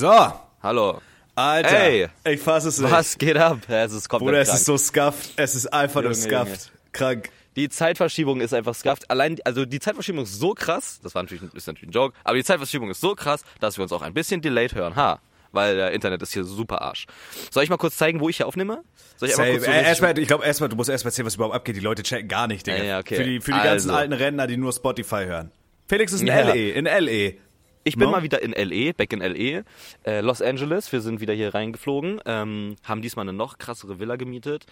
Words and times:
So, 0.00 0.32
Hallo. 0.62 0.98
Alter. 1.34 1.78
Ey. 1.78 2.08
Ich 2.24 2.40
fass 2.40 2.64
es 2.64 2.78
nicht. 2.78 2.90
Was 2.90 3.18
geht 3.18 3.36
ab? 3.36 3.58
Es 3.68 3.92
ist 3.92 4.08
komplett 4.08 4.28
Bruder, 4.28 4.40
es 4.40 4.48
krank. 4.48 4.58
ist 4.60 4.64
so 4.64 4.78
scuffed. 4.78 5.32
Es 5.36 5.54
ist 5.54 5.66
einfach 5.74 6.00
nur 6.00 6.14
scuffed. 6.14 6.72
Krank. 6.92 7.28
Die 7.54 7.68
Zeitverschiebung 7.68 8.40
ist 8.40 8.54
einfach 8.54 8.74
scuffed. 8.74 9.10
Allein, 9.10 9.36
also 9.44 9.66
die 9.66 9.78
Zeitverschiebung 9.78 10.22
ist 10.24 10.40
so 10.40 10.54
krass, 10.54 11.00
das 11.02 11.14
war 11.14 11.22
natürlich, 11.22 11.42
ist 11.52 11.66
natürlich 11.66 11.90
ein 11.90 11.92
Joke, 11.92 12.16
aber 12.24 12.38
die 12.38 12.44
Zeitverschiebung 12.44 12.88
ist 12.88 13.02
so 13.02 13.14
krass, 13.14 13.42
dass 13.60 13.76
wir 13.76 13.82
uns 13.82 13.92
auch 13.92 14.00
ein 14.00 14.14
bisschen 14.14 14.40
delayed 14.40 14.74
hören. 14.74 14.96
Ha. 14.96 15.20
Weil 15.52 15.76
der 15.76 15.90
Internet 15.92 16.22
ist 16.22 16.32
hier 16.32 16.44
super 16.44 16.80
Arsch. 16.80 17.04
Soll 17.50 17.62
ich 17.64 17.68
mal 17.68 17.76
kurz 17.76 17.98
zeigen, 17.98 18.20
wo 18.20 18.30
ich 18.30 18.38
hier 18.38 18.46
aufnehme? 18.46 18.82
Soll 19.18 19.28
ich 19.28 19.34
Safe. 19.34 19.50
kurz 19.50 19.66
so 19.66 19.70
Äh, 19.70 19.82
erstmal, 19.84 20.18
ich 20.18 20.28
glaube, 20.28 20.46
erstmal, 20.46 20.70
du 20.70 20.76
musst 20.76 20.88
erstmal 20.88 21.10
erzählen, 21.10 21.26
was 21.26 21.34
überhaupt 21.34 21.54
abgeht. 21.54 21.76
Die 21.76 21.80
Leute 21.80 22.02
checken 22.04 22.26
gar 22.26 22.46
nicht, 22.46 22.66
Digga. 22.66 22.82
Ja, 22.82 23.00
okay. 23.00 23.16
Für 23.16 23.24
die, 23.24 23.40
für 23.42 23.50
die 23.52 23.58
ganzen 23.58 23.90
Also. 23.90 24.00
alten 24.00 24.14
Rentner, 24.14 24.46
die 24.46 24.56
nur 24.56 24.72
Spotify 24.72 25.26
hören. 25.26 25.52
Felix 25.88 26.14
ist 26.14 26.22
in 26.22 26.28
Ja. 26.28 26.36
L.E., 26.36 26.70
in 26.70 26.86
L.E. 26.86 27.38
Ich 27.84 27.96
bin 27.96 28.06
No? 28.06 28.10
mal 28.10 28.22
wieder 28.22 28.42
in 28.42 28.52
LE, 28.52 28.92
back 28.92 29.12
in 29.12 29.20
LE, 29.20 29.64
äh, 30.04 30.20
Los 30.20 30.42
Angeles. 30.42 30.92
Wir 30.92 31.00
sind 31.00 31.20
wieder 31.20 31.32
hier 31.32 31.54
reingeflogen, 31.54 32.20
ähm, 32.26 32.76
haben 32.84 33.00
diesmal 33.00 33.24
eine 33.24 33.32
noch 33.32 33.58
krassere 33.58 33.98
Villa 33.98 34.16
gemietet 34.16 34.66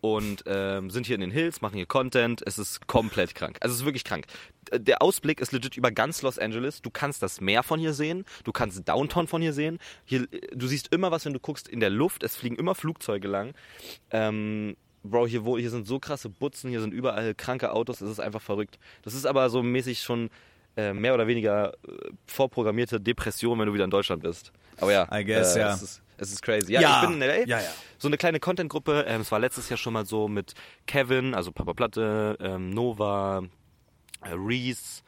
und 0.00 0.44
ähm, 0.46 0.90
sind 0.90 1.06
hier 1.06 1.16
in 1.16 1.20
den 1.20 1.30
Hills, 1.30 1.60
machen 1.60 1.76
hier 1.76 1.86
Content. 1.86 2.42
Es 2.46 2.58
ist 2.58 2.86
komplett 2.86 3.34
krank. 3.34 3.58
Also 3.60 3.74
es 3.74 3.80
ist 3.80 3.84
wirklich 3.86 4.04
krank. 4.04 4.26
Der 4.72 5.02
Ausblick 5.02 5.40
ist 5.40 5.52
legit 5.52 5.76
über 5.76 5.90
ganz 5.90 6.22
Los 6.22 6.38
Angeles. 6.38 6.82
Du 6.82 6.90
kannst 6.90 7.22
das 7.22 7.40
Meer 7.40 7.62
von 7.62 7.80
hier 7.80 7.94
sehen, 7.94 8.24
du 8.44 8.52
kannst 8.52 8.88
Downtown 8.88 9.26
von 9.26 9.42
hier 9.42 9.52
sehen. 9.52 9.78
Hier, 10.04 10.28
du 10.54 10.66
siehst 10.66 10.92
immer 10.92 11.10
was, 11.10 11.24
wenn 11.24 11.32
du 11.32 11.40
guckst 11.40 11.68
in 11.68 11.80
der 11.80 11.90
Luft. 11.90 12.22
Es 12.22 12.36
fliegen 12.36 12.56
immer 12.56 12.74
Flugzeuge 12.74 13.26
lang. 13.26 13.54
Ähm, 14.10 14.76
Bro, 15.04 15.26
hier, 15.26 15.42
hier 15.42 15.70
sind 15.70 15.86
so 15.86 15.98
krasse 15.98 16.28
Butzen, 16.28 16.70
hier 16.70 16.80
sind 16.80 16.94
überall 16.94 17.34
kranke 17.34 17.72
Autos, 17.72 18.00
es 18.00 18.08
ist 18.08 18.20
einfach 18.20 18.40
verrückt. 18.40 18.78
Das 19.02 19.14
ist 19.14 19.26
aber 19.26 19.50
so 19.50 19.60
mäßig 19.60 20.00
schon 20.00 20.30
äh, 20.76 20.92
mehr 20.92 21.14
oder 21.14 21.26
weniger 21.26 21.72
äh, 21.72 22.10
vorprogrammierte 22.26 23.00
Depression, 23.00 23.58
wenn 23.58 23.66
du 23.66 23.74
wieder 23.74 23.84
in 23.84 23.90
Deutschland 23.90 24.22
bist. 24.22 24.52
Aber 24.78 24.92
ja, 24.92 25.06
I 25.12 25.24
guess, 25.24 25.54
äh, 25.56 25.60
ja. 25.60 25.74
Es, 25.74 25.82
ist, 25.82 26.02
es 26.16 26.32
ist 26.32 26.42
crazy. 26.42 26.72
Ja, 26.72 26.80
Ja. 26.80 27.02
ich 27.02 27.08
bin 27.08 27.20
in 27.20 27.28
LA. 27.28 27.34
Ja, 27.46 27.60
ja. 27.60 27.70
So 27.98 28.08
eine 28.08 28.16
kleine 28.16 28.40
Content-Gruppe. 28.40 29.04
Ähm, 29.06 29.20
es 29.20 29.30
war 29.30 29.38
letztes 29.38 29.68
Jahr 29.68 29.76
schon 29.76 29.92
mal 29.92 30.06
so 30.06 30.28
mit 30.28 30.54
Kevin, 30.86 31.34
also 31.34 31.52
Papa 31.52 31.72
Platte, 31.74 32.36
ähm, 32.40 32.70
Nova, 32.70 33.42
äh, 34.22 34.30
Reese, 34.34 35.02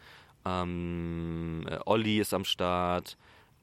ähm, 0.45 1.67
äh, 1.70 1.79
Olli 1.87 2.19
ist 2.20 2.35
am 2.35 2.45
Start. 2.45 3.17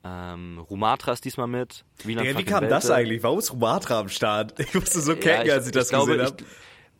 Ähm, 0.04 0.58
Rumatra 0.70 1.14
ist 1.14 1.24
diesmal 1.26 1.46
mit. 1.48 1.86
Digga, 2.04 2.24
wie 2.24 2.44
kam 2.44 2.68
das 2.68 2.86
Welte. 2.86 2.96
eigentlich? 2.96 3.22
Warum 3.24 3.38
ist 3.38 3.52
Rumatra 3.54 4.00
am 4.00 4.10
Start? 4.10 4.56
Ich 4.60 4.74
musste 4.74 5.00
so 5.00 5.12
Ja, 5.14 5.20
kecken, 5.20 5.52
als 5.52 5.68
ich 5.68 5.72
das 5.74 5.90
glaube, 5.90 6.14
gesehen 6.18 6.26
habe. 6.26 6.44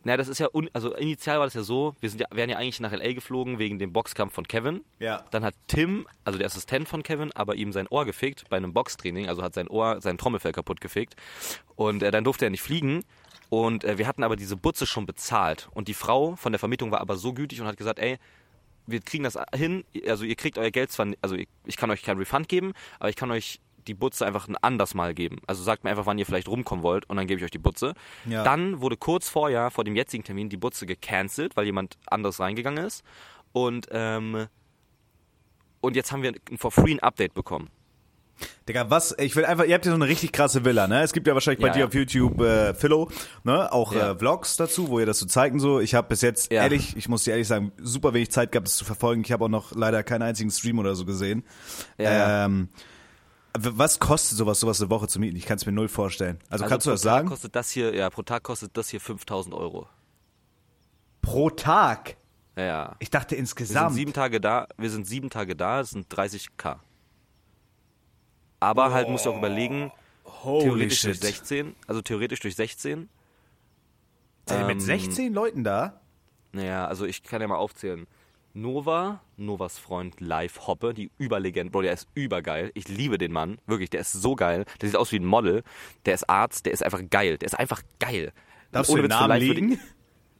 Ich- 0.02 0.06
Na, 0.06 0.16
das 0.16 0.28
ist 0.28 0.38
ja, 0.38 0.48
un, 0.52 0.68
also 0.72 0.94
initial 0.94 1.38
war 1.38 1.46
das 1.46 1.54
ja 1.54 1.62
so, 1.62 1.94
wir 2.00 2.10
sind 2.10 2.20
ja, 2.20 2.26
wären 2.32 2.50
ja 2.50 2.56
eigentlich 2.58 2.80
nach 2.80 2.92
L.A. 2.92 3.12
geflogen 3.12 3.58
wegen 3.58 3.78
dem 3.78 3.92
Boxkampf 3.92 4.34
von 4.34 4.46
Kevin. 4.46 4.82
Ja. 4.98 5.24
Dann 5.30 5.44
hat 5.44 5.54
Tim, 5.68 6.06
also 6.24 6.38
der 6.38 6.46
Assistent 6.46 6.88
von 6.88 7.02
Kevin, 7.02 7.30
aber 7.34 7.54
ihm 7.54 7.72
sein 7.72 7.86
Ohr 7.88 8.04
gefickt 8.04 8.44
bei 8.50 8.56
einem 8.56 8.72
Boxtraining, 8.72 9.28
also 9.28 9.42
hat 9.42 9.54
sein 9.54 9.68
Ohr, 9.68 10.00
sein 10.00 10.18
Trommelfell 10.18 10.52
kaputt 10.52 10.80
gefickt. 10.80 11.14
Und 11.76 12.02
äh, 12.02 12.10
dann 12.10 12.24
durfte 12.24 12.44
er 12.46 12.50
nicht 12.50 12.62
fliegen. 12.62 13.04
Und 13.48 13.84
äh, 13.84 13.98
wir 13.98 14.06
hatten 14.06 14.22
aber 14.24 14.36
diese 14.36 14.56
Butze 14.56 14.86
schon 14.86 15.06
bezahlt. 15.06 15.68
Und 15.72 15.88
die 15.88 15.94
Frau 15.94 16.36
von 16.36 16.52
der 16.52 16.58
Vermietung 16.58 16.90
war 16.90 17.00
aber 17.00 17.16
so 17.16 17.32
gütig 17.34 17.60
und 17.60 17.66
hat 17.66 17.76
gesagt, 17.76 17.98
ey, 17.98 18.18
wir 18.86 19.00
kriegen 19.00 19.22
das 19.24 19.38
hin, 19.54 19.84
also 20.08 20.24
ihr 20.24 20.34
kriegt 20.34 20.58
euer 20.58 20.70
Geld 20.72 20.90
zwar, 20.90 21.06
also 21.20 21.36
ich, 21.36 21.76
kann 21.76 21.90
euch 21.92 22.02
kein 22.02 22.18
Refund 22.18 22.48
geben, 22.48 22.72
aber 22.98 23.10
ich 23.10 23.16
kann 23.16 23.30
euch 23.30 23.60
die 23.86 23.94
Butze 23.94 24.26
einfach 24.26 24.48
ein 24.48 24.56
anders 24.60 24.94
Mal 24.94 25.14
geben. 25.14 25.38
Also 25.46 25.62
sagt 25.62 25.84
mir 25.84 25.90
einfach, 25.90 26.06
wann 26.06 26.18
ihr 26.18 26.26
vielleicht 26.26 26.48
rumkommen 26.48 26.82
wollt 26.82 27.08
und 27.08 27.16
dann 27.16 27.26
gebe 27.26 27.38
ich 27.38 27.44
euch 27.44 27.50
die 27.50 27.58
Butze. 27.58 27.94
Ja. 28.26 28.44
Dann 28.44 28.80
wurde 28.80 28.96
kurz 28.96 29.28
vorher, 29.28 29.70
vor 29.70 29.84
dem 29.84 29.96
jetzigen 29.96 30.24
Termin, 30.24 30.48
die 30.48 30.56
Butze 30.56 30.86
gecancelt, 30.86 31.56
weil 31.56 31.64
jemand 31.66 31.96
anderes 32.06 32.40
reingegangen 32.40 32.84
ist. 32.84 33.02
Und, 33.52 33.88
ähm, 33.90 34.46
und 35.80 35.96
jetzt 35.96 36.12
haben 36.12 36.22
wir 36.22 36.32
ein 36.50 36.58
for 36.58 36.70
free 36.70 36.92
ein 36.92 37.00
Update 37.00 37.34
bekommen. 37.34 37.68
Digga, 38.68 38.90
was? 38.90 39.14
Ich 39.18 39.36
will 39.36 39.44
einfach, 39.44 39.64
ihr 39.64 39.74
habt 39.74 39.84
ja 39.84 39.92
so 39.92 39.96
eine 39.96 40.08
richtig 40.08 40.32
krasse 40.32 40.64
Villa, 40.64 40.88
ne? 40.88 41.02
Es 41.02 41.12
gibt 41.12 41.26
ja 41.28 41.34
wahrscheinlich 41.34 41.60
bei 41.60 41.68
Ja, 41.68 41.74
dir 41.74 41.86
auf 41.86 41.94
YouTube 41.94 42.40
äh, 42.40 42.74
Philo, 42.74 43.08
ne? 43.44 43.70
Auch 43.72 43.92
Ja. 43.92 44.12
äh, 44.12 44.18
Vlogs 44.18 44.56
dazu, 44.56 44.88
wo 44.88 44.98
ihr 44.98 45.06
das 45.06 45.18
so 45.20 45.26
zeigt 45.26 45.54
und 45.54 45.60
so. 45.60 45.78
Ich 45.80 45.94
habe 45.94 46.08
bis 46.08 46.22
jetzt, 46.22 46.50
ehrlich, 46.50 46.96
ich 46.96 47.08
muss 47.08 47.22
dir 47.24 47.32
ehrlich 47.32 47.46
sagen, 47.46 47.72
super 47.78 48.14
wenig 48.14 48.30
Zeit 48.30 48.50
gehabt, 48.50 48.66
das 48.66 48.76
zu 48.76 48.84
verfolgen. 48.84 49.22
Ich 49.24 49.30
habe 49.32 49.44
auch 49.44 49.48
noch 49.48 49.72
leider 49.74 50.02
keinen 50.02 50.22
einzigen 50.22 50.50
Stream 50.50 50.78
oder 50.78 50.94
so 50.96 51.04
gesehen. 51.04 51.44
Ja, 51.98 52.12
ja. 52.12 52.44
Ähm, 53.54 53.72
was 53.78 53.98
kostet 53.98 54.38
sowas, 54.38 54.60
sowas 54.60 54.80
eine 54.80 54.90
Woche 54.90 55.08
zu 55.08 55.18
mieten? 55.20 55.36
Ich 55.36 55.46
kann 55.46 55.56
es 55.56 55.66
mir 55.66 55.72
null 55.72 55.88
vorstellen. 55.88 56.38
Also, 56.48 56.64
kannst 56.66 56.86
du 56.86 56.90
pro 56.90 56.94
das 56.94 57.02
sagen? 57.02 57.28
Kostet 57.28 57.54
das 57.56 57.70
hier, 57.70 57.94
ja, 57.94 58.10
pro 58.10 58.22
Tag 58.22 58.42
kostet 58.42 58.76
das 58.76 58.88
hier 58.88 59.00
5000 59.00 59.54
Euro. 59.54 59.88
Pro 61.20 61.50
Tag? 61.50 62.16
Ja, 62.56 62.64
ja. 62.64 62.96
Ich 62.98 63.10
dachte 63.10 63.30
Wir 63.30 63.36
sind 63.36 63.42
insgesamt. 63.42 63.94
sieben 63.94 64.12
Tage 64.12 64.40
da, 64.40 64.66
wir 64.76 64.90
sind 64.90 65.06
sieben 65.06 65.30
Tage 65.30 65.56
da, 65.56 65.78
das 65.78 65.90
sind 65.90 66.12
30k. 66.12 66.78
Aber 68.60 68.92
halt 68.92 69.08
musst 69.08 69.26
du 69.26 69.30
auch 69.30 69.38
überlegen, 69.38 69.90
Holy 70.24 70.64
theoretisch 70.64 71.00
shit. 71.00 71.10
durch 71.10 71.20
16, 71.20 71.74
also 71.86 72.02
theoretisch 72.02 72.40
durch 72.40 72.54
16. 72.54 73.08
Seid 74.46 74.58
ihr 74.60 74.66
mit 74.66 74.74
ähm, 74.74 74.80
16 74.80 75.32
Leuten 75.32 75.64
da? 75.64 76.00
Naja, 76.52 76.86
also 76.86 77.06
ich 77.06 77.22
kann 77.22 77.40
ja 77.40 77.48
mal 77.48 77.56
aufzählen. 77.56 78.06
Nova, 78.54 79.22
Novas 79.36 79.78
Freund 79.78 80.20
Live 80.20 80.66
Hoppe, 80.66 80.92
die 80.94 81.10
Überlegend, 81.18 81.72
Bro, 81.72 81.82
der 81.82 81.92
ist 81.92 82.08
übergeil. 82.14 82.70
Ich 82.74 82.88
liebe 82.88 83.16
den 83.18 83.32
Mann, 83.32 83.58
wirklich, 83.66 83.90
der 83.90 84.00
ist 84.00 84.12
so 84.12 84.36
geil. 84.36 84.64
Der 84.80 84.88
sieht 84.88 84.96
aus 84.96 85.10
wie 85.12 85.18
ein 85.18 85.24
Model. 85.24 85.62
Der 86.04 86.14
ist 86.14 86.28
Arzt, 86.28 86.66
der 86.66 86.72
ist 86.72 86.82
einfach 86.82 87.00
geil. 87.10 87.38
Der 87.38 87.46
ist 87.46 87.58
einfach 87.58 87.82
geil. 87.98 88.32
Darfst 88.70 88.90
Und 88.90 88.96
du 88.98 89.02
den 89.02 89.10
Witz, 89.10 89.20
Namen 89.20 89.40
liegen? 89.40 89.80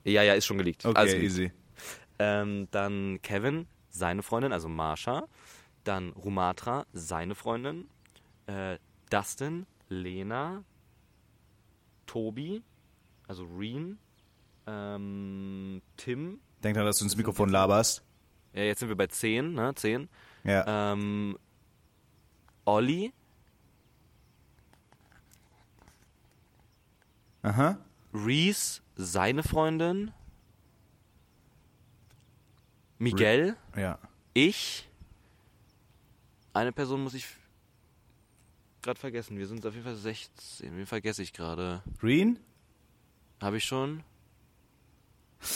Ich, 0.05 0.13
ja, 0.13 0.23
ja, 0.23 0.35
ist 0.35 0.47
schon 0.47 0.59
geleakt. 0.59 0.85
Okay, 0.85 1.15
gut. 1.15 1.23
easy. 1.23 1.53
Ähm, 2.19 2.69
dann 2.71 3.21
Kevin, 3.23 3.67
seine 3.89 4.23
Freundin, 4.23 4.53
also 4.53 4.69
Marsha. 4.69 5.27
Dann 5.85 6.11
Rumatra, 6.11 6.87
seine 6.93 7.35
Freundin. 7.35 7.89
Äh, 8.47 8.79
Dustin, 9.11 9.67
Lena, 9.89 10.65
Tobi, 12.07 12.63
also 13.27 13.47
Reen, 13.59 13.99
ähm, 14.67 15.83
Tim. 15.97 16.41
Denk 16.63 16.77
dran, 16.77 16.85
dass 16.87 16.99
du 16.99 17.05
ins 17.05 17.17
Mikrofon 17.17 17.49
laberst. 17.49 18.03
Ja, 18.55 18.63
jetzt 18.63 18.81
sind 18.81 18.89
wir 18.89 18.97
bei 18.97 19.07
10, 19.07 19.55
ne? 19.55 19.75
10. 19.75 20.09
Ja. 20.45 20.93
Ähm, 20.93 21.39
Olli, 22.65 23.13
Aha. 27.43 27.77
Reese, 28.15 28.83
seine 28.95 29.43
Freundin. 29.43 30.13
Miguel, 32.99 33.57
Ja. 33.77 33.99
ich. 34.33 34.89
Eine 36.53 36.71
Person 36.71 37.03
muss 37.03 37.15
ich 37.15 37.27
gerade 38.83 39.01
vergessen. 39.01 39.39
Wir 39.39 39.47
sind 39.49 39.65
auf 39.67 39.73
jeden 39.75 39.85
Fall 39.85 39.97
16. 39.97 40.77
Wen 40.77 40.87
vergesse 40.87 41.23
ich 41.23 41.33
gerade? 41.33 41.83
Green? 41.99 42.39
Habe 43.41 43.57
ich 43.57 43.65
schon? 43.65 44.05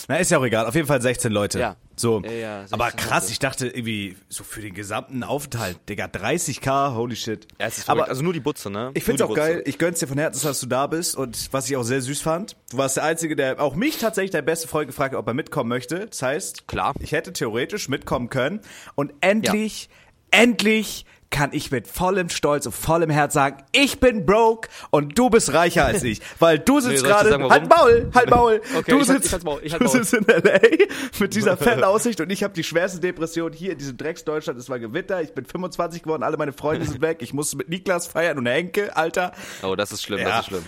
Na, 0.08 0.16
ist 0.16 0.30
ja 0.30 0.38
auch 0.38 0.44
egal. 0.44 0.66
Auf 0.66 0.74
jeden 0.74 0.86
Fall 0.86 1.00
16 1.00 1.32
Leute. 1.32 1.58
Ja. 1.60 1.76
So. 1.96 2.20
Ja, 2.24 2.30
ja, 2.32 2.60
16 2.60 2.74
Aber 2.80 2.90
krass, 2.90 3.24
Leute. 3.24 3.32
ich 3.32 3.38
dachte 3.38 3.68
irgendwie 3.68 4.16
so 4.28 4.44
für 4.44 4.60
den 4.60 4.74
gesamten 4.74 5.22
Aufenthalt, 5.22 5.78
Digga, 5.88 6.06
30k, 6.06 6.94
holy 6.94 7.16
shit. 7.16 7.46
Ja, 7.58 7.66
es 7.66 7.78
ist 7.78 7.88
Aber 7.88 8.08
also 8.08 8.22
nur 8.22 8.32
die 8.32 8.40
Butze, 8.40 8.68
ne? 8.70 8.90
ich 8.94 9.04
find's 9.04 9.22
auch 9.22 9.28
Butze. 9.28 9.40
geil. 9.40 9.62
Ich 9.64 9.78
gönn's 9.78 9.98
dir 10.00 10.06
von 10.06 10.18
Herzen, 10.18 10.46
dass 10.46 10.60
du 10.60 10.66
da 10.66 10.86
bist. 10.86 11.16
Und 11.16 11.52
was 11.52 11.68
ich 11.70 11.76
auch 11.76 11.84
sehr 11.84 12.02
süß 12.02 12.20
fand, 12.20 12.56
du 12.70 12.76
warst 12.78 12.96
der 12.96 13.04
Einzige, 13.04 13.34
der 13.36 13.60
auch 13.60 13.74
mich 13.74 13.98
tatsächlich, 13.98 14.32
der 14.32 14.42
beste 14.42 14.68
Freund, 14.68 14.88
gefragt 14.88 15.14
hat, 15.14 15.18
ob 15.18 15.26
er 15.26 15.34
mitkommen 15.34 15.68
möchte. 15.68 16.06
Das 16.06 16.20
heißt, 16.20 16.68
Klar. 16.68 16.94
ich 17.00 17.12
hätte 17.12 17.32
theoretisch 17.32 17.88
mitkommen 17.88 18.28
können. 18.28 18.60
Und 18.94 19.12
endlich, 19.20 19.88
endlich 20.30 21.06
kann 21.30 21.50
ich 21.52 21.70
mit 21.70 21.88
vollem 21.88 22.28
Stolz 22.28 22.66
und 22.66 22.72
vollem 22.72 23.10
Herz 23.10 23.34
sagen, 23.34 23.58
ich 23.72 24.00
bin 24.00 24.24
broke 24.26 24.68
und 24.90 25.18
du 25.18 25.28
bist 25.28 25.52
reicher 25.52 25.84
als 25.84 26.02
ich. 26.02 26.20
Weil 26.38 26.58
du 26.58 26.80
sitzt 26.80 27.02
dir 27.04 27.08
gerade, 27.08 27.30
halt 27.50 27.68
Maul, 27.68 28.10
halt 28.14 28.30
Maul. 28.30 28.60
Okay, 28.76 28.90
du 28.92 28.98
halt- 28.98 29.06
sitzt, 29.06 29.26
ich 29.26 29.32
halt's 29.32 29.44
Maul, 29.44 29.60
halt 29.60 29.72
du 29.80 29.84
Maul. 29.84 29.88
sitzt 29.92 30.14
in 30.14 30.28
L.A. 30.28 30.60
mit 31.20 31.34
dieser 31.34 31.56
fetten 31.56 31.84
Aussicht 31.84 32.20
und 32.20 32.30
ich 32.30 32.42
habe 32.44 32.54
die 32.54 32.64
schwerste 32.64 33.00
Depression 33.00 33.52
hier 33.52 33.72
in 33.72 33.78
diesem 33.78 33.96
Drecksdeutschland. 33.96 34.58
Es 34.58 34.68
war 34.68 34.78
Gewitter, 34.78 35.20
ich 35.20 35.32
bin 35.34 35.44
25 35.44 36.02
geworden, 36.02 36.22
alle 36.22 36.36
meine 36.36 36.52
Freunde 36.52 36.86
sind 36.86 37.00
weg. 37.00 37.18
Ich 37.20 37.32
musste 37.34 37.56
mit 37.56 37.68
Niklas 37.68 38.06
feiern 38.06 38.38
und 38.38 38.46
Henke, 38.46 38.96
Alter. 38.96 39.32
Oh, 39.62 39.74
das 39.76 39.92
ist 39.92 40.02
schlimm, 40.02 40.20
das 40.24 40.40
ist 40.40 40.46
schlimm. 40.46 40.64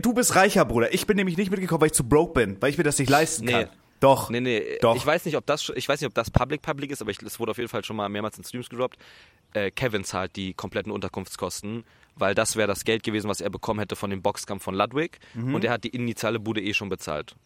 Du 0.00 0.12
bist 0.14 0.34
reicher, 0.36 0.64
Bruder. 0.64 0.94
Ich 0.94 1.06
bin 1.06 1.16
nämlich 1.16 1.36
nicht 1.36 1.50
mitgekommen, 1.50 1.80
weil 1.80 1.88
ich 1.88 1.92
zu 1.94 2.04
broke 2.08 2.32
bin, 2.34 2.56
weil 2.60 2.70
ich 2.70 2.78
mir 2.78 2.84
das 2.84 2.98
nicht 2.98 3.10
leisten 3.10 3.44
Nee. 3.46 3.52
kann. 3.52 3.68
Doch. 4.02 4.30
Nee, 4.30 4.40
nee, 4.40 4.78
Doch. 4.80 4.96
ich 4.96 5.06
weiß 5.06 5.24
nicht, 5.24 5.36
ob 5.36 5.46
das 5.46 5.70
ich 5.74 5.88
weiß 5.88 6.00
nicht, 6.00 6.08
ob 6.08 6.14
das 6.14 6.30
Public 6.30 6.60
Public 6.60 6.90
ist, 6.90 7.00
aber 7.00 7.10
es 7.12 7.38
wurde 7.40 7.52
auf 7.52 7.58
jeden 7.58 7.68
Fall 7.68 7.84
schon 7.84 7.96
mal 7.96 8.08
mehrmals 8.08 8.36
in 8.36 8.44
Streams 8.44 8.68
gedroppt. 8.68 8.98
Äh, 9.54 9.70
Kevin 9.70 10.02
zahlt 10.04 10.34
die 10.36 10.54
kompletten 10.54 10.90
Unterkunftskosten, 10.92 11.84
weil 12.16 12.34
das 12.34 12.56
wäre 12.56 12.66
das 12.68 12.84
Geld 12.84 13.02
gewesen, 13.04 13.28
was 13.28 13.40
er 13.40 13.48
bekommen 13.50 13.78
hätte 13.80 13.94
von 13.96 14.10
dem 14.10 14.20
Boxkampf 14.22 14.62
von 14.64 14.74
Ludwig 14.74 15.18
Mhm. 15.34 15.54
und 15.54 15.64
er 15.64 15.70
hat 15.72 15.84
die 15.84 15.90
initiale 15.90 16.40
Bude 16.40 16.60
eh 16.60 16.74
schon 16.74 16.88
bezahlt. 16.88 17.36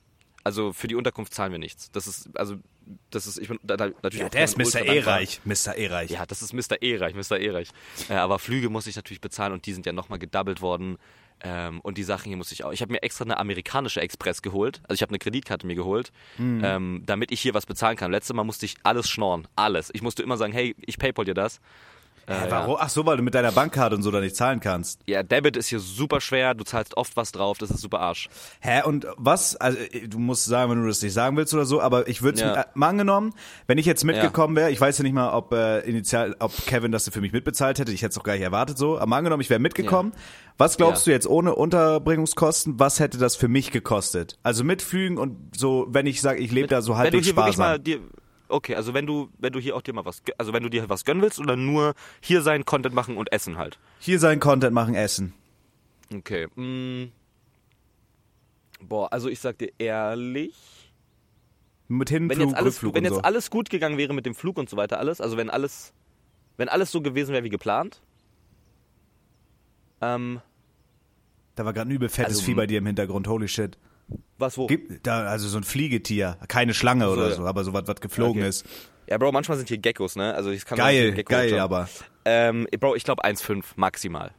Also 0.44 0.72
für 0.72 0.86
die 0.86 0.94
Unterkunft 0.94 1.34
zahlen 1.34 1.50
wir 1.52 1.58
nichts. 1.58 1.90
Das 1.90 2.06
ist 2.06 2.30
also 2.38 2.54
das 3.10 3.26
ist 3.26 3.36
ich 3.38 3.48
bin 3.48 3.58
da, 3.64 3.76
da, 3.76 3.86
natürlich 4.02 4.20
ja, 4.20 4.28
der 4.28 4.44
ist 4.44 4.56
Mr. 4.56 4.84
E-Reich. 4.86 5.40
Mr. 5.44 5.76
E-Reich. 5.76 6.10
Ja, 6.10 6.24
das 6.24 6.40
ist 6.40 6.52
Mr. 6.52 6.80
E-Reich, 6.80 7.14
Mr. 7.14 7.38
E-Reich. 7.40 7.68
Äh, 8.08 8.14
aber 8.14 8.38
Flüge 8.38 8.70
muss 8.70 8.86
ich 8.86 8.94
natürlich 8.96 9.20
bezahlen 9.20 9.52
und 9.52 9.66
die 9.66 9.72
sind 9.72 9.84
ja 9.86 9.92
nochmal 9.92 10.20
gedoubled 10.20 10.60
worden. 10.62 10.96
Ähm, 11.40 11.80
und 11.80 11.98
die 11.98 12.02
Sachen 12.02 12.28
hier 12.28 12.36
muss 12.36 12.52
ich 12.52 12.64
auch. 12.64 12.72
Ich 12.72 12.80
habe 12.80 12.92
mir 12.92 13.02
extra 13.02 13.24
eine 13.24 13.38
amerikanische 13.38 14.00
Express 14.00 14.42
geholt. 14.42 14.80
Also 14.84 14.94
ich 14.94 15.02
habe 15.02 15.10
eine 15.10 15.18
Kreditkarte 15.18 15.66
mir 15.66 15.76
geholt, 15.76 16.10
ähm, 16.64 17.02
damit 17.04 17.30
ich 17.30 17.40
hier 17.40 17.54
was 17.54 17.66
bezahlen 17.66 17.96
kann. 17.96 18.10
Letztes 18.10 18.34
Mal 18.34 18.44
musste 18.44 18.66
ich 18.66 18.76
alles 18.82 19.08
schnorren. 19.08 19.46
Alles. 19.54 19.90
Ich 19.92 20.02
musste 20.02 20.22
immer 20.22 20.36
sagen, 20.36 20.52
hey, 20.52 20.74
ich 20.80 20.98
paypal 20.98 21.24
dir 21.24 21.34
das. 21.34 21.60
Äh, 22.26 22.50
Warum? 22.50 22.76
Ach 22.80 22.88
so, 22.88 23.06
weil 23.06 23.16
du 23.16 23.22
mit 23.22 23.34
deiner 23.34 23.52
Bankkarte 23.52 23.94
und 23.94 24.02
so 24.02 24.10
da 24.10 24.20
nicht 24.20 24.34
zahlen 24.34 24.58
kannst. 24.60 25.00
Ja, 25.06 25.22
Debit 25.22 25.56
ist 25.56 25.68
hier 25.68 25.78
super 25.78 26.20
schwer, 26.20 26.54
du 26.54 26.64
zahlst 26.64 26.96
oft 26.96 27.16
was 27.16 27.30
drauf, 27.30 27.58
das 27.58 27.70
ist 27.70 27.80
super 27.80 28.00
Arsch. 28.00 28.28
Hä, 28.60 28.82
und 28.84 29.06
was? 29.16 29.54
Also, 29.56 29.78
du 30.08 30.18
musst 30.18 30.44
sagen, 30.44 30.70
wenn 30.72 30.82
du 30.82 30.88
das 30.88 31.00
nicht 31.02 31.12
sagen 31.12 31.36
willst 31.36 31.54
oder 31.54 31.64
so, 31.66 31.80
aber 31.80 32.08
ich 32.08 32.22
würde 32.22 32.40
Ja. 32.40 32.54
äh, 32.62 32.64
mal 32.74 32.88
angenommen, 32.88 33.32
wenn 33.68 33.78
ich 33.78 33.86
jetzt 33.86 34.04
mitgekommen 34.04 34.56
wäre, 34.56 34.70
ich 34.72 34.80
weiß 34.80 34.98
ja 34.98 35.04
nicht 35.04 35.12
mal, 35.14 35.30
ob 35.34 35.52
äh, 35.52 35.80
initial, 35.80 36.34
ob 36.40 36.52
Kevin 36.66 36.90
das 36.92 37.08
für 37.08 37.20
mich 37.20 37.32
mitbezahlt 37.32 37.78
hätte, 37.78 37.92
ich 37.92 38.02
hätte 38.02 38.10
es 38.10 38.14
doch 38.16 38.24
gar 38.24 38.32
nicht 38.32 38.42
erwartet 38.42 38.76
so, 38.76 38.96
aber 38.96 39.06
mal 39.06 39.18
angenommen, 39.18 39.40
ich 39.42 39.50
wäre 39.50 39.60
mitgekommen, 39.60 40.12
was 40.58 40.76
glaubst 40.78 41.06
Ja. 41.06 41.10
du 41.10 41.14
jetzt 41.14 41.26
ohne 41.28 41.54
Unterbringungskosten, 41.54 42.78
was 42.78 43.00
hätte 43.00 43.18
das 43.18 43.36
für 43.36 43.48
mich 43.48 43.70
gekostet? 43.70 44.38
Also 44.42 44.64
mitflügen 44.64 45.18
und 45.18 45.56
so, 45.56 45.86
wenn 45.90 46.06
ich 46.06 46.20
sage, 46.20 46.40
ich 46.40 46.50
lebe 46.52 46.68
da 46.68 46.82
so 46.82 46.96
halbwegs 46.96 47.26
wirklich 47.26 47.36
mal 47.36 47.52
sparsam. 47.52 47.84
dir 47.84 48.00
Okay, 48.48 48.74
also 48.74 48.94
wenn 48.94 49.06
du 49.06 49.28
wenn 49.38 49.52
du 49.52 49.58
hier 49.58 49.76
auch 49.76 49.82
dir 49.82 49.92
mal 49.92 50.04
was 50.04 50.22
also 50.38 50.52
wenn 50.52 50.62
du 50.62 50.68
dir 50.68 50.88
was 50.88 51.04
gönnen 51.04 51.22
willst 51.22 51.38
oder 51.40 51.56
nur 51.56 51.94
hier 52.20 52.42
sein 52.42 52.64
Content 52.64 52.94
machen 52.94 53.16
und 53.16 53.32
essen 53.32 53.56
halt. 53.58 53.78
Hier 53.98 54.18
sein 54.18 54.40
Content 54.40 54.72
machen, 54.74 54.94
essen. 54.94 55.32
Okay. 56.14 56.46
Mm. 56.54 57.12
Boah, 58.80 59.12
also 59.12 59.28
ich 59.28 59.40
sag 59.40 59.58
dir 59.58 59.72
ehrlich, 59.78 60.54
Mit 61.88 62.10
wenn 62.10 62.28
Hinflug, 62.28 62.48
jetzt 62.48 62.56
alles 62.56 62.82
wenn 62.82 63.04
jetzt 63.04 63.14
so. 63.14 63.22
alles 63.22 63.50
gut 63.50 63.70
gegangen 63.70 63.96
wäre 63.98 64.12
mit 64.14 64.26
dem 64.26 64.34
Flug 64.34 64.58
und 64.58 64.68
so 64.68 64.76
weiter 64.76 64.98
alles, 64.98 65.20
also 65.20 65.36
wenn 65.36 65.50
alles 65.50 65.92
wenn 66.56 66.68
alles 66.68 66.90
so 66.92 67.00
gewesen 67.00 67.32
wäre 67.32 67.42
wie 67.44 67.48
geplant, 67.48 68.00
ähm, 70.00 70.40
Da 71.54 71.64
war 71.64 71.72
gerade 71.72 71.90
ein 71.90 71.92
übel 71.94 72.08
fettes 72.08 72.36
Also, 72.36 72.44
Vieh 72.44 72.54
bei 72.54 72.66
dir 72.66 72.78
im 72.78 72.86
Hintergrund, 72.86 73.26
holy 73.28 73.48
shit. 73.48 73.78
Was 74.38 74.56
wo? 74.58 74.66
Gibt 74.66 75.06
da 75.06 75.24
also 75.26 75.48
so 75.48 75.56
ein 75.58 75.64
Fliegetier, 75.64 76.38
keine 76.48 76.74
Schlange 76.74 77.08
oder 77.10 77.28
ja. 77.30 77.34
so, 77.34 77.46
aber 77.46 77.64
so 77.64 77.72
was, 77.72 77.86
was 77.88 78.00
geflogen 78.00 78.40
Okay. 78.42 78.48
ist. 78.48 78.66
Ja, 79.08 79.18
Bro, 79.18 79.32
manchmal 79.32 79.56
sind 79.56 79.68
hier 79.68 79.78
Geckos, 79.78 80.16
ne? 80.16 80.34
Also 80.34 80.50
ich 80.50 80.64
kann 80.64 80.76
Geil, 80.78 81.12
Gecko 81.12 81.30
geil, 81.30 81.50
schauen. 81.50 81.60
aber 81.60 81.88
Ähm, 82.24 82.66
Bro, 82.80 82.96
ich 82.96 83.04
glaube 83.04 83.24
1,5 83.24 83.62
maximal. 83.76 84.32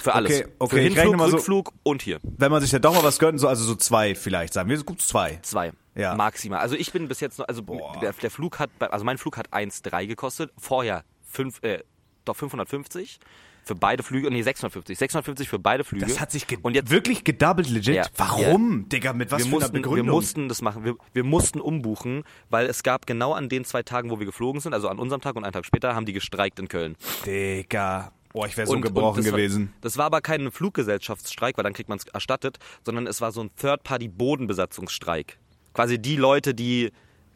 Für 0.00 0.14
alles. 0.14 0.40
Okay, 0.40 0.48
okay, 0.58 0.76
Für 0.76 0.82
Hinflug, 0.82 1.16
mal 1.16 1.30
so- 1.30 1.36
Rückflug 1.36 1.72
und 1.84 2.02
hier. 2.02 2.18
wenn 2.22 2.50
man 2.50 2.60
sich 2.60 2.70
da 2.70 2.78
doch 2.80 2.94
mal 2.94 3.04
was 3.04 3.18
gönnt, 3.18 3.38
so 3.40 3.46
also 3.48 3.64
so 3.64 3.74
zwei 3.76 4.14
vielleicht 4.14 4.52
sagen 4.52 4.68
wir, 4.68 4.82
gut 4.82 5.00
zwei. 5.00 5.38
Zwei. 5.42 5.72
Ja. 5.94 6.14
Maximal. 6.16 6.58
Also 6.60 6.74
ich 6.74 6.90
bin 6.92 7.06
bis 7.08 7.20
jetzt 7.20 7.38
noch, 7.38 7.46
also 7.48 7.62
der, 8.00 8.12
der 8.12 8.30
Flug 8.30 8.58
hat, 8.58 8.70
also 8.80 9.04
mein 9.04 9.18
Flug 9.18 9.36
hat 9.36 9.52
1,3 9.52 10.06
gekostet. 10.06 10.50
Vorher 10.58 11.04
fünf, 11.22 11.62
äh, 11.62 11.82
doch 12.24 12.36
550 12.36 13.20
für 13.64 13.74
beide 13.74 14.02
Flüge, 14.02 14.30
nee 14.30 14.42
650. 14.42 14.98
650 14.98 15.48
für 15.48 15.58
beide 15.58 15.84
Flüge. 15.84 16.04
Das 16.04 16.20
hat 16.20 16.30
sich 16.32 16.46
und 16.62 16.74
jetzt 16.74 16.90
wirklich 16.90 17.24
gedoubled 17.24 17.70
legit. 17.70 17.94
Ja, 17.94 18.04
Warum, 18.16 18.88
Digga? 18.88 19.12
Mit 19.12 19.30
was 19.30 19.38
wir 19.38 19.44
für 19.44 19.50
mussten, 19.50 19.64
einer 19.64 19.74
wir 19.74 19.82
Begründung? 19.82 20.14
mussten 20.14 20.48
das 20.48 20.62
machen. 20.62 20.84
Wir, 20.84 20.96
wir 21.12 21.24
mussten 21.24 21.60
umbuchen, 21.60 22.24
weil 22.50 22.66
es 22.66 22.82
gab 22.82 23.06
genau 23.06 23.32
an 23.32 23.48
den 23.48 23.64
zwei 23.64 23.82
Tagen, 23.82 24.10
wo 24.10 24.18
wir 24.18 24.26
geflogen 24.26 24.60
sind, 24.60 24.74
also 24.74 24.88
an 24.88 24.98
unserem 24.98 25.20
Tag 25.20 25.36
und 25.36 25.44
einen 25.44 25.52
Tag 25.52 25.64
später, 25.64 25.94
haben 25.94 26.06
die 26.06 26.12
gestreikt 26.12 26.58
in 26.58 26.68
Köln. 26.68 26.96
Digga. 27.24 28.12
Boah, 28.32 28.46
ich 28.46 28.56
wäre 28.56 28.66
so 28.66 28.72
Und- 28.72 28.82
gebrochen 28.82 29.18
und 29.18 29.26
das 29.26 29.32
gewesen. 29.32 29.66
War, 29.66 29.72
das 29.82 29.98
war 29.98 30.06
aber 30.06 30.20
kein 30.22 30.50
Fluggesellschaftsstreik, 30.50 31.56
weil 31.58 31.64
dann 31.64 31.74
kriegt 31.74 31.88
man 31.90 31.98
es 31.98 32.06
erstattet, 32.06 32.58
sondern 32.82 33.06
es 33.06 33.20
war 33.20 33.30
so 33.30 33.42
ein 33.42 33.50
Third-Party-Bodenbesatzungsstreik. 33.60 35.38
Quasi 35.74 35.98
die 35.98 36.16
Leute, 36.16 36.54
die 36.54 36.90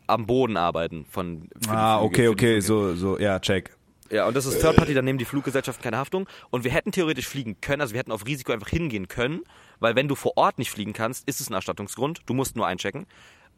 am 0.06 0.26
Boden 0.26 0.56
arbeiten 0.56 1.04
von 1.10 1.48
ah, 1.68 1.98
Flüge, 1.98 2.04
okay, 2.06 2.28
okay, 2.28 2.60
so, 2.60 2.94
so, 2.94 3.18
ja, 3.18 3.38
check. 3.40 3.75
Ja, 4.10 4.26
und 4.26 4.36
das 4.36 4.46
ist 4.46 4.60
Third 4.60 4.76
Party, 4.76 4.94
dann 4.94 5.04
nehmen 5.04 5.18
die 5.18 5.24
Fluggesellschaften 5.24 5.82
keine 5.82 5.98
Haftung. 5.98 6.28
Und 6.50 6.64
wir 6.64 6.70
hätten 6.70 6.92
theoretisch 6.92 7.26
fliegen 7.26 7.60
können, 7.60 7.80
also 7.80 7.92
wir 7.94 7.98
hätten 7.98 8.12
auf 8.12 8.26
Risiko 8.26 8.52
einfach 8.52 8.68
hingehen 8.68 9.08
können, 9.08 9.40
weil 9.80 9.96
wenn 9.96 10.08
du 10.08 10.14
vor 10.14 10.36
Ort 10.36 10.58
nicht 10.58 10.70
fliegen 10.70 10.92
kannst, 10.92 11.28
ist 11.28 11.40
es 11.40 11.50
ein 11.50 11.54
Erstattungsgrund. 11.54 12.20
Du 12.26 12.34
musst 12.34 12.56
nur 12.56 12.66
einchecken. 12.66 13.06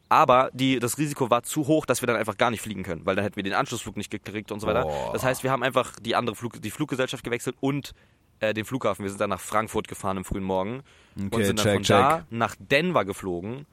Aber 0.09 0.49
die, 0.53 0.79
das 0.79 0.97
Risiko 0.97 1.29
war 1.29 1.43
zu 1.43 1.67
hoch, 1.67 1.85
dass 1.85 2.01
wir 2.01 2.07
dann 2.07 2.15
einfach 2.15 2.35
gar 2.35 2.49
nicht 2.49 2.61
fliegen 2.61 2.81
können, 2.81 3.05
weil 3.05 3.15
dann 3.15 3.23
hätten 3.23 3.35
wir 3.35 3.43
den 3.43 3.53
Anschlussflug 3.53 3.95
nicht 3.95 4.09
gekriegt 4.09 4.51
und 4.51 4.59
so 4.59 4.65
weiter. 4.65 4.81
Boah. 4.81 5.13
Das 5.13 5.23
heißt, 5.23 5.43
wir 5.43 5.51
haben 5.51 5.61
einfach 5.61 5.93
die 6.01 6.15
andere 6.15 6.35
Flug, 6.35 6.59
die 6.59 6.71
Fluggesellschaft 6.71 7.23
gewechselt 7.23 7.55
und 7.59 7.93
äh, 8.39 8.55
den 8.55 8.65
Flughafen. 8.65 9.03
Wir 9.03 9.09
sind 9.11 9.21
dann 9.21 9.29
nach 9.29 9.39
Frankfurt 9.39 9.87
gefahren 9.87 10.17
im 10.17 10.25
frühen 10.25 10.43
Morgen 10.43 10.81
und 11.15 11.33
Okay, 11.33 11.45
sind 11.45 11.59
dann 11.59 11.63
check, 11.63 11.73
von 11.73 11.83
da 11.83 12.25
nach 12.31 12.55
Denver 12.57 13.05
geflogen 13.05 13.67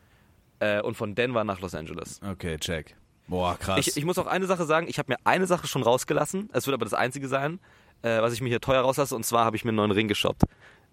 äh, 0.58 0.82
und 0.82 0.94
von 0.94 1.14
Denver 1.14 1.42
nach 1.44 1.60
Los 1.60 1.74
Angeles. 1.74 2.20
Okay, 2.22 2.58
check. 2.58 2.96
Boah, 3.28 3.56
krass. 3.58 3.86
Ich, 3.86 3.96
ich 3.96 4.04
muss 4.04 4.18
auch 4.18 4.26
eine 4.26 4.46
Sache 4.46 4.64
sagen, 4.64 4.86
ich 4.88 4.98
habe 4.98 5.12
mir 5.12 5.18
eine 5.24 5.46
Sache 5.46 5.66
schon 5.66 5.82
rausgelassen. 5.82 6.48
Es 6.52 6.66
wird 6.66 6.74
aber 6.74 6.84
das 6.84 6.94
einzige 6.94 7.28
sein, 7.28 7.58
äh, 8.02 8.20
was 8.20 8.32
ich 8.32 8.40
mir 8.40 8.48
hier 8.48 8.60
teuer 8.60 8.82
rauslasse. 8.82 9.16
Und 9.16 9.24
zwar 9.24 9.44
habe 9.44 9.56
ich 9.56 9.64
mir 9.64 9.70
einen 9.70 9.76
neuen 9.76 9.90
Ring 9.90 10.08
geshoppt. 10.08 10.42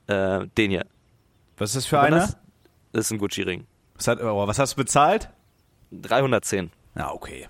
Äh, 0.07 0.47
den 0.57 0.71
hier. 0.71 0.85
was 1.57 1.71
ist 1.71 1.75
das 1.75 1.85
für 1.85 1.99
einer? 1.99 2.17
Das? 2.17 2.37
das 2.91 3.05
ist 3.05 3.11
ein 3.11 3.19
Gucci-Ring. 3.19 3.65
Was, 3.95 4.07
hat, 4.07 4.21
oh, 4.21 4.47
was 4.47 4.59
hast 4.59 4.73
du 4.73 4.77
bezahlt? 4.77 5.29
310. 5.91 6.71
Ja, 6.95 7.11
okay. 7.11 7.47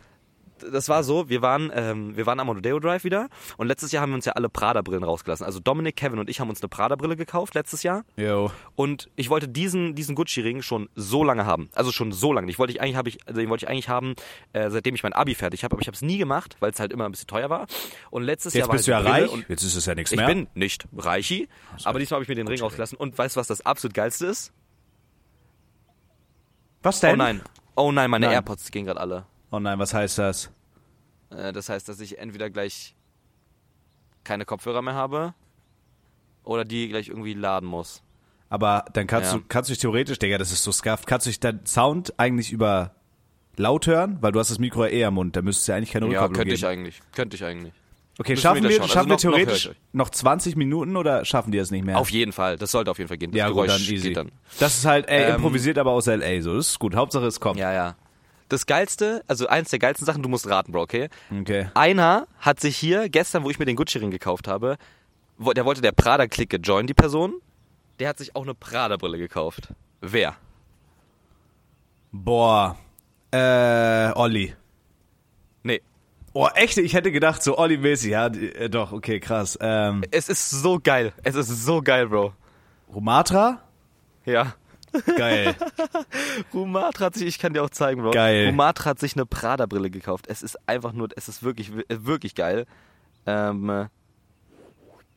Das 0.71 0.89
war 0.89 1.03
so, 1.03 1.29
wir 1.29 1.41
waren, 1.41 1.71
ähm, 1.73 2.15
wir 2.15 2.25
waren 2.25 2.39
am 2.39 2.49
Rodeo 2.49 2.79
Drive 2.79 3.03
wieder 3.03 3.29
und 3.57 3.67
letztes 3.67 3.91
Jahr 3.91 4.01
haben 4.03 4.11
wir 4.11 4.15
uns 4.15 4.25
ja 4.25 4.33
alle 4.33 4.49
Prada-Brillen 4.49 5.03
rausgelassen. 5.03 5.45
Also 5.45 5.59
Dominik, 5.59 5.95
Kevin 5.95 6.19
und 6.19 6.29
ich 6.29 6.39
haben 6.39 6.49
uns 6.49 6.61
eine 6.61 6.69
Prada-Brille 6.69 7.15
gekauft 7.15 7.53
letztes 7.55 7.83
Jahr 7.83 8.03
Yo. 8.15 8.51
und 8.75 9.09
ich 9.15 9.29
wollte 9.29 9.47
diesen, 9.47 9.95
diesen 9.95 10.15
Gucci-Ring 10.15 10.61
schon 10.61 10.89
so 10.95 11.23
lange 11.23 11.45
haben. 11.45 11.69
Also 11.75 11.91
schon 11.91 12.11
so 12.11 12.31
lange. 12.33 12.49
Ich 12.49 12.59
wollte 12.59 12.73
ich 12.73 12.81
eigentlich, 12.81 12.95
hab 12.95 13.07
ich, 13.07 13.19
also 13.27 13.39
den 13.39 13.49
wollte 13.49 13.65
ich 13.65 13.69
eigentlich 13.69 13.89
haben, 13.89 14.15
äh, 14.53 14.69
seitdem 14.69 14.95
ich 14.95 15.03
mein 15.03 15.13
Abi 15.13 15.35
fertig 15.35 15.63
habe, 15.63 15.73
aber 15.75 15.81
ich 15.81 15.87
habe 15.87 15.95
es 15.95 16.01
nie 16.01 16.17
gemacht, 16.17 16.57
weil 16.59 16.71
es 16.71 16.79
halt 16.79 16.91
immer 16.93 17.05
ein 17.05 17.11
bisschen 17.11 17.27
teuer 17.27 17.49
war. 17.49 17.67
Und 18.09 18.23
letztes 18.23 18.53
Jetzt 18.53 18.61
Jahr 18.61 18.67
war 18.69 18.75
bist 18.75 18.87
du 18.87 18.91
ja 18.91 18.97
halt 18.97 19.05
Brille 19.07 19.25
reich. 19.27 19.31
und 19.31 19.49
Jetzt 19.49 19.63
ist 19.63 19.75
es 19.75 19.85
ja 19.85 19.95
nichts 19.95 20.11
Ich 20.11 20.17
mehr. 20.17 20.27
bin 20.27 20.47
nicht 20.53 20.87
Reichi, 20.97 21.49
aber 21.83 21.99
diesmal 21.99 22.17
habe 22.17 22.23
ich 22.23 22.29
mir 22.29 22.35
den 22.35 22.47
Ring 22.47 22.59
rausgelassen. 22.61 22.97
Und 22.97 23.17
weißt 23.17 23.35
du, 23.35 23.39
was 23.39 23.47
das 23.47 23.65
absolut 23.65 23.93
geilste 23.93 24.25
ist? 24.27 24.51
was 26.81 26.99
denn? 26.99 27.13
Oh 27.13 27.15
nein. 27.15 27.41
Oh 27.75 27.91
nein, 27.91 28.09
meine 28.09 28.25
Nein. 28.27 28.35
AirPods 28.35 28.69
gehen 28.71 28.85
gerade 28.85 28.99
alle. 28.99 29.25
Oh 29.53 29.59
nein, 29.59 29.77
was 29.77 29.93
heißt 29.93 30.17
das? 30.17 30.49
Äh, 31.29 31.53
Das 31.53 31.69
heißt, 31.69 31.87
dass 31.87 31.99
ich 31.99 32.17
entweder 32.17 32.49
gleich 32.49 32.95
keine 34.23 34.45
Kopfhörer 34.45 34.81
mehr 34.81 34.95
habe 34.95 35.33
oder 36.43 36.65
die 36.65 36.89
gleich 36.89 37.09
irgendwie 37.09 37.33
laden 37.35 37.69
muss. 37.69 38.01
Aber 38.49 38.85
dann 38.93 39.05
kannst 39.07 39.31
Ja. 39.31 39.37
du, 39.37 39.43
kannst 39.47 39.69
du 39.69 39.73
dich 39.73 39.79
theoretisch, 39.81 40.17
Digga, 40.19 40.37
das 40.37 40.51
ist 40.51 40.63
so 40.63 40.71
scuffed, 40.71 41.05
kannst 41.07 41.27
du 41.27 41.29
dich 41.29 41.39
deinen 41.39 41.65
Sound 41.67 42.13
eigentlich 42.17 42.51
über 42.51 42.95
laut 43.55 43.85
hören? 43.87 44.17
Weil 44.21 44.31
du 44.31 44.39
hast 44.39 44.49
das 44.49 44.57
Mikro 44.59 44.85
ja 44.85 44.91
eh 44.91 45.05
am 45.05 45.13
Mund, 45.15 45.35
da 45.35 45.41
müsste 45.43 45.61
es 45.61 45.67
ja 45.67 45.75
eigentlich 45.75 45.91
keine 45.91 46.05
Ja, 46.07 46.11
Rückkopplung 46.21 46.35
könnte 46.39 46.55
ich 46.55 46.61
geben. 46.61 46.71
eigentlich. 46.71 46.99
Könnte 47.15 47.35
ich 47.35 47.43
eigentlich. 47.43 47.73
Okay, 48.19 48.33
Müssen 48.33 48.41
schaffen 48.43 48.63
wir 48.63 48.71
schaffen. 48.71 48.81
Also 48.83 48.95
wir 48.95 49.01
noch- 49.03 49.09
noch 49.09 49.17
theoretisch 49.17 49.69
euch. 49.69 49.75
noch 49.91 50.09
20 50.09 50.55
Minuten 50.55 50.95
oder 50.97 51.25
schaffen 51.25 51.51
die 51.51 51.57
es 51.59 51.69
nicht 51.71 51.83
mehr? 51.83 51.97
Auf 51.99 52.09
jeden 52.11 52.31
Fall. 52.31 52.57
Das 52.57 52.71
sollte 52.71 52.89
auf 52.91 52.97
jeden 52.99 53.07
Fall 53.07 53.17
gehen. 53.17 53.31
Das 53.31 53.37
ja, 53.39 53.47
gut, 53.49 53.65
Geräusch 53.65 53.85
dann 53.87 53.95
easy. 53.95 54.13
dann. 54.13 54.31
Das 54.59 54.77
ist 54.77 54.85
halt, 54.85 55.07
ey, 55.09 55.29
Ähm, 55.29 55.35
improvisiert 55.37 55.77
aber 55.79 55.91
aus 55.91 56.05
L.A., 56.07 56.41
so, 56.41 56.55
das 56.55 56.69
ist 56.69 56.79
gut. 56.79 56.95
Hauptsache 56.95 57.25
es 57.25 57.39
kommt. 57.39 57.59
Ja, 57.59 57.71
ja. 57.73 57.95
Das 58.49 58.65
geilste, 58.65 59.23
also 59.27 59.47
eins 59.47 59.69
der 59.69 59.79
geilsten 59.79 60.05
Sachen, 60.05 60.21
du 60.21 60.29
musst 60.29 60.47
raten, 60.49 60.71
Bro, 60.71 60.81
okay? 60.81 61.09
Okay. 61.41 61.69
Einer 61.73 62.27
hat 62.39 62.59
sich 62.59 62.77
hier, 62.77 63.09
gestern, 63.09 63.43
wo 63.43 63.49
ich 63.49 63.57
mir 63.59 63.65
den 63.65 63.75
Gucci-Ring 63.75 64.11
gekauft 64.11 64.47
habe, 64.47 64.77
wo- 65.37 65.53
der 65.53 65.65
wollte 65.65 65.81
der 65.81 65.91
Prada-Clique 65.93 66.57
joinen, 66.57 66.87
die 66.87 66.93
Person. 66.93 67.33
Der 67.99 68.09
hat 68.09 68.17
sich 68.17 68.35
auch 68.35 68.43
eine 68.43 68.53
Prada-Brille 68.53 69.17
gekauft. 69.17 69.69
Wer? 70.01 70.35
Boah. 72.11 72.77
Äh, 73.31 74.11
Olli. 74.13 74.53
Nee. 75.63 75.81
Oh, 76.33 76.47
echt? 76.53 76.77
Ich 76.77 76.93
hätte 76.93 77.11
gedacht, 77.11 77.41
so 77.43 77.57
Olli-mäßig. 77.57 78.11
Ja, 78.11 78.29
die- 78.29 78.53
äh, 78.53 78.69
doch, 78.69 78.91
okay, 78.91 79.19
krass. 79.19 79.57
Ähm, 79.61 80.03
Es 80.11 80.29
ist 80.29 80.49
so 80.49 80.79
geil. 80.83 81.13
Es 81.23 81.35
ist 81.35 81.47
so 81.65 81.81
geil, 81.81 82.07
Bro. 82.07 82.33
Rumatra? 82.93 83.61
Ja. 84.25 84.53
Geil. 85.17 85.55
Rumatra 86.53 87.05
hat 87.05 87.15
sich, 87.15 87.27
ich 87.27 87.39
kann 87.39 87.53
dir 87.53 87.63
auch 87.63 87.69
zeigen, 87.69 88.01
Bro. 88.01 88.11
Geil. 88.11 88.47
Rumatra 88.47 88.91
hat 88.91 88.99
sich 88.99 89.15
eine 89.15 89.25
Prada-Brille 89.25 89.89
gekauft. 89.89 90.25
Es 90.27 90.43
ist 90.43 90.57
einfach 90.67 90.93
nur, 90.93 91.09
es 91.15 91.27
ist 91.27 91.43
wirklich, 91.43 91.71
wirklich 91.89 92.35
geil. 92.35 92.65
Ähm, 93.25 93.69
äh, 93.69 93.87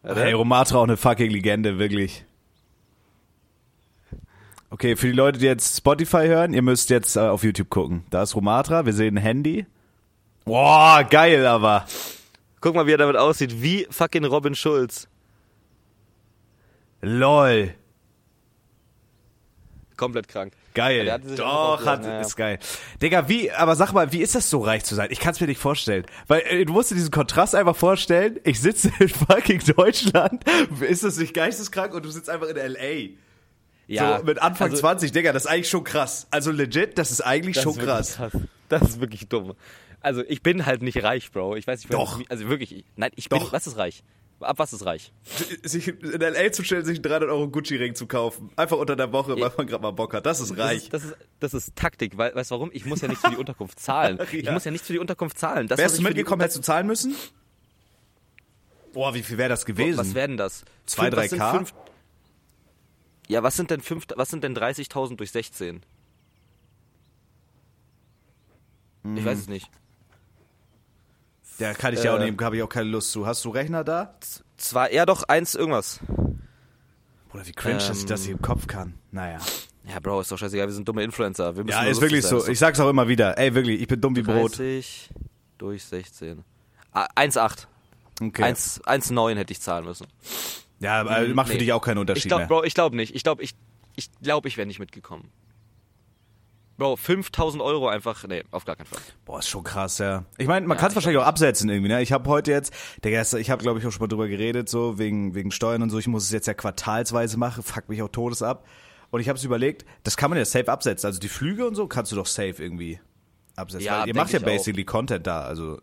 hey, 0.03 0.33
Rumatra 0.33 0.79
auch 0.79 0.85
eine 0.85 0.97
fucking 0.97 1.31
Legende, 1.31 1.79
wirklich. 1.79 2.25
Okay, 4.71 4.97
für 4.97 5.07
die 5.07 5.13
Leute, 5.13 5.39
die 5.39 5.47
jetzt 5.47 5.77
Spotify 5.77 6.27
hören, 6.27 6.53
ihr 6.53 6.63
müsst 6.63 6.91
jetzt 6.91 7.17
äh, 7.17 7.21
auf 7.21 7.45
YouTube 7.45 7.71
gucken. 7.71 8.05
Da 8.11 8.23
ist 8.23 8.35
Rumatra, 8.35 8.85
wir 8.87 8.93
sehen 8.93 9.17
ein 9.17 9.23
Handy. 9.23 9.67
Boah, 10.45 11.05
geil 11.09 11.47
aber. 11.47 11.87
Guck 12.61 12.75
mal, 12.75 12.87
wie 12.87 12.93
er 12.93 12.99
damit 12.99 13.17
aussieht. 13.17 13.63
Wie 13.63 13.87
fucking 13.91 14.25
Robin 14.25 14.55
Schulz. 14.55 15.09
Lol. 17.01 17.75
Komplett 19.97 20.29
krank. 20.29 20.53
Geil. 20.75 21.21
Sich 21.25 21.39
Doch, 21.39 21.85
hat, 21.87 22.05
ja, 22.05 22.11
ja. 22.11 22.21
ist 22.21 22.37
geil. 22.37 22.59
Digga, 23.01 23.29
wie, 23.29 23.51
aber 23.51 23.77
sag 23.77 23.93
mal, 23.93 24.13
wie 24.13 24.21
ist 24.21 24.35
das 24.35 24.51
so 24.51 24.61
reich 24.61 24.85
zu 24.85 24.95
sein? 24.95 25.09
Ich 25.11 25.21
kann 25.21 25.33
es 25.33 25.41
mir 25.41 25.47
nicht 25.47 25.61
vorstellen. 25.61 26.05
Weil 26.27 26.43
äh, 26.43 26.65
du 26.65 26.73
musst 26.73 26.91
dir 26.91 26.97
diesen 26.97 27.11
Kontrast 27.11 27.55
einfach 27.55 27.77
vorstellen. 27.77 28.39
Ich 28.45 28.61
sitze 28.61 28.93
in 28.99 29.09
fucking 29.09 29.63
Deutschland. 29.75 30.45
Ist 30.81 31.03
das 31.03 31.17
nicht 31.17 31.33
geisteskrank? 31.33 31.95
Und 31.95 32.05
du 32.05 32.11
sitzt 32.11 32.29
einfach 32.29 32.49
in 32.49 32.57
L.A. 32.57 34.19
so 34.19 34.25
mit 34.25 34.41
Anfang 34.41 34.71
also, 34.71 34.81
20, 34.81 35.13
Digga, 35.13 35.33
das 35.33 35.45
ist 35.45 35.51
eigentlich 35.51 35.71
schon 35.71 35.85
krass. 35.85 36.27
Also 36.31 36.51
legit, 36.51 36.99
das 36.99 37.11
ist 37.11 37.23
eigentlich 37.23 37.55
das 37.55 37.65
schon 37.65 37.73
ist 37.73 37.79
wirklich 37.81 38.17
krass. 38.17 38.43
Das 38.69 38.83
ist 38.83 39.01
wirklich 39.01 39.29
dumm. 39.29 39.55
Also 40.01 40.23
ich 40.29 40.43
bin 40.43 40.67
halt 40.67 40.83
nicht 40.83 41.03
reich, 41.03 41.31
Bro. 41.33 41.57
Ich 41.57 41.67
weiß 41.67 41.81
nicht, 41.81 41.93
Doch. 41.93 42.21
Also 42.29 42.49
wirklich, 42.49 42.77
ich- 42.77 42.85
nein, 42.97 43.11
ich 43.17 43.29
bin, 43.29 43.39
Doch. 43.39 43.53
was 43.53 43.67
ist 43.67 43.77
reich? 43.79 44.03
Ab 44.41 44.59
was 44.59 44.73
ist 44.75 44.85
reich? 44.85 45.13
Sich 45.63 45.89
in 45.89 46.21
L.A. 46.21 46.53
zu 46.53 46.63
stellen, 46.63 46.85
sich 46.85 46.97
einen 46.99 47.03
300 47.05 47.31
Euro 47.31 47.49
Gucci-Ring 47.49 47.95
zu 47.95 48.07
kaufen. 48.07 48.51
Einfach 48.57 48.77
unter 48.77 48.95
der 48.95 49.11
Woche, 49.11 49.35
weil 49.41 49.51
man 49.57 49.67
gerade 49.67 49.83
mal 49.83 49.93
Bock 49.93 50.13
hat. 50.13 50.27
Das 50.27 50.41
ist 50.41 50.51
Das 50.51 50.59
reich. 50.59 50.77
ist, 50.85 50.93
das 50.93 51.05
ist, 51.05 51.17
das 51.41 51.55
ist 51.55 51.75
Taktik, 51.77 52.19
weil, 52.19 52.35
weißt 52.35 52.51
du 52.51 52.55
warum? 52.57 52.71
Ich 52.75 52.85
muss 52.85 53.01
ja 53.01 53.09
nichts 53.09 53.25
für 53.25 53.31
die 53.31 53.37
Unterkunft 53.39 53.81
zahlen. 53.81 54.19
Ich 54.33 54.45
Ja. 54.45 54.53
muss 54.53 54.65
ja 54.65 54.71
nichts 54.71 54.87
für 54.87 54.93
die 54.93 54.99
Unterkunft 54.99 55.39
zahlen. 55.39 55.69
Das, 55.69 55.79
Wärst 55.79 55.97
du 55.97 56.03
ich 56.03 56.09
mitgekommen, 56.09 56.41
hättest 56.43 56.59
du 56.59 56.63
zahlen 56.63 56.87
müssen? 56.87 57.15
Boah, 58.93 59.15
wie 59.15 59.23
viel 59.23 59.39
wäre 59.39 59.49
das 59.49 59.65
gewesen? 59.65 59.97
Was 59.99 60.15
werden 60.15 60.37
das? 60.37 60.65
Zwei, 60.85 61.05
Fünf- 61.05 61.15
drei 61.15 61.23
was 61.25 61.31
sind 61.31 61.39
K? 61.39 61.51
fünf- 61.55 61.75
Ja, 63.29 63.43
was 63.43 63.57
sind 63.57 63.71
denn 63.71 63.81
fünf, 63.81 64.05
was 64.17 64.29
sind 64.29 64.45
denn 64.45 64.55
30.000 64.55 65.17
durch 65.17 65.31
16? 65.31 65.81
Ich 69.17 69.25
weiß 69.25 69.39
es 69.39 69.49
nicht. 69.49 69.71
Ja, 71.59 71.73
kann 71.75 71.95
ich 71.95 72.03
ja 72.03 72.15
auch 72.15 72.21
Äh. 72.21 72.25
nehmen, 72.27 72.39
habe 72.41 72.57
ich 72.57 72.63
auch 72.63 72.69
keine 72.69 72.89
Lust 72.91 73.13
zu. 73.13 73.27
Hast 73.27 73.45
du 73.45 73.51
Rechner 73.51 73.83
da? 73.85 74.15
Zwar, 74.57 74.93
ja 74.93 75.07
doch, 75.07 75.23
eins 75.25 75.55
irgendwas. 75.55 76.01
Oder 77.33 77.47
wie 77.47 77.53
cringe, 77.53 77.77
dass 77.79 77.91
ich 77.97 78.03
Ähm. 78.03 78.09
das 78.09 78.23
hier 78.25 78.33
im 78.33 78.43
Kopf 78.43 78.67
kann. 78.67 78.95
Naja. 79.11 79.39
Ja, 79.89 80.01
Bro, 80.01 80.21
ist 80.23 80.33
doch 80.33 80.39
scheißegal, 80.39 80.67
wir 80.67 80.75
sind 80.75 80.89
dumme 80.89 81.03
Influencer. 81.05 81.55
Wir 81.57 81.65
müssen 81.65 81.77
Ja, 81.77 81.85
ist 81.85 82.01
wirklich 82.01 82.25
sein. 82.25 82.41
so. 82.41 82.49
Ich 82.49 82.59
sag's 82.59 82.81
auch 82.81 82.89
immer 82.91 83.07
wieder. 83.09 83.39
Ey, 83.39 83.55
wirklich, 83.55 83.81
ich 83.81 83.87
bin 83.87 84.01
dumm 84.01 84.17
wie 84.17 84.23
Brot. 84.23 84.59
30 84.59 85.11
durch 85.59 85.85
16. 85.85 86.43
Ah, 86.93 87.07
1,8. 87.15 87.67
Okay. 88.21 88.43
1 88.43 88.81
1,9 88.85 89.37
hätte 89.37 89.53
ich 89.53 89.61
zahlen 89.61 89.85
müssen. 89.85 90.07
ja, 90.81 91.01
aber 91.03 91.27
macht 91.35 91.49
für 91.49 91.53
Nee. 91.55 91.59
dich 91.61 91.73
auch 91.73 91.81
keinen 91.83 91.99
Ich 91.99 92.01
Unterschied 92.01 92.29
glaube, 92.29 92.41
mehr. 92.43 92.49
Bro, 92.49 92.65
ich 92.65 92.75
glaube 92.75 92.97
nicht. 92.97 93.15
Ich 93.15 93.23
glaube, 93.23 93.43
ich, 93.43 93.55
ich, 93.95 94.11
glaub, 94.23 94.45
ich 94.47 94.57
wäre 94.57 94.67
nicht 94.67 94.79
mitgekommen. 94.81 95.31
Bro, 96.79 96.97
5000 96.97 97.63
Euro 97.63 97.89
einfach, 97.89 98.27
nee, 98.29 98.45
auf 98.51 98.65
gar 98.67 98.77
keinen 98.77 98.87
Fall. 98.87 99.01
Boah, 99.25 99.39
ist 99.39 99.49
schon 99.49 99.65
krass, 99.65 99.99
ja. 99.99 100.25
Ich 100.37 100.47
meine, 100.47 100.67
man 100.67 100.77
Ja, 100.77 100.81
kann 100.81 100.89
es 100.89 100.93
ich 100.93 100.97
wahrscheinlich 100.97 101.21
auch 101.23 101.27
absetzen 101.27 101.71
irgendwie, 101.71 101.89
ne? 101.89 102.03
Ich 102.03 102.13
habe 102.13 102.29
heute 102.29 102.51
jetzt, 102.51 102.73
der 103.03 103.11
gestern, 103.13 103.41
ich 103.41 103.51
habe 103.51 103.63
glaube 103.63 103.79
ich 103.79 103.87
auch 103.87 103.91
schon 103.93 104.01
mal 104.01 104.09
drüber 104.09 104.29
geredet, 104.29 104.69
so 104.69 104.99
wegen 104.99 105.35
wegen 105.35 105.51
Steuern 105.51 105.83
und 105.83 105.91
so. 105.91 105.99
Ich 105.99 106.07
muss 106.07 106.25
es 106.25 106.31
jetzt 106.33 106.47
ja 106.47 106.55
quartalsweise 106.55 107.39
machen, 107.39 107.63
fuck 107.63 107.89
mich 107.89 108.03
auch 108.03 108.09
todes 108.11 108.43
ab. 108.43 108.67
Und 109.11 109.21
ich 109.21 109.29
habe 109.29 109.39
es 109.39 109.45
überlegt, 109.45 109.87
das 110.03 110.17
kann 110.17 110.31
man 110.31 110.39
ja 110.39 110.45
safe 110.45 110.71
absetzen. 110.71 111.07
Also 111.07 111.19
die 111.21 111.29
Flüge 111.29 111.67
und 111.67 111.77
so 111.77 111.87
kannst 111.87 112.13
du 112.13 112.17
doch 112.17 112.27
safe 112.27 112.63
irgendwie 112.63 113.01
absetzen. 113.55 113.87
Ja, 113.87 114.01
Weil 114.01 114.09
ihr 114.09 114.15
macht 114.15 114.33
ja 114.33 114.39
ich 114.39 114.45
auch. 114.45 114.49
basically 114.51 114.85
Content 114.85 115.27
da, 115.27 115.43
also 115.43 115.81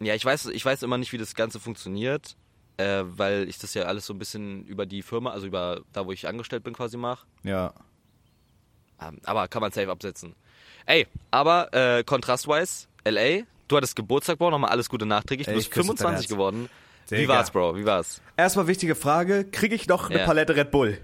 Ja, 0.00 0.14
ich 0.14 0.24
weiß, 0.24 0.46
ich 0.46 0.64
weiß 0.64 0.82
immer 0.82 0.98
nicht, 0.98 1.12
wie 1.12 1.18
das 1.18 1.34
Ganze 1.34 1.60
funktioniert, 1.60 2.36
äh, 2.76 3.04
weil 3.06 3.48
ich 3.48 3.58
das 3.58 3.72
ja 3.74 3.84
alles 3.84 4.04
so 4.04 4.12
ein 4.12 4.18
bisschen 4.18 4.64
über 4.66 4.84
die 4.84 5.02
Firma, 5.02 5.30
also 5.30 5.46
über 5.46 5.80
da, 5.92 6.04
wo 6.06 6.12
ich 6.12 6.26
angestellt 6.28 6.64
bin, 6.64 6.74
quasi 6.74 6.96
mache. 6.96 7.26
ja. 7.42 7.72
Ähm, 9.08 9.18
aber 9.24 9.48
kann 9.48 9.60
man 9.60 9.72
safe 9.72 9.90
absetzen. 9.90 10.34
Ey, 10.86 11.06
aber 11.30 11.72
äh, 11.72 12.04
kontrastwise, 12.04 12.86
LA, 13.04 13.42
du 13.68 13.76
hattest 13.76 13.96
Geburtstag, 13.96 14.38
Bro, 14.38 14.50
nochmal 14.50 14.70
alles 14.70 14.88
Gute 14.88 15.06
nachträglich. 15.06 15.46
Du 15.46 15.54
bist 15.54 15.70
küsse 15.70 15.88
dein 15.88 15.96
25 15.96 16.24
Herz. 16.26 16.28
geworden. 16.30 16.68
Wie 17.08 17.16
Digga. 17.16 17.34
war's, 17.34 17.50
Bro? 17.50 17.76
Wie 17.76 17.84
war's? 17.84 18.20
Erstmal 18.36 18.66
wichtige 18.66 18.94
Frage, 18.94 19.44
kriege 19.44 19.74
ich 19.74 19.86
noch 19.88 20.08
eine 20.10 20.20
Ja. 20.20 20.26
Palette 20.26 20.56
Red 20.56 20.70
Bull? 20.70 20.98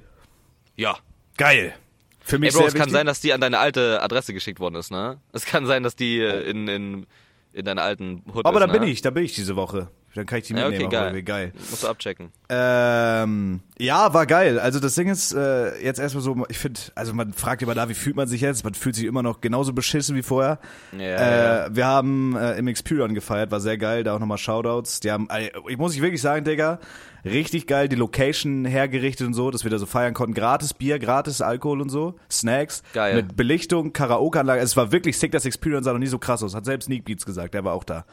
Ja. 0.77 0.97
Geil. 1.37 1.75
Für 2.21 2.39
mich 2.39 2.55
Ey, 2.55 2.61
Bro, 2.61 2.67
es 2.69 2.75
kann 2.75 2.91
sein, 2.91 3.07
dass 3.07 3.21
die 3.21 3.33
an 3.33 3.41
deine 3.41 3.59
alte 3.59 4.03
Adresse 4.03 4.33
geschickt 4.33 4.61
worden 4.61 4.75
ist, 4.77 4.91
ne? 4.91 5.19
Es 5.33 5.45
kann 5.47 5.67
sein, 5.67 5.83
dass 5.83 5.97
die 5.97 6.19
äh, 6.21 6.43
in, 6.49 6.69
in, 6.69 7.07
in 7.53 7.65
deiner 7.65 7.83
alten 7.83 8.23
Hut 8.35 8.45
Aber 8.45 8.61
ist, 8.61 8.67
da 8.67 8.73
bin 8.73 8.83
ne? 8.83 8.91
ich, 8.91 9.01
da 9.03 9.11
bin 9.11 9.25
ich 9.25 9.35
diese 9.35 9.57
Woche. 9.57 9.89
Dann 10.15 10.27
kann 10.27 10.39
ich 10.41 10.47
die 10.49 10.55
Ja, 10.55 10.69
mitnehmen. 10.69 10.87
okay, 10.87 10.97
auch 10.97 11.13
geil. 11.13 11.23
geil. 11.23 11.53
Musst 11.71 11.85
du 11.85 11.89
abchecken. 11.89 12.33
Ähm, 12.49 13.61
ja, 13.79 14.13
war 14.15 14.27
geil. 14.27 14.59
Also 14.59 14.81
das 14.81 14.95
Ding 14.95 15.09
ist 15.09 15.33
äh, 15.33 15.81
jetzt 15.85 16.01
erstmal 16.01 16.23
so, 16.25 16.45
ich 16.49 16.59
finde, 16.59 16.81
also 16.95 17.13
man 17.15 17.33
fragt 17.33 17.63
immer 17.63 17.75
da, 17.75 17.89
wie 17.89 17.95
fühlt 17.95 18.17
man 18.17 18.27
sich 18.27 18.41
jetzt? 18.41 18.65
Man 18.65 18.75
fühlt 18.75 18.97
sich 18.97 19.05
immer 19.05 19.23
noch 19.23 19.41
genauso 19.41 19.73
beschissen 19.73 20.17
wie 20.17 20.23
vorher. 20.23 20.59
Ja, 20.93 20.99
äh, 20.99 21.65
ja. 21.67 21.77
Wir 21.77 21.87
haben 21.87 22.37
äh, 22.37 22.55
im 22.59 22.67
Experion 22.69 23.15
gefeiert, 23.15 23.51
war 23.51 23.61
sehr 23.61 23.79
geil, 23.79 24.03
da 24.03 24.15
auch 24.17 24.19
nochmal 24.19 24.39
Shoutouts. 24.39 25.01
Die 25.01 25.11
haben, 25.13 25.29
äh, 25.31 25.51
ich 25.69 25.79
muss 25.79 25.95
ich 25.95 26.03
wirklich 26.03 26.23
sagen, 26.23 26.45
Digga, 26.45 26.81
richtig 27.25 27.67
geil 27.67 27.89
die 27.89 27.97
Location 27.97 28.65
hergerichtet 28.65 29.27
und 29.27 29.35
so, 29.35 29.51
dass 29.51 29.63
wir 29.63 29.71
da 29.71 29.79
so 29.79 29.87
feiern 29.87 30.15
konnten. 30.15 30.35
Gratis 30.35 30.75
Bier, 30.75 30.99
gratis 30.99 31.41
Alkohol 31.43 31.81
und 31.81 31.91
so, 31.91 32.15
Snacks. 32.31 32.83
Geil. 32.93 33.15
Mit 33.15 33.37
Belichtung, 33.37 33.93
Karaoke-Anlage. 33.93 34.61
Es 34.63 34.77
war 34.77 34.91
wirklich 34.91 35.19
sick, 35.19 35.31
das 35.33 35.45
Experion 35.45 35.85
sah 35.85 35.93
noch 35.93 36.01
nie 36.01 36.07
so 36.07 36.19
krass 36.19 36.43
aus. 36.43 36.55
Hat 36.55 36.65
selbst 36.65 36.87
Sneak 36.87 37.05
Beats 37.05 37.25
gesagt, 37.27 37.55
der 37.55 37.63
war 37.65 37.75
auch 37.75 37.85
da. 37.85 38.05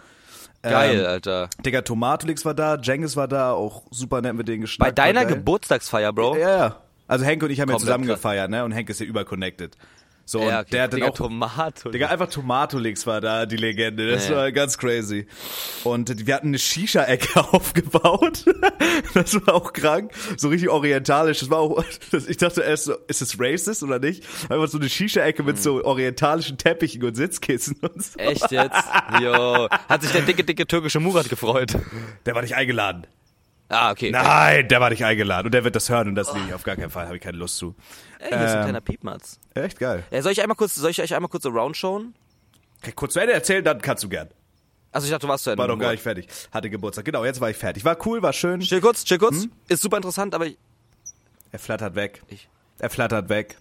Geil, 0.71 0.99
Ähm, 0.99 1.05
Alter. 1.05 1.49
Digga, 1.65 1.81
Tomatolix 1.81 2.45
war 2.45 2.53
da, 2.53 2.75
Jengis 2.75 3.15
war 3.15 3.27
da, 3.27 3.51
auch 3.53 3.83
super 3.91 4.21
nett 4.21 4.33
mit 4.35 4.47
denen 4.47 4.59
Bei 4.61 4.65
geschnackt. 4.65 4.97
deiner 4.97 5.19
war 5.21 5.25
geil. 5.27 5.35
Geburtstagsfeier, 5.37 6.13
Bro? 6.13 6.37
Ja, 6.37 6.57
ja. 6.57 6.75
Also 7.07 7.23
Henk 7.25 7.43
und 7.43 7.51
ich 7.51 7.61
haben 7.61 7.69
ja 7.69 7.73
Komplett 7.73 7.87
zusammen 7.87 8.05
krass. 8.07 8.15
gefeiert, 8.17 8.49
ne? 8.49 8.63
Und 8.65 8.71
Henk 8.71 8.89
ist 8.89 8.99
ja 8.99 9.05
überconnected. 9.05 9.75
So, 10.27 10.39
Ja, 10.39 10.45
und 10.45 10.53
okay. 10.61 10.65
der 10.71 10.83
hat 10.83 10.93
dann 10.93 10.99
Digga, 11.01 11.11
auch, 11.11 11.15
Tomato. 11.15 11.91
Digga, 11.91 12.07
einfach 12.07 12.27
Tomatolix 12.29 13.05
war 13.05 13.21
da, 13.21 13.45
die 13.45 13.57
Legende. 13.57 14.09
Das 14.09 14.27
Ja. 14.27 14.37
war 14.37 14.51
ganz 14.51 14.75
crazy. 14.77 15.27
Und 15.83 16.25
wir 16.25 16.33
hatten 16.33 16.47
eine 16.47 16.57
Shisha-Ecke 16.57 17.39
aufgebaut. 17.53 18.43
das 19.13 19.35
war 19.45 19.53
auch 19.53 19.71
krank. 19.71 20.11
So 20.37 20.49
richtig 20.49 20.69
orientalisch. 20.69 21.41
Das 21.41 21.49
war 21.51 21.59
auch, 21.59 21.83
das, 22.11 22.25
ich 22.27 22.37
dachte 22.37 22.61
erst 22.61 22.85
so, 22.85 22.95
ist 23.07 23.21
es 23.21 23.39
racist 23.39 23.83
oder 23.83 23.99
nicht? 23.99 24.23
Einfach 24.49 24.67
so 24.67 24.79
eine 24.79 24.89
Shisha-Ecke 24.89 25.43
mit 25.43 25.61
so 25.61 25.83
orientalischen 25.85 26.57
Teppichen 26.57 27.03
und 27.03 27.13
Sitzkissen 27.15 27.77
und 27.81 28.03
so. 28.03 28.17
Echt 28.17 28.49
jetzt? 28.51 28.83
Jo. 29.21 29.67
Hat 29.69 30.01
sich 30.01 30.11
der 30.11 30.21
dicke, 30.23 30.43
dicke 30.43 30.65
türkische 30.65 30.99
Murat 30.99 31.29
gefreut? 31.29 31.73
Der 32.25 32.33
war 32.33 32.41
nicht 32.41 32.55
eingeladen. 32.55 33.05
Ah, 33.67 33.89
okay. 33.91 34.11
Nein, 34.11 34.67
der 34.67 34.79
war 34.79 34.91
nicht 34.91 35.03
eingeladen. 35.03 35.47
Und 35.47 35.53
der 35.53 35.63
wird 35.63 35.75
das 35.75 35.89
hören 35.89 36.07
und 36.09 36.15
das 36.15 36.31
liebe 36.33 36.45
ich 36.49 36.53
auf 36.53 36.61
gar 36.63 36.75
keinen 36.75 36.91
Fall. 36.91 37.05
Habe 37.07 37.15
ich 37.17 37.21
keine 37.23 37.37
Lust 37.39 37.57
zu. 37.57 37.75
Ey, 38.25 38.37
hier 38.37 38.45
ist 38.45 38.51
ein 38.51 38.57
Ähm, 38.57 38.63
kleiner 38.63 38.81
Piepmatz. 38.81 39.39
Echt 39.53 39.79
geil. 39.79 40.03
Ja, 40.11 40.21
soll 40.21 40.31
ich 40.31 40.41
einmal 40.41 40.55
kurz, 40.55 40.75
soll 40.75 40.89
ich 40.91 41.01
euch 41.01 41.13
einmal 41.13 41.29
kurz 41.29 41.45
around 41.45 41.77
showen? 41.77 42.15
Okay, 42.81 42.91
kurz 42.93 43.13
zu 43.13 43.19
Ende 43.19 43.33
erzählen, 43.33 43.63
dann 43.63 43.81
kannst 43.81 44.03
du 44.03 44.09
gern. 44.09 44.29
Also 44.91 45.05
ich 45.05 45.11
dachte, 45.11 45.25
du 45.25 45.31
warst 45.31 45.43
zu 45.43 45.49
Ende. 45.51 45.61
War 45.61 45.67
doch 45.67 45.77
gar 45.77 45.91
nicht 45.91 46.01
fertig. 46.03 46.27
Hatte 46.51 46.69
Geburtstag. 46.69 47.05
Genau, 47.05 47.25
jetzt 47.25 47.39
war 47.41 47.49
ich 47.49 47.57
fertig. 47.57 47.83
War 47.85 47.97
cool, 48.05 48.21
war 48.21 48.33
schön. 48.33 48.61
Chill 48.61 48.81
kurz, 48.81 49.03
chill 49.03 49.17
kurz. 49.17 49.43
Hm? 49.43 49.51
Ist 49.67 49.81
super 49.81 49.97
interessant, 49.97 50.33
aber 50.33 50.47
ich, 50.47 50.57
Er 51.51 51.59
flattert 51.59 51.95
weg. 51.95 52.23
ich 52.27 52.47
Er 52.79 52.89
flattert 52.89 53.29
weg. 53.29 53.57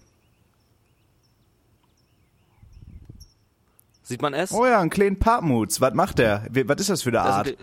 sieht 4.03 4.21
man 4.21 4.33
es? 4.33 4.51
Oh 4.51 4.65
ja, 4.65 4.79
einen 4.79 4.89
kleinen 4.89 5.17
Pappmuts. 5.19 5.81
Was 5.81 5.93
macht 5.93 6.19
der? 6.19 6.45
Was 6.51 6.79
ist 6.79 6.89
das 6.89 7.01
für 7.03 7.09
eine 7.09 7.21
Art? 7.21 7.57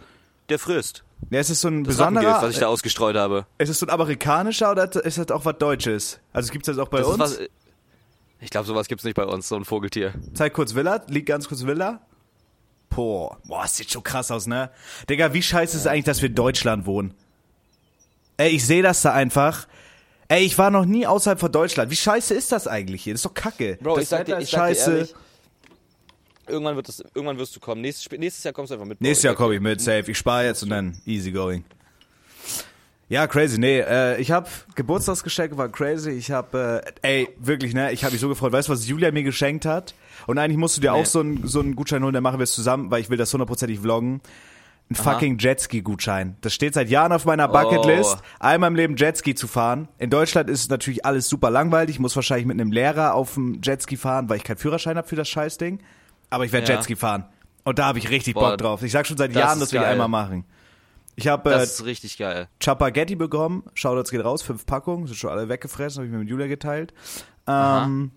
der 0.49 0.59
frisst. 0.59 1.05
Ja, 1.31 1.41
ist 1.41 1.51
es 1.51 1.61
so 1.61 1.69
ein 1.69 1.85
Das 1.85 1.97
besonderer? 1.97 2.43
was 2.43 2.51
ich 2.55 2.59
da 2.61 2.67
ausgestreut 2.69 3.17
habe. 3.17 3.47
ist 3.59 3.69
es 3.71 3.79
so 3.79 3.87
ein 3.87 3.91
amerikanischer 3.91 4.71
oder 4.73 4.85
ist 5.05 5.19
das 5.19 5.31
auch 5.31 5.45
was 5.45 5.57
Deutsches? 5.59 6.21
Also 6.33 6.53
gibt's 6.53 6.67
das 6.67 6.79
auch 6.79 6.89
bei 6.89 6.99
Das 6.99 7.07
ist 7.09 7.13
uns? 7.15 7.21
was, 7.21 7.39
ich 8.41 8.51
glaube, 8.51 8.67
sowas 8.67 8.89
gibt's 8.89 9.05
nicht 9.05 9.15
bei 9.15 9.25
uns, 9.25 9.49
so 9.49 9.57
ein 9.57 9.65
Vogeltier. 9.65 10.13
Zeig 10.35 10.53
kurz 10.53 10.75
Villa. 10.75 11.03
Liegt 11.09 11.27
ganz 11.27 11.49
kurz 11.49 11.65
Villa. 11.65 12.01
Boah. 12.91 13.39
Boah, 13.47 13.63
das 13.63 13.77
sieht 13.77 13.91
schon 13.91 14.03
krass 14.03 14.31
aus, 14.31 14.47
ne? 14.47 14.71
Digga, 15.09 15.33
wie 15.33 15.43
scheiße 15.43 15.77
ist 15.77 15.83
es 15.83 15.87
eigentlich, 15.87 16.05
dass 16.05 16.21
wir 16.21 16.29
in 16.29 16.35
Deutschland 16.35 16.85
wohnen? 16.87 17.15
Ey, 18.37 18.51
ich 18.51 18.67
sehe 18.67 18.83
das 18.83 19.01
da 19.03 19.13
einfach. 19.13 19.67
Ey, 20.29 20.45
ich 20.45 20.59
war 20.59 20.71
noch 20.71 20.85
nie 20.85 21.07
außerhalb 21.07 21.39
von 21.41 21.53
Deutschland. 21.53 21.91
Wie 21.91 21.97
scheiße 21.97 22.35
ist 22.35 22.53
das 22.53 22.67
eigentlich 22.67 23.05
hier? 23.05 23.15
Das 23.15 23.21
ist 23.21 23.27
doch 23.27 23.35
kacke. 23.35 23.79
Bro, 23.81 23.95
das 23.95 24.03
ich 24.05 24.09
sag 24.11 24.25
dir, 24.27 24.37
ist 24.39 24.45
ich 24.45 24.51
sag 24.51 24.69
dir 24.69 24.75
scheiße. 24.75 24.91
ehrlich, 24.93 25.15
irgendwann, 26.53 26.77
wird 26.77 26.87
das, 26.89 27.01
irgendwann 27.15 27.39
wirst 27.39 27.57
du 27.57 27.61
kommen. 27.61 27.81
Nächstes, 27.81 28.11
nächstes 28.19 28.45
Jahr 28.45 28.53
kommst 28.55 28.71
du 28.71 28.75
einfach 28.75 28.87
mit. 28.87 29.01
Nächstes 29.01 29.25
Jahr 29.25 29.35
komme 29.35 29.55
ich 29.55 29.61
mit, 29.61 29.81
safe. 29.81 30.11
Ich 30.11 30.19
spare 30.19 30.45
jetzt 30.47 30.63
und 30.63 30.71
dann 30.71 30.97
easy 31.07 31.33
going. 31.33 31.65
Ja, 33.09 33.27
crazy. 33.27 33.59
Nee, 33.59 33.81
äh, 33.81 34.19
ich 34.21 34.31
habe 34.31 34.49
Geburtstagsgeschenke, 34.75 35.59
war 35.59 35.69
crazy. 35.69 36.11
Ich 36.13 36.31
habe, 36.31 36.83
äh, 37.03 37.23
ey, 37.23 37.29
wirklich, 37.39 37.75
ne, 37.75 37.93
ich 37.93 38.05
habe 38.05 38.13
mich 38.13 38.21
so 38.23 38.29
gefreut. 38.29 38.53
Weißt 38.53 38.69
du, 38.69 38.73
was 38.73 38.89
Julia 38.89 39.11
mir 39.11 39.23
geschenkt 39.23 39.67
hat? 39.67 39.95
Und 40.27 40.39
eigentlich 40.39 40.57
musst 40.57 40.79
du 40.79 40.81
dir 40.81 40.93
Nee. 40.93 41.01
auch 41.01 41.07
so 41.07 41.21
einen 41.21 41.47
so 41.47 41.61
einen 41.61 41.77
Gutschein 41.77 42.03
holen, 42.03 42.15
dann 42.15 42.23
machen 42.23 42.39
wir 42.39 42.45
es 42.45 42.53
zusammen, 42.55 42.91
weil 42.91 43.01
ich 43.03 43.11
will 43.11 43.19
das 43.19 43.33
hundertprozentig 43.33 43.81
vloggen. 43.81 44.23
Ein 44.91 44.95
fucking 44.95 45.39
Jetski-Gutschein. 45.39 46.37
Das 46.43 46.53
steht 46.53 46.75
seit 46.75 46.91
Jahren 46.91 47.13
auf 47.13 47.25
meiner 47.25 47.49
Bucketlist, 47.49 48.17
Oh. 48.19 48.23
einmal 48.41 48.69
im 48.69 48.77
Leben 48.77 48.97
Jetski 48.97 49.35
zu 49.35 49.47
fahren. 49.47 49.89
In 49.99 50.11
Deutschland 50.11 50.51
ist 50.51 50.71
natürlich 50.71 51.05
alles 51.07 51.29
super 51.29 51.51
langweilig. 51.51 51.97
Ich 51.97 52.01
muss 52.01 52.15
wahrscheinlich 52.17 52.47
mit 52.47 52.61
einem 52.61 52.73
Lehrer 52.73 53.15
auf 53.15 53.35
dem 53.35 53.61
Jetski 53.63 53.97
fahren, 53.97 54.29
weil 54.29 54.39
ich 54.39 54.45
keinen 54.45 54.59
Führerschein 54.59 54.97
habe 54.99 55.09
für 55.09 55.17
das 55.17 55.29
Scheißding. 55.29 55.79
Aber 56.33 56.45
ich 56.45 56.53
werde 56.53 56.69
Ja. 56.69 56.75
Jetski 56.77 56.97
fahren. 56.97 57.25
Und 57.65 57.79
da 57.79 57.87
habe 57.87 57.99
ich 57.99 58.11
richtig 58.11 58.35
Boah, 58.35 58.51
Bock 58.51 58.59
drauf. 58.59 58.83
Ich 58.83 58.91
sag 58.93 59.07
schon 59.07 59.17
seit 59.17 59.31
das 59.35 59.41
Jahren, 59.41 59.61
dass 59.61 59.73
wir 59.73 59.87
einmal 59.87 60.09
machen. 60.09 60.45
Ich 61.15 61.29
habe 61.29 61.51
Das 61.51 61.61
äh, 61.61 61.65
ist 61.65 61.85
richtig 61.85 62.19
geil. 62.19 62.49
Chapagetti 62.59 63.15
bekommen. 63.17 63.63
Shoutouts 63.75 64.11
geht 64.11 64.25
raus. 64.25 64.43
Fünf 64.43 64.67
Packungen. 64.67 65.07
Sind 65.07 65.17
schon 65.17 65.31
alle 65.31 65.49
weggefressen. 65.49 65.99
Habe 65.99 66.07
ich 66.07 66.13
mir 66.13 66.19
mit 66.19 66.29
Julia 66.29 66.47
geteilt. 66.47 66.93
Ähm, 67.47 68.11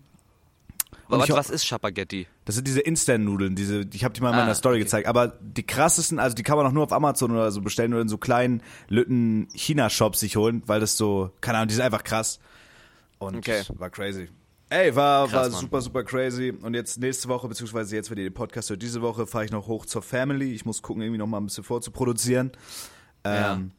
Aber 1.08 1.18
was, 1.20 1.28
was 1.30 1.50
ist 1.50 1.66
Chapagetti? 1.68 2.26
das 2.46 2.54
sind 2.54 2.66
diese 2.66 2.80
Instant-Nudeln. 2.80 3.54
Diese, 3.54 3.82
ich 3.92 4.02
habe 4.02 4.14
die 4.14 4.20
mal 4.20 4.30
in 4.30 4.34
Ah, 4.36 4.38
meiner 4.40 4.54
Story 4.54 4.76
okay. 4.76 4.84
gezeigt. 4.84 5.06
Aber 5.08 5.28
die 5.40 5.64
krassesten, 5.64 6.18
also 6.18 6.34
die 6.34 6.42
kann 6.42 6.56
man 6.56 6.66
auch 6.66 6.72
nur 6.72 6.84
auf 6.84 6.92
Amazon 6.92 7.30
oder 7.32 7.50
so 7.52 7.60
bestellen 7.60 7.92
oder 7.92 8.02
in 8.02 8.08
so 8.08 8.18
kleinen 8.18 8.62
Lütten 8.88 9.48
China-Shops 9.54 10.20
sich 10.20 10.36
holen, 10.36 10.62
weil 10.66 10.80
das 10.80 10.96
so, 10.96 11.30
keine 11.40 11.58
Ahnung, 11.58 11.68
die 11.68 11.74
sind 11.74 11.84
einfach 11.84 12.02
krass. 12.02 12.40
Und 13.18 13.36
Okay. 13.36 13.62
war 13.74 13.90
crazy. 13.90 14.28
Ey, 14.68 14.96
war, 14.96 15.28
Krass, 15.28 15.32
war 15.34 15.50
Mann. 15.50 15.60
super, 15.60 15.80
super 15.80 16.02
crazy. 16.02 16.52
Und 16.60 16.74
jetzt 16.74 16.98
nächste 16.98 17.28
Woche, 17.28 17.46
beziehungsweise 17.46 17.94
jetzt, 17.94 18.10
wenn 18.10 18.18
ihr 18.18 18.24
den 18.24 18.34
Podcast 18.34 18.68
hört, 18.68 18.82
diese 18.82 19.00
Woche 19.00 19.26
fahre 19.26 19.44
ich 19.44 19.52
noch 19.52 19.68
hoch 19.68 19.86
zur 19.86 20.02
Family. 20.02 20.52
Ich 20.52 20.64
muss 20.64 20.82
gucken, 20.82 21.02
irgendwie 21.02 21.18
noch 21.18 21.28
mal 21.28 21.38
ein 21.38 21.46
bisschen 21.46 21.62
vorzuproduzieren. 21.62 22.50
Ähm, 23.22 23.70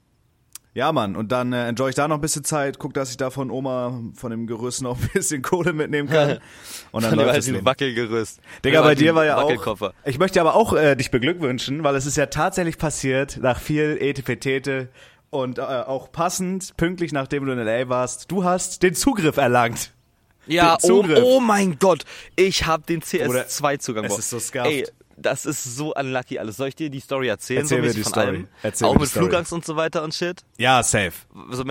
ja. 0.73 0.91
Mann, 0.93 1.15
und 1.15 1.31
dann 1.31 1.51
äh, 1.51 1.67
enjoy 1.67 1.89
ich 1.89 1.95
da 1.95 2.07
noch 2.07 2.15
ein 2.15 2.21
bisschen 2.21 2.43
Zeit, 2.45 2.79
guck, 2.79 2.93
dass 2.93 3.09
ich 3.09 3.17
da 3.17 3.31
von 3.31 3.51
Oma, 3.51 3.99
von 4.13 4.31
dem 4.31 4.47
Gerüst 4.47 4.81
noch 4.81 4.97
ein 5.01 5.09
bisschen 5.11 5.41
Kohle 5.41 5.73
mitnehmen 5.73 6.07
kann. 6.07 6.37
Und 6.91 7.03
dann 7.03 7.15
läuft 7.15 7.47
Leben. 7.47 7.65
Wackelgerüst. 7.65 8.39
Digga, 8.63 8.81
bei 8.81 8.95
dir 8.95 9.13
war 9.15 9.25
ja 9.25 9.37
auch. 9.37 9.91
Ich 10.05 10.19
möchte 10.19 10.39
aber 10.39 10.55
auch 10.55 10.73
äh, 10.73 10.95
dich 10.95 11.11
beglückwünschen, 11.11 11.83
weil 11.83 11.95
es 11.95 12.05
ist 12.05 12.15
ja 12.15 12.27
tatsächlich 12.27 12.77
passiert, 12.77 13.37
nach 13.41 13.59
viel 13.59 13.97
Etepetete 13.99 14.89
und 15.31 15.57
äh, 15.57 15.61
auch 15.61 16.11
passend, 16.11 16.77
pünktlich 16.77 17.11
nachdem 17.11 17.45
du 17.45 17.51
in 17.51 17.59
LA 17.59 17.89
warst, 17.89 18.31
du 18.31 18.43
hast 18.43 18.83
den 18.83 18.93
Zugriff 18.93 19.37
erlangt. 19.37 19.91
Ja, 20.47 20.77
oh, 20.83 21.05
oh 21.23 21.39
mein 21.39 21.77
Gott, 21.79 22.03
ich 22.35 22.65
habe 22.65 22.83
den 22.83 22.99
Bruder, 23.01 23.45
CS2-Zugang. 23.47 24.05
es 24.05 24.11
Bro. 24.11 24.19
ist 24.19 24.29
so 24.29 24.39
scuffed. 24.39 24.65
Ey, 24.67 24.87
Das 25.17 25.45
ist 25.45 25.63
so 25.63 25.93
unlucky 25.95 26.37
alles. 26.39 26.57
Soll 26.57 26.69
ich 26.69 26.75
dir 26.75 26.89
die 26.89 26.99
Story 26.99 27.27
erzählen? 27.27 27.61
Erzähl 27.61 27.79
so 27.81 27.87
mir 27.87 27.93
die 27.93 28.03
von 28.03 28.11
Story. 28.11 28.27
allem? 28.27 28.47
Erzähl 28.61 28.87
auch 28.87 28.95
mit 28.97 29.09
Story. 29.09 29.25
Flugangst 29.25 29.51
und 29.53 29.65
so 29.65 29.75
weiter 29.75 30.03
und 30.03 30.13
shit? 30.13 30.41
Ja, 30.57 30.83
safe. 30.83 31.13
So. 31.51 31.63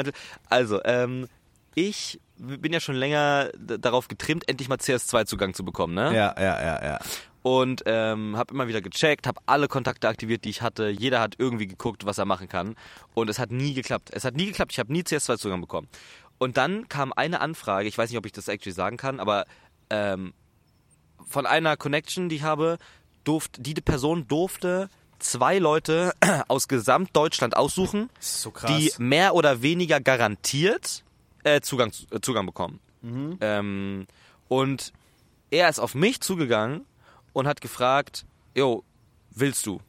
Also, 0.49 0.81
ähm, 0.85 1.29
ich 1.75 2.21
bin 2.39 2.73
ja 2.73 2.81
schon 2.81 2.97
länger 2.97 3.51
darauf 3.57 4.09
getrimmt, 4.09 4.49
endlich 4.49 4.69
mal 4.69 4.77
CS2-Zugang 4.79 5.55
zu 5.55 5.65
bekommen, 5.65 5.95
ne? 5.95 6.15
Ja, 6.15 6.35
ja, 6.39 6.61
ja, 6.61 6.85
ja. 6.85 6.99
Und 7.43 7.85
ähm, 7.87 8.37
habe 8.37 8.53
immer 8.53 8.67
wieder 8.67 8.81
gecheckt, 8.81 9.29
habe 9.29 9.41
alle 9.47 9.69
Kontakte 9.69 10.09
aktiviert, 10.09 10.45
die 10.45 10.51
ich 10.51 10.63
hatte. 10.63 10.89
Jeder 10.89 11.21
hat 11.21 11.37
irgendwie 11.39 11.69
geguckt, 11.69 12.05
was 12.05 12.19
er 12.19 12.25
machen 12.25 12.49
kann. 12.49 12.75
Und 13.15 13.31
es 13.31 13.39
hat 13.39 13.53
nie 13.53 13.73
geklappt. 13.73 14.11
Es 14.13 14.25
hat 14.25 14.35
nie 14.35 14.47
geklappt. 14.47 14.73
Ich 14.73 14.81
habe 14.81 14.93
nie 14.93 15.03
CS2-Zugang 15.03 15.61
bekommen. 15.61 15.87
Und 16.39 16.57
dann 16.57 16.89
kam 16.89 17.13
eine 17.13 17.41
Anfrage, 17.41 17.89
ich 17.89 17.97
weiß 17.97 18.11
nicht, 18.11 18.19
ob 18.19 18.27
ich 18.27 18.33
das 18.33 18.49
actually 18.49 18.75
sagen 18.75 18.97
kann, 18.97 19.21
aber 19.21 19.47
ähm, 19.91 20.35
von 21.27 21.47
einer 21.47 21.77
Connection, 21.77 22.29
die 22.29 22.37
ich 22.37 22.43
habe, 22.43 22.79
durfte, 23.25 23.61
die 23.61 23.75
Person 23.75 24.29
durfte 24.29 24.89
zwei 25.19 25.59
Leute 25.59 26.13
aus 26.49 26.69
Gesamtdeutschland 26.69 27.57
aussuchen, 27.57 28.11
so 28.21 28.53
die 28.69 28.93
mehr 28.99 29.35
oder 29.35 29.63
weniger 29.63 30.01
garantiert 30.01 31.03
äh, 31.45 31.61
Zugang, 31.61 31.93
äh, 32.11 32.21
Zugang 32.21 32.47
bekommen. 32.47 32.81
Ähm, 33.41 34.07
und 34.49 34.93
er 35.51 35.69
ist 35.69 35.79
auf 35.79 35.95
mich 35.95 36.21
zugegangen 36.21 36.85
und 37.33 37.47
hat 37.47 37.61
gefragt, 37.61 38.27
yo, 38.55 38.85
willst 39.31 39.67
du? 39.67 39.81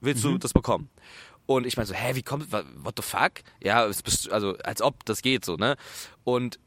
Willst 0.00 0.24
du 0.24 0.38
das 0.38 0.52
bekommen? 0.52 0.90
Und 1.56 1.66
ich 1.66 1.76
meine 1.76 1.86
so, 1.86 1.94
hä, 1.94 2.14
wie 2.14 2.22
kommt, 2.22 2.52
what 2.52 2.94
the 2.96 3.02
fuck? 3.02 3.42
Ja, 3.62 3.82
also 4.30 4.56
als 4.64 4.82
ob 4.82 5.04
das 5.04 5.22
geht 5.22 5.44
so, 5.44 5.56
ne? 5.56 5.76
Und 6.24 6.58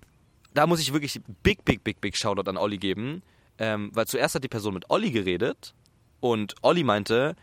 da 0.54 0.68
muss 0.68 0.80
ich 0.80 0.94
wirklich 0.94 1.22
big, 1.44 1.66
big, 1.66 1.84
big, 1.84 2.02
big 2.02 2.16
Shoutout 2.16 2.50
an 2.50 2.58
Olli 2.58 2.78
geben, 2.78 3.22
ähm, 3.58 3.92
weil 3.94 4.08
zuerst 4.08 4.36
hat 4.36 4.44
die 4.44 4.50
Person 4.50 4.74
mit 4.74 4.90
Olli 4.90 5.12
geredet 5.12 5.74
und 6.20 6.56
Olli 6.62 6.84
meinte, 6.84 7.36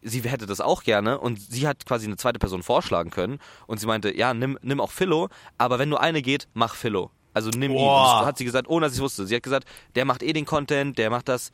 sie 0.00 0.22
hätte 0.22 0.46
das 0.46 0.60
auch 0.60 0.82
gerne 0.82 1.18
und 1.18 1.40
sie 1.40 1.66
hat 1.66 1.86
quasi 1.86 2.06
eine 2.06 2.16
zweite 2.16 2.38
Person 2.38 2.62
vorschlagen 2.62 3.10
können 3.10 3.38
und 3.66 3.78
sie 3.78 3.86
meinte, 3.86 4.16
ja, 4.16 4.34
nimm, 4.34 4.58
nimm 4.62 4.80
auch 4.80 4.90
Philo, 4.90 5.28
aber 5.58 5.78
wenn 5.78 5.88
nur 5.88 6.00
eine 6.00 6.22
geht, 6.22 6.48
mach 6.54 6.74
Philo. 6.74 7.10
Also 7.34 7.50
nimm 7.50 7.72
ihn. 7.72 7.78
Und 7.78 7.84
Boah. 7.84 8.18
das 8.18 8.26
hat 8.26 8.38
sie 8.38 8.44
gesagt, 8.44 8.68
ohne 8.68 8.86
dass 8.86 8.92
ich 8.92 8.98
es 8.98 9.02
wusste. 9.02 9.26
Sie 9.26 9.34
hat 9.34 9.42
gesagt, 9.42 9.66
der 9.94 10.04
macht 10.04 10.22
eh 10.22 10.32
den 10.32 10.44
Content, 10.44 10.98
der 10.98 11.08
macht 11.10 11.28
das, 11.28 11.50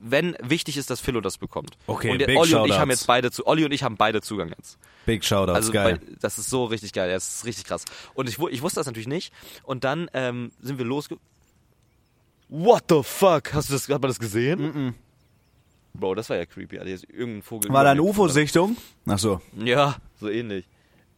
wenn 0.00 0.36
wichtig 0.40 0.76
ist, 0.76 0.90
dass 0.90 1.00
Philo 1.00 1.20
das 1.20 1.38
bekommt. 1.38 1.76
Okay, 1.86 2.10
und 2.10 2.18
der 2.18 2.26
big 2.26 2.38
Olli 2.38 2.54
und 2.54 2.68
ich 2.68 2.78
haben 2.78 2.90
jetzt 2.90 3.06
beide 3.06 3.30
zu, 3.30 3.46
Olli 3.46 3.64
und 3.64 3.72
ich 3.72 3.82
haben 3.82 3.96
beide 3.96 4.20
Zugang 4.22 4.48
jetzt. 4.56 4.78
Big 5.06 5.24
Shoutouts, 5.24 5.56
Also 5.56 5.72
geil. 5.72 6.00
Weil, 6.00 6.16
das 6.20 6.38
ist 6.38 6.48
so 6.50 6.64
richtig 6.64 6.92
geil, 6.92 7.10
das 7.10 7.36
ist 7.36 7.44
richtig 7.44 7.64
krass. 7.64 7.84
Und 8.14 8.28
ich, 8.28 8.38
ich 8.38 8.62
wusste 8.62 8.80
das 8.80 8.86
natürlich 8.86 9.08
nicht. 9.08 9.32
Und 9.62 9.84
dann 9.84 10.10
ähm, 10.14 10.52
sind 10.60 10.78
wir 10.78 10.84
losge... 10.84 11.18
What 12.48 12.84
the 12.88 13.02
fuck? 13.04 13.52
Hast 13.52 13.68
du 13.68 13.74
das, 13.74 13.88
hat 13.88 14.02
man 14.02 14.10
das 14.10 14.18
gesehen? 14.18 14.94
Bro, 15.94 16.16
das 16.16 16.28
war 16.30 16.36
ja 16.36 16.46
creepy. 16.46 16.78
Ist 16.78 17.04
irgendein 17.08 17.42
Vogel. 17.42 17.72
War 17.72 17.84
da 17.84 17.92
eine. 17.92 18.02
UFO-Sichtung? 18.02 18.76
Ach 19.06 19.18
so. 19.18 19.40
Ja, 19.56 19.96
so 20.18 20.28
ähnlich. 20.28 20.66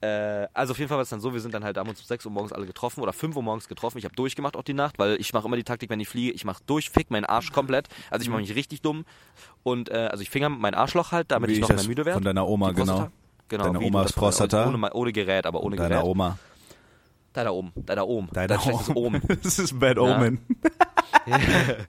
Äh, 0.03 0.49
also 0.53 0.73
auf 0.73 0.79
jeden 0.79 0.89
Fall 0.89 0.97
war 0.99 1.03
es 1.03 1.11
dann 1.11 1.21
so, 1.21 1.33
wir 1.33 1.41
sind 1.41 1.55
dann 1.55 1.63
halt 1.63 1.79
haben 1.79 1.89
uns 1.89 2.01
um 2.01 2.07
6 2.07 2.27
Uhr 2.27 2.33
morgens 2.33 2.53
alle 2.53 2.67
getroffen 2.67 3.01
oder 3.03 3.13
5 3.13 3.37
Uhr 3.37 3.43
morgens 3.43 3.69
getroffen. 3.69 3.99
Ich 3.99 4.05
habe 4.05 4.15
durchgemacht 4.17 4.57
auch 4.57 4.65
die 4.65 4.75
Nacht, 4.75 4.99
weil 4.99 5.21
ich 5.21 5.33
mache 5.33 5.47
immer 5.47 5.57
die 5.57 5.63
Taktik, 5.65 5.91
wenn 5.91 6.01
ich 6.01 6.09
fliege, 6.09 6.33
ich 6.33 6.45
mache 6.45 6.63
durch, 6.67 6.91
fick 6.91 7.11
meinen 7.11 7.25
Arsch 7.25 7.53
komplett. 7.53 7.89
Also 8.11 8.25
ich 8.25 8.29
mache 8.29 8.41
mich 8.41 8.55
richtig 8.55 8.83
dumm. 8.83 9.05
Und 9.63 9.91
äh, 9.91 10.09
also 10.11 10.23
ich 10.23 10.31
finger 10.31 10.49
mein 10.49 10.75
Arschloch 10.75 11.13
halt, 11.13 11.31
damit 11.31 11.51
Wie 11.51 11.55
ich 11.55 11.61
noch 11.61 11.69
mehr 11.69 11.85
müde 11.85 12.05
werde. 12.05 12.17
von 12.17 12.25
deiner 12.25 12.49
Oma, 12.49 12.73
genau. 12.73 13.09
Genau, 13.49 13.65
Deine 13.65 13.81
von 13.81 13.93
deiner- 13.93 14.05
Prostata. 14.07 14.67
Ohne, 14.67 14.93
ohne, 14.93 15.13
Gerät, 15.13 15.47
aber 15.47 15.63
ohne 15.63 15.77
Deiner 15.77 15.97
Gerät. 15.97 16.05
Oma. 16.05 16.39
Deiner 17.33 17.55
Ohm, 17.55 17.73
deiner 17.77 18.09
Ohm. 18.09 18.29
Deiner 18.33 18.49
Dein 18.49 18.61
schlechtes 18.61 18.97
Ohm. 18.97 19.21
das 19.43 19.59
ist 19.59 19.73
ein 19.73 19.79
Bad 19.79 19.99
Omen. 19.99 20.39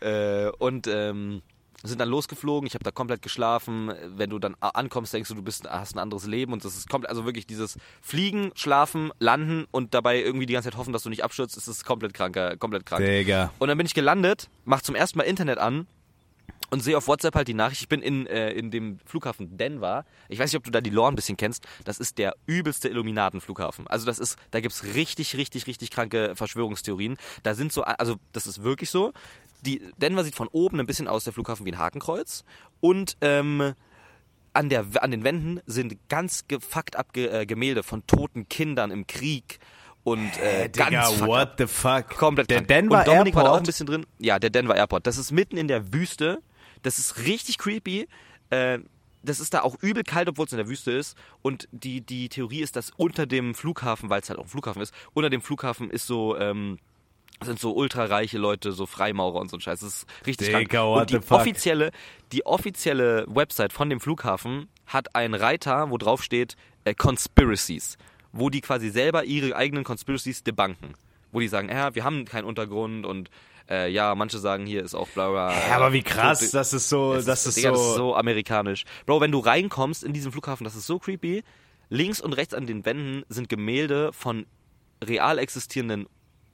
Äh, 0.00 0.50
und 0.58 0.86
ähm, 0.86 1.42
sind 1.82 2.00
dann 2.00 2.08
losgeflogen. 2.08 2.66
Ich 2.66 2.74
habe 2.74 2.84
da 2.84 2.90
komplett 2.90 3.22
geschlafen. 3.22 3.92
Wenn 4.16 4.30
du 4.30 4.38
dann 4.38 4.56
ankommst, 4.60 5.14
denkst 5.14 5.28
du, 5.28 5.34
du 5.34 5.42
bist, 5.42 5.68
hast 5.68 5.94
ein 5.94 5.98
anderes 5.98 6.26
Leben. 6.26 6.52
Und 6.52 6.64
das 6.64 6.76
ist 6.76 6.88
komplett, 6.88 7.10
also 7.10 7.24
wirklich 7.24 7.46
dieses 7.46 7.78
Fliegen, 8.00 8.50
Schlafen, 8.54 9.12
Landen 9.18 9.66
und 9.70 9.94
dabei 9.94 10.20
irgendwie 10.20 10.46
die 10.46 10.54
ganze 10.54 10.70
Zeit 10.70 10.78
hoffen, 10.78 10.92
dass 10.92 11.04
du 11.04 11.08
nicht 11.08 11.22
abstürzt, 11.22 11.56
das 11.56 11.68
ist 11.68 11.84
komplett 11.84 12.14
kranker, 12.14 12.56
komplett 12.56 12.84
krank. 12.84 13.04
Digga. 13.04 13.52
Und 13.58 13.68
dann 13.68 13.78
bin 13.78 13.86
ich 13.86 13.94
gelandet, 13.94 14.48
mach 14.64 14.82
zum 14.82 14.94
ersten 14.94 15.18
Mal 15.18 15.24
Internet 15.24 15.58
an 15.58 15.86
und 16.70 16.82
sehe 16.82 16.96
auf 16.96 17.08
WhatsApp 17.08 17.34
halt 17.34 17.48
die 17.48 17.54
Nachricht, 17.54 17.82
ich 17.82 17.88
bin 17.88 18.02
in, 18.02 18.26
äh, 18.26 18.50
in 18.50 18.70
dem 18.70 18.98
Flughafen 19.06 19.56
Denver. 19.56 20.04
Ich 20.28 20.38
weiß 20.38 20.52
nicht, 20.52 20.58
ob 20.58 20.64
du 20.64 20.70
da 20.70 20.80
die 20.80 20.90
Lore 20.90 21.10
ein 21.10 21.14
bisschen 21.14 21.36
kennst. 21.36 21.64
Das 21.84 21.98
ist 21.98 22.18
der 22.18 22.34
übelste 22.46 22.88
Illuminatenflughafen. 22.88 23.86
Also 23.86 24.06
das 24.06 24.18
ist, 24.18 24.36
da 24.50 24.60
gibt's 24.60 24.84
richtig, 24.84 25.36
richtig, 25.36 25.66
richtig 25.66 25.90
kranke 25.90 26.34
Verschwörungstheorien. 26.34 27.16
Da 27.42 27.54
sind 27.54 27.72
so, 27.72 27.82
also 27.82 28.16
das 28.32 28.46
ist 28.46 28.62
wirklich 28.62 28.90
so. 28.90 29.12
Die 29.62 29.82
Denver 29.98 30.24
sieht 30.24 30.34
von 30.34 30.48
oben 30.48 30.80
ein 30.80 30.86
bisschen 30.86 31.08
aus 31.08 31.24
der 31.24 31.32
Flughafen 31.32 31.66
wie 31.66 31.72
ein 31.72 31.78
Hakenkreuz 31.78 32.44
und 32.80 33.16
ähm, 33.20 33.74
an, 34.52 34.68
der, 34.68 34.86
an 35.00 35.10
den 35.10 35.24
Wänden 35.24 35.60
sind 35.66 35.96
ganz 36.08 36.46
gefuckt 36.48 36.96
ab 36.96 37.16
äh, 37.16 37.44
Gemälde 37.46 37.82
von 37.82 38.06
toten 38.06 38.48
Kindern 38.48 38.90
im 38.90 39.06
Krieg 39.06 39.58
und 40.04 40.36
äh, 40.38 40.64
Äh, 40.64 40.68
Digga, 40.70 40.90
ganz 40.90 41.20
what 41.20 41.40
up. 41.50 41.54
the 41.58 41.66
fuck? 41.66 42.08
Komplett 42.16 42.50
Der 42.50 42.58
krank. 42.58 42.68
Denver 42.68 42.98
Und 43.00 43.06
Dominik 43.08 43.34
war 43.34 43.42
da 43.44 43.50
auch 43.50 43.54
Airport? 43.54 43.60
ein 43.62 43.66
bisschen 43.66 43.86
drin. 43.86 44.06
Ja, 44.18 44.38
der 44.38 44.50
Denver 44.50 44.74
Airport. 44.76 45.06
Das 45.06 45.18
ist 45.18 45.32
mitten 45.32 45.56
in 45.56 45.68
der 45.68 45.92
Wüste. 45.92 46.38
Das 46.82 46.98
ist 46.98 47.18
richtig 47.26 47.58
creepy. 47.58 48.08
Äh, 48.50 48.78
das 49.22 49.40
ist 49.40 49.52
da 49.52 49.62
auch 49.62 49.76
übel 49.82 50.04
kalt, 50.04 50.28
obwohl 50.28 50.46
es 50.46 50.52
in 50.52 50.58
der 50.58 50.68
Wüste 50.68 50.92
ist. 50.92 51.16
Und 51.42 51.68
die, 51.72 52.00
die 52.00 52.28
Theorie 52.28 52.60
ist, 52.60 52.76
dass 52.76 52.90
unter 52.96 53.26
dem 53.26 53.54
Flughafen, 53.54 54.08
weil 54.08 54.20
es 54.22 54.30
halt 54.30 54.38
auch 54.38 54.44
ein 54.44 54.48
Flughafen 54.48 54.80
ist, 54.80 54.94
unter 55.12 55.28
dem 55.28 55.42
Flughafen 55.42 55.90
ist 55.90 56.06
so, 56.06 56.36
ähm, 56.38 56.78
sind 57.42 57.58
so 57.58 57.72
ultrareiche 57.74 58.38
Leute, 58.38 58.72
so 58.72 58.86
Freimaurer 58.86 59.40
und 59.40 59.50
so 59.50 59.56
ein 59.56 59.60
Scheiß. 59.60 59.80
Das 59.80 59.88
ist 59.88 60.06
richtig 60.26 60.48
Digga, 60.48 60.80
krank. 60.82 61.00
Und 61.00 61.10
die 61.10 61.32
offizielle, 61.32 61.90
die 62.32 62.46
offizielle 62.46 63.24
Website 63.28 63.72
von 63.72 63.88
dem 63.90 64.00
Flughafen 64.00 64.68
hat 64.86 65.14
einen 65.14 65.34
Reiter, 65.34 65.90
wo 65.90 65.98
drauf 65.98 66.22
steht 66.22 66.56
äh, 66.84 66.94
Conspiracies, 66.94 67.98
wo 68.32 68.50
die 68.50 68.60
quasi 68.60 68.90
selber 68.90 69.24
ihre 69.24 69.54
eigenen 69.56 69.84
Conspiracies 69.84 70.42
debunken. 70.42 70.94
Wo 71.30 71.40
die 71.40 71.48
sagen, 71.48 71.68
ja, 71.68 71.94
wir 71.94 72.04
haben 72.04 72.24
keinen 72.24 72.44
Untergrund 72.44 73.04
und 73.04 73.30
äh, 73.68 73.90
ja, 73.90 74.14
manche 74.14 74.38
sagen, 74.38 74.64
hier 74.64 74.82
ist 74.82 74.94
auch 74.94 75.08
bla 75.08 75.28
bla. 75.30 75.50
Hä, 75.50 75.72
aber 75.72 75.92
wie 75.92 76.02
krass, 76.02 76.40
Tote- 76.40 76.52
das 76.52 76.72
ist 76.72 76.88
so, 76.88 77.14
das 77.14 77.26
das 77.26 77.46
ist 77.46 77.58
Digga, 77.58 77.74
so. 77.74 77.74
das 77.74 77.88
ist 77.90 77.96
so 77.96 78.16
amerikanisch. 78.16 78.84
Bro, 79.04 79.20
wenn 79.20 79.30
du 79.30 79.40
reinkommst 79.40 80.04
in 80.04 80.12
diesen 80.12 80.32
Flughafen, 80.32 80.64
das 80.64 80.74
ist 80.74 80.86
so 80.86 80.98
creepy. 80.98 81.42
Links 81.90 82.20
und 82.20 82.32
rechts 82.32 82.54
an 82.54 82.66
den 82.66 82.84
Wänden 82.84 83.24
sind 83.28 83.48
Gemälde 83.48 84.10
von 84.12 84.46
real 85.04 85.38
existierenden 85.38 86.06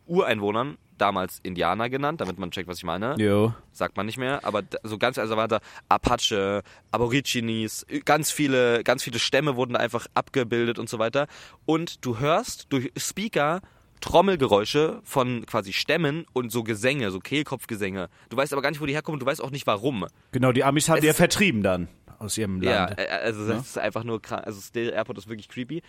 Ureinwohnern, 0.06 0.76
damals 0.98 1.40
Indianer 1.42 1.88
genannt, 1.90 2.20
damit 2.20 2.38
man 2.38 2.50
checkt, 2.50 2.68
was 2.68 2.78
ich 2.78 2.84
meine. 2.84 3.16
Jo. 3.18 3.52
Sagt 3.72 3.96
man 3.96 4.06
nicht 4.06 4.18
mehr, 4.18 4.44
aber 4.44 4.62
so 4.84 4.96
ganz, 4.98 5.18
also 5.18 5.36
war 5.36 5.48
da 5.48 5.60
Apache, 5.88 6.62
Aborigines, 6.92 7.84
ganz 8.04 8.30
viele, 8.30 8.84
ganz 8.84 9.02
viele 9.02 9.18
Stämme 9.18 9.56
wurden 9.56 9.74
da 9.74 9.80
einfach 9.80 10.06
abgebildet 10.14 10.78
und 10.78 10.88
so 10.88 10.98
weiter. 10.98 11.26
Und 11.66 12.04
du 12.04 12.18
hörst 12.18 12.66
durch 12.72 12.92
Speaker 12.96 13.60
Trommelgeräusche 14.00 15.00
von 15.02 15.46
quasi 15.46 15.72
Stämmen 15.72 16.26
und 16.32 16.52
so 16.52 16.62
Gesänge, 16.62 17.10
so 17.10 17.20
Kehlkopfgesänge. 17.20 18.08
Du 18.28 18.36
weißt 18.36 18.52
aber 18.52 18.60
gar 18.62 18.70
nicht, 18.70 18.80
wo 18.80 18.86
die 18.86 18.92
herkommen, 18.92 19.18
du 19.18 19.26
weißt 19.26 19.42
auch 19.42 19.50
nicht 19.50 19.66
warum. 19.66 20.06
Genau, 20.30 20.52
die 20.52 20.62
Amis 20.62 20.88
haben 20.88 21.00
die 21.00 21.06
ja 21.06 21.14
vertrieben 21.14 21.62
dann 21.62 21.88
aus 22.18 22.36
ihrem 22.38 22.62
Ja, 22.62 22.86
Land. 22.86 22.98
äh, 22.98 23.06
also 23.08 23.46
das 23.48 23.66
ist 23.66 23.78
einfach 23.78 24.04
nur 24.04 24.20
krank. 24.20 24.46
Also 24.46 24.60
Still 24.60 24.90
Airport 24.90 25.18
ist 25.18 25.28
wirklich 25.28 25.48
creepy. 25.48 25.82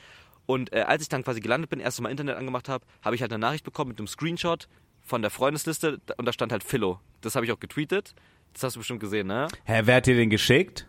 Und 0.45 0.73
äh, 0.73 0.81
als 0.81 1.01
ich 1.01 1.09
dann 1.09 1.23
quasi 1.23 1.39
gelandet 1.39 1.69
bin, 1.69 1.79
erst 1.79 1.99
mal 2.01 2.09
Internet 2.09 2.37
angemacht 2.37 2.69
habe, 2.69 2.85
habe 3.01 3.15
ich 3.15 3.21
halt 3.21 3.31
eine 3.31 3.39
Nachricht 3.39 3.63
bekommen 3.63 3.89
mit 3.89 3.99
einem 3.99 4.07
Screenshot 4.07 4.67
von 5.01 5.21
der 5.21 5.31
Freundesliste 5.31 5.99
und 6.17 6.25
da 6.25 6.33
stand 6.33 6.51
halt 6.51 6.63
Philo. 6.63 6.99
Das 7.21 7.35
habe 7.35 7.45
ich 7.45 7.51
auch 7.51 7.59
getweetet. 7.59 8.13
Das 8.53 8.63
hast 8.63 8.75
du 8.75 8.79
bestimmt 8.79 8.99
gesehen, 8.99 9.27
ne? 9.27 9.47
Hä, 9.65 9.81
wer 9.83 9.95
hat 9.95 10.05
dir 10.05 10.15
den 10.15 10.29
geschickt? 10.29 10.87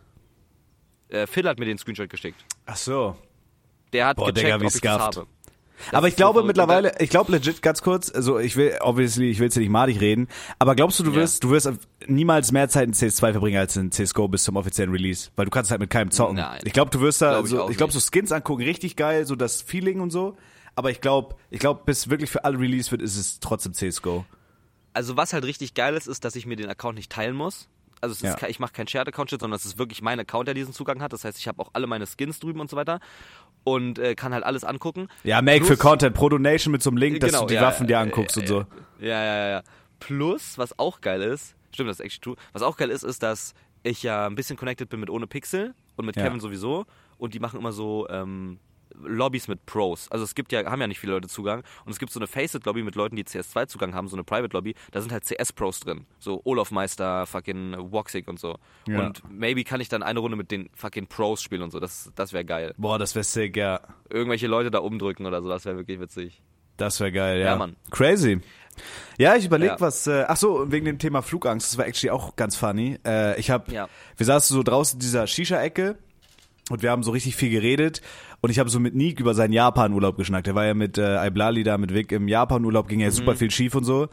Äh, 1.09 1.27
Phil 1.27 1.47
hat 1.47 1.59
mir 1.59 1.65
den 1.65 1.77
Screenshot 1.77 2.09
geschickt. 2.09 2.43
Ach 2.65 2.77
so. 2.77 3.17
Der 3.93 4.07
hat 4.07 4.17
Boah, 4.17 4.27
gecheckt, 4.27 4.47
Digga, 4.47 4.61
wie 4.61 4.65
ob 4.65 4.75
ich 4.75 4.81
das 4.81 4.99
habe. 4.99 5.27
Das 5.85 5.93
aber 5.93 6.07
ich 6.07 6.15
glaube 6.15 6.43
mittlerweile, 6.43 6.93
ich 6.99 7.09
glaube 7.09 7.31
legit 7.31 7.61
ganz 7.61 7.81
kurz, 7.81 8.11
also 8.11 8.39
ich 8.39 8.55
will, 8.55 8.77
obviously, 8.81 9.29
ich 9.29 9.39
will 9.39 9.45
jetzt 9.45 9.53
hier 9.53 9.61
nicht 9.61 9.69
madig 9.71 10.01
reden, 10.01 10.27
aber 10.59 10.75
glaubst 10.75 10.99
du, 10.99 11.03
du 11.03 11.11
Ja. 11.11 11.17
wirst, 11.17 11.43
du 11.43 11.51
wirst 11.51 11.69
niemals 12.07 12.51
mehr 12.51 12.67
Zeit 12.69 12.87
in 12.87 12.93
CS2 12.93 13.31
verbringen 13.31 13.57
als 13.57 13.75
in 13.77 13.91
CSGO 13.91 14.27
bis 14.27 14.43
zum 14.43 14.55
offiziellen 14.55 14.91
Release? 14.91 15.29
Weil 15.35 15.45
du 15.45 15.51
kannst 15.51 15.71
halt 15.71 15.79
mit 15.79 15.89
keinem 15.89 16.11
zocken. 16.11 16.37
Nein. 16.37 16.61
Ich 16.65 16.73
glaube, 16.73 16.91
du 16.91 16.99
wirst 17.01 17.21
da, 17.21 17.31
Glaub 17.31 17.45
ich 17.45 17.51
so, 17.51 17.63
auch 17.63 17.69
ich 17.69 17.77
glaube, 17.77 17.93
so 17.93 17.99
Skins 17.99 18.31
angucken, 18.31 18.63
richtig 18.63 18.95
geil, 18.95 19.25
so 19.25 19.35
das 19.35 19.61
Feeling 19.61 19.99
und 20.01 20.09
so. 20.11 20.35
Aber 20.75 20.91
ich 20.91 21.01
glaube, 21.01 21.35
ich 21.49 21.59
glaube, 21.59 21.81
bis 21.85 22.09
wirklich 22.09 22.29
für 22.29 22.43
alle 22.43 22.59
Release 22.59 22.91
wird, 22.91 23.01
ist 23.01 23.15
es 23.17 23.39
trotzdem 23.39 23.73
CSGO. 23.73 24.25
Also 24.93 25.15
was 25.17 25.33
halt 25.33 25.43
richtig 25.45 25.73
geil 25.75 25.95
ist, 25.95 26.07
ist, 26.07 26.25
dass 26.25 26.35
ich 26.35 26.45
mir 26.45 26.55
den 26.55 26.69
Account 26.69 26.95
nicht 26.97 27.11
teilen 27.11 27.35
muss. 27.35 27.67
Also 28.01 28.13
es 28.13 28.17
ist 28.19 28.23
Ja. 28.23 28.35
kein, 28.35 28.49
ich 28.49 28.59
mache 28.59 28.73
kein 28.73 28.87
Shared-Account-Shit, 28.87 29.39
sondern 29.41 29.55
es 29.57 29.65
ist 29.65 29.77
wirklich 29.77 30.01
mein 30.01 30.19
Account, 30.19 30.47
der 30.47 30.53
diesen 30.53 30.73
Zugang 30.73 31.01
hat. 31.01 31.13
Das 31.13 31.23
heißt, 31.23 31.37
ich 31.39 31.47
habe 31.47 31.61
auch 31.61 31.69
alle 31.73 31.87
meine 31.87 32.05
Skins 32.05 32.39
drüben 32.39 32.59
und 32.59 32.69
so 32.69 32.75
weiter 32.77 32.99
und 33.63 33.99
äh, 33.99 34.15
kann 34.15 34.33
halt 34.33 34.43
alles 34.43 34.63
angucken. 34.63 35.07
Ja, 35.23 35.41
Make 35.41 35.59
Plus- 35.59 35.69
für 35.69 35.77
Content, 35.77 36.15
Pro 36.15 36.29
Donation 36.29 36.71
mit 36.71 36.81
so 36.83 36.89
einem 36.89 36.97
Link, 36.97 37.19
dass 37.19 37.31
Genau, 37.31 37.41
du 37.41 37.47
die 37.47 37.55
ja, 37.55 37.61
Waffen 37.63 37.87
dir 37.87 37.93
äh, 37.93 37.97
anguckst 37.97 38.37
äh, 38.37 38.41
und 38.41 38.47
so. 38.47 38.65
Ja, 38.99 39.23
ja, 39.23 39.37
ja, 39.37 39.49
ja. 39.49 39.63
Plus, 39.99 40.57
was 40.57 40.77
auch 40.77 41.01
geil 41.01 41.21
ist, 41.21 41.55
stimmt, 41.71 41.89
das 41.89 41.99
ist 41.99 42.05
actually 42.05 42.21
true. 42.21 42.35
Was 42.53 42.61
auch 42.61 42.77
geil 42.77 42.89
ist, 42.91 43.03
ist, 43.03 43.23
dass 43.23 43.53
ich 43.83 44.03
ja 44.03 44.25
ein 44.27 44.35
bisschen 44.35 44.57
connected 44.57 44.89
bin 44.89 44.99
mit 44.99 45.09
ohne 45.09 45.27
Pixel 45.27 45.73
und 45.95 46.05
mit. 46.05 46.15
Kevin 46.15 46.39
sowieso. 46.39 46.85
Und 47.17 47.33
die 47.33 47.39
machen 47.39 47.59
immer 47.59 47.71
so, 47.71 48.07
ähm, 48.09 48.59
Lobbys 49.03 49.47
mit 49.47 49.65
Pros. 49.65 50.09
Also 50.11 50.23
es 50.23 50.35
gibt 50.35 50.51
ja, 50.51 50.65
haben 50.65 50.81
ja 50.81 50.87
nicht 50.87 50.99
viele 50.99 51.13
Leute 51.13 51.27
Zugang. 51.27 51.63
Und 51.85 51.91
es 51.91 51.99
gibt 51.99 52.11
so 52.11 52.19
eine 52.19 52.27
Faceit-Lobby 52.27 52.83
mit 52.83 52.95
Leuten, 52.95 53.15
die 53.15 53.23
CS2-Zugang 53.23 53.93
haben, 53.93 54.07
so 54.07 54.15
eine 54.15 54.23
Private-Lobby. 54.23 54.75
Da 54.91 55.01
sind 55.01 55.11
halt 55.11 55.25
CS-Pros 55.25 55.79
drin. 55.81 56.05
So 56.19 56.41
Olaf 56.45 56.71
Meister, 56.71 57.25
fucking 57.25 57.75
Woxic 57.91 58.27
und 58.27 58.39
so. 58.39 58.57
Ja. 58.87 58.99
Und 59.05 59.21
maybe 59.29 59.63
kann 59.63 59.81
ich 59.81 59.89
dann 59.89 60.03
eine 60.03 60.19
Runde 60.19 60.37
mit 60.37 60.51
den 60.51 60.69
fucking 60.73 61.07
Pros 61.07 61.41
spielen 61.41 61.61
und 61.61 61.71
so. 61.71 61.79
Das, 61.79 62.11
das 62.15 62.33
wäre 62.33 62.45
geil. 62.45 62.73
Boah, 62.77 62.97
das 62.99 63.15
wäre 63.15 63.23
sick, 63.23 63.55
ja. 63.57 63.81
Irgendwelche 64.09 64.47
Leute 64.47 64.71
da 64.71 64.79
umdrücken 64.79 65.25
oder 65.25 65.41
so, 65.41 65.49
das 65.49 65.65
wäre 65.65 65.77
wirklich 65.77 65.99
witzig. 65.99 66.41
Das 66.77 66.99
wäre 66.99 67.11
geil, 67.11 67.39
ja. 67.39 67.45
Ja, 67.47 67.55
Mann. 67.55 67.75
Crazy. 67.89 68.39
Ja, 69.17 69.35
ich 69.35 69.45
überlege 69.45 69.71
Ja. 69.73 69.81
was. 69.81 70.05
Äh, 70.05 70.25
ach 70.27 70.37
so, 70.37 70.71
wegen 70.71 70.85
dem 70.85 70.99
Thema 70.99 71.23
Flugangst, 71.23 71.71
das 71.71 71.77
war 71.79 71.87
actually 71.87 72.11
auch 72.11 72.35
ganz 72.35 72.55
funny. 72.55 72.99
Äh, 73.03 73.39
ich 73.39 73.49
habe, 73.49 73.71
Ja. 73.71 73.89
wir 74.15 74.25
saßen 74.25 74.55
so 74.55 74.61
draußen 74.61 74.97
in 74.97 74.99
dieser 74.99 75.25
Shisha-Ecke 75.25 75.97
und 76.69 76.83
wir 76.83 76.91
haben 76.91 77.01
so 77.01 77.09
richtig 77.09 77.35
viel 77.35 77.49
geredet 77.49 78.01
und 78.41 78.49
ich 78.49 78.59
habe 78.59 78.69
so 78.69 78.79
mit 78.79 78.93
Nick 78.95 79.19
über 79.19 79.33
seinen 79.33 79.51
Japan-Urlaub 79.53 80.15
geschnackt. 80.17 80.47
Der 80.47 80.55
war 80.55 80.65
ja 80.65 80.73
mit 80.73 80.97
äh, 80.97 81.25
Iblali 81.25 81.63
da 81.63 81.77
mit 81.77 81.93
Vic 81.93 82.11
im 82.11 82.27
Japan-Urlaub, 82.27 82.87
ging 82.87 82.99
ja 82.99 83.09
super 83.11 83.35
viel 83.35 83.49
schief 83.51 83.73
und 83.75 83.83
so. 83.83 84.07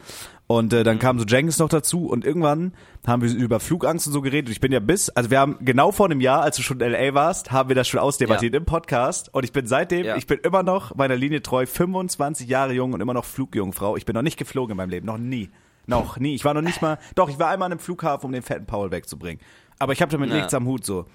Und 0.47 0.73
äh, 0.73 0.83
dann 0.85 0.99
kam 0.99 1.19
so 1.19 1.25
Jenkins 1.25 1.59
noch 1.59 1.69
dazu 1.71 2.07
und 2.07 2.25
irgendwann 2.25 2.73
haben 3.07 3.23
wir 3.23 3.35
über 3.35 3.61
Flugangst 3.61 4.07
und 4.07 4.13
so 4.13 4.21
geredet. 4.21 4.51
Ich 4.51 4.61
bin 4.61 4.73
ja 4.73 4.81
bis, 4.81 5.09
also 5.11 5.31
wir 5.31 5.41
haben 5.41 5.57
genau 5.61 5.91
vor 5.93 6.07
einem 6.07 6.21
Jahr, 6.21 6.43
als 6.43 6.57
du 6.57 6.63
schon 6.63 6.81
in 6.81 6.91
LA 6.93 7.15
warst, 7.15 7.51
haben 7.53 7.69
wir 7.71 7.77
das 7.77 7.89
schon 7.89 8.01
ausdebattiert 8.01 8.55
im 8.55 8.65
Podcast 8.67 9.33
und 9.33 9.45
ich 9.45 9.53
bin 9.53 9.67
seitdem, 9.67 10.05
Ja. 10.07 10.17
ich 10.17 10.27
bin 10.27 10.39
immer 10.43 10.63
noch 10.63 10.95
meiner 10.95 11.17
Linie 11.17 11.43
treu, 11.43 11.65
25 11.67 12.47
Jahre 12.49 12.73
jung 12.75 12.93
und 12.93 13.01
immer 13.01 13.15
noch 13.15 13.25
Flugjungfrau. 13.25 13.97
Ich 13.97 14.05
bin 14.05 14.15
noch 14.15 14.23
nicht 14.23 14.37
geflogen 14.39 14.73
in 14.73 14.77
meinem 14.77 14.91
Leben, 14.91 15.07
noch 15.07 15.19
nie. 15.19 15.51
Noch 15.87 16.19
nie. 16.19 16.35
Ich 16.35 16.45
war 16.47 16.55
noch 16.55 16.63
nicht 16.63 16.81
mal, 16.83 16.99
doch, 17.15 17.29
ich 17.29 17.39
war 17.39 17.49
einmal 17.51 17.67
an 17.67 17.73
einem 17.73 17.79
Flughafen, 17.79 18.27
um 18.27 18.33
den 18.33 18.43
fetten 18.43 18.65
Paul 18.67 18.91
wegzubringen. 18.91 19.41
Aber 19.79 19.93
ich 19.93 20.01
habe 20.03 20.11
damit 20.13 20.31
Ja. 20.31 20.37
nichts 20.37 20.55
am 20.55 20.67
Hut 20.67 20.85
so. 20.85 21.07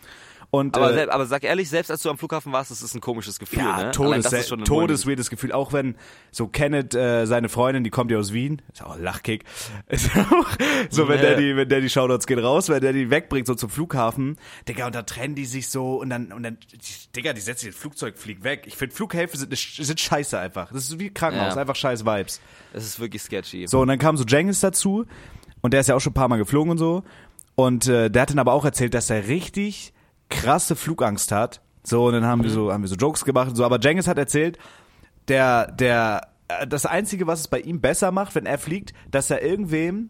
Und 0.52 0.76
Aber, 0.76 0.96
äh, 0.98 1.08
aber 1.10 1.28
sag 1.28 1.44
ehrlich, 1.44 1.70
selbst 1.70 1.92
als 1.92 2.02
du 2.02 2.10
am 2.10 2.18
Flughafen 2.18 2.52
warst, 2.52 2.72
das 2.72 2.82
ist 2.82 2.96
ein 2.96 3.02
komisches 3.02 3.38
Gefühl, 3.38 3.60
ja, 3.60 3.84
ne? 3.84 3.92
Todes, 3.92 4.34
ein 4.52 4.64
Todes 4.66 5.06
weirdes 5.06 5.30
Gefühl. 5.30 5.52
Auch 5.52 5.74
wenn 5.74 5.96
so 6.32 6.48
Kenneth, 6.48 6.96
äh, 6.96 7.26
seine 7.28 7.50
Freundin, 7.50 7.84
die 7.84 7.92
kommt 7.92 8.10
ja 8.10 8.18
aus 8.18 8.34
Wien, 8.34 8.60
ist 8.74 8.84
auch 8.84 8.96
ein 8.96 9.04
Lachkick. 9.04 9.44
Ist 9.90 10.10
auch, 10.18 10.48
so 10.90 11.08
wenn 11.08 11.22
der 11.22 11.38
die, 11.38 11.56
wenn 11.56 11.70
der 11.70 11.82
die 11.82 11.90
Shoutouts 11.90 12.26
gehen 12.26 12.40
raus, 12.40 12.68
wenn 12.70 12.82
der 12.82 12.94
die 12.94 13.12
wegbringt 13.12 13.46
so 13.46 13.54
zum 13.54 13.70
Flughafen, 13.70 14.38
Digga, 14.68 14.88
und 14.88 14.96
da 14.96 15.04
trennen 15.04 15.36
die 15.36 15.46
sich 15.46 15.70
so 15.70 16.00
und 16.02 16.10
dann 16.10 16.32
und 16.32 16.42
dann, 16.42 16.58
Digga, 17.16 17.34
die 17.34 17.42
setzen 17.42 17.60
sich 17.60 17.68
ins 17.70 17.78
Flugzeug, 17.78 18.18
fliegt 18.18 18.44
weg. 18.44 18.64
Ich 18.66 18.76
finde 18.76 18.96
Flughäfen 18.96 19.40
sind, 19.40 19.56
sind 19.56 20.00
scheiße 20.00 20.40
einfach. 20.40 20.72
Das 20.72 20.84
ist 20.90 20.98
wie 21.00 21.12
Krankenhaus, 21.12 21.54
Ja. 21.56 21.62
einfach 21.62 21.76
scheiß 21.76 22.06
Vibes. 22.06 22.42
Das 22.74 22.84
ist 22.86 23.00
wirklich 23.00 23.22
sketchy. 23.22 23.68
So, 23.68 23.82
und 23.82 23.88
dann 23.88 24.00
kam 24.00 24.18
so 24.18 24.24
Jengis 24.24 24.62
dazu 24.62 25.06
und 25.62 25.74
der 25.74 25.82
ist 25.82 25.90
ja 25.90 25.96
auch 25.96 26.00
schon 26.02 26.12
ein 26.12 26.16
paar 26.16 26.28
Mal 26.28 26.38
geflogen 26.38 26.72
und 26.72 26.80
so. 26.80 27.04
Und 27.54 27.88
äh, 27.88 28.10
der 28.10 28.24
hat 28.24 28.32
dann 28.32 28.40
aber 28.40 28.54
auch 28.54 28.66
erzählt, 28.66 28.96
dass 28.96 29.12
er 29.12 29.28
richtig 29.28 29.94
krasse 30.30 30.76
Flugangst 30.76 31.32
hat. 31.32 31.62
So, 31.84 32.06
und 32.06 32.14
dann 32.14 32.26
haben 32.26 32.44
wir 32.44 32.50
so, 32.50 32.72
haben 32.72 32.84
wir 32.84 32.88
so 32.88 32.96
Jokes 32.96 33.26
gemacht 33.26 33.50
und 33.50 33.56
so. 33.56 33.66
Aber 33.66 33.80
Jengis 33.80 34.08
hat 34.08 34.18
erzählt, 34.18 34.58
der, 35.28 35.72
der, 35.72 36.28
äh, 36.48 36.68
das 36.68 36.86
Einzige, 36.86 37.28
was 37.28 37.42
es 37.42 37.48
bei 37.48 37.60
ihm 37.60 37.82
besser 37.82 38.12
macht, 38.12 38.36
wenn 38.36 38.46
er 38.46 38.58
fliegt, 38.58 38.94
dass 39.10 39.30
er 39.32 39.42
irgendwem, 39.42 40.10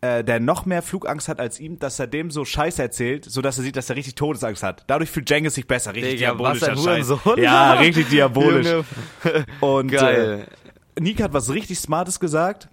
äh, 0.00 0.24
der 0.24 0.40
noch 0.40 0.66
mehr 0.66 0.82
Flugangst 0.82 1.28
hat 1.28 1.38
als 1.38 1.60
ihm, 1.60 1.78
dass 1.78 1.98
er 1.98 2.06
dem 2.06 2.30
so 2.30 2.44
Scheiß 2.44 2.78
erzählt, 2.78 3.24
so 3.24 3.40
dass 3.42 3.58
er 3.58 3.64
sieht, 3.64 3.76
dass 3.76 3.90
er 3.90 3.96
richtig 3.96 4.14
Todesangst 4.14 4.62
hat. 4.62 4.84
Dadurch 4.86 5.10
fühlt 5.10 5.28
Jengis 5.30 5.54
sich 5.54 5.66
besser, 5.66 5.94
richtig 5.94 6.14
Digga, 6.14 6.32
diabolischer 6.32 6.76
Scheiß. 6.76 7.08
Hurensohn. 7.08 7.42
Ja, 7.42 7.74
richtig 7.74 8.08
diabolisch. 8.08 8.84
Und 9.60 9.88
Geil. 9.88 10.46
Äh, 10.96 11.00
Nick 11.00 11.22
hat 11.22 11.32
was 11.32 11.50
richtig 11.50 11.78
Smartes 11.78 12.20
gesagt. 12.20 12.68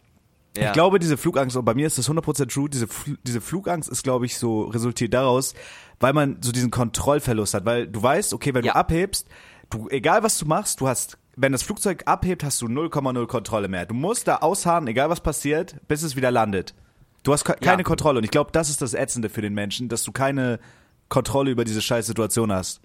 Ja. 0.57 0.67
Ich 0.67 0.73
glaube, 0.73 0.99
diese 0.99 1.15
Flugangst, 1.17 1.55
und 1.55 1.63
bei 1.65 1.73
mir 1.75 1.87
ist 1.87 1.97
das 1.97 2.09
100% 2.09 2.51
true, 2.51 2.69
diese, 2.69 2.87
Fl 2.87 3.17
diese 3.23 3.39
Flugangst 3.41 3.87
ist, 3.89 4.03
glaube 4.03 4.25
ich, 4.25 4.37
so 4.37 4.63
resultiert 4.63 5.13
daraus, 5.13 5.53
weil 5.99 6.13
man 6.13 6.37
so 6.41 6.51
diesen 6.51 6.71
Kontrollverlust 6.71 7.53
hat, 7.53 7.65
weil 7.65 7.87
du 7.87 8.01
weißt, 8.01 8.33
okay, 8.33 8.53
wenn 8.53 8.65
Ja. 8.65 8.73
du 8.73 8.79
abhebst, 8.79 9.27
du, 9.69 9.87
egal 9.89 10.23
was 10.23 10.37
du 10.39 10.45
machst, 10.45 10.81
du 10.81 10.87
hast, 10.87 11.17
wenn 11.35 11.51
das 11.51 11.61
Flugzeug 11.63 12.03
abhebt, 12.05 12.43
hast 12.43 12.61
du 12.61 12.67
0,0 12.67 13.27
Kontrolle 13.27 13.67
mehr. 13.67 13.85
Du 13.85 13.93
musst 13.93 14.27
da 14.27 14.37
ausharren, 14.37 14.87
egal 14.87 15.09
was 15.09 15.21
passiert, 15.21 15.75
bis 15.87 16.01
es 16.03 16.15
wieder 16.15 16.31
landet. 16.31 16.73
Du 17.23 17.31
hast 17.31 17.43
ke- 17.45 17.53
keine 17.61 17.81
Ja. 17.81 17.83
Kontrolle 17.83 18.17
und 18.17 18.23
ich 18.23 18.31
glaube, 18.31 18.51
das 18.51 18.69
ist 18.69 18.81
das 18.81 18.93
Ätzende 18.93 19.29
für 19.29 19.41
den 19.41 19.53
Menschen, 19.53 19.87
dass 19.87 20.03
du 20.03 20.11
keine 20.11 20.59
Kontrolle 21.09 21.51
über 21.51 21.63
diese 21.63 21.81
scheiß 21.81 22.07
Situation 22.07 22.51
hast. 22.51 22.81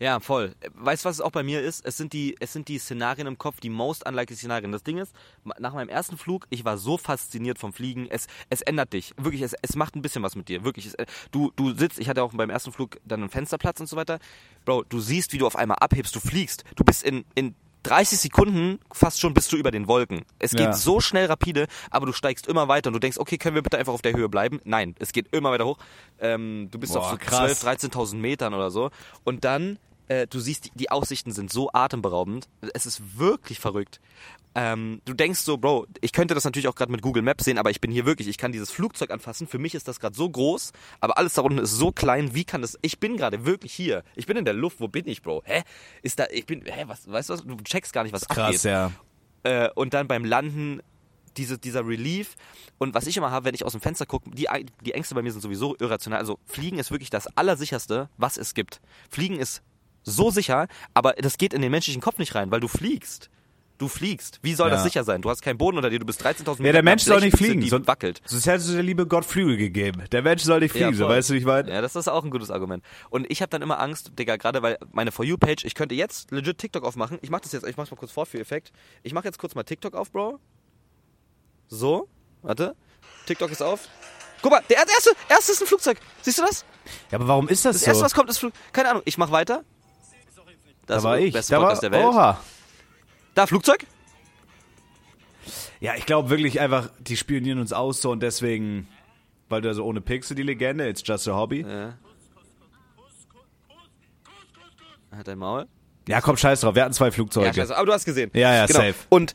Ja, 0.00 0.20
voll. 0.20 0.54
Weißt 0.74 1.04
du, 1.04 1.08
was 1.08 1.16
es 1.16 1.20
auch 1.20 1.32
bei 1.32 1.42
mir 1.42 1.60
ist? 1.60 1.84
Es 1.84 1.96
sind 1.96 2.12
die, 2.12 2.36
es 2.38 2.52
sind 2.52 2.68
die 2.68 2.78
Szenarien 2.78 3.26
im 3.26 3.36
Kopf, 3.36 3.58
die 3.58 3.68
most 3.68 4.06
unlikely 4.06 4.36
Szenarien. 4.36 4.70
Das 4.70 4.84
Ding 4.84 4.98
ist, 4.98 5.12
nach 5.58 5.74
meinem 5.74 5.88
ersten 5.88 6.16
Flug, 6.16 6.46
ich 6.50 6.64
war 6.64 6.78
so 6.78 6.98
fasziniert 6.98 7.58
vom 7.58 7.72
Fliegen. 7.72 8.06
Es, 8.08 8.28
es 8.48 8.62
ändert 8.62 8.92
dich. 8.92 9.12
Wirklich, 9.16 9.42
es, 9.42 9.54
es 9.60 9.74
macht 9.74 9.96
ein 9.96 10.02
bisschen 10.02 10.22
was 10.22 10.36
mit 10.36 10.48
dir. 10.48 10.62
Wirklich. 10.62 10.86
Es, 10.86 10.94
du, 11.32 11.50
du 11.56 11.74
sitzt, 11.74 11.98
ich 11.98 12.08
hatte 12.08 12.22
auch 12.22 12.32
beim 12.32 12.50
ersten 12.50 12.70
Flug 12.70 13.00
dann 13.04 13.20
einen 13.20 13.30
Fensterplatz 13.30 13.80
und 13.80 13.88
so 13.88 13.96
weiter. 13.96 14.20
Bro, 14.64 14.84
du 14.84 15.00
siehst, 15.00 15.32
wie 15.32 15.38
du 15.38 15.46
auf 15.48 15.56
einmal 15.56 15.78
abhebst, 15.78 16.14
du 16.14 16.20
fliegst. 16.20 16.62
Du 16.76 16.84
bist 16.84 17.02
in, 17.02 17.24
in 17.34 17.56
30 17.84 18.18
Sekunden 18.18 18.78
fast 18.92 19.20
schon 19.20 19.34
bist 19.34 19.52
du 19.52 19.56
über 19.56 19.70
den 19.70 19.86
Wolken. 19.88 20.22
Es 20.38 20.50
geht 20.52 20.60
Ja. 20.60 20.72
so 20.72 21.00
schnell 21.00 21.26
rapide, 21.26 21.66
aber 21.90 22.06
du 22.06 22.12
steigst 22.12 22.46
immer 22.46 22.68
weiter 22.68 22.88
und 22.88 22.94
du 22.94 22.98
denkst, 22.98 23.18
okay, 23.18 23.38
können 23.38 23.54
wir 23.54 23.62
bitte 23.62 23.78
einfach 23.78 23.92
auf 23.92 24.02
der 24.02 24.14
Höhe 24.14 24.28
bleiben? 24.28 24.60
Nein, 24.64 24.94
es 24.98 25.12
geht 25.12 25.34
immer 25.34 25.50
weiter 25.50 25.64
hoch. 25.66 25.78
Ähm, 26.18 26.68
du 26.70 26.78
bist 26.78 26.92
Boah, 26.92 27.00
auf 27.00 27.10
so 27.10 27.16
krass. 27.18 27.60
12, 27.60 27.92
13.000 27.92 28.16
Metern 28.16 28.54
oder 28.54 28.70
so. 28.70 28.90
Und 29.24 29.44
dann, 29.44 29.78
äh, 30.08 30.26
du 30.26 30.40
siehst, 30.40 30.66
die, 30.66 30.70
die 30.74 30.90
Aussichten 30.90 31.32
sind 31.32 31.52
so 31.52 31.70
atemberaubend. 31.72 32.48
Es 32.74 32.86
ist 32.86 33.18
wirklich 33.18 33.60
verrückt. 33.60 34.00
Ähm, 34.54 35.00
du 35.04 35.14
denkst 35.14 35.40
so, 35.40 35.58
Bro, 35.58 35.86
ich 36.00 36.12
könnte 36.12 36.34
das 36.34 36.44
natürlich 36.44 36.68
auch 36.68 36.74
gerade 36.74 36.90
mit 36.90 37.02
Google 37.02 37.22
Maps 37.22 37.44
sehen, 37.44 37.58
aber 37.58 37.70
ich 37.70 37.80
bin 37.80 37.90
hier 37.90 38.06
wirklich, 38.06 38.26
ich 38.26 38.38
kann 38.38 38.50
dieses 38.50 38.70
Flugzeug 38.70 39.10
anfassen. 39.10 39.46
Für 39.46 39.58
mich 39.58 39.74
ist 39.74 39.86
das 39.86 40.00
gerade 40.00 40.16
so 40.16 40.28
groß, 40.28 40.72
aber 41.00 41.16
alles 41.18 41.34
da 41.34 41.42
unten 41.42 41.58
ist 41.58 41.72
so 41.72 41.92
klein. 41.92 42.34
Wie 42.34 42.44
kann 42.44 42.62
das? 42.62 42.78
Ich 42.82 42.98
bin 42.98 43.16
gerade 43.16 43.44
wirklich 43.44 43.72
hier. 43.72 44.02
Ich 44.16 44.26
bin 44.26 44.36
in 44.36 44.44
der 44.44 44.54
Luft. 44.54 44.80
Wo 44.80 44.88
bin 44.88 45.06
ich, 45.06 45.22
Bro? 45.22 45.42
Hä? 45.44 45.62
Ist 46.02 46.18
da? 46.18 46.26
Ich 46.30 46.46
bin. 46.46 46.64
Hä? 46.64 46.84
Was? 46.86 47.08
Weißt 47.10 47.28
du 47.28 47.34
was? 47.34 47.44
Du 47.44 47.56
checkst 47.62 47.92
gar 47.92 48.02
nicht, 48.02 48.12
was 48.12 48.24
abgeht. 48.24 48.36
Krass, 48.36 48.62
ja. 48.64 48.90
Äh, 49.44 49.68
und 49.74 49.94
dann 49.94 50.08
beim 50.08 50.24
Landen 50.24 50.80
diese, 51.36 51.58
dieser 51.58 51.86
Relief. 51.86 52.34
Und 52.78 52.94
was 52.94 53.06
ich 53.06 53.16
immer 53.16 53.30
habe, 53.30 53.46
wenn 53.46 53.54
ich 53.54 53.64
aus 53.64 53.72
dem 53.72 53.80
Fenster 53.80 54.06
gucke, 54.06 54.30
die, 54.30 54.48
die 54.84 54.92
Ängste 54.92 55.14
bei 55.14 55.22
mir 55.22 55.32
sind 55.32 55.40
sowieso 55.40 55.76
irrational. 55.78 56.18
Also 56.18 56.38
Fliegen 56.44 56.78
ist 56.78 56.90
wirklich 56.90 57.10
das 57.10 57.26
Allersicherste, 57.36 58.08
was 58.16 58.36
es 58.36 58.54
gibt. 58.54 58.80
Fliegen 59.08 59.38
ist 59.38 59.62
so 60.16 60.30
sicher, 60.30 60.66
aber 60.94 61.12
das 61.14 61.38
geht 61.38 61.52
in 61.54 61.62
den 61.62 61.70
menschlichen 61.70 62.02
Kopf 62.02 62.18
nicht 62.18 62.34
rein, 62.34 62.50
weil 62.50 62.60
du 62.60 62.68
fliegst. 62.68 63.30
Du 63.78 63.86
fliegst. 63.86 64.40
Wie 64.42 64.54
soll 64.54 64.70
Ja. 64.70 64.74
das 64.74 64.82
sicher 64.82 65.04
sein? 65.04 65.22
Du 65.22 65.30
hast 65.30 65.40
keinen 65.40 65.56
Boden 65.56 65.76
unter 65.76 65.88
dir, 65.88 66.00
du 66.00 66.04
bist 66.04 66.20
13.000 66.24 66.58
Meter. 66.64 66.66
Ja, 66.70 66.72
der 66.72 66.82
Mensch 66.82 67.04
soll 67.04 67.20
nicht 67.20 67.36
fliegen. 67.36 67.60
Die 67.60 67.68
sonst- 67.68 67.86
wackelt. 67.86 68.20
Sonst 68.24 68.46
hätte 68.46 68.72
der 68.72 68.82
liebe 68.82 69.06
Gott 69.06 69.24
Flügel 69.24 69.56
gegeben. 69.56 70.02
Der 70.10 70.20
Mensch 70.22 70.42
soll 70.42 70.58
nicht 70.58 70.72
fliegen, 70.72 70.94
so 70.94 71.04
voll. 71.06 71.14
weißt 71.14 71.30
du, 71.30 71.34
wie 71.34 71.38
ich 71.38 71.44
meine? 71.44 71.70
Ja, 71.70 71.80
das 71.80 71.94
ist 71.94 72.08
auch 72.08 72.24
ein 72.24 72.30
gutes 72.30 72.50
Argument. 72.50 72.82
Und 73.08 73.30
ich 73.30 73.40
habe 73.40 73.50
dann 73.50 73.62
immer 73.62 73.78
Angst, 73.78 74.18
Digga, 74.18 74.34
gerade 74.34 74.62
weil 74.62 74.78
meine 74.90 75.12
For 75.12 75.24
You-Page, 75.24 75.64
ich 75.64 75.76
könnte 75.76 75.94
jetzt 75.94 76.32
legit 76.32 76.58
TikTok 76.58 76.82
aufmachen. 76.84 77.18
Ich 77.22 77.30
mach 77.30 77.38
das 77.38 77.52
jetzt, 77.52 77.64
ich 77.68 77.76
mach's 77.76 77.92
mal 77.92 77.96
kurz 77.96 78.10
vor 78.10 78.26
für 78.26 78.40
Effekt. 78.40 78.72
Ich 79.04 79.12
mach 79.12 79.22
jetzt 79.24 79.38
kurz 79.38 79.54
mal 79.54 79.62
TikTok 79.62 79.94
auf, 79.94 80.10
Bro. 80.10 80.40
So, 81.68 82.08
warte. 82.42 82.74
TikTok 83.26 83.50
ist 83.52 83.62
auf. 83.62 83.88
Guck 84.42 84.52
mal, 84.52 84.62
der 84.70 84.78
erste, 84.78 85.10
erste 85.28 85.52
ist 85.52 85.60
ein 85.62 85.66
Flugzeug. 85.68 85.98
Siehst 86.22 86.38
du 86.38 86.42
das? 86.42 86.64
Ja, 87.10 87.18
aber 87.18 87.28
warum 87.28 87.48
ist 87.48 87.64
das, 87.64 87.76
Das 87.76 87.82
so? 87.84 87.90
erste, 87.90 88.04
was 88.04 88.14
kommt, 88.14 88.30
ist 88.30 88.38
Flug. 88.38 88.52
Keine 88.72 88.90
Ahnung, 88.90 89.02
ich 89.04 89.18
mach 89.18 89.30
weiter. 89.30 89.64
Das 90.88 91.02
da 91.02 91.08
war 91.08 91.18
ich. 91.18 91.32
Beste 91.32 91.52
Da 91.52 91.58
war, 91.60 91.66
Podcast 91.68 91.82
der 91.84 91.90
Welt. 91.92 92.04
oha. 92.04 92.40
Da, 93.34 93.46
Flugzeug? 93.46 93.86
Ja, 95.80 95.94
ich 95.94 96.06
glaube 96.06 96.28
wirklich 96.30 96.58
einfach, 96.60 96.90
die 96.98 97.16
spionieren 97.16 97.60
uns 97.60 97.72
aus 97.72 98.02
so 98.02 98.10
und 98.10 98.20
deswegen, 98.20 98.88
weil 99.48 99.60
du 99.60 99.68
also 99.68 99.84
ohne 99.84 100.00
Pixel 100.00 100.34
die 100.34 100.42
Legende, 100.42 100.88
it's 100.88 101.02
just 101.06 101.28
a 101.28 101.34
hobby. 101.36 101.60
Ja. 101.60 101.94
Hat 105.16 105.28
dein 105.28 105.38
Maul? 105.38 105.66
Ja, 106.08 106.20
komm, 106.20 106.36
scheiß 106.36 106.60
drauf, 106.62 106.74
wir 106.74 106.82
hatten 106.84 106.94
zwei 106.94 107.06
Ja, 107.06 107.12
Flugzeuge. 107.12 107.54
scheiße, 107.54 107.76
aber 107.76 107.86
du 107.86 107.92
hast 107.92 108.04
gesehen. 108.04 108.30
Ja, 108.34 108.54
ja, 108.54 108.66
genau. 108.66 108.80
safe. 108.80 108.94
Und, 109.08 109.34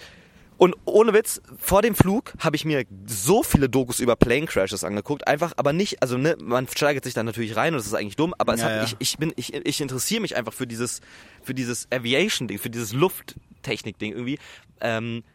und 0.63 0.77
ohne 0.85 1.11
Witz, 1.11 1.41
vor 1.57 1.81
dem 1.81 1.93
Flug 1.93 2.35
habe 2.39 2.55
ich 2.55 2.63
mir 2.63 2.85
so 3.05 3.43
viele 3.43 3.67
Dokus 3.67 3.99
über 3.99 4.15
Plane 4.15 4.45
Crashes 4.45 4.85
angeguckt, 4.85 5.27
einfach, 5.27 5.51
aber 5.57 5.73
nicht, 5.73 6.01
also 6.01 6.17
ne, 6.17 6.37
man 6.39 6.69
steigert 6.69 7.03
sich 7.03 7.13
da 7.13 7.21
natürlich 7.21 7.57
rein 7.57 7.73
und 7.73 7.79
das 7.79 7.87
ist 7.87 7.93
eigentlich 7.93 8.15
dumm, 8.15 8.33
aber 8.37 8.55
Ja, 8.55 8.63
hat, 8.63 8.75
ja. 8.77 8.83
ich, 8.83 8.95
ich 8.99 9.17
bin, 9.17 9.33
ich, 9.35 9.53
ich 9.53 9.81
interessiere 9.81 10.21
mich 10.21 10.37
einfach 10.37 10.53
für 10.53 10.65
dieses, 10.65 11.01
für 11.41 11.53
dieses 11.53 11.91
Aviation-Ding, 11.91 12.59
für 12.59 12.69
dieses 12.69 12.93
Lufttechnik-Ding 12.93 14.13
irgendwie. 14.13 14.39
Ähm, 14.79 15.25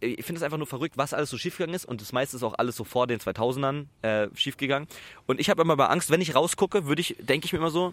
ich 0.00 0.24
finde 0.24 0.38
es 0.38 0.42
einfach 0.42 0.56
nur 0.56 0.66
verrückt, 0.66 0.96
was 0.96 1.12
alles 1.12 1.28
so 1.28 1.36
schiefgegangen 1.36 1.74
ist 1.76 1.84
und 1.84 2.00
das 2.00 2.14
meiste 2.14 2.38
ist 2.38 2.42
auch 2.42 2.54
alles 2.56 2.76
so 2.76 2.84
vor 2.84 3.06
den 3.08 3.20
2000ern 3.20 3.88
äh, 4.00 4.28
schiefgegangen. 4.36 4.88
Und 5.26 5.38
ich 5.38 5.50
habe 5.50 5.60
immer 5.60 5.76
mal 5.76 5.88
Angst, 5.88 6.10
wenn 6.10 6.22
ich 6.22 6.34
rausgucke, 6.34 6.86
würde 6.86 7.02
ich, 7.02 7.14
denke 7.20 7.44
ich 7.44 7.52
mir 7.52 7.58
immer 7.58 7.70
so, 7.70 7.92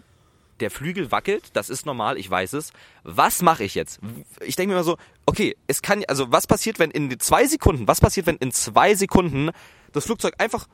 der 0.60 0.70
Flügel 0.70 1.10
wackelt, 1.10 1.50
das 1.54 1.70
ist 1.70 1.86
normal, 1.86 2.18
ich 2.18 2.30
weiß 2.30 2.52
es. 2.54 2.72
Was 3.02 3.42
mache 3.42 3.64
ich 3.64 3.74
jetzt? 3.74 4.00
Ich 4.44 4.56
denke 4.56 4.68
mir 4.72 4.74
immer 4.74 4.84
so, 4.84 4.96
okay, 5.26 5.56
es 5.66 5.82
kann, 5.82 6.04
also 6.08 6.30
was 6.32 6.46
passiert, 6.46 6.78
wenn 6.78 6.90
in 6.90 7.18
zwei 7.20 7.46
Sekunden, 7.46 7.88
was 7.88 8.00
passiert, 8.00 8.26
wenn 8.26 8.36
in 8.36 8.52
zwei 8.52 8.94
Sekunden 8.94 9.50
das 9.92 10.04
Flugzeug 10.04 10.34
einfach 10.38 10.66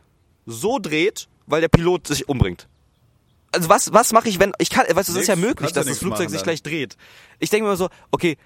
so 0.46 0.78
dreht, 0.78 1.28
weil 1.46 1.60
der 1.60 1.68
Pilot 1.68 2.06
sich 2.06 2.28
umbringt? 2.28 2.68
Also 3.52 3.68
was, 3.68 3.92
was 3.92 4.12
mache 4.12 4.28
ich, 4.28 4.40
wenn, 4.40 4.52
ich 4.58 4.70
kann, 4.70 4.86
weißt 4.86 5.08
du, 5.08 5.12
es 5.12 5.20
ist 5.20 5.28
ja 5.28 5.36
möglich, 5.36 5.72
dass 5.72 5.86
das 5.86 5.98
Flugzeug 5.98 6.26
machen 6.26 6.32
sich 6.32 6.42
gleich 6.42 6.62
dreht. 6.62 6.96
Ich 7.38 7.50
denke 7.50 7.64
mir 7.64 7.70
immer 7.70 7.76
so, 7.76 7.88
okay, 8.10 8.36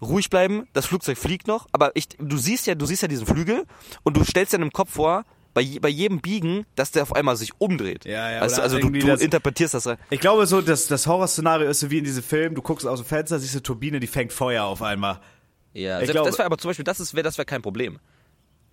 ruhig 0.00 0.30
bleiben, 0.30 0.66
das 0.72 0.86
Flugzeug 0.86 1.18
fliegt 1.18 1.46
noch, 1.46 1.66
aber 1.72 1.92
ich, 1.94 2.08
du 2.18 2.38
siehst 2.38 2.66
ja, 2.66 2.74
du 2.74 2.86
siehst 2.86 3.02
ja 3.02 3.08
diesen 3.08 3.26
Flügel 3.26 3.66
und 4.04 4.16
du 4.16 4.24
stellst 4.24 4.52
dir 4.52 4.60
im 4.60 4.72
Kopf 4.72 4.92
vor, 4.92 5.24
bei, 5.58 5.62
je- 5.62 5.78
bei 5.80 5.88
jedem 5.88 6.20
Biegen, 6.20 6.64
dass 6.76 6.92
der 6.92 7.02
auf 7.02 7.14
einmal 7.16 7.36
sich 7.36 7.52
umdreht. 7.58 8.04
Ja, 8.04 8.30
ja, 8.30 8.44
oder 8.44 8.62
also 8.62 8.78
du, 8.78 8.90
du 8.90 9.06
das- 9.06 9.20
interpretierst 9.20 9.74
das. 9.74 9.88
Ich 10.10 10.20
glaube 10.20 10.46
so, 10.46 10.60
dass 10.60 10.86
das 10.86 11.06
Horrorszenario 11.06 11.68
ist 11.68 11.80
so 11.80 11.90
wie 11.90 11.98
in 11.98 12.04
diesem 12.04 12.22
Film, 12.22 12.54
du 12.54 12.62
guckst 12.62 12.86
aus 12.86 13.00
dem 13.00 13.06
Fenster, 13.06 13.38
siehst 13.38 13.54
eine 13.54 13.62
Turbine, 13.62 13.98
die 14.00 14.06
fängt 14.06 14.32
Feuer 14.32 14.64
auf 14.64 14.82
einmal. 14.82 15.20
Ja, 15.72 15.96
Ich 16.00 16.06
selbst, 16.06 16.12
glaube- 16.12 16.30
das 16.30 16.38
wäre 16.38 16.46
aber 16.46 16.58
zum 16.58 16.68
Beispiel, 16.70 16.84
das 16.84 17.14
wäre, 17.14 17.22
das 17.24 17.36
wäre 17.38 17.46
kein 17.46 17.62
Problem. 17.62 17.98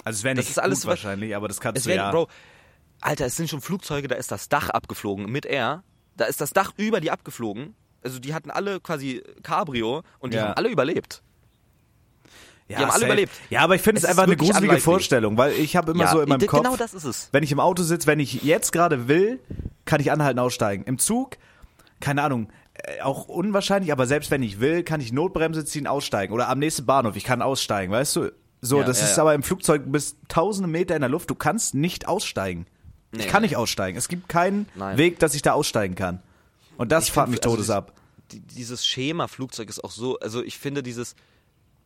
Also 0.04 0.18
es 0.20 0.24
wäre 0.24 0.36
Das 0.36 0.46
nicht 0.46 0.52
ist 0.52 0.60
alles, 0.60 0.82
gut 0.82 0.90
wahrscheinlich, 0.90 1.36
aber 1.36 1.48
das 1.48 1.60
kannst 1.60 1.86
du 1.86 1.90
wäre, 1.90 1.98
ja. 2.06 2.12
Bro, 2.12 2.28
Alter, 3.02 3.26
es 3.26 3.36
sind 3.36 3.50
schon 3.50 3.62
Flugzeuge, 3.62 4.08
da 4.08 4.16
ist 4.16 4.32
das 4.32 4.48
Dach 4.50 4.70
abgeflogen 4.70 5.26
mit 5.32 5.46
Air. 5.46 5.84
Da 6.18 6.26
ist 6.26 6.40
das 6.42 6.52
Dach 6.52 6.72
über 6.78 7.02
die 7.02 7.12
abgeflogen. 7.12 7.76
Also 8.04 8.20
die 8.20 8.34
hatten 8.36 8.52
alle 8.52 8.80
quasi 8.80 9.24
Cabrio 9.44 10.04
und 10.20 10.34
die 10.34 10.38
Ja. 10.38 10.44
haben 10.50 10.54
alle 10.54 10.70
überlebt. 10.70 11.24
Ja, 12.68 12.78
die 12.78 12.84
haben 12.84 12.90
alle 12.92 12.92
safe. 13.00 13.06
überlebt. 13.06 13.32
Ja, 13.50 13.62
aber 13.62 13.76
ich 13.76 13.82
finde 13.82 14.00
Es 14.00 14.06
einfach 14.06 14.24
eine 14.24 14.36
gruselige 14.36 14.62
unlikely. 14.64 14.82
Vorstellung, 14.82 15.38
weil 15.38 15.54
ich 15.54 15.76
habe 15.76 15.92
immer 15.92 16.06
Ja, 16.06 16.12
so 16.12 16.22
in 16.22 16.30
meinem 16.30 16.40
d- 16.40 16.48
Kopf, 16.48 16.64
genau 16.64 16.76
das 16.76 16.94
ist 16.94 17.04
es. 17.04 17.30
wenn 17.32 17.44
ich 17.44 17.52
im 17.52 17.60
Auto 17.60 17.84
sitze, 17.84 18.08
wenn 18.08 18.20
ich 18.20 18.42
jetzt 18.44 18.72
gerade 18.72 19.08
will, 19.08 19.40
kann 19.86 20.02
ich 20.02 20.12
anhalten, 20.12 20.40
aussteigen. 20.40 20.84
Im 20.86 20.98
Zug, 20.98 21.38
keine 22.00 22.24
Ahnung, 22.24 22.50
äh, 22.74 23.02
auch 23.02 23.28
unwahrscheinlich, 23.28 23.92
aber 23.92 24.08
selbst 24.08 24.32
wenn 24.32 24.42
ich 24.44 24.60
will, 24.60 24.84
kann 24.84 25.00
ich 25.02 25.14
Notbremse 25.14 25.64
ziehen, 25.66 25.88
aussteigen. 25.88 26.34
Oder 26.34 26.50
am 26.50 26.60
nächsten 26.60 26.86
Bahnhof, 26.86 27.16
ich 27.16 27.24
kann 27.24 27.42
aussteigen, 27.42 27.92
weißt 27.92 28.16
du? 28.16 28.32
So, 28.62 28.80
Ja, 28.80 28.86
das 28.86 29.00
ja, 29.00 29.06
ist 29.08 29.20
aber 29.20 29.36
im 29.36 29.44
Flugzeug 29.44 29.84
bis 29.86 30.16
tausende 30.28 30.68
Meter 30.68 30.96
in 30.96 31.02
der 31.02 31.10
Luft, 31.10 31.30
du 31.30 31.36
kannst 31.36 31.76
nicht 31.76 32.08
aussteigen. 32.08 32.66
ich 33.12 33.20
Nee, 33.20 33.28
kann 33.28 33.42
nee. 33.44 33.48
nicht 33.50 33.58
aussteigen. 33.58 33.96
Es 33.98 34.08
gibt 34.08 34.28
keinen 34.28 34.68
Nein. 34.76 34.98
Weg, 34.98 35.20
dass 35.20 35.36
ich 35.36 35.42
da 35.44 35.54
aussteigen 35.54 35.94
kann. 35.96 36.22
Und 36.78 36.92
das 36.92 37.06
Ich 37.06 37.12
fahrt 37.14 37.30
mich 37.30 37.40
also 37.44 37.56
todes 37.56 37.70
ab. 37.70 37.94
die- 38.32 38.40
dieses 38.42 38.86
Schema 38.88 39.28
Flugzeug 39.28 39.70
ist 39.70 39.84
auch 39.84 39.92
so, 39.92 40.18
also 40.20 40.44
ich 40.44 40.58
finde 40.58 40.82
dieses, 40.84 41.16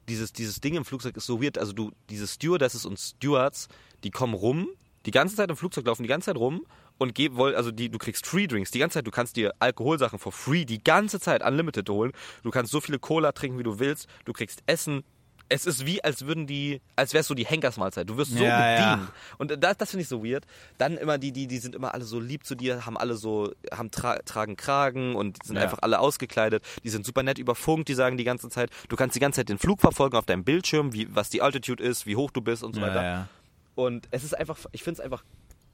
dieses, 0.10 0.34
dieses 0.34 0.60
Ding 0.60 0.76
im 0.76 0.86
Flugzeug 0.86 1.16
ist 1.16 1.26
so 1.26 1.42
weird. 1.42 1.58
Also 1.58 1.74
du, 1.74 1.92
diese 2.10 2.28
Stewardesses 2.28 2.86
und 2.86 3.00
Stewards, 3.00 3.68
die 4.04 4.12
kommen 4.12 4.34
rum, 4.34 4.68
die 5.06 5.12
ganze 5.12 5.36
Zeit 5.36 5.50
im 5.50 5.56
Flugzeug 5.56 5.86
laufen 5.86 6.04
die 6.04 6.10
ganze 6.10 6.26
Zeit 6.26 6.38
rum 6.38 6.66
und 6.98 7.16
geben 7.16 7.38
wollen, 7.38 7.56
also 7.56 7.72
die, 7.72 7.90
du 7.90 7.98
kriegst 7.98 8.28
Free 8.28 8.48
Drinks 8.48 8.72
die 8.72 8.80
ganze 8.80 8.96
Zeit, 8.96 9.08
du 9.08 9.12
kannst 9.12 9.38
dir 9.38 9.54
Alkoholsachen 9.60 10.20
for 10.20 10.32
free 10.32 10.66
die 10.66 10.84
ganze 10.84 11.20
Zeit 11.20 11.44
unlimited 11.44 11.90
holen. 11.90 12.12
Du 12.44 12.52
kannst 12.52 12.72
so 12.72 12.82
viele 12.82 13.00
Cola 13.00 13.32
trinken, 13.32 13.58
wie 13.58 13.64
du 13.64 13.80
willst. 13.80 14.08
Du 14.26 14.34
kriegst 14.34 14.62
Essen. 14.66 15.04
Es 15.52 15.66
ist 15.66 15.86
wie, 15.86 16.04
als 16.04 16.26
würden 16.28 16.46
die, 16.46 16.80
als 16.96 17.14
wärst 17.16 17.30
du 17.30 17.34
die 17.34 17.46
Henkersmahlzeit. 17.46 18.08
Du 18.08 18.18
wirst 18.18 18.32
so 18.32 18.44
Ja, 18.44 18.72
ja. 18.72 18.96
bedient. 18.96 19.12
Und 19.40 19.64
das, 19.64 19.78
das 19.78 19.90
finde 19.90 20.04
ich 20.04 20.08
so 20.08 20.24
weird. 20.24 20.46
Dann 20.78 20.96
immer 20.98 21.18
die, 21.18 21.32
die, 21.32 21.48
die 21.48 21.58
sind 21.58 21.74
immer 21.74 21.94
alle 21.96 22.06
so 22.06 22.20
lieb 22.20 22.46
zu 22.46 22.54
dir, 22.54 22.86
haben 22.86 22.98
alle 22.98 23.16
so, 23.16 23.52
haben 23.74 23.90
tra 23.90 24.20
tragen 24.20 24.56
Kragen 24.58 25.16
und 25.16 25.44
sind 25.44 25.56
Ja. 25.56 25.64
einfach 25.64 25.80
alle 25.82 26.00
ausgekleidet. 26.00 26.64
Die 26.84 26.90
sind 26.90 27.04
super 27.06 27.24
nett 27.24 27.40
über 27.40 27.56
Funk, 27.56 27.88
die 27.88 27.96
sagen 27.96 28.16
die 28.18 28.24
ganze 28.26 28.50
Zeit, 28.50 28.70
du 28.90 28.96
kannst 28.96 29.16
die 29.16 29.20
ganze 29.20 29.38
Zeit 29.42 29.50
den 29.50 29.58
Flug 29.58 29.82
verfolgen 29.82 30.16
auf 30.18 30.26
deinem 30.28 30.44
Bildschirm, 30.44 30.94
wie, 30.94 31.08
was 31.16 31.30
die 31.30 31.42
Altitude 31.42 31.84
ist, 31.84 32.06
wie 32.06 32.16
hoch 32.16 32.30
du 32.30 32.42
bist 32.42 32.64
und 32.64 32.76
so 32.76 32.82
weiter. 32.82 33.02
Ja, 33.02 33.04
ja. 33.04 33.28
Und 33.74 34.08
es 34.12 34.24
ist 34.24 34.38
einfach, 34.38 34.58
ich 34.72 34.84
finde 34.84 35.00
es 35.00 35.04
einfach 35.06 35.24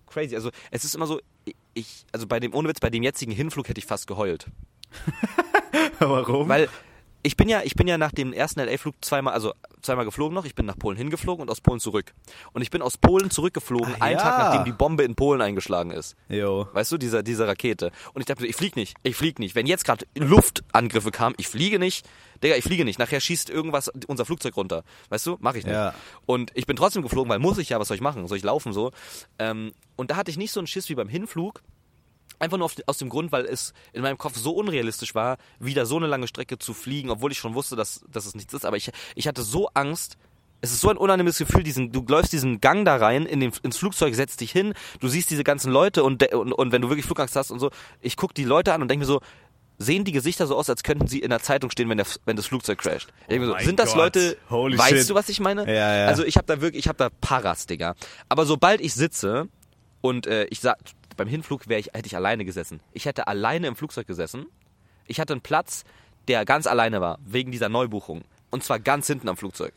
crazy. 0.07 0.35
Also 0.35 0.51
es 0.71 0.85
ist 0.85 0.95
immer 0.95 1.07
so, 1.07 1.19
ich, 1.73 2.05
also 2.13 2.27
bei 2.27 2.39
dem, 2.39 2.53
ohne 2.53 2.69
Witz, 2.69 2.79
bei 2.79 2.89
dem 2.89 3.03
jetzigen 3.03 3.33
Hinflug 3.33 3.67
hätte 3.67 3.79
ich 3.79 3.85
fast 3.85 4.07
geheult. 4.07 4.45
Warum? 5.99 6.47
Weil 6.49 6.69
ich 7.25 7.35
bin 7.35 7.49
ja, 7.49 7.61
ich 7.63 7.73
bin 7.73 7.87
ja 7.87 7.97
nach 7.97 8.11
dem 8.11 8.33
ersten 8.33 8.59
LA-Flug 8.59 8.95
zweimal, 9.01 9.33
also 9.33 9.53
zweimal 9.81 10.05
geflogen 10.05 10.35
noch. 10.35 10.45
Ich 10.45 10.53
bin 10.53 10.67
nach 10.67 10.77
Polen 10.77 10.95
hingeflogen 10.95 11.41
und 11.41 11.49
aus 11.49 11.59
Polen 11.59 11.79
zurück. 11.79 12.13
Und 12.53 12.61
ich 12.61 12.69
bin 12.69 12.83
aus 12.83 12.97
Polen 12.97 13.31
zurückgeflogen, 13.31 13.95
Ah, 13.99 14.03
einen 14.05 14.17
ja. 14.17 14.21
Tag 14.23 14.37
nachdem 14.37 14.63
die 14.65 14.71
Bombe 14.71 15.03
in 15.03 15.15
Polen 15.15 15.41
eingeschlagen 15.41 15.89
ist. 15.89 16.15
Jo. 16.29 16.67
Weißt 16.73 16.91
du, 16.91 16.97
diese, 16.99 17.23
diese 17.23 17.47
Rakete. 17.47 17.91
Und 18.13 18.21
ich 18.21 18.27
dachte, 18.27 18.45
ich 18.45 18.55
flieg 18.55 18.75
nicht, 18.75 18.95
ich 19.01 19.15
flieg 19.15 19.39
nicht. 19.39 19.55
Wenn 19.55 19.65
jetzt 19.65 19.85
gerade 19.85 20.05
Luftangriffe 20.15 21.09
kamen, 21.11 21.35
ich 21.39 21.47
fliege 21.47 21.79
nicht. 21.79 22.07
Digga, 22.43 22.55
ich 22.57 22.63
fliege 22.63 22.85
nicht. 22.85 22.99
Nachher 22.99 23.19
schießt 23.19 23.49
irgendwas 23.49 23.91
unser 24.07 24.25
Flugzeug 24.25 24.55
runter. 24.55 24.83
Weißt 25.09 25.25
du? 25.25 25.37
Mach 25.39 25.55
ich 25.55 25.65
nicht. 25.65 25.73
Ja. 25.73 25.95
Und 26.27 26.51
ich 26.53 26.67
bin 26.67 26.75
trotzdem 26.75 27.01
geflogen, 27.01 27.29
weil 27.29 27.39
muss 27.39 27.57
ich 27.57 27.69
ja, 27.69 27.79
was 27.79 27.87
soll 27.87 27.95
ich 27.95 28.01
machen? 28.01 28.27
Soll 28.27 28.37
ich 28.37 28.43
laufen 28.43 28.71
so? 28.71 28.91
Ähm, 29.39 29.71
und 29.95 30.11
da 30.11 30.15
hatte 30.15 30.29
ich 30.29 30.37
nicht 30.37 30.51
so 30.51 30.59
einen 30.59 30.67
Schiss 30.67 30.89
wie 30.89 30.95
beim 30.95 31.09
Hinflug. 31.09 31.61
Einfach 32.39 32.57
nur 32.57 32.65
auf, 32.65 32.75
aus 32.85 32.97
dem 32.97 33.09
Grund, 33.09 33.31
weil 33.31 33.45
es 33.45 33.73
in 33.93 34.01
meinem 34.01 34.17
Kopf 34.17 34.35
so 34.37 34.51
unrealistisch 34.51 35.15
war, 35.15 35.37
wieder 35.59 35.85
so 35.85 35.97
eine 35.97 36.07
lange 36.07 36.27
Strecke 36.27 36.57
zu 36.57 36.73
fliegen, 36.73 37.09
obwohl 37.09 37.31
ich 37.31 37.37
schon 37.37 37.53
wusste, 37.53 37.75
dass, 37.75 38.01
dass 38.11 38.25
es 38.25 38.35
nichts 38.35 38.53
ist. 38.53 38.65
Aber 38.65 38.77
ich, 38.77 38.91
ich 39.15 39.27
hatte 39.27 39.41
so 39.43 39.69
Angst. 39.73 40.17
Es 40.61 40.71
ist 40.71 40.81
so 40.81 40.89
ein 40.89 40.97
unangenehmes 40.97 41.37
Gefühl, 41.37 41.63
diesen, 41.63 41.91
du 41.91 42.03
läufst 42.07 42.33
diesen 42.33 42.59
Gang 42.59 42.85
da 42.85 42.95
rein 42.95 43.25
in 43.25 43.39
den, 43.39 43.51
ins 43.61 43.77
Flugzeug, 43.77 44.15
setzt 44.15 44.41
dich 44.41 44.51
hin, 44.51 44.73
du 44.99 45.07
siehst 45.09 45.29
diese 45.29 45.43
ganzen 45.43 45.71
Leute 45.71 46.03
und, 46.03 46.21
de- 46.21 46.33
und, 46.33 46.53
und 46.53 46.71
wenn 46.71 46.81
du 46.81 46.89
wirklich 46.89 47.05
Flugangst 47.05 47.35
hast 47.35 47.51
und 47.51 47.59
so, 47.59 47.69
ich 48.01 48.17
guck 48.17 48.33
die 48.33 48.45
Leute 48.45 48.73
an 48.73 48.81
und 48.81 48.87
denke 48.87 49.01
mir 49.01 49.05
so, 49.05 49.21
sehen 49.77 50.05
die 50.05 50.11
Gesichter 50.11 50.47
so 50.47 50.55
aus, 50.55 50.69
als 50.69 50.81
könnten 50.81 51.07
sie 51.07 51.19
in 51.19 51.29
der 51.29 51.41
Zeitung 51.41 51.69
stehen, 51.69 51.89
wenn, 51.89 51.97
der, 51.97 52.07
wenn 52.25 52.35
das 52.35 52.47
Flugzeug 52.47 52.79
crasht. 52.79 53.09
Mir 53.29 53.45
so, 53.45 53.55
sind 53.59 53.77
das 53.77 53.89
Gott. 53.89 53.97
Leute, 53.97 54.37
Holy 54.49 54.77
weißt 54.77 54.89
shit. 54.89 55.09
du, 55.09 55.13
was 55.15 55.29
ich 55.29 55.39
meine? 55.39 55.67
Ja, 55.67 55.97
ja. 55.97 56.07
Also 56.07 56.23
ich 56.23 56.37
habe 56.37 56.47
da 56.47 56.61
wirklich, 56.61 56.85
ich 56.85 56.87
habe 56.87 56.97
da 56.97 57.09
Paras, 57.09 57.67
Digga. 57.67 57.93
Aber 58.29 58.45
sobald 58.45 58.81
ich 58.81 58.93
sitze 58.93 59.49
und 60.01 60.25
äh, 60.25 60.45
ich 60.45 60.61
sag, 60.61 60.77
beim 61.17 61.27
Hinflug 61.27 61.67
wäre 61.67 61.79
ich, 61.79 61.87
hätte 61.93 62.07
ich 62.07 62.15
alleine 62.15 62.45
gesessen. 62.45 62.79
Ich 62.93 63.05
hätte 63.05 63.27
alleine 63.27 63.67
im 63.67 63.75
Flugzeug 63.75 64.07
gesessen. 64.07 64.45
Ich 65.07 65.19
hatte 65.19 65.33
einen 65.33 65.41
Platz, 65.41 65.83
der 66.27 66.45
ganz 66.45 66.67
alleine 66.67 67.01
war, 67.01 67.19
wegen 67.25 67.51
dieser 67.51 67.69
Neubuchung. 67.69 68.23
Und 68.49 68.63
zwar 68.63 68.79
ganz 68.79 69.07
hinten 69.07 69.29
am 69.29 69.37
Flugzeug. 69.37 69.73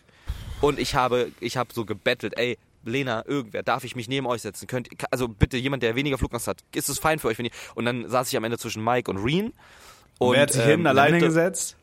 Und 0.61 0.79
ich 0.79 0.95
habe, 0.95 1.31
ich 1.41 1.57
habe 1.57 1.73
so 1.73 1.85
gebettelt, 1.85 2.35
ey, 2.37 2.59
Lena, 2.85 3.25
irgendwer, 3.27 3.63
darf 3.63 3.85
ich 3.85 3.97
mich 3.97 4.09
neben 4.09 4.27
euch 4.27 4.43
setzen? 4.43 4.67
Könnt, 4.67 4.89
also 5.11 5.29
bitte 5.29 5.57
jemand, 5.57 5.83
der 5.83 5.95
weniger 5.95 6.19
Flugangst 6.19 6.49
hat, 6.49 6.63
ist 6.75 6.89
es 6.89 6.99
fein 6.99 7.19
für 7.19 7.29
euch, 7.29 7.39
wenn 7.39 7.47
ihr. 7.47 7.53
Und 7.75 7.85
dann 7.85 8.09
saß 8.09 8.29
ich 8.29 8.37
am 8.37 8.45
Ende 8.45 8.59
zwischen 8.59 8.83
Mike 8.83 9.11
und 9.11 9.19
Reen. 9.19 9.53
Und, 10.19 10.35
Wer 10.35 10.43
hat 10.43 10.53
sich 10.53 10.63
ähm, 10.63 10.71
hinten 10.71 10.87
alleine 10.87 11.17
hingesetzt? 11.17 11.77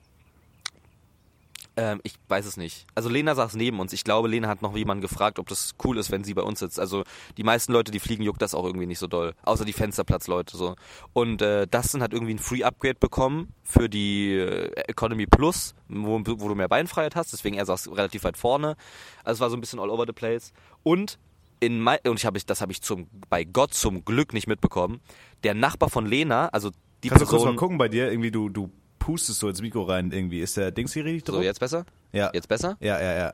Ähm, 1.78 2.00
ich 2.04 2.16
weiß 2.28 2.46
es 2.46 2.58
nicht. 2.58 2.86
Also 2.96 3.10
Lena 3.10 3.36
saß 3.36 3.56
neben 3.56 3.80
uns. 3.80 3.94
Ich 3.94 4.04
glaube, 4.04 4.28
Lena 4.28 4.48
hat 4.48 4.62
noch 4.62 4.76
jemanden 4.76 5.02
gefragt, 5.02 5.40
ob 5.40 5.48
das 5.48 5.76
cool 5.84 5.98
ist, 5.98 6.12
wenn 6.12 6.24
sie 6.24 6.34
bei 6.34 6.42
uns 6.42 6.60
sitzt. 6.60 6.80
Also 6.80 7.04
die 7.38 7.44
meisten 7.44 7.74
Leute, 7.74 7.92
die 7.92 8.00
fliegen, 8.00 8.24
juckt 8.24 8.42
das 8.42 8.56
auch 8.56 8.66
irgendwie 8.66 8.86
nicht 8.86 9.00
so 9.00 9.08
doll. 9.08 9.34
Außer 9.44 9.66
die 9.66 9.74
Fensterplatzleute 9.74 10.56
so. 10.56 10.76
Und 11.14 11.42
äh, 11.42 11.68
Dustin 11.68 12.02
hat 12.02 12.14
irgendwie 12.14 12.34
ein 12.34 12.40
Free 12.40 12.64
Upgrade 12.64 12.96
bekommen 13.00 13.54
für 13.64 13.90
die 13.90 14.34
äh, 14.34 14.72
Economy 14.88 15.28
Plus, 15.28 15.76
wo, 15.90 16.22
wo 16.26 16.48
du 16.48 16.56
mehr 16.56 16.70
Beinfreiheit 16.70 17.16
hast. 17.16 17.34
Deswegen 17.34 17.58
er 17.58 17.66
saß 17.66 17.90
relativ 17.92 18.24
weit 18.24 18.38
vorne. 18.38 18.76
Also 19.24 19.38
es 19.38 19.42
war 19.42 19.50
so 19.50 19.58
ein 19.58 19.62
bisschen 19.62 19.80
all 19.80 19.90
over 19.90 20.06
the 20.08 20.14
place. 20.14 20.54
Und 20.84 21.20
in 21.60 21.80
mein, 21.80 22.00
und 22.06 22.20
ich 22.20 22.26
habe 22.26 22.38
ich 22.38 22.46
das 22.46 22.62
habe 22.62 22.72
ich 22.72 22.82
zum 22.82 23.08
bei 23.30 23.44
Gott 23.44 23.74
zum 23.74 24.06
Glück 24.06 24.34
nicht 24.34 24.48
mitbekommen. 24.48 25.02
Der 25.44 25.54
Nachbar 25.54 25.90
von 25.90 26.06
Lena, 26.06 26.48
also 26.50 26.72
die 27.04 27.10
Kannst 27.10 27.24
du 27.24 27.28
kurz 27.28 27.42
mal 27.42 27.50
Person. 27.50 27.58
gucken 27.58 27.78
bei 27.78 27.88
dir? 27.88 28.10
Irgendwie 28.10 28.32
du, 28.32 28.50
du 28.50 28.72
pustest 29.06 29.40
so 29.40 29.48
ins 29.48 29.62
Mikro 29.62 29.84
rein 29.84 30.12
irgendwie. 30.12 30.40
Ist 30.40 30.58
der 30.58 30.72
Dings 30.72 30.92
hier 30.94 31.06
richtig 31.06 31.28
so 31.28 31.34
drauf? 31.34 31.44
jetzt 31.44 31.60
besser? 31.60 31.86
Ja. 32.12 32.32
Jetzt 32.34 32.48
besser? 32.48 32.76
Ja, 32.80 33.00
ja, 33.00 33.14
ja. 33.14 33.34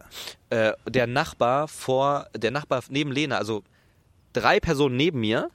äh, 0.50 0.74
der 0.90 1.08
Nachbar 1.08 1.70
vor, 1.70 2.28
der 2.36 2.52
Nachbar 2.52 2.84
neben 2.90 3.10
Lena, 3.10 3.38
also 3.38 3.64
drei 4.34 4.60
Personen 4.60 4.98
neben 4.98 5.22
mir, 5.22 5.50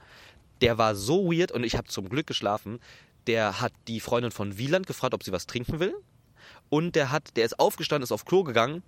der 0.61 0.79
war 0.79 0.95
so 0.95 1.31
weird 1.31 1.51
und 1.51 1.63
ich 1.63 1.75
habe 1.77 1.87
zum 1.87 2.09
Glück 2.09 2.25
geschlafen. 2.25 2.79
Der 3.27 3.61
hat 3.61 3.73
die 3.87 3.99
Freundin 3.99 4.31
von 4.31 4.57
Wieland 4.57 4.87
gefragt, 4.87 5.13
ob 5.13 5.23
sie 5.23 5.31
was 5.31 5.45
trinken 5.45 5.79
will. 5.79 5.93
Und 6.69 6.95
der 6.95 7.11
hat, 7.11 7.37
der 7.37 7.45
ist 7.45 7.59
aufgestanden, 7.59 8.03
ist 8.03 8.11
auf 8.11 8.25
Klo 8.25 8.43
gegangen 8.43 8.81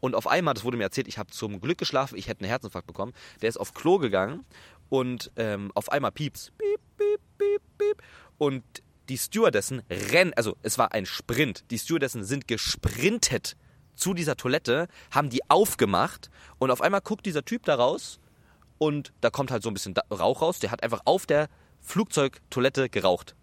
und 0.00 0.16
auf 0.16 0.26
einmal, 0.26 0.54
das 0.54 0.64
wurde 0.64 0.76
mir 0.76 0.82
erzählt, 0.82 1.06
ich 1.06 1.16
habe 1.16 1.30
zum 1.30 1.60
Glück 1.60 1.78
geschlafen, 1.78 2.18
ich 2.18 2.26
hätte 2.26 2.40
einen 2.40 2.48
Herzinfarkt 2.48 2.88
bekommen. 2.88 3.12
Der 3.40 3.48
ist 3.48 3.56
auf 3.56 3.72
Klo 3.72 3.98
gegangen 3.98 4.44
und 4.88 5.30
ähm, 5.36 5.70
auf 5.76 5.92
einmal 5.92 6.10
pieps, 6.10 6.50
piep, 6.58 6.80
piep, 6.98 7.20
piep, 7.38 7.62
piep. 7.78 8.02
Und 8.36 8.64
die 9.08 9.18
Stewardessen 9.18 9.82
rennen, 9.90 10.32
also 10.34 10.56
es 10.62 10.78
war 10.78 10.92
ein 10.92 11.06
Sprint. 11.06 11.64
Die 11.70 11.78
Stewardessen 11.78 12.24
sind 12.24 12.48
gesprintet 12.48 13.56
zu 13.94 14.14
dieser 14.14 14.36
Toilette, 14.36 14.88
haben 15.10 15.30
die 15.30 15.48
aufgemacht 15.50 16.30
und 16.58 16.70
auf 16.70 16.80
einmal 16.80 17.00
guckt 17.00 17.26
dieser 17.26 17.44
Typ 17.44 17.64
da 17.64 17.74
raus 17.74 18.20
und 18.78 19.12
da 19.20 19.30
kommt 19.30 19.50
halt 19.50 19.62
so 19.62 19.70
ein 19.70 19.74
bisschen 19.74 19.94
Rauch 20.10 20.42
raus. 20.42 20.58
Der 20.58 20.70
hat 20.70 20.82
einfach 20.82 21.02
auf 21.04 21.26
der 21.26 21.48
Flugzeugtoilette 21.80 22.88
geraucht. 22.88 23.36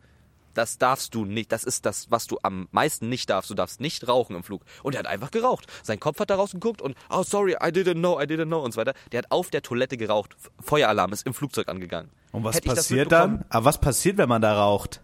Das 0.53 0.77
darfst 0.77 1.15
du 1.15 1.25
nicht. 1.25 1.51
Das 1.51 1.63
ist 1.63 1.85
das, 1.85 2.09
was 2.09 2.27
du 2.27 2.37
am 2.43 2.67
meisten 2.71 3.07
nicht 3.07 3.29
darfst. 3.29 3.49
Du 3.49 3.53
darfst 3.53 3.79
nicht 3.79 4.07
rauchen 4.07 4.35
im 4.35 4.43
Flug. 4.43 4.63
Und 4.83 4.95
er 4.95 4.99
hat 4.99 5.07
einfach 5.07 5.31
geraucht. 5.31 5.67
Sein 5.83 5.99
Kopf 5.99 6.19
hat 6.19 6.29
da 6.29 6.35
rausgeguckt 6.35 6.81
und, 6.81 6.95
oh 7.09 7.23
sorry, 7.23 7.53
I 7.53 7.67
didn't 7.67 7.93
know, 7.93 8.19
I 8.19 8.23
didn't 8.23 8.47
know 8.47 8.59
und 8.61 8.73
so 8.73 8.81
weiter. 8.81 8.93
Der 9.11 9.19
hat 9.19 9.31
auf 9.31 9.49
der 9.49 9.61
Toilette 9.61 9.95
geraucht. 9.95 10.35
Feueralarm 10.59 11.13
ist 11.13 11.25
im 11.25 11.33
Flugzeug 11.33 11.69
angegangen. 11.69 12.09
Und 12.31 12.43
was 12.43 12.55
Hätte 12.55 12.67
ich 12.67 12.73
das 12.73 12.87
passiert 12.87 13.11
dann? 13.11 13.45
Aber 13.49 13.65
was 13.65 13.79
passiert, 13.79 14.17
wenn 14.17 14.27
man 14.27 14.41
da 14.41 14.59
raucht? 14.59 15.01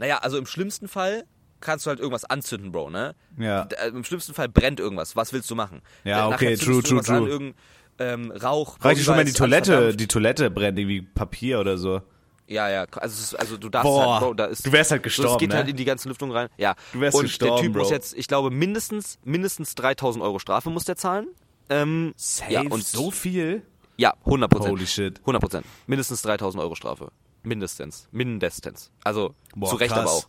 Naja, 0.00 0.18
also 0.18 0.38
im 0.38 0.46
schlimmsten 0.46 0.88
Fall 0.88 1.24
kannst 1.60 1.84
du 1.84 1.90
halt 1.90 2.00
irgendwas 2.00 2.24
anzünden, 2.24 2.72
Bro, 2.72 2.88
ne? 2.88 3.14
Ja. 3.38 3.68
Äh, 3.84 3.88
Im 3.88 4.02
schlimmsten 4.02 4.32
Fall 4.32 4.48
brennt 4.48 4.80
irgendwas. 4.80 5.14
Was 5.14 5.34
willst 5.34 5.50
du 5.50 5.54
machen? 5.54 5.82
Ja, 6.04 6.24
Äh, 6.30 6.32
okay, 6.32 6.54
nachher 6.54 6.58
true, 6.58 6.82
zündest 6.82 6.90
du 6.90 6.96
true, 6.96 6.96
irgendwas 6.96 7.08
An, 7.10 7.16
true. 7.18 7.28
irgendein 7.28 8.30
ähm, 8.32 8.42
Rauch. 8.42 8.78
Reicht 8.80 9.04
schon, 9.04 9.18
wenn 9.18 9.26
die 9.26 9.34
Toilette, 9.34 9.94
die 9.94 10.08
Toilette 10.08 10.50
brennt, 10.50 10.78
irgendwie 10.78 11.02
Papier 11.02 11.60
oder 11.60 11.76
so. 11.76 12.00
Ja, 12.46 12.70
ja, 12.70 12.86
also, 12.96 13.36
also 13.36 13.58
du 13.58 13.68
darfst 13.68 13.84
Boah, 13.84 14.14
halt, 14.14 14.22
Bro, 14.22 14.34
da 14.34 14.46
ist, 14.46 14.66
du 14.66 14.72
wärst 14.72 14.90
halt 14.90 15.02
so, 15.02 15.08
es 15.08 15.16
gestorben, 15.16 15.38
geht 15.38 15.50
ne? 15.50 15.56
halt 15.56 15.68
in 15.68 15.76
die 15.76 15.84
ganze 15.84 16.08
Lüftung 16.08 16.32
rein. 16.32 16.48
Ja. 16.56 16.74
Du 16.94 17.00
wärst 17.00 17.16
Und 17.18 17.24
gestorben, 17.24 17.56
der 17.56 17.62
Typ 17.64 17.76
muss 17.76 17.88
Bro. 17.88 17.94
jetzt, 17.94 18.14
ich 18.16 18.26
glaube, 18.26 18.50
mindestens, 18.50 19.18
mindestens 19.24 19.74
3000 19.74 20.24
Euro 20.24 20.38
Strafe 20.38 20.70
muss 20.70 20.84
der 20.84 20.96
zahlen. 20.96 21.28
Ähm, 21.68 22.14
ja, 22.48 22.62
und 22.62 22.84
so 22.84 23.10
viel? 23.10 23.62
Ja, 23.98 24.14
100 24.24 24.50
Prozent. 24.50 24.72
Holy 24.72 24.86
shit. 24.86 25.20
100 25.20 25.42
Prozent. 25.42 25.66
Mindestens 25.86 26.22
3000 26.22 26.62
Euro 26.62 26.74
Strafe. 26.74 27.12
Mindestens. 27.42 28.08
Mindestens. 28.12 28.90
Also, 29.04 29.34
Boah, 29.54 29.70
zu 29.70 29.76
Recht 29.76 29.92
krass. 29.92 30.00
aber 30.00 30.10
auch. 30.10 30.28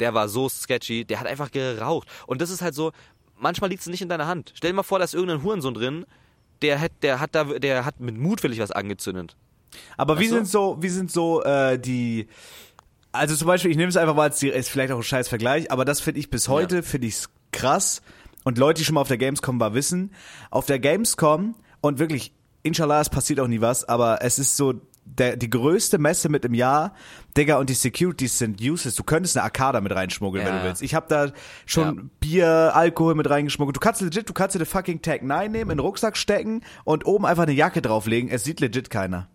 Der 0.00 0.14
war 0.14 0.28
so 0.28 0.48
sketchy, 0.48 1.04
der 1.04 1.20
hat 1.20 1.26
einfach 1.26 1.50
geraucht. 1.50 2.08
Und 2.26 2.40
das 2.40 2.50
ist 2.50 2.62
halt 2.62 2.74
so, 2.74 2.92
manchmal 3.36 3.70
liegt 3.70 3.80
es 3.80 3.88
nicht 3.88 4.02
in 4.02 4.08
deiner 4.08 4.26
Hand. 4.26 4.52
Stell 4.54 4.70
dir 4.70 4.76
mal 4.76 4.82
vor, 4.82 4.98
da 4.98 5.04
ist 5.04 5.14
irgendein 5.14 5.42
Hurensohn 5.42 5.74
drin, 5.74 6.06
der 6.62 6.80
hat, 6.80 6.92
der 7.02 7.20
hat 7.20 7.34
da, 7.34 7.44
der 7.44 7.84
hat 7.84 8.00
mit 8.00 8.16
mutwillig 8.16 8.60
was 8.60 8.70
angezündet. 8.70 9.36
Aber 9.96 10.18
wie 10.18 10.28
sind 10.28 10.48
so, 10.48 10.76
wie 10.80 10.88
sind 10.88 11.10
so 11.10 11.42
äh, 11.42 11.78
die 11.78 12.28
also 13.12 13.34
zum 13.34 13.46
Beispiel, 13.46 13.70
ich 13.70 13.76
nehme 13.76 13.88
es 13.88 13.96
einfach 13.96 14.14
mal 14.14 14.24
als 14.24 14.38
die, 14.38 14.48
ist 14.48 14.68
vielleicht 14.68 14.92
auch 14.92 14.98
ein 14.98 15.02
scheiß 15.02 15.28
Vergleich, 15.28 15.70
aber 15.70 15.84
das 15.84 16.00
finde 16.00 16.20
ich 16.20 16.30
bis 16.30 16.48
heute, 16.48 16.82
finde 16.82 17.06
ich 17.08 17.24
krass. 17.52 18.02
Und 18.44 18.58
Leute, 18.58 18.78
die 18.78 18.84
schon 18.84 18.94
mal 18.94 19.00
auf 19.00 19.08
der 19.08 19.18
Gamescom 19.18 19.58
war, 19.60 19.74
wissen, 19.74 20.12
auf 20.50 20.66
der 20.66 20.78
Gamescom 20.78 21.54
und 21.80 21.98
wirklich, 21.98 22.32
inshallah, 22.62 23.00
es 23.00 23.10
passiert 23.10 23.40
auch 23.40 23.48
nie 23.48 23.60
was, 23.60 23.84
aber 23.84 24.22
es 24.22 24.38
ist 24.38 24.56
so 24.56 24.74
der, 25.16 25.36
die 25.36 25.50
größte 25.50 25.98
Messe 25.98 26.28
mit 26.28 26.44
im 26.44 26.54
Jahr, 26.54 26.94
Digga, 27.36 27.58
und 27.58 27.70
die 27.70 27.74
Securities 27.74 28.38
sind 28.38 28.60
useless. 28.60 28.94
Du 28.94 29.02
könntest 29.04 29.36
eine 29.36 29.44
Arcada 29.44 29.80
mit 29.80 29.92
reinschmuggeln, 29.94 30.44
wenn 30.44 30.54
Ja. 30.54 30.60
du 30.60 30.66
willst. 30.66 30.82
Ich 30.82 30.94
habe 30.94 31.06
da 31.08 31.30
schon 31.66 31.96
Ja. 31.96 32.02
Bier, 32.20 32.70
Alkohol 32.74 33.14
mit 33.14 33.28
reingeschmuggelt. 33.30 33.76
Du 33.76 33.80
kannst 33.80 34.00
legit, 34.00 34.28
du 34.28 34.32
kannst 34.32 34.54
dir 34.54 34.58
eine 34.60 34.66
fucking 34.66 35.02
Tag 35.02 35.22
9 35.22 35.50
nehmen, 35.52 35.70
in 35.70 35.76
den 35.78 35.84
Rucksack 35.84 36.16
stecken 36.16 36.62
und 36.84 37.06
oben 37.06 37.26
einfach 37.26 37.44
eine 37.44 37.52
Jacke 37.52 37.80
drauflegen. 37.82 38.30
Es 38.30 38.44
sieht 38.44 38.60
legit 38.60 38.90
keiner. 38.90 39.28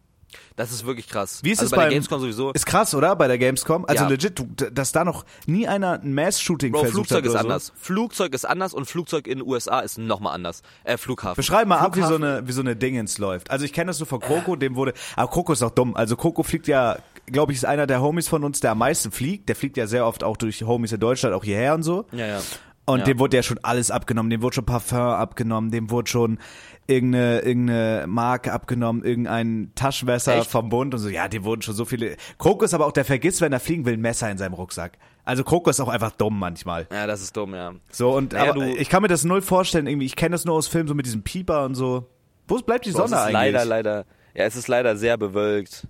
Das 0.56 0.72
ist 0.72 0.86
wirklich 0.86 1.08
krass. 1.08 1.40
Wie 1.44 1.52
ist 1.52 1.60
also 1.60 1.68
es 1.68 1.72
bei 1.72 1.78
beim, 1.78 1.90
der 1.90 1.96
Gamescom 1.98 2.20
sowieso? 2.22 2.52
Ist 2.52 2.66
krass, 2.66 2.94
oder? 2.94 3.16
Bei 3.16 3.28
der 3.28 3.38
Gamescom. 3.38 3.86
Also 3.86 4.04
Ja. 4.04 4.10
legit, 4.10 4.38
du, 4.40 4.46
dass 4.72 4.92
da 4.92 5.04
noch 5.04 5.26
nie 5.46 5.68
einer 5.68 6.00
ein 6.02 6.14
Mass-Shooting 6.14 6.72
Bro, 6.72 6.80
versucht 6.82 7.08
Flugzeug 7.08 7.18
hat 7.20 7.26
ist 7.26 7.32
oder 7.32 7.40
so. 7.42 7.48
anders. 7.48 7.74
Flugzeug 7.76 8.34
ist 8.34 8.46
anders 8.46 8.74
und 8.74 8.86
Flugzeug 8.86 9.28
in 9.28 9.40
den 9.40 9.48
USA 9.48 9.80
ist 9.80 9.98
nochmal 9.98 10.36
anders. 10.36 10.62
Äh, 10.84 10.98
Flughafen. 10.98 11.36
Beschreib 11.36 11.68
mal 11.68 11.80
ab, 11.80 11.96
wie 11.96 12.02
so 12.02 12.08
Flughafen- 12.08 12.24
eine, 12.24 12.48
wie 12.48 12.52
so 12.52 12.62
eine 12.62 12.76
Dingens 12.76 13.18
läuft. 13.18 13.52
Also 13.52 13.66
ich 13.66 13.74
kenne 13.74 13.88
das 13.88 14.00
nur 14.00 14.08
von 14.08 14.20
Kroko, 14.20 14.56
dem 14.56 14.76
wurde, 14.76 14.94
aber 15.16 15.30
Kroko 15.32 15.54
ist 15.54 15.64
auch 15.64 15.72
dumm. 15.72 15.96
Also 15.96 16.16
Kroko 16.16 16.44
fliegt 16.44 16.68
ja, 16.68 16.98
glaube 17.28 17.52
ich, 17.52 17.58
ist 17.60 17.66
einer 17.66 17.88
der 17.88 18.02
Homies 18.02 18.28
von 18.28 18.44
uns, 18.44 18.60
der 18.60 18.72
am 18.72 18.78
meisten 18.80 19.12
fliegt. 19.12 19.50
Der 19.50 19.56
fliegt 19.56 19.78
ja 19.78 19.88
sehr 19.88 20.06
oft 20.06 20.24
auch 20.24 20.38
durch 20.38 20.62
Homies 20.64 20.92
in 20.92 21.00
Deutschland, 21.00 21.34
auch 21.36 21.44
hierher 21.44 21.74
und 21.74 21.84
so. 21.84 22.06
Ja, 22.12 22.28
ja. 22.28 22.40
Und 22.86 23.00
Ja. 23.00 23.06
dem 23.06 23.20
wurde 23.20 23.38
ja 23.38 23.44
schon 23.44 23.60
alles 23.64 23.92
abgenommen. 23.92 24.30
Dem 24.30 24.42
wurde 24.42 24.56
schon 24.56 24.66
Parfum 24.66 24.98
abgenommen, 25.00 25.72
dem 25.72 25.90
wurde 25.90 26.10
schon 26.12 26.38
irgendeine, 26.86 27.40
irgendeine 27.40 28.06
Marke 28.08 28.52
abgenommen, 28.52 29.06
irgendein 29.06 29.72
Taschenmesser 29.74 30.36
Echt? 30.40 30.52
vom 30.52 30.68
Bund 30.68 30.94
und 30.94 31.00
so. 31.00 31.08
Ja, 31.08 31.30
dem 31.30 31.46
wurden 31.46 31.62
schon 31.62 31.76
so 31.76 31.86
viele. 31.86 32.18
Kroko 32.38 32.66
ist 32.66 32.74
aber 32.74 32.86
auch, 32.86 32.92
der 32.92 33.06
vergisst, 33.06 33.40
wenn 33.40 33.54
er 33.54 33.62
fliegen 33.62 33.86
will, 33.86 33.94
ein 33.94 34.02
Messer 34.02 34.30
in 34.30 34.38
seinem 34.38 34.54
Rucksack. 34.54 34.98
Also 35.24 35.46
Kroko 35.46 35.70
ist 35.70 35.80
auch 35.80 35.88
einfach 35.88 36.12
dumm 36.12 36.38
manchmal. 36.38 36.88
Ja, 36.92 37.08
das 37.08 37.22
ist 37.22 37.38
dumm, 37.38 37.54
ja. 37.56 37.72
So, 37.90 38.14
und 38.14 38.34
Naja, 38.34 38.52
aber 38.52 38.66
du- 38.66 38.76
ich 38.76 38.90
kann 38.90 39.02
mir 39.02 39.08
das 39.08 39.24
null 39.24 39.42
vorstellen, 39.42 39.88
irgendwie. 39.88 40.06
Ich 40.06 40.18
kenne 40.18 40.34
das 40.34 40.44
nur 40.44 40.56
aus 40.56 40.68
Filmen, 40.68 40.90
so 40.90 40.94
mit 40.94 41.06
diesem 41.06 41.24
Pieper 41.24 41.64
und 41.64 41.76
so. 41.76 42.10
Wo 42.50 42.58
bleibt 42.58 42.86
die 42.86 42.92
Sonne 42.92 43.06
ist 43.06 43.14
eigentlich? 43.14 43.34
leider, 43.34 43.64
leider, 43.64 43.96
ja, 44.36 44.44
es 44.44 44.58
ist 44.58 44.68
leider 44.68 44.98
sehr 44.98 45.16
bewölkt. 45.18 45.88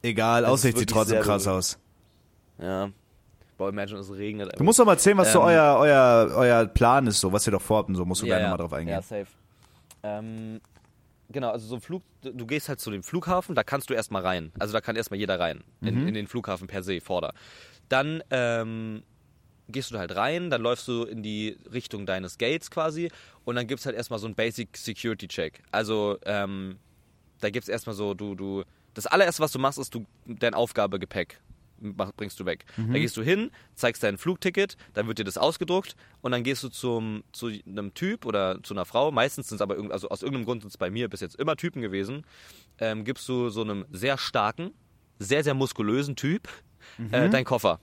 Egal, 0.00 0.46
Aussicht 0.46 0.78
sieht 0.78 0.88
trotzdem 0.88 1.20
krass 1.20 1.44
bewölkt. 1.44 1.58
aus. 1.58 1.78
Ja. 2.62 2.88
Boah, 3.56 3.68
imagine, 3.70 3.98
es 4.00 4.12
regnet. 4.12 4.52
Du 4.58 4.64
musst 4.64 4.78
doch 4.78 4.84
mal 4.84 4.92
erzählen, 4.92 5.16
was 5.16 5.32
so 5.32 5.40
Ähm, 5.40 5.46
euer, 5.46 5.76
euer, 5.78 6.30
euer 6.36 6.66
Plan 6.66 7.06
ist, 7.06 7.20
so, 7.20 7.32
was 7.32 7.46
ihr 7.46 7.52
doch 7.52 7.62
vorhabt 7.62 7.88
und 7.88 7.94
so. 7.94 8.04
Musst 8.04 8.22
du 8.22 8.26
gleich 8.26 8.42
nochmal 8.42 8.58
drauf 8.58 8.72
eingehen. 8.72 8.94
Ja, 8.94 9.02
safe. 9.02 9.26
Ähm, 10.02 10.60
genau, 11.30 11.50
also 11.50 11.66
so 11.66 11.76
ein 11.76 11.80
Flug, 11.80 12.02
du 12.22 12.46
gehst 12.46 12.68
halt 12.68 12.80
zu 12.80 12.90
dem 12.90 13.02
Flughafen, 13.02 13.54
da 13.54 13.64
kannst 13.64 13.88
du 13.90 13.94
erstmal 13.94 14.22
rein. 14.22 14.52
Also 14.58 14.72
da 14.72 14.80
kann 14.80 14.94
erstmal 14.96 15.18
jeder 15.18 15.40
rein. 15.40 15.64
In, 15.80 16.02
Mhm. 16.02 16.08
in 16.08 16.14
den 16.14 16.26
Flughafen 16.26 16.66
per 16.66 16.82
se, 16.82 17.00
vorder. 17.00 17.32
Dann 17.88 18.22
ähm, 18.30 19.02
gehst 19.68 19.90
du 19.90 19.98
halt 19.98 20.14
rein, 20.14 20.50
dann 20.50 20.60
läufst 20.60 20.86
du 20.86 21.04
in 21.04 21.22
die 21.22 21.58
Richtung 21.72 22.04
deines 22.06 22.36
Gates 22.38 22.70
quasi 22.70 23.10
und 23.44 23.56
dann 23.56 23.66
gibt's 23.66 23.86
halt 23.86 23.96
erstmal 23.96 24.18
so 24.18 24.26
einen 24.26 24.34
Basic 24.34 24.76
Security 24.76 25.28
Check. 25.28 25.62
Also 25.72 26.18
ähm, 26.26 26.76
da 27.40 27.50
gibt's 27.50 27.68
erstmal 27.68 27.94
so, 27.96 28.12
du, 28.14 28.34
du, 28.34 28.64
das 28.94 29.06
allererste, 29.06 29.42
was 29.42 29.52
du 29.52 29.58
machst, 29.58 29.78
ist 29.78 29.94
du 29.94 30.04
dein 30.26 30.54
Aufgabegepäck 30.54 31.40
bringst 31.78 32.38
du 32.40 32.46
weg. 32.46 32.64
Mhm. 32.76 32.92
Da 32.92 32.98
gehst 32.98 33.16
du 33.16 33.22
hin, 33.22 33.50
zeigst 33.74 34.02
dein 34.02 34.18
Flugticket, 34.18 34.76
dann 34.94 35.06
wird 35.06 35.18
dir 35.18 35.24
das 35.24 35.38
ausgedruckt 35.38 35.96
und 36.22 36.32
dann 36.32 36.42
gehst 36.42 36.62
du 36.62 36.68
zum, 36.68 37.22
zu 37.32 37.48
einem 37.66 37.94
Typ 37.94 38.24
oder 38.26 38.62
zu 38.62 38.74
einer 38.74 38.84
Frau, 38.84 39.10
meistens 39.12 39.48
sind 39.48 39.56
es 39.56 39.62
aber, 39.62 39.76
irgend- 39.76 39.92
also 39.92 40.08
aus 40.08 40.22
irgendeinem 40.22 40.46
Grund 40.46 40.62
sind 40.62 40.70
es 40.70 40.78
bei 40.78 40.90
mir 40.90 41.08
bis 41.08 41.20
jetzt 41.20 41.36
immer 41.36 41.56
Typen 41.56 41.82
gewesen, 41.82 42.24
ähm, 42.78 43.04
gibst 43.04 43.28
du 43.28 43.48
so 43.50 43.62
einem 43.62 43.84
sehr 43.90 44.18
starken, 44.18 44.72
sehr, 45.18 45.42
sehr 45.44 45.54
muskulösen 45.54 46.16
Typ 46.16 46.48
Mhm. 46.98 47.12
äh, 47.12 47.28
deinen 47.30 47.44
Koffer. 47.44 47.80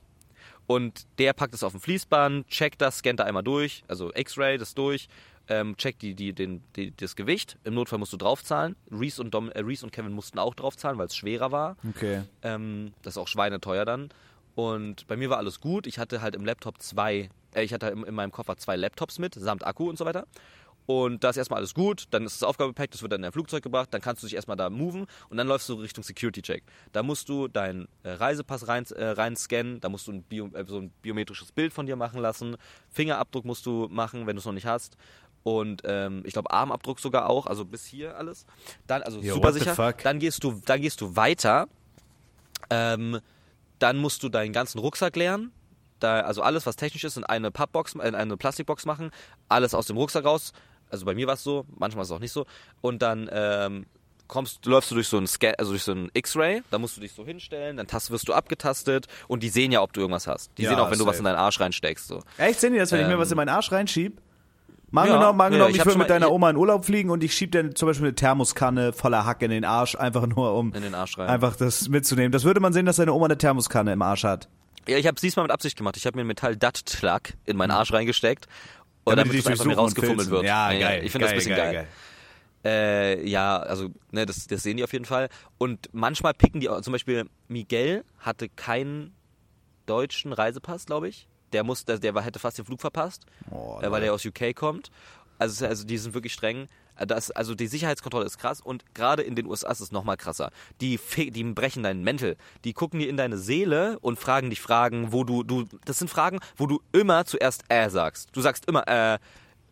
Und 0.65 1.05
der 1.19 1.33
packt 1.33 1.53
es 1.53 1.61
auf 1.63 1.73
dem 1.73 1.81
Fließband, 1.81 2.47
checkt 2.47 2.81
das, 2.81 2.99
scannt 2.99 3.19
da 3.19 3.25
einmal 3.25 3.43
durch, 3.43 3.83
also 3.89 4.11
X-Ray 4.15 4.57
das 4.57 4.73
durch, 4.75 5.07
ähm, 5.47 5.75
checkt 5.77 6.01
die, 6.01 6.15
die, 6.15 6.33
den, 6.33 6.63
die, 6.75 6.95
das 6.95 7.15
Gewicht. 7.15 7.57
Im 7.63 7.73
Notfall 7.73 7.99
musst 7.99 8.13
du 8.13 8.17
draufzahlen. 8.17 8.75
Reese 8.91 9.21
und, 9.21 9.33
Dom, 9.33 9.49
äh, 9.51 9.59
Reese 9.59 9.85
und 9.85 9.91
Kevin 9.91 10.13
mussten 10.13 10.39
auch 10.39 10.53
draufzahlen, 10.53 10.97
weil 10.97 11.07
es 11.07 11.15
schwerer 11.15 11.51
war. 11.51 11.77
Okay. 11.89 12.23
Ähm, 12.41 12.93
das 13.01 13.13
ist 13.13 13.17
auch 13.17 13.27
schweineteuer 13.27 13.85
dann. 13.85 14.09
Und 14.55 15.07
bei 15.07 15.17
mir 15.17 15.29
war 15.29 15.37
alles 15.37 15.59
gut. 15.59 15.87
Ich 15.87 15.99
hatte 15.99 16.21
halt 16.21 16.35
im 16.35 16.45
Laptop 16.45 16.81
zwei, 16.81 17.29
äh, 17.53 17.63
ich 17.63 17.73
hatte 17.73 17.87
in, 17.87 18.03
in 18.03 18.15
meinem 18.15 18.31
Koffer 18.31 18.57
zwei 18.57 18.75
Laptops 18.75 19.19
mit, 19.19 19.35
samt 19.35 19.65
Akku 19.65 19.89
und 19.89 19.97
so 19.97 20.05
weiter. 20.05 20.27
Und 20.85 21.23
da 21.23 21.29
ist 21.29 21.37
erstmal 21.37 21.59
alles 21.59 21.73
gut, 21.73 22.05
dann 22.11 22.25
ist 22.25 22.41
das 22.41 22.47
Aufgabepack, 22.47 22.91
das 22.91 23.01
wird 23.01 23.11
dann 23.11 23.19
in 23.19 23.23
dein 23.23 23.31
Flugzeug 23.31 23.63
gebracht, 23.63 23.89
dann 23.91 24.01
kannst 24.01 24.21
du 24.21 24.27
dich 24.27 24.35
erstmal 24.35 24.57
da 24.57 24.69
moven 24.69 25.07
und 25.29 25.37
dann 25.37 25.47
läufst 25.47 25.69
du 25.69 25.75
Richtung 25.75 26.03
Security-Check. 26.03 26.63
Da 26.91 27.03
musst 27.03 27.29
du 27.29 27.47
deinen 27.47 27.87
äh, 28.03 28.11
Reisepass 28.11 28.67
rein, 28.67 28.85
äh, 28.95 29.05
rein 29.05 29.35
scannen, 29.35 29.79
da 29.79 29.89
musst 29.89 30.07
du 30.07 30.11
ein, 30.11 30.23
Bio, 30.23 30.49
äh, 30.53 30.65
so 30.67 30.79
ein 30.79 30.91
biometrisches 31.01 31.51
Bild 31.53 31.71
von 31.71 31.85
dir 31.85 31.95
machen 31.95 32.19
lassen, 32.19 32.57
Fingerabdruck 32.89 33.45
musst 33.45 33.65
du 33.65 33.87
machen, 33.89 34.27
wenn 34.27 34.35
du 34.35 34.41
es 34.41 34.45
noch 34.45 34.53
nicht 34.53 34.65
hast. 34.65 34.97
Und 35.43 35.81
ähm, 35.85 36.23
ich 36.25 36.33
glaube 36.33 36.51
Armabdruck 36.51 36.99
sogar 36.99 37.29
auch, 37.29 37.47
also 37.47 37.65
bis 37.65 37.85
hier 37.85 38.17
alles. 38.17 38.45
Dann, 38.87 39.01
also 39.03 39.19
Yo, 39.19 39.35
super 39.35 39.51
sicher. 39.53 39.93
Dann 40.03 40.19
gehst 40.19 40.43
du, 40.43 40.61
dann 40.65 40.81
gehst 40.81 41.01
du 41.01 41.15
weiter 41.15 41.67
ähm, 42.69 43.19
dann 43.79 43.97
musst 43.97 44.23
du 44.23 44.29
deinen 44.29 44.53
ganzen 44.53 44.79
Rucksack 44.79 45.15
leeren. 45.15 45.51
Da, 45.99 46.21
also 46.21 46.41
alles, 46.41 46.65
was 46.65 46.75
technisch 46.75 47.03
ist, 47.03 47.17
in 47.17 47.23
eine 47.23 47.51
Pappbox, 47.51 47.93
in 47.95 48.15
eine 48.15 48.37
Plastikbox 48.37 48.85
machen. 48.85 49.11
Alles 49.49 49.73
aus 49.73 49.85
dem 49.87 49.97
Rucksack 49.97 50.25
raus. 50.25 50.53
Also 50.89 51.05
bei 51.05 51.15
mir 51.15 51.27
war 51.27 51.35
es 51.35 51.43
so, 51.43 51.65
manchmal 51.75 52.03
ist 52.03 52.09
es 52.09 52.15
auch 52.15 52.19
nicht 52.19 52.31
so. 52.31 52.45
Und 52.81 53.01
dann 53.01 53.29
ähm, 53.31 53.85
kommst, 54.27 54.65
läufst 54.65 54.91
du 54.91 54.95
durch 54.95 55.07
so 55.07 55.17
ein 55.17 55.27
Scan, 55.27 55.53
also 55.57 55.71
durch 55.71 55.83
so 55.83 55.91
ein 55.93 56.09
X-Ray. 56.13 56.61
Da 56.71 56.77
musst 56.77 56.97
du 56.97 57.01
dich 57.01 57.13
so 57.13 57.25
hinstellen. 57.25 57.77
Dann 57.77 57.87
tast, 57.87 58.11
wirst 58.11 58.27
du 58.27 58.33
abgetastet 58.33 59.07
und 59.27 59.43
die 59.43 59.49
sehen 59.49 59.71
ja, 59.71 59.81
ob 59.81 59.93
du 59.93 60.01
irgendwas 60.01 60.27
hast. 60.27 60.51
Die 60.57 60.63
Ja, 60.63 60.69
sehen 60.71 60.79
auch, 60.79 60.91
wenn 60.91 60.99
du 60.99 61.05
was 61.05 61.17
safe. 61.17 61.19
in 61.19 61.25
deinen 61.25 61.43
Arsch 61.43 61.59
reinsteckst. 61.59 62.07
So. 62.07 62.21
Echt, 62.37 62.59
sehen 62.59 62.73
die 62.73 62.79
das, 62.79 62.91
wenn 62.91 63.01
ich 63.01 63.07
mir 63.07 63.13
Ähm, 63.13 63.19
was 63.19 63.31
in 63.31 63.37
meinen 63.37 63.49
Arsch 63.49 63.71
reinschieb? 63.71 64.21
Mal 64.93 65.07
Ja, 65.07 65.13
angenommen, 65.15 65.37
mal 65.39 65.43
ja, 65.45 65.47
angenommen, 65.47 65.71
ich 65.71 65.77
ich 65.79 65.85
will 65.85 65.91
schon 65.93 65.99
mit 65.99 66.09
deiner 66.11 66.27
ich- 66.27 66.31
Oma 66.31 66.51
in 66.51 66.55
Urlaub 66.55 66.85
fliegen 66.85 67.09
und 67.09 67.23
ich 67.23 67.33
schieb 67.33 67.51
dir 67.51 67.73
zum 67.73 67.87
Beispiel 67.87 68.05
eine 68.05 68.15
Thermoskanne 68.15 68.93
voller 68.93 69.25
Hack 69.25 69.41
in 69.41 69.49
den 69.49 69.65
Arsch, 69.65 69.95
einfach 69.95 70.27
nur 70.27 70.53
um 70.53 70.71
In 70.71 70.83
den 70.83 70.93
Arsch 70.93 71.17
rein. 71.17 71.29
einfach 71.29 71.55
das 71.55 71.89
mitzunehmen. 71.89 72.31
Das 72.31 72.43
würde 72.43 72.59
man 72.59 72.73
sehen, 72.73 72.85
dass 72.85 72.97
deine 72.97 73.11
Oma 73.11 73.25
eine 73.25 73.37
Thermoskanne 73.39 73.91
im 73.91 74.01
Arsch 74.03 74.23
hat. 74.23 74.49
Ja, 74.87 74.97
ich 74.97 75.07
habe 75.07 75.15
es 75.15 75.21
diesmal 75.21 75.45
mit 75.45 75.51
Absicht 75.51 75.77
gemacht. 75.77 75.97
Ich 75.97 76.05
habe 76.05 76.15
mir 76.15 76.21
einen 76.21 76.27
metall 76.27 76.55
dat 76.55 76.83
plug 76.99 77.21
in 77.45 77.57
meinen 77.57 77.71
Arsch 77.71 77.91
reingesteckt. 77.91 78.45
Und 79.03 79.13
Hm. 79.13 79.17
Damit 79.17 79.17
damit, 79.17 79.33
die 79.33 79.39
es 79.39 79.47
einfach 79.47 79.65
mir 79.65 79.75
rausgefummelt 79.75 80.29
wird. 80.29 80.43
Ja, 80.43 80.71
geil. 80.71 81.01
Ich 81.03 81.11
finde 81.11 81.25
das 81.25 81.31
ein 81.31 81.37
bisschen 81.37 81.55
geil. 81.55 81.73
geil. 81.73 81.87
Äh, 82.65 83.27
ja, 83.27 83.57
also, 83.57 83.89
ne, 84.11 84.25
das, 84.27 84.45
das 84.47 84.61
sehen 84.63 84.77
die 84.77 84.83
auf 84.83 84.93
jeden 84.93 85.05
Fall. 85.05 85.27
Und 85.57 85.89
manchmal 85.91 86.33
picken 86.35 86.61
die, 86.61 86.69
auch- 86.69 86.81
zum 86.81 86.91
Beispiel 86.93 87.25
Miguel 87.47 88.05
hatte 88.19 88.47
keinen 88.47 89.13
deutschen 89.87 90.31
Reisepass, 90.33 90.85
glaube 90.85 91.09
ich. 91.09 91.27
Der 91.53 91.63
muss, 91.63 91.85
der, 91.85 91.99
der 91.99 92.13
hätte 92.23 92.39
fast 92.39 92.57
den 92.57 92.65
Flug 92.65 92.81
verpasst, 92.81 93.23
Oh, 93.51 93.79
äh, 93.81 93.89
weil 93.91 94.01
der 94.01 94.13
aus 94.13 94.25
UK 94.25 94.55
kommt. 94.55 94.89
Also, 95.39 95.65
also 95.65 95.85
die 95.85 95.97
sind 95.97 96.13
wirklich 96.13 96.33
streng. 96.33 96.67
Äh, 96.97 97.07
Das, 97.07 97.31
also 97.31 97.55
die 97.55 97.67
Sicherheitskontrolle 97.67 98.25
ist 98.25 98.37
krass 98.37 98.61
und 98.61 98.83
gerade 98.93 99.23
in 99.23 99.35
den 99.35 99.45
USA 99.45 99.71
ist 99.71 99.79
es 99.79 99.91
nochmal 99.91 100.17
krasser. 100.17 100.51
Die, 100.81 100.99
die 101.17 101.43
brechen 101.43 101.83
deinen 101.83 102.03
Mäntel. 102.03 102.37
Die 102.63 102.73
gucken 102.73 102.99
dir 102.99 103.09
in 103.09 103.17
deine 103.17 103.37
Seele 103.37 103.97
und 103.99 104.19
fragen 104.19 104.49
dich 104.49 104.61
Fragen, 104.61 105.11
wo 105.11 105.23
du, 105.23 105.43
du, 105.43 105.65
das 105.85 105.99
sind 105.99 106.09
Fragen, 106.09 106.39
wo 106.57 106.67
du 106.67 106.81
immer 106.91 107.25
zuerst 107.25 107.63
äh 107.69 107.89
sagst. 107.89 108.29
Du 108.33 108.41
sagst 108.41 108.67
immer 108.67 108.87
äh, 108.87 109.19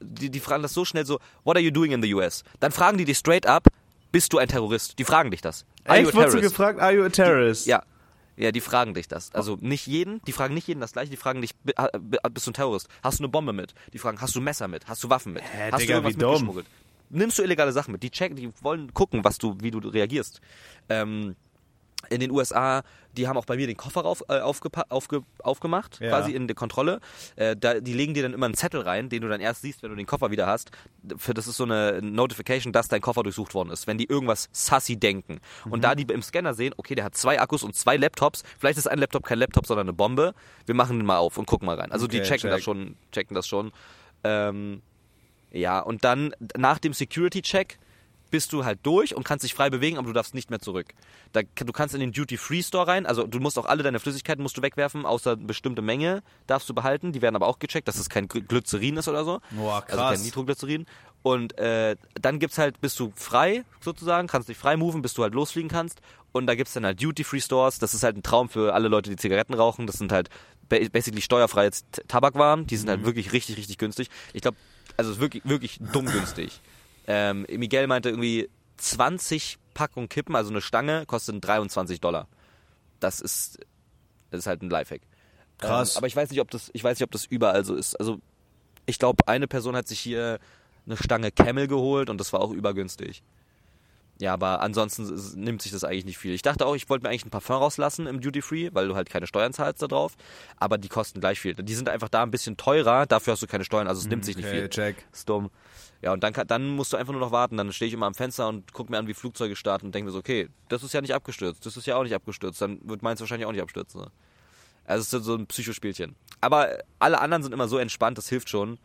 die, 0.02 0.30
die 0.32 0.40
fragen 0.40 0.64
das 0.64 0.74
so 0.74 0.84
schnell 0.86 1.06
so, 1.06 1.20
what 1.44 1.56
are 1.56 1.64
you 1.64 1.72
doing 1.72 1.92
in 1.92 2.02
the 2.02 2.14
US? 2.16 2.44
Dann 2.60 2.72
fragen 2.72 2.98
die 2.98 3.06
dich 3.06 3.18
straight 3.18 3.46
up, 3.46 3.68
bist 4.12 4.34
du 4.34 4.40
ein 4.40 4.48
Terrorist? 4.48 4.98
Die 5.00 5.06
fragen 5.06 5.32
dich 5.32 5.42
das. 5.42 5.66
Are 5.86 6.00
Echt, 6.00 6.14
wurdest 6.14 6.36
du 6.36 6.42
gefragt, 6.42 6.80
are 6.80 6.92
you 6.92 7.04
a 7.04 7.10
terrorist? 7.10 7.66
Ja. 7.68 7.84
Ja, 8.38 8.52
die 8.52 8.62
fragen 8.62 8.94
dich 8.94 9.08
das. 9.08 9.34
Also 9.34 9.58
nicht 9.62 9.88
jeden, 9.88 10.22
die 10.24 10.32
fragen 10.32 10.54
nicht 10.54 10.68
jeden 10.68 10.80
das 10.80 10.94
gleiche, 10.94 11.12
die 11.12 11.18
fragen 11.18 11.42
dich, 11.42 11.54
bist 11.56 12.48
du 12.48 12.52
ein 12.52 12.54
Terrorist? 12.54 12.88
Hast 13.04 13.20
du 13.20 13.24
eine 13.24 13.30
Bombe 13.30 13.54
mit? 13.54 13.74
Die 13.94 14.00
fragen, 14.00 14.20
hast 14.22 14.36
du 14.36 14.40
ein 14.40 14.44
Messer 14.44 14.68
mit? 14.68 14.88
Hast 14.88 15.04
du 15.04 15.10
Waffen 15.10 15.34
mit? 15.34 15.44
Hä, 15.44 15.70
hast 15.72 15.82
Digga, 15.82 16.00
du 16.00 16.08
irgendwas 16.08 16.18
mitgeschmuggelt? 16.18 16.66
Nimmst 17.10 17.38
du 17.38 17.44
illegale 17.44 17.74
Sachen 17.74 17.92
mit? 17.92 18.04
Die 18.04 18.10
checken, 18.10 18.38
die 18.38 18.52
wollen 18.62 18.94
gucken, 18.94 19.24
was 19.24 19.38
du, 19.38 19.58
wie 19.60 19.70
du 19.70 19.80
reagierst. 19.80 20.40
Ähm, 20.88 21.36
in 22.10 22.20
den 22.20 22.32
USA, 22.32 22.84
die 23.16 23.28
haben 23.28 23.38
auch 23.38 23.46
bei 23.46 23.56
mir 23.58 23.68
den 23.68 23.78
Koffer 23.78 24.06
auf, 24.06 24.24
äh, 24.30 24.40
aufge, 24.40 24.70
aufgemacht, 25.44 26.00
Ja. 26.00 26.10
quasi 26.10 26.32
in 26.32 26.48
der 26.48 26.56
Kontrolle. 26.56 27.00
Äh, 27.36 27.56
da, 27.58 27.80
die 27.80 27.94
legen 27.94 28.14
dir 28.14 28.24
dann 28.24 28.34
immer 28.34 28.46
einen 28.46 28.56
Zettel 28.56 28.82
rein, 28.82 29.10
den 29.10 29.22
du 29.22 29.28
dann 29.30 29.42
erst 29.42 29.62
siehst, 29.62 29.84
wenn 29.84 29.90
du 29.92 29.96
den 29.96 30.06
Koffer 30.06 30.32
wieder 30.32 30.48
hast. 30.48 30.72
Für 31.18 31.34
das 31.34 31.48
ist 31.48 31.58
so 31.58 31.64
eine 31.64 32.02
Notification, 32.02 32.74
dass 32.74 32.88
dein 32.88 33.02
Koffer 33.02 33.24
durchsucht 33.24 33.54
worden 33.54 33.70
ist, 33.70 33.88
wenn 33.88 33.98
die 33.98 34.06
irgendwas 34.06 34.50
sassy 34.52 34.98
denken. 34.98 35.40
Mhm. 35.66 35.72
Und 35.74 35.84
da 35.84 35.96
die 35.96 36.04
im 36.04 36.22
Scanner 36.22 36.54
sehen, 36.54 36.74
okay, 36.78 36.96
der 36.96 37.06
hat 37.06 37.16
zwei 37.16 37.40
Akkus 37.40 37.64
und 37.64 37.76
zwei 37.76 37.98
Laptops, 37.98 38.44
vielleicht 38.60 38.78
ist 38.78 38.88
ein 38.88 39.00
Laptop 39.00 39.24
kein 39.26 39.40
Laptop, 39.40 39.68
sondern 39.68 39.86
eine 39.86 39.94
Bombe. 39.94 40.34
Wir 40.66 40.76
machen 40.76 40.98
den 40.98 41.06
mal 41.06 41.18
auf 41.18 41.38
und 41.38 41.46
gucken 41.46 41.66
mal 41.66 41.76
rein. 41.80 41.92
Also 41.92 42.08
die 42.08 42.18
Okay, 42.18 42.28
checken 42.28 42.42
check. 42.42 42.52
das 42.52 42.64
schon, 42.64 42.96
checken 43.12 43.36
das 43.36 43.48
schon. 43.48 43.72
Ähm, 44.24 44.82
ja, 45.52 45.80
und 45.80 46.04
dann 46.06 46.34
nach 46.58 46.80
dem 46.80 46.94
Security-Check 46.94 47.78
bist 48.32 48.54
du 48.54 48.66
halt 48.66 48.80
durch 48.84 49.16
und 49.16 49.24
kannst 49.24 49.44
dich 49.44 49.54
frei 49.54 49.70
bewegen, 49.70 49.98
aber 49.98 50.08
du 50.08 50.14
darfst 50.14 50.34
nicht 50.34 50.50
mehr 50.50 50.60
zurück. 50.60 50.88
Da, 51.34 51.42
du 51.44 51.72
kannst 51.72 51.94
in 51.94 52.02
den 52.02 52.12
Duty-Free-Store 52.14 52.88
rein, 52.88 53.06
also 53.06 53.28
du 53.28 53.40
musst 53.40 53.60
auch 53.60 53.66
alle 53.66 53.84
deine 53.84 54.00
Flüssigkeiten 54.00 54.42
musst 54.42 54.58
du 54.58 54.62
wegwerfen, 54.62 55.06
außer 55.06 55.34
eine 55.34 55.44
bestimmte 55.46 55.82
Menge 55.82 56.24
darfst 56.48 56.68
du 56.70 56.74
behalten. 56.74 57.12
Die 57.12 57.22
werden 57.22 57.36
aber 57.36 57.48
auch 57.48 57.60
gecheckt, 57.60 57.88
dass 57.88 57.98
es 57.98 58.10
kein 58.10 58.28
Gly- 58.28 58.48
Glycerin 58.48 58.98
ist 58.98 59.08
oder 59.08 59.24
so. 59.26 59.40
Boah, 59.52 59.84
Also 59.86 59.98
krass. 59.98 60.14
kein 60.16 60.24
Nitroglycerin. 60.24 60.86
Und 61.24 61.56
äh, 61.60 61.98
dann 62.16 62.40
gibt's 62.40 62.58
halt, 62.58 62.82
bist 62.82 63.00
du 63.00 63.14
frei 63.16 63.64
sozusagen, 63.80 64.28
kannst 64.28 64.50
dich 64.50 64.58
frei 64.58 64.76
moven, 64.76 65.02
bis 65.04 65.14
du 65.14 65.22
halt 65.22 65.36
losfliegen 65.36 65.70
kannst. 65.70 66.02
Und 66.32 66.48
da 66.48 66.56
gibt's 66.56 66.74
dann 66.74 66.86
halt 66.86 67.02
Duty-Free-Stores. 67.04 67.78
Das 67.80 67.94
ist 67.94 68.02
halt 68.04 68.18
ein 68.18 68.24
Traum 68.24 68.50
für 68.50 68.74
alle 68.74 68.88
Leute, 68.88 69.10
die 69.10 69.18
Zigaretten 69.18 69.54
rauchen. 69.54 69.86
Das 69.86 69.98
sind 69.98 70.12
halt 70.12 70.30
ba- 70.70 70.80
basically 70.92 71.22
steuerfreie 71.22 71.70
Tabakwaren. 72.08 72.66
Die 72.66 72.78
sind 72.78 72.90
halt 72.90 73.04
wirklich 73.06 73.34
richtig, 73.34 73.58
richtig 73.58 73.78
günstig. 73.78 74.10
Ich 74.34 74.42
glaube, 74.42 74.58
also 74.98 75.12
es 75.12 75.18
ist 75.18 75.22
wirklich, 75.22 75.44
wirklich 75.46 75.80
dumm 75.94 76.06
günstig. 76.06 76.60
Ähm, 77.08 77.46
Miguel 77.50 77.88
meinte 77.88 78.10
irgendwie 78.10 78.50
20 78.78 79.58
Packungen 79.74 80.10
Kippen, 80.10 80.36
also 80.36 80.50
eine 80.50 80.62
Stange, 80.62 81.06
kostet 81.06 81.44
23 81.46 82.02
Dollar. 82.02 82.28
Das 83.00 83.22
ist, 83.22 83.60
das 84.30 84.40
ist 84.40 84.48
halt 84.48 84.62
ein 84.62 84.70
Lifehack. 84.70 85.02
Krass. 85.58 85.96
Ähm, 85.96 85.98
aber 86.00 86.08
ich 86.08 86.16
weiß 86.16 86.30
nicht, 86.30 86.42
ob 86.42 86.52
das, 86.52 86.70
ich 86.74 86.84
weiß 86.84 87.00
nicht, 87.00 87.06
ob 87.06 87.12
das 87.12 87.26
überall 87.26 87.64
so 87.64 87.76
ist. 87.76 87.96
Also 87.96 88.20
ich 88.86 89.00
glaube, 89.00 89.28
eine 89.28 89.48
Person 89.48 89.76
hat 89.76 89.88
sich 89.88 90.00
hier 90.00 90.40
eine 90.86 90.98
Stange 90.98 91.32
Camel 91.32 91.68
geholt 91.68 92.10
und 92.10 92.18
das 92.18 92.34
war 92.34 92.42
auch 92.42 92.52
übergünstig. 92.52 93.24
Ja, 94.22 94.34
aber 94.34 94.62
ansonsten 94.62 95.04
nimmt 95.42 95.64
sich 95.64 95.72
das 95.72 95.84
eigentlich 95.84 96.06
nicht 96.06 96.20
viel. 96.20 96.34
Ich 96.36 96.44
dachte 96.44 96.68
auch, 96.68 96.76
ich 96.76 96.88
wollte 96.92 97.02
mir 97.04 97.10
eigentlich 97.10 97.26
ein 97.26 97.32
Parfum 97.32 97.56
rauslassen 97.56 98.06
im 98.06 98.22
Duty 98.22 98.44
Free, 98.44 98.70
weil 98.72 98.88
du 98.88 98.94
halt 98.96 99.10
keine 99.10 99.26
Steuern 99.26 99.52
zahlst 99.52 99.82
da 99.82 99.88
drauf. 99.88 100.14
Aber 100.58 100.78
die 100.78 100.90
kosten 100.90 101.20
gleich 101.22 101.40
viel. 101.40 101.56
Die 101.56 101.74
sind 101.74 101.90
einfach 101.90 102.08
da 102.08 102.22
ein 102.22 102.30
bisschen 102.30 102.56
teurer, 102.56 103.08
dafür 103.08 103.34
hast 103.34 103.42
du 103.42 103.48
keine 103.48 103.66
Steuern, 103.66 103.88
also 103.88 104.00
es 104.00 104.08
nimmt 104.08 104.24
sich 104.24 104.38
nicht 104.38 104.46
Okay, 104.46 104.60
viel. 104.60 104.70
check. 104.70 105.08
Ist 105.12 105.28
dumm. 105.28 105.50
Ja, 106.04 106.14
und 106.14 106.24
dann, 106.24 106.34
dann 106.48 106.68
musst 106.68 106.94
du 106.94 106.98
einfach 106.98 107.14
nur 107.14 107.20
noch 107.22 107.32
warten. 107.32 107.58
Dann 107.58 107.74
stehe 107.74 107.88
ich 107.88 107.94
immer 107.96 108.06
am 108.06 108.14
Fenster 108.14 108.48
und 108.48 108.74
gucke 108.74 108.92
mir 108.92 109.00
an, 109.00 109.08
wie 109.08 109.16
Flugzeuge 109.16 109.56
starten 109.56 109.88
und 109.88 109.96
denke 109.96 110.06
mir 110.06 110.12
so, 110.12 110.20
okay, 110.20 110.50
das 110.70 110.84
ist 110.84 110.94
ja 110.94 111.02
nicht 111.02 111.16
abgestürzt, 111.16 111.66
das 111.66 111.76
ist 111.76 111.88
ja 111.88 111.96
auch 111.96 112.04
nicht 112.04 112.14
abgestürzt, 112.14 112.62
dann 112.62 112.80
wird 112.88 113.02
meins 113.02 113.20
wahrscheinlich 113.22 113.48
auch 113.48 113.52
nicht 113.52 113.62
abstürzen. 113.62 114.02
ne? 114.02 114.12
Also 114.86 115.02
es 115.02 115.14
ist 115.14 115.26
so 115.26 115.34
ein 115.36 115.48
Psychospielchen. 115.48 116.16
Aber 116.42 116.78
alle 117.00 117.20
anderen 117.20 117.42
sind 117.42 117.54
immer 117.54 117.68
so 117.68 117.80
entspannt, 117.80 118.20
das 118.20 118.30
hilft 118.30 118.50
schon. 118.50 118.78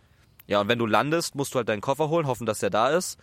Ja, 0.46 0.60
und 0.62 0.68
wenn 0.68 0.78
du 0.78 0.86
landest, 0.86 1.34
musst 1.34 1.52
du 1.52 1.58
halt 1.58 1.68
deinen 1.68 1.80
Koffer 1.82 2.08
holen, 2.08 2.26
hoffen, 2.26 2.46
dass 2.46 2.60
der 2.60 2.70
da 2.70 2.88
ist. 2.88 3.18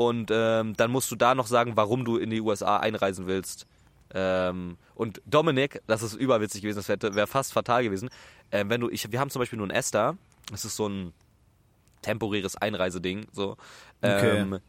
Und 0.00 0.30
ähm, 0.32 0.74
dann 0.78 0.90
musst 0.90 1.10
du 1.10 1.14
da 1.14 1.34
noch 1.34 1.46
sagen, 1.46 1.76
warum 1.76 2.06
du 2.06 2.16
in 2.16 2.30
die 2.30 2.40
USA 2.40 2.78
einreisen 2.78 3.26
willst. 3.26 3.66
Ähm, 4.14 4.78
und 4.94 5.20
Dominik, 5.26 5.82
das 5.88 6.02
ist 6.02 6.14
überwitzig 6.14 6.62
gewesen, 6.62 6.78
das 6.78 6.88
wäre 6.88 7.14
wär 7.14 7.26
fast 7.26 7.52
fatal 7.52 7.82
gewesen. 7.84 8.08
Ähm, 8.50 8.70
wenn 8.70 8.80
du, 8.80 8.88
ich, 8.88 9.12
wir 9.12 9.20
haben 9.20 9.28
zum 9.28 9.40
Beispiel 9.40 9.58
nur 9.58 9.66
ein 9.66 9.70
Esther, 9.70 10.16
das 10.50 10.64
ist 10.64 10.76
so 10.76 10.88
ein 10.88 11.12
temporäres 12.00 12.56
Einreiseding, 12.56 13.26
so. 13.30 13.58
Okay. 14.00 14.38
Ähm, 14.38 14.60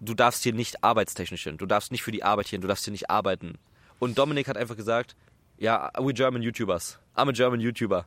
du 0.00 0.14
darfst 0.14 0.42
hier 0.42 0.52
nicht 0.52 0.82
arbeitstechnisch 0.82 1.44
hin, 1.44 1.56
du 1.56 1.66
darfst 1.66 1.92
nicht 1.92 2.02
für 2.02 2.10
die 2.10 2.24
Arbeit 2.24 2.48
hier 2.48 2.56
hin, 2.56 2.62
du 2.62 2.66
darfst 2.66 2.84
hier 2.84 2.90
nicht 2.90 3.08
arbeiten. 3.08 3.56
Und 4.00 4.18
Dominik 4.18 4.48
hat 4.48 4.56
einfach 4.56 4.76
gesagt, 4.76 5.14
ja, 5.58 5.92
we 5.96 6.12
German 6.12 6.42
YouTubers. 6.42 6.98
I'm 7.14 7.28
a 7.28 7.32
German 7.32 7.60
YouTuber. 7.60 8.04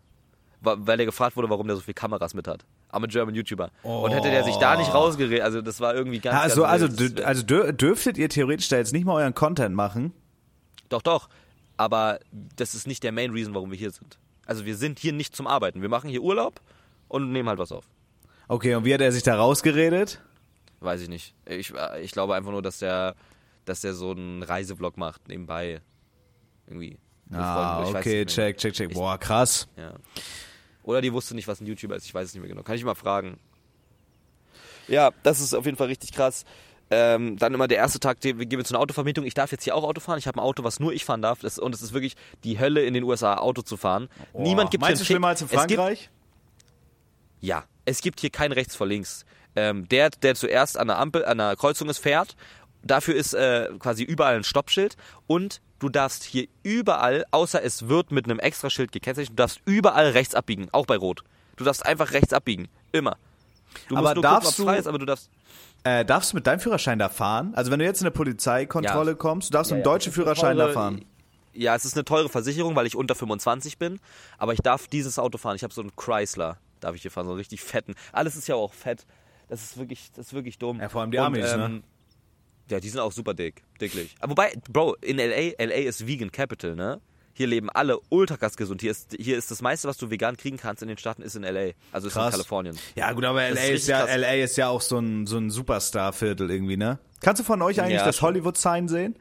Weil 0.59 0.99
er 0.99 1.05
gefragt 1.05 1.37
wurde, 1.37 1.49
warum 1.49 1.67
der 1.67 1.77
so 1.77 1.83
viele 1.83 1.93
Kameras 1.93 2.33
mit 2.33 2.49
hat. 2.49 2.65
I'm 2.93 3.03
a 3.03 3.07
German 3.07 3.33
YouTuber. 3.35 3.71
Und 3.83 4.11
hätte 4.11 4.29
der 4.29 4.43
sich 4.43 4.55
da 4.57 4.77
nicht 4.77 4.93
rausgeredet, 4.93 5.41
also 5.41 5.61
das 5.61 5.79
war 5.79 5.95
irgendwie 5.95 6.19
ganz, 6.19 6.39
also, 6.39 6.61
ganz 6.61 6.83
also, 6.83 6.99
wild. 6.99 7.21
also 7.21 7.43
dür- 7.43 7.71
dürftet 7.71 8.17
ihr 8.17 8.29
theoretisch 8.29 8.67
da 8.69 8.77
jetzt 8.77 8.93
nicht 8.93 9.05
mal 9.05 9.15
euren 9.15 9.33
Content 9.33 9.75
machen? 9.75 10.13
Doch, 10.89 11.01
doch. 11.01 11.27
Aber 11.75 12.19
das 12.55 12.75
ist 12.75 12.85
nicht 12.87 13.03
der 13.03 13.11
Main 13.11 13.31
Reason, 13.31 13.53
warum 13.55 13.71
wir 13.71 13.77
hier 13.77 13.91
sind. 13.91 14.19
Also 14.45 14.65
wir 14.65 14.75
sind 14.75 14.99
hier 14.99 15.11
nicht 15.13 15.35
zum 15.35 15.47
Arbeiten. 15.47 15.81
Wir 15.81 15.89
machen 15.89 16.09
hier 16.09 16.21
Urlaub 16.21 16.61
und 17.07 17.31
nehmen 17.31 17.49
halt 17.49 17.59
was 17.59 17.71
auf. 17.71 17.85
Okay, 18.47 18.75
und 18.75 18.85
wie 18.85 18.93
hat 18.93 19.01
er 19.01 19.11
sich 19.11 19.23
da 19.23 19.35
rausgeredet? 19.35 20.21
Weiß 20.81 21.01
ich 21.01 21.09
nicht. 21.09 21.33
Ich, 21.45 21.73
ich 22.01 22.11
glaube 22.11 22.35
einfach 22.35 22.51
nur, 22.51 22.61
dass 22.61 22.79
der, 22.79 23.15
dass 23.65 23.81
der 23.81 23.93
so 23.93 24.11
einen 24.11 24.43
Reisevlog 24.43 24.97
macht 24.97 25.27
nebenbei. 25.29 25.81
Irgendwie. 26.67 26.97
Ah, 27.31 27.85
okay, 27.87 28.25
check, 28.25 28.57
check, 28.57 28.73
check. 28.73 28.93
Boah, 28.93 29.17
krass. 29.17 29.67
Ja. 29.77 29.93
Oder 30.83 31.01
die 31.01 31.13
wusste 31.13 31.33
nicht, 31.35 31.47
was 31.47 31.61
ein 31.61 31.65
YouTuber 31.65 31.95
ist. 31.95 32.05
Ich 32.05 32.13
weiß 32.13 32.27
es 32.27 32.33
nicht 32.33 32.41
mehr 32.41 32.49
genau. 32.49 32.63
Kann 32.63 32.75
ich 32.75 32.83
mal 32.83 32.95
fragen. 32.95 33.39
Ja, 34.87 35.11
das 35.23 35.39
ist 35.39 35.53
auf 35.53 35.65
jeden 35.65 35.77
Fall 35.77 35.87
richtig 35.87 36.11
krass. 36.11 36.43
Ähm, 36.91 37.37
dann 37.37 37.53
immer 37.53 37.67
der 37.67 37.77
erste 37.77 37.99
Tag, 37.99 38.17
wir 38.21 38.33
gehen 38.33 38.59
wir 38.59 38.65
zu 38.65 38.73
einer 38.75 38.81
Autovermietung. 38.81 39.25
Ich 39.25 39.33
darf 39.33 39.51
jetzt 39.51 39.63
hier 39.63 39.75
auch 39.75 39.83
Auto 39.83 40.01
fahren. 40.01 40.19
Ich 40.19 40.27
habe 40.27 40.37
ein 40.39 40.43
Auto, 40.43 40.63
was 40.63 40.79
nur 40.79 40.93
ich 40.93 41.05
fahren 41.05 41.21
darf. 41.21 41.39
Das, 41.39 41.57
und 41.57 41.73
es 41.73 41.81
ist 41.81 41.93
wirklich 41.93 42.15
die 42.43 42.59
Hölle 42.59 42.83
in 42.83 42.93
den 42.93 43.03
USA, 43.03 43.37
Auto 43.37 43.61
zu 43.61 43.77
fahren. 43.77 44.09
Niemand 44.37 44.69
gibt 44.71 44.81
Meinst 44.81 45.01
du 45.01 45.05
hier 45.05 45.15
einen 45.15 45.21
schlimmer 45.23 45.27
als 45.29 45.41
in 45.41 45.47
Fick. 45.47 45.59
Es 45.59 45.67
gibt- 45.67 45.79
Frankreich? 45.79 46.09
ja, 47.39 47.63
es 47.85 48.01
gibt 48.01 48.19
hier 48.19 48.29
kein 48.29 48.51
rechts 48.51 48.75
vor 48.75 48.87
links. 48.87 49.25
Ähm, 49.55 49.87
der, 49.89 50.09
der 50.09 50.35
zuerst 50.35 50.77
an 50.77 50.87
der 50.87 50.97
Ampel, 50.99 51.23
an 51.25 51.37
der 51.37 51.55
Kreuzung 51.55 51.89
ist, 51.89 51.99
fährt. 51.99 52.35
Dafür 52.83 53.15
ist 53.15 53.33
äh, 53.33 53.69
quasi 53.79 54.03
überall 54.03 54.35
ein 54.35 54.43
Stoppschild 54.43 54.97
und 55.27 55.61
du 55.79 55.89
darfst 55.89 56.23
hier 56.23 56.47
überall, 56.63 57.25
außer 57.31 57.63
es 57.63 57.87
wird 57.87 58.11
mit 58.11 58.25
einem 58.25 58.39
Extraschild 58.39 58.91
gekennzeichnet, 58.91 59.31
du 59.37 59.41
darfst 59.41 59.61
überall 59.65 60.09
rechts 60.09 60.35
abbiegen, 60.35 60.67
auch 60.71 60.85
bei 60.85 60.97
Rot. 60.97 61.23
Du 61.55 61.63
darfst 61.63 61.85
einfach 61.85 62.11
rechts 62.11 62.33
abbiegen, 62.33 62.67
immer. 62.91 63.17
Du 63.87 63.95
Aber 63.95 64.03
musst 64.09 64.15
nur 64.15 64.21
darfst 64.23 64.57
gucken, 64.57 64.73
du- 64.73 64.79
ist, 64.79 64.87
aber 64.87 64.97
du 64.99 65.05
darfst. 65.05 65.29
Äh, 65.85 66.05
darfst 66.05 66.31
du 66.31 66.37
mit 66.37 66.47
deinem 66.47 66.59
Führerschein 66.59 66.99
da 66.99 67.09
fahren? 67.09 67.53
Also 67.55 67.71
wenn 67.71 67.79
du 67.79 67.85
jetzt 67.85 68.01
in 68.01 68.07
eine 68.07 68.11
Polizeikontrolle 68.11 69.11
Ja. 69.11 69.17
kommst, 69.17 69.49
du 69.49 69.53
darfst 69.53 69.71
Ja, 69.71 69.77
mit 69.77 69.85
ja, 69.85 69.89
dem 69.91 69.93
deutschen 69.93 70.11
ist 70.11 70.17
eine 70.17 70.23
Führerschein 70.25 70.57
da 70.57 70.63
teure- 70.65 70.73
fahren. 70.73 71.05
Ja, 71.53 71.75
es 71.75 71.85
ist 71.85 71.95
eine 71.95 72.03
teure 72.05 72.29
Versicherung, 72.29 72.75
weil 72.75 72.87
ich 72.87 72.95
unter 72.95 73.15
25 73.15 73.77
bin, 73.77 73.99
aber 74.37 74.53
ich 74.53 74.59
darf 74.61 74.87
dieses 74.87 75.19
Auto 75.19 75.37
fahren. 75.37 75.55
Ich 75.55 75.63
habe 75.63 75.73
so 75.73 75.81
einen 75.81 75.95
Chrysler, 75.95 76.57
darf 76.79 76.95
ich 76.95 77.01
hier 77.03 77.11
fahren, 77.11 77.25
so 77.25 77.31
einen 77.31 77.37
richtig 77.37 77.61
fetten. 77.61 77.93
Alles 78.11 78.35
ist 78.35 78.47
ja 78.47 78.55
auch 78.55 78.73
fett. 78.73 79.05
Das 79.49 79.61
ist 79.61 79.77
wirklich, 79.77 80.11
das 80.15 80.27
ist 80.27 80.33
wirklich 80.33 80.57
dumm. 80.57 80.79
Ja, 80.79 80.89
vor 80.89 81.01
allem 81.01 81.11
die 81.11 81.19
Amis, 81.19 81.55
ne? 81.55 81.83
Ja, 82.69 82.79
die 82.79 82.89
sind 82.89 82.99
auch 82.99 83.11
super 83.11 83.33
dick, 83.33 83.61
dicklich. 83.81 84.15
Aber 84.19 84.31
wobei, 84.31 84.53
Bro, 84.71 84.95
in 85.01 85.17
LA, 85.17 85.51
LA 85.59 85.87
ist 85.87 86.07
Vegan 86.07 86.31
Capital, 86.31 86.75
ne? 86.75 87.01
Hier 87.35 87.47
leben 87.47 87.69
alle 87.71 87.99
ultra 88.09 88.37
krass 88.37 88.55
gesund. 88.55 88.81
Hier 88.81 88.91
ist, 88.91 89.15
hier 89.19 89.37
ist 89.37 89.49
das 89.49 89.61
meiste, 89.63 89.87
was 89.87 89.97
du 89.97 90.11
vegan 90.11 90.37
kriegen 90.37 90.57
kannst 90.57 90.83
in 90.83 90.87
den 90.87 90.97
Staaten, 90.99 91.23
ist 91.23 91.35
in 91.35 91.41
LA. 91.43 91.71
Also 91.91 92.07
ist 92.07 92.15
in 92.15 92.21
Krass. 92.21 92.31
Kalifornien. 92.33 92.77
Ja 92.95 93.11
gut, 93.11 93.25
aber 93.25 93.41
Das 93.49 93.57
LA 93.57 93.63
ist 93.65 93.71
ist, 93.81 93.87
ja, 93.87 94.05
krass. 94.05 94.17
LA 94.17 94.33
ist 94.43 94.55
ja 94.57 94.69
auch 94.69 94.81
so 94.81 94.99
ein, 94.99 95.25
so 95.25 95.37
ein 95.37 95.49
Superstar-Viertel 95.49 96.49
irgendwie, 96.51 96.77
ne? 96.77 96.99
Kannst 97.21 97.39
du 97.39 97.43
von 97.43 97.61
euch 97.63 97.81
eigentlich 97.81 97.95
Ja, 97.95 98.05
das. 98.05 98.21
Hollywood-Sign 98.21 98.87
sehen? 98.87 99.15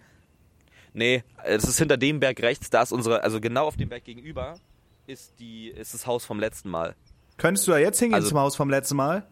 Nee, 0.92 1.24
es 1.44 1.64
ist 1.64 1.78
hinter 1.78 1.96
dem 1.96 2.20
Berg 2.20 2.40
rechts, 2.42 2.68
da 2.68 2.82
ist 2.82 2.92
unsere, 2.92 3.22
also 3.24 3.40
genau 3.40 3.66
auf 3.66 3.76
dem 3.76 3.88
Berg 3.88 4.04
gegenüber 4.04 4.54
ist 5.06 5.32
die, 5.40 5.68
ist 5.68 5.94
das 5.94 6.06
Haus 6.06 6.24
vom 6.26 6.38
letzten 6.38 6.68
Mal. 6.68 6.94
Könntest 7.38 7.66
du 7.66 7.72
da 7.72 7.78
jetzt 7.78 7.98
hingehen 7.98 8.14
Also- 8.16 8.28
zum 8.28 8.38
Haus 8.38 8.56
vom 8.56 8.68
letzten 8.68 8.96
Mal? 8.96 9.26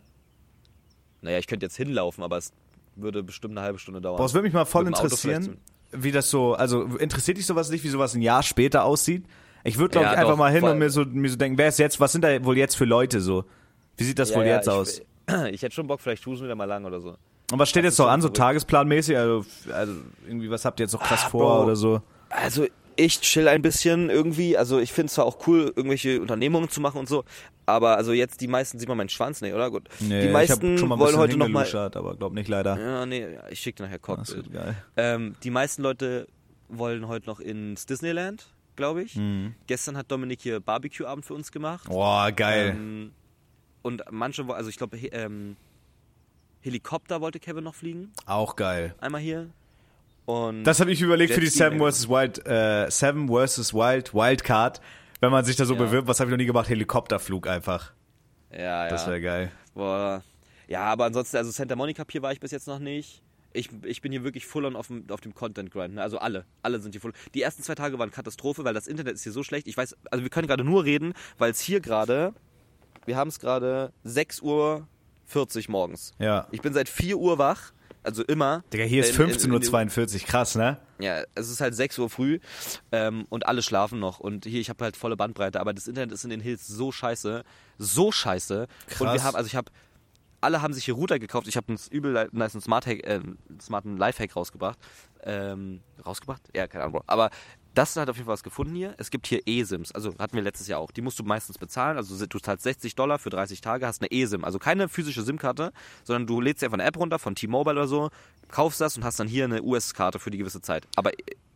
Naja, 1.20 1.38
ich 1.38 1.46
könnte 1.46 1.66
jetzt 1.66 1.76
hinlaufen, 1.76 2.24
aber 2.24 2.38
es 2.38 2.52
würde 3.02 3.22
bestimmt 3.22 3.56
eine 3.56 3.64
halbe 3.64 3.78
Stunde 3.78 4.00
dauern. 4.00 4.16
Boah, 4.18 4.24
es 4.26 4.34
würde 4.34 4.44
mich 4.44 4.52
mal 4.54 4.64
voll 4.64 4.86
interessieren, 4.86 5.58
wie 5.92 6.12
das 6.12 6.30
so, 6.30 6.54
also 6.54 6.82
interessiert 6.96 7.36
dich 7.38 7.46
sowas 7.46 7.70
nicht, 7.70 7.84
wie 7.84 7.88
sowas 7.88 8.14
ein 8.14 8.22
Jahr 8.22 8.42
später 8.42 8.84
aussieht? 8.84 9.24
Ich 9.64 9.78
würde, 9.78 9.90
glaube 9.92 10.06
Ja, 10.06 10.12
ich, 10.12 10.18
einfach 10.18 10.32
doch, 10.32 10.38
mal 10.38 10.50
hin 10.52 10.64
und 10.64 10.78
mir 10.78 10.88
so, 10.90 11.04
mir 11.04 11.28
so 11.28 11.36
denken, 11.36 11.58
wer 11.58 11.68
ist 11.68 11.78
jetzt, 11.78 12.00
was 12.00 12.12
sind 12.12 12.22
da 12.22 12.44
wohl 12.44 12.56
jetzt 12.56 12.76
für 12.76 12.84
Leute 12.86 13.20
so? 13.20 13.44
Wie 13.96 14.04
sieht 14.04 14.18
das 14.18 14.30
Ja, 14.30 14.36
wohl 14.36 14.46
ja, 14.46 14.56
jetzt 14.56 14.66
ich, 14.68 14.72
aus? 14.72 15.02
Ich 15.52 15.62
hätte 15.62 15.74
schon 15.74 15.86
Bock, 15.86 16.00
vielleicht 16.00 16.24
cruisen 16.24 16.42
wir 16.42 16.48
da 16.48 16.54
mal 16.54 16.64
lang 16.64 16.84
oder 16.84 17.00
so. 17.00 17.16
Und 17.52 17.58
was 17.58 17.68
steht 17.68 17.84
das 17.84 17.92
jetzt 17.92 17.98
noch 17.98 18.08
an, 18.08 18.22
so 18.22 18.28
tagesplanmäßig? 18.28 19.16
Also, 19.16 19.44
also 19.72 19.92
irgendwie, 20.26 20.50
was 20.50 20.64
habt 20.64 20.80
ihr 20.80 20.84
jetzt 20.84 20.92
noch 20.92 21.02
krass 21.02 21.24
Ah, 21.26 21.28
vor 21.30 21.56
Bro. 21.58 21.64
oder 21.64 21.76
so? 21.76 22.00
Also 22.30 22.66
ich 23.00 23.20
chill 23.20 23.48
ein 23.48 23.62
bisschen 23.62 24.10
irgendwie. 24.10 24.56
Also 24.56 24.78
ich 24.78 24.92
finde 24.92 25.06
es 25.06 25.14
zwar 25.14 25.24
auch 25.26 25.46
cool, 25.46 25.72
irgendwelche 25.74 26.20
Unternehmungen 26.20 26.68
zu 26.68 26.80
machen 26.80 26.98
und 26.98 27.08
so, 27.08 27.24
aber 27.66 27.96
also 27.96 28.12
jetzt 28.12 28.40
die 28.40 28.48
meisten, 28.48 28.78
sieht 28.78 28.88
man 28.88 28.96
meinen 28.98 29.08
Schwanz 29.08 29.40
nicht, 29.40 29.54
oder? 29.54 29.70
Gut. 29.70 29.88
Nee, 30.00 30.22
die 30.26 30.28
meisten 30.32 30.66
ich 30.66 30.72
hab 30.72 30.78
schon 30.80 30.88
mal 30.88 30.96
ein 30.96 31.00
wollen 31.00 31.16
heute 31.16 31.36
noch 31.36 31.48
mal. 31.48 31.66
aber 31.74 32.16
glaub 32.16 32.32
nicht 32.32 32.48
leider. 32.48 32.78
Ja, 32.78 33.06
nee, 33.06 33.26
ich 33.50 33.60
schicke 33.60 33.78
dir 33.78 33.82
nachher 33.84 33.98
Das 33.98 34.02
Cockbild. 34.32 34.52
wird 34.52 34.64
geil. 34.64 34.76
Ähm, 34.96 35.34
die 35.42 35.50
meisten 35.50 35.82
Leute 35.82 36.26
wollen 36.68 37.08
heute 37.08 37.26
noch 37.26 37.40
ins 37.40 37.86
Disneyland, 37.86 38.46
glaube 38.76 39.02
ich. 39.02 39.16
Mhm. 39.16 39.54
Gestern 39.66 39.96
hat 39.96 40.10
Dominik 40.10 40.40
hier 40.42 40.60
Barbecue-Abend 40.60 41.24
für 41.24 41.34
uns 41.34 41.50
gemacht. 41.52 41.88
Boah, 41.88 42.30
geil. 42.32 42.74
Ähm, 42.76 43.12
und 43.82 44.02
manche, 44.10 44.44
also 44.54 44.68
ich 44.68 44.76
glaube, 44.76 44.96
ähm, 44.98 45.56
Helikopter 46.60 47.20
wollte 47.20 47.40
Kevin 47.40 47.64
noch 47.64 47.74
fliegen, 47.74 48.12
Auch 48.26 48.54
geil. 48.56 48.94
einmal 49.00 49.20
hier. 49.20 49.48
Und 50.30 50.64
Das 50.64 50.80
habe 50.80 50.92
ich 50.92 51.00
überlegt 51.02 51.34
für 51.34 51.40
die 51.40 51.48
Seven 51.48 51.78
vs. 51.80 52.08
Wild, 52.08 52.46
äh, 52.46 52.88
Seven 52.90 53.28
vs. 53.28 53.74
Wild 53.74 54.14
Wildcard. 54.14 54.80
Wenn 55.20 55.30
man 55.32 55.44
sich 55.44 55.56
da 55.56 55.64
so 55.64 55.74
Ja. 55.74 55.80
bewirbt, 55.80 56.08
was 56.08 56.20
habe 56.20 56.30
ich 56.30 56.32
noch 56.32 56.38
nie 56.38 56.46
gemacht? 56.46 56.68
Helikopterflug 56.68 57.46
einfach. 57.48 57.92
ja, 58.52 58.84
ja. 58.84 58.88
Das 58.88 59.06
wäre 59.06 59.20
geil. 59.20 59.52
Boah. 59.74 60.22
Ja, 60.68 60.82
aber 60.84 61.04
ansonsten, 61.06 61.36
also 61.36 61.50
Santa 61.50 61.74
Monica 61.76 62.04
Pier 62.04 62.22
war 62.22 62.32
ich 62.32 62.40
bis 62.40 62.52
jetzt 62.52 62.66
noch 62.68 62.78
nicht. 62.78 63.22
Ich, 63.52 63.68
ich 63.84 64.00
bin 64.00 64.12
hier 64.12 64.22
wirklich 64.22 64.46
full 64.46 64.64
on 64.64 64.76
auf 64.76 64.86
dem, 64.86 65.04
auf 65.10 65.20
dem 65.20 65.34
Content 65.34 65.72
Grind. 65.72 65.94
Ne? 65.96 66.02
Also 66.02 66.18
alle. 66.18 66.44
Alle 66.62 66.78
sind 66.80 66.92
hier 66.92 67.00
full. 67.00 67.12
Die 67.34 67.42
ersten 67.42 67.62
zwei 67.64 67.74
Tage 67.74 67.98
waren 67.98 68.12
Katastrophe, 68.12 68.62
weil 68.64 68.74
das 68.74 68.86
Internet 68.86 69.14
ist 69.14 69.24
hier 69.24 69.32
so 69.32 69.42
schlecht. 69.42 69.66
Ich 69.66 69.76
weiß, 69.76 69.96
also 70.10 70.22
wir 70.22 70.30
können 70.30 70.46
gerade 70.46 70.62
nur 70.62 70.84
reden, 70.84 71.12
weil 71.38 71.50
es 71.50 71.60
hier 71.60 71.80
gerade, 71.80 72.32
wir 73.06 73.16
haben 73.16 73.28
es 73.28 73.40
gerade 73.40 73.92
6.40 74.06 74.42
Uhr 74.44 74.86
morgens. 75.68 76.12
Ja. 76.20 76.46
Ich 76.52 76.62
bin 76.62 76.72
seit 76.72 76.88
4 76.88 77.18
Uhr 77.18 77.38
wach. 77.38 77.72
Also 78.02 78.24
immer. 78.24 78.64
Digga, 78.72 78.84
hier 78.84 79.02
ist 79.04 79.14
In- 79.18 79.28
in- 79.28 79.30
in- 79.30 79.62
15.42 79.62 80.22
Uhr, 80.22 80.26
krass, 80.26 80.54
ne? 80.54 80.78
ja, 81.00 81.22
es 81.34 81.50
ist 81.50 81.60
halt 81.60 81.74
6 81.74 81.98
Uhr 81.98 82.08
früh 82.10 82.38
ähm, 82.92 83.26
und 83.28 83.46
alle 83.46 83.62
schlafen 83.62 83.98
noch. 84.00 84.20
Und 84.20 84.44
hier, 84.46 84.60
ich 84.60 84.68
habe 84.70 84.84
halt 84.84 84.96
volle 84.96 85.16
Bandbreite, 85.16 85.60
aber 85.60 85.72
das 85.74 85.86
Internet 85.86 86.12
ist 86.12 86.24
in 86.24 86.30
den 86.30 86.40
Hills 86.40 86.66
so 86.66 86.92
scheiße. 86.92 87.42
So 87.78 88.10
scheiße. 88.12 88.60
Und 88.62 88.68
Krass. 88.88 89.14
wir 89.14 89.22
haben, 89.24 89.36
also 89.36 89.46
ich 89.46 89.56
habe 89.56 89.70
alle 90.42 90.62
haben 90.62 90.72
sich 90.72 90.86
hier 90.86 90.94
Router 90.94 91.18
gekauft. 91.18 91.46
Ich 91.48 91.56
habe 91.58 91.68
einen 91.68 91.78
übel 91.90 92.28
nice 92.32 92.52
Smart 92.52 92.86
Hack, 92.86 93.06
äh, 93.06 93.20
smarten 93.60 93.98
Lifehack 93.98 94.34
rausgebracht. 94.34 94.78
Ähm, 95.22 95.80
rausgebracht? 96.06 96.40
Ja, 96.56 96.66
keine 96.66 96.84
Ahnung. 96.84 97.02
Aber 97.06 97.28
das 97.74 97.94
hat 97.96 98.08
auf 98.08 98.16
jeden 98.16 98.26
Fall 98.26 98.32
was 98.32 98.42
gefunden 98.42 98.74
hier. 98.74 98.94
Es 98.98 99.10
gibt 99.10 99.26
hier 99.26 99.42
eSIMs, 99.46 99.92
also 99.92 100.14
hatten 100.18 100.34
wir 100.34 100.42
letztes 100.42 100.66
Jahr 100.66 100.80
auch. 100.80 100.90
Die 100.90 101.02
musst 101.02 101.18
du 101.18 101.24
meistens 101.24 101.58
bezahlen. 101.58 101.96
Also 101.96 102.26
du 102.26 102.38
zahlst 102.38 102.64
60 102.64 102.94
Dollar 102.94 103.18
für 103.18 103.30
30 103.30 103.60
Tage, 103.60 103.86
hast 103.86 104.02
eine 104.02 104.10
eSIM. 104.10 104.44
Also 104.44 104.58
keine 104.58 104.88
physische 104.88 105.22
SIM-Karte, 105.22 105.72
sondern 106.02 106.26
du 106.26 106.40
lädst 106.40 106.62
dir 106.62 106.66
einfach 106.66 106.78
eine 106.78 106.84
App 106.84 106.96
runter 106.96 107.18
von 107.18 107.34
T-Mobile 107.34 107.76
oder 107.76 107.88
so, 107.88 108.10
kaufst 108.48 108.80
das 108.80 108.96
und 108.96 109.04
hast 109.04 109.20
dann 109.20 109.28
hier 109.28 109.44
eine 109.44 109.62
US-Karte 109.62 110.18
für 110.18 110.30
die 110.30 110.38
gewisse 110.38 110.60
Zeit. 110.60 110.86
Aber 110.96 111.12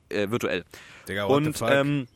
äh, 0.09 0.31
virtuell. 0.31 0.65
Digga, 1.09 1.25
und 1.25 1.61
ähm, 1.63 2.07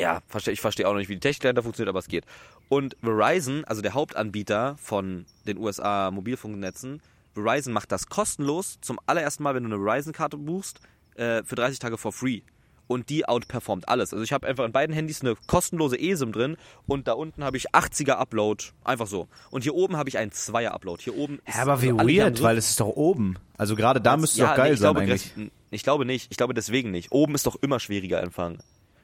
ja, 0.00 0.22
versteh, 0.26 0.52
ich 0.52 0.60
verstehe 0.60 0.88
auch 0.88 0.92
noch 0.92 0.98
nicht, 0.98 1.08
wie 1.08 1.14
die 1.14 1.20
Technik 1.20 1.42
dahinter 1.42 1.62
funktioniert, 1.62 1.90
aber 1.90 1.98
es 1.98 2.08
geht. 2.08 2.24
Und 2.68 2.96
Verizon, 3.02 3.64
also 3.64 3.82
der 3.82 3.94
Hauptanbieter 3.94 4.76
von 4.78 5.26
den 5.46 5.58
USA 5.58 6.10
Mobilfunknetzen, 6.10 7.02
Verizon 7.34 7.72
macht 7.72 7.92
das 7.92 8.08
kostenlos 8.08 8.78
zum 8.80 8.98
allerersten 9.06 9.42
Mal, 9.42 9.54
wenn 9.54 9.64
du 9.64 9.74
eine 9.74 9.84
Verizon-Karte 9.84 10.36
buchst, 10.38 10.80
äh, 11.16 11.42
für 11.44 11.54
30 11.54 11.78
Tage 11.78 11.98
for 11.98 12.12
free. 12.12 12.40
Und 12.86 13.08
die 13.08 13.26
outperformt 13.26 13.88
alles. 13.88 14.12
Also 14.12 14.22
ich 14.22 14.32
habe 14.34 14.46
einfach 14.46 14.64
in 14.66 14.72
beiden 14.72 14.94
Handys 14.94 15.22
eine 15.22 15.36
kostenlose 15.46 15.98
eSIM 15.98 16.32
drin 16.32 16.56
und 16.86 17.08
da 17.08 17.12
unten 17.12 17.42
habe 17.42 17.56
ich 17.56 17.70
80er 17.70 18.12
Upload, 18.16 18.62
einfach 18.84 19.06
so. 19.06 19.26
Und 19.50 19.62
hier 19.62 19.74
oben 19.74 19.96
habe 19.96 20.10
ich 20.10 20.18
einen 20.18 20.32
2er 20.32 20.68
Upload. 20.68 21.02
Hier 21.02 21.16
oben 21.16 21.38
ist 21.46 21.56
Ja, 21.56 21.62
aber 21.62 21.80
wie 21.80 21.92
also 21.92 22.06
weird, 22.06 22.36
so- 22.38 22.44
weil 22.44 22.58
es 22.58 22.68
ist 22.68 22.80
doch 22.80 22.88
oben. 22.88 23.38
Also 23.56 23.74
gerade 23.74 24.02
da 24.02 24.18
müsste 24.18 24.34
es 24.34 24.38
ja, 24.40 24.48
doch 24.50 24.56
geil 24.56 24.68
nee, 24.68 24.74
ich 24.74 24.80
sein 24.80 24.92
glaube, 24.94 25.00
eigentlich. 25.00 25.32
Ich 25.70 25.82
glaube 25.82 26.04
nicht. 26.04 26.30
Ich 26.30 26.36
glaube 26.36 26.52
deswegen 26.52 26.90
nicht. 26.90 27.10
Oben 27.10 27.34
ist 27.34 27.46
doch 27.46 27.56
immer 27.56 27.80
schwieriger 27.80 28.22
Empfang. 28.22 28.58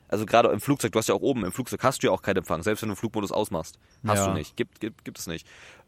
Also 0.08 0.26
gerade 0.26 0.48
im 0.50 0.60
Flugzeug, 0.60 0.92
du 0.92 0.98
hast 0.98 1.08
ja 1.08 1.14
auch 1.14 1.22
oben, 1.22 1.44
im 1.44 1.52
Flugzeug 1.52 1.82
hast 1.82 2.02
du 2.02 2.08
ja 2.08 2.12
auch 2.12 2.20
keinen 2.20 2.38
Empfang, 2.38 2.62
selbst 2.62 2.82
wenn 2.82 2.88
du 2.90 2.94
den 2.94 2.98
Flugmodus 2.98 3.32
ausmachst. 3.32 3.78
Hast 4.06 4.18
Ja. 4.18 4.26
du 4.28 4.34
nicht. 4.34 4.56
Gibt, 4.56 4.80
gibt, 4.80 5.04
gibt 5.04 5.18
es 5.18 5.26
nicht. 5.26 5.46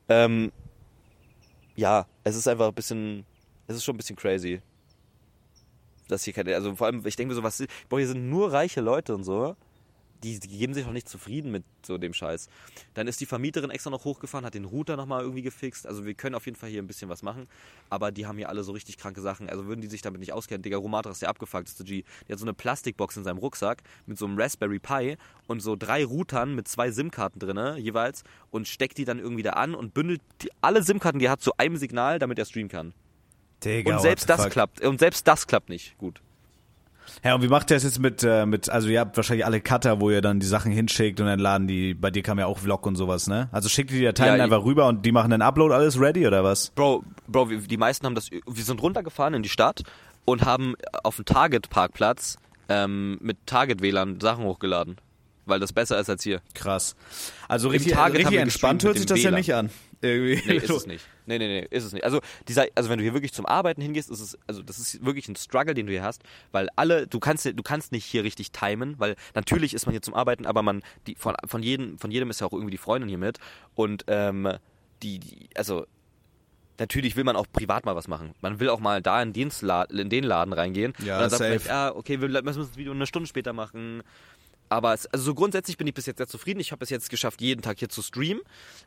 Ähm, 0.08 0.50
ja, 1.76 2.06
es 2.24 2.36
ist 2.36 2.48
einfach 2.48 2.68
ein 2.68 2.74
bisschen, 2.74 3.26
es 3.66 3.76
ist 3.76 3.84
schon 3.84 3.94
ein 3.94 3.98
bisschen 3.98 4.16
crazy. 4.16 4.62
Dass 6.12 6.24
hier 6.24 6.34
keine, 6.34 6.54
also 6.54 6.76
vor 6.76 6.86
allem, 6.86 7.06
ich 7.06 7.16
denke 7.16 7.30
mir 7.30 7.34
so, 7.34 7.42
was, 7.42 7.64
boah, 7.88 7.98
hier 7.98 8.06
sind 8.06 8.28
nur 8.28 8.52
reiche 8.52 8.82
Leute 8.82 9.14
und 9.14 9.24
so. 9.24 9.56
Die, 10.22 10.38
geben 10.38 10.72
sich 10.72 10.86
auch 10.86 10.92
nicht 10.92 11.08
zufrieden 11.08 11.50
mit 11.50 11.64
so 11.84 11.98
dem 11.98 12.12
Scheiß. 12.12 12.48
Dann 12.94 13.08
ist 13.08 13.20
die 13.20 13.26
Vermieterin 13.26 13.70
extra 13.70 13.90
noch 13.90 14.04
hochgefahren, 14.04 14.44
hat 14.46 14.54
den 14.54 14.66
Router 14.66 14.96
nochmal 14.96 15.22
irgendwie 15.22 15.42
gefixt. 15.42 15.84
Also 15.84 16.04
wir 16.04 16.14
können 16.14 16.36
auf 16.36 16.44
jeden 16.44 16.56
Fall 16.56 16.68
hier 16.68 16.80
ein 16.80 16.86
bisschen 16.86 17.08
was 17.08 17.22
machen. 17.22 17.48
Aber 17.90 18.12
die 18.12 18.26
haben 18.26 18.36
hier 18.38 18.48
alle 18.48 18.62
so 18.62 18.70
richtig 18.70 18.98
kranke 18.98 19.20
Sachen. 19.20 19.48
Also 19.48 19.66
würden 19.66 19.80
die 19.80 19.88
sich 19.88 20.00
damit 20.00 20.20
nicht 20.20 20.32
auskennen. 20.32 20.62
Digga, 20.62 20.76
Romatra 20.76 21.10
ist 21.10 21.22
der 21.22 21.28
abgefuckteste 21.30 21.82
G. 21.82 22.04
Der 22.28 22.34
hat 22.34 22.38
so 22.38 22.44
eine 22.44 22.54
Plastikbox 22.54 23.16
in 23.16 23.24
seinem 23.24 23.38
Rucksack 23.38 23.82
mit 24.06 24.16
so 24.16 24.26
einem 24.26 24.38
Raspberry 24.38 24.78
Pi 24.78 25.16
und 25.48 25.60
so 25.60 25.74
drei 25.74 26.04
Routern 26.04 26.54
mit 26.54 26.68
zwei 26.68 26.92
SIM-Karten 26.92 27.40
drinne 27.40 27.78
jeweils 27.78 28.22
und 28.52 28.68
steckt 28.68 28.98
die 28.98 29.04
dann 29.04 29.18
irgendwie 29.18 29.42
da 29.42 29.54
an 29.54 29.74
und 29.74 29.92
bündelt 29.92 30.20
die, 30.42 30.50
alle 30.60 30.84
SIM-Karten, 30.84 31.18
die 31.18 31.24
er 31.24 31.32
hat, 31.32 31.40
zu 31.40 31.56
einem 31.56 31.78
Signal, 31.78 32.20
damit 32.20 32.38
er 32.38 32.44
streamen 32.44 32.68
kann. 32.68 32.94
Digga, 33.64 33.94
Und 33.96 34.02
selbst 34.02 34.28
das 34.28 34.42
fuck. 34.42 34.50
klappt. 34.50 34.80
Und 34.80 34.98
selbst 34.98 35.26
das 35.26 35.46
klappt 35.46 35.68
nicht. 35.68 35.96
Gut. 35.98 36.20
Ja, 37.24 37.34
und 37.34 37.42
wie 37.42 37.48
macht 37.48 37.70
ihr 37.70 37.76
das 37.76 37.84
jetzt 37.84 37.98
mit, 37.98 38.22
äh, 38.24 38.46
mit, 38.46 38.68
also 38.68 38.88
ihr 38.88 39.00
habt 39.00 39.16
wahrscheinlich 39.16 39.44
alle 39.44 39.60
Cutter, 39.60 40.00
wo 40.00 40.10
ihr 40.10 40.20
dann 40.22 40.40
die 40.40 40.46
Sachen 40.46 40.72
hinschickt 40.72 41.20
und 41.20 41.26
dann 41.26 41.38
laden 41.38 41.68
die, 41.68 41.94
bei 41.94 42.10
dir 42.10 42.22
kam 42.22 42.38
ja 42.38 42.46
auch 42.46 42.58
Vlog 42.58 42.86
und 42.86 42.96
sowas, 42.96 43.26
ne? 43.26 43.48
Also 43.52 43.68
schickt 43.68 43.90
ihr 43.90 43.98
die 43.98 44.04
Dateien 44.04 44.38
Ja, 44.38 44.44
einfach 44.44 44.64
rüber 44.64 44.86
und 44.86 45.04
die 45.04 45.12
machen 45.12 45.30
den 45.30 45.42
Upload 45.42 45.74
alles 45.74 46.00
ready 46.00 46.26
oder 46.26 46.42
was? 46.42 46.70
Bro, 46.70 47.04
Bro, 47.28 47.50
wir, 47.50 47.58
die 47.58 47.76
meisten 47.76 48.06
haben 48.06 48.14
das. 48.14 48.30
Wir 48.30 48.64
sind 48.64 48.80
runtergefahren 48.82 49.34
in 49.34 49.42
die 49.42 49.48
Stadt 49.48 49.82
und 50.24 50.44
haben 50.44 50.74
auf 51.02 51.16
dem 51.16 51.24
Target-Parkplatz 51.24 52.38
ähm, 52.68 53.18
mit 53.20 53.36
Target-WLAN 53.46 54.20
Sachen 54.20 54.44
hochgeladen. 54.44 54.96
Weil 55.44 55.58
das 55.58 55.72
besser 55.72 55.98
ist 55.98 56.08
als 56.08 56.22
hier. 56.22 56.40
Krass. 56.54 56.94
Also 57.48 57.68
richtig, 57.68 57.92
Target 57.92 58.20
richtig 58.20 58.38
entspannt 58.38 58.84
hört 58.84 58.96
sich 58.96 59.06
das 59.06 59.22
ja 59.22 59.30
dem 59.30 59.36
nicht 59.36 59.52
an. 59.54 59.70
Irgendwie. 60.02 60.42
Nee, 60.46 60.56
ist 60.56 60.70
es 60.70 60.86
nicht. 60.86 61.06
Nee, 61.26 61.38
nee, 61.38 61.46
nee, 61.46 61.66
ist 61.70 61.84
es 61.84 61.92
nicht. 61.92 62.04
Also, 62.04 62.20
dieser, 62.48 62.66
also 62.74 62.90
wenn 62.90 62.98
du 62.98 63.04
hier 63.04 63.14
wirklich 63.14 63.32
zum 63.32 63.46
Arbeiten 63.46 63.80
hingehst, 63.80 64.10
ist 64.10 64.20
es, 64.20 64.38
also 64.46 64.62
das 64.62 64.78
ist 64.78 65.04
wirklich 65.04 65.28
ein 65.28 65.36
Struggle, 65.36 65.74
den 65.74 65.86
du 65.86 65.92
hier 65.92 66.02
hast, 66.02 66.22
weil 66.50 66.68
alle, 66.76 67.06
du 67.06 67.20
kannst, 67.20 67.46
du 67.46 67.62
kannst 67.62 67.92
nicht 67.92 68.04
hier 68.04 68.24
richtig 68.24 68.50
timen, 68.50 68.98
weil 68.98 69.14
natürlich 69.34 69.72
ist 69.74 69.86
man 69.86 69.92
hier 69.92 70.02
zum 70.02 70.14
Arbeiten, 70.14 70.44
aber 70.44 70.62
man, 70.62 70.82
die, 71.06 71.14
von, 71.14 71.34
von 71.46 71.62
jedem, 71.62 71.98
von 71.98 72.10
jedem 72.10 72.30
ist 72.30 72.40
ja 72.40 72.46
auch 72.48 72.52
irgendwie 72.52 72.72
die 72.72 72.78
Freundin 72.78 73.08
hier 73.08 73.18
mit 73.18 73.38
und, 73.74 74.04
ähm, 74.08 74.48
die, 75.02 75.18
die 75.18 75.48
also, 75.56 75.86
natürlich 76.78 77.16
will 77.16 77.24
man 77.24 77.36
auch 77.36 77.46
privat 77.52 77.84
mal 77.84 77.94
was 77.94 78.08
machen. 78.08 78.34
Man 78.40 78.60
will 78.60 78.68
auch 78.68 78.80
mal 78.80 79.00
da 79.00 79.22
in, 79.22 79.32
Dienstla 79.32 79.84
in 79.84 80.10
den 80.10 80.24
Laden 80.24 80.52
reingehen. 80.52 80.92
Ja, 80.98 81.16
und 81.16 81.22
dann 81.22 81.30
sagt 81.30 81.42
man 81.42 81.58
safe. 81.58 81.72
ah, 81.72 81.92
okay, 81.94 82.20
wir 82.20 82.28
müssen 82.42 82.60
das 82.60 82.76
Video 82.76 82.92
eine 82.92 83.06
Stunde 83.06 83.28
später 83.28 83.52
machen. 83.52 84.02
Aber 84.72 84.94
es, 84.94 85.06
also 85.06 85.26
so 85.26 85.34
grundsätzlich 85.34 85.76
bin 85.76 85.86
ich 85.86 85.92
bis 85.92 86.06
jetzt 86.06 86.16
sehr 86.16 86.26
zufrieden. 86.26 86.58
Ich 86.58 86.72
habe 86.72 86.82
es 86.82 86.88
jetzt 86.88 87.10
geschafft, 87.10 87.42
jeden 87.42 87.60
Tag 87.60 87.78
hier 87.78 87.90
zu 87.90 88.00
streamen. 88.00 88.42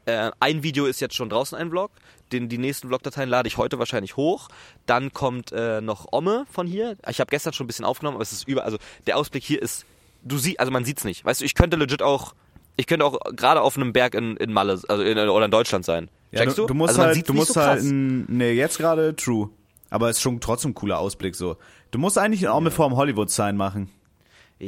Äh, 0.05 0.31
ein 0.39 0.63
Video 0.63 0.87
ist 0.87 0.99
jetzt 0.99 1.13
schon 1.13 1.29
draußen, 1.29 1.55
ein 1.55 1.69
Vlog. 1.69 1.91
Den, 2.31 2.49
die 2.49 2.57
nächsten 2.57 2.87
Vlogdateien 2.87 3.29
lade 3.29 3.47
ich 3.47 3.57
heute 3.57 3.77
wahrscheinlich 3.77 4.17
hoch. 4.17 4.47
Dann 4.87 5.13
kommt 5.13 5.51
äh, 5.51 5.81
noch 5.81 6.07
Omme 6.11 6.47
von 6.49 6.65
hier. 6.65 6.97
Ich 7.07 7.19
habe 7.19 7.29
gestern 7.29 7.53
schon 7.53 7.65
ein 7.65 7.67
bisschen 7.67 7.85
aufgenommen, 7.85 8.15
aber 8.15 8.23
es 8.23 8.31
ist 8.31 8.47
über. 8.47 8.65
Also 8.65 8.79
der 9.05 9.15
Ausblick 9.15 9.43
hier 9.43 9.61
ist, 9.61 9.85
du 10.23 10.39
siehst, 10.39 10.59
also 10.59 10.71
man 10.71 10.85
sieht's 10.85 11.03
nicht. 11.03 11.23
Weißt 11.23 11.41
du, 11.41 11.45
ich 11.45 11.53
könnte 11.53 11.77
legit 11.77 12.01
auch, 12.01 12.33
ich 12.77 12.87
könnte 12.87 13.05
auch 13.05 13.19
gerade 13.35 13.61
auf 13.61 13.77
einem 13.77 13.93
Berg 13.93 14.15
in, 14.15 14.37
in 14.37 14.51
Malle, 14.51 14.81
also 14.87 15.03
in, 15.03 15.19
oder 15.19 15.45
in 15.45 15.51
Deutschland 15.51 15.85
sein. 15.85 16.09
Ja, 16.31 16.41
Checkst 16.41 16.57
du, 16.57 16.65
du 16.65 16.73
musst 16.73 16.89
also 16.89 17.01
man 17.01 17.07
halt, 17.09 17.29
du 17.29 17.33
nicht 17.33 17.39
musst 17.39 17.53
so 17.53 17.61
halt, 17.61 17.83
nee, 17.83 18.53
jetzt 18.53 18.79
gerade 18.79 19.15
true. 19.15 19.51
Aber 19.91 20.09
es 20.09 20.17
ist 20.17 20.23
schon 20.23 20.41
trotzdem 20.41 20.71
ein 20.71 20.73
cooler 20.73 20.97
Ausblick 20.97 21.35
so. 21.35 21.57
Du 21.91 21.99
musst 21.99 22.17
eigentlich 22.17 22.47
auch 22.47 22.59
mit 22.59 22.73
vorm 22.73 22.95
Hollywood-Sign 22.95 23.55
machen. 23.55 23.91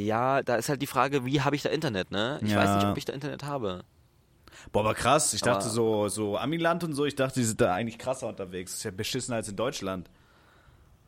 Ja, 0.04 0.42
da 0.42 0.56
ist 0.56 0.68
halt 0.68 0.80
die 0.82 0.86
Frage, 0.86 1.24
wie 1.24 1.40
habe 1.40 1.56
ich 1.56 1.62
da 1.62 1.70
Internet, 1.70 2.10
ne? 2.10 2.38
Ich 2.42 2.50
Ja. 2.50 2.58
weiß 2.58 2.76
nicht, 2.76 2.86
ob 2.86 2.96
ich 2.98 3.04
da 3.04 3.12
Internet 3.12 3.42
habe. 3.44 3.84
Boah, 4.72 4.80
aber 4.80 4.94
krass. 4.94 5.32
Ich 5.34 5.40
dachte 5.40 5.64
Aber- 5.64 5.70
so, 5.70 6.08
so 6.08 6.36
Amiland 6.38 6.84
und 6.84 6.92
so, 6.94 7.04
ich 7.04 7.14
dachte, 7.14 7.40
die 7.40 7.44
sind 7.46 7.60
da 7.60 7.72
eigentlich 7.74 7.98
krasser 7.98 8.26
unterwegs. 8.28 8.72
Das 8.72 8.78
ist 8.78 8.84
ja 8.84 8.90
beschissener 8.90 9.36
als 9.36 9.48
in 9.48 9.56
Deutschland. 9.56 10.10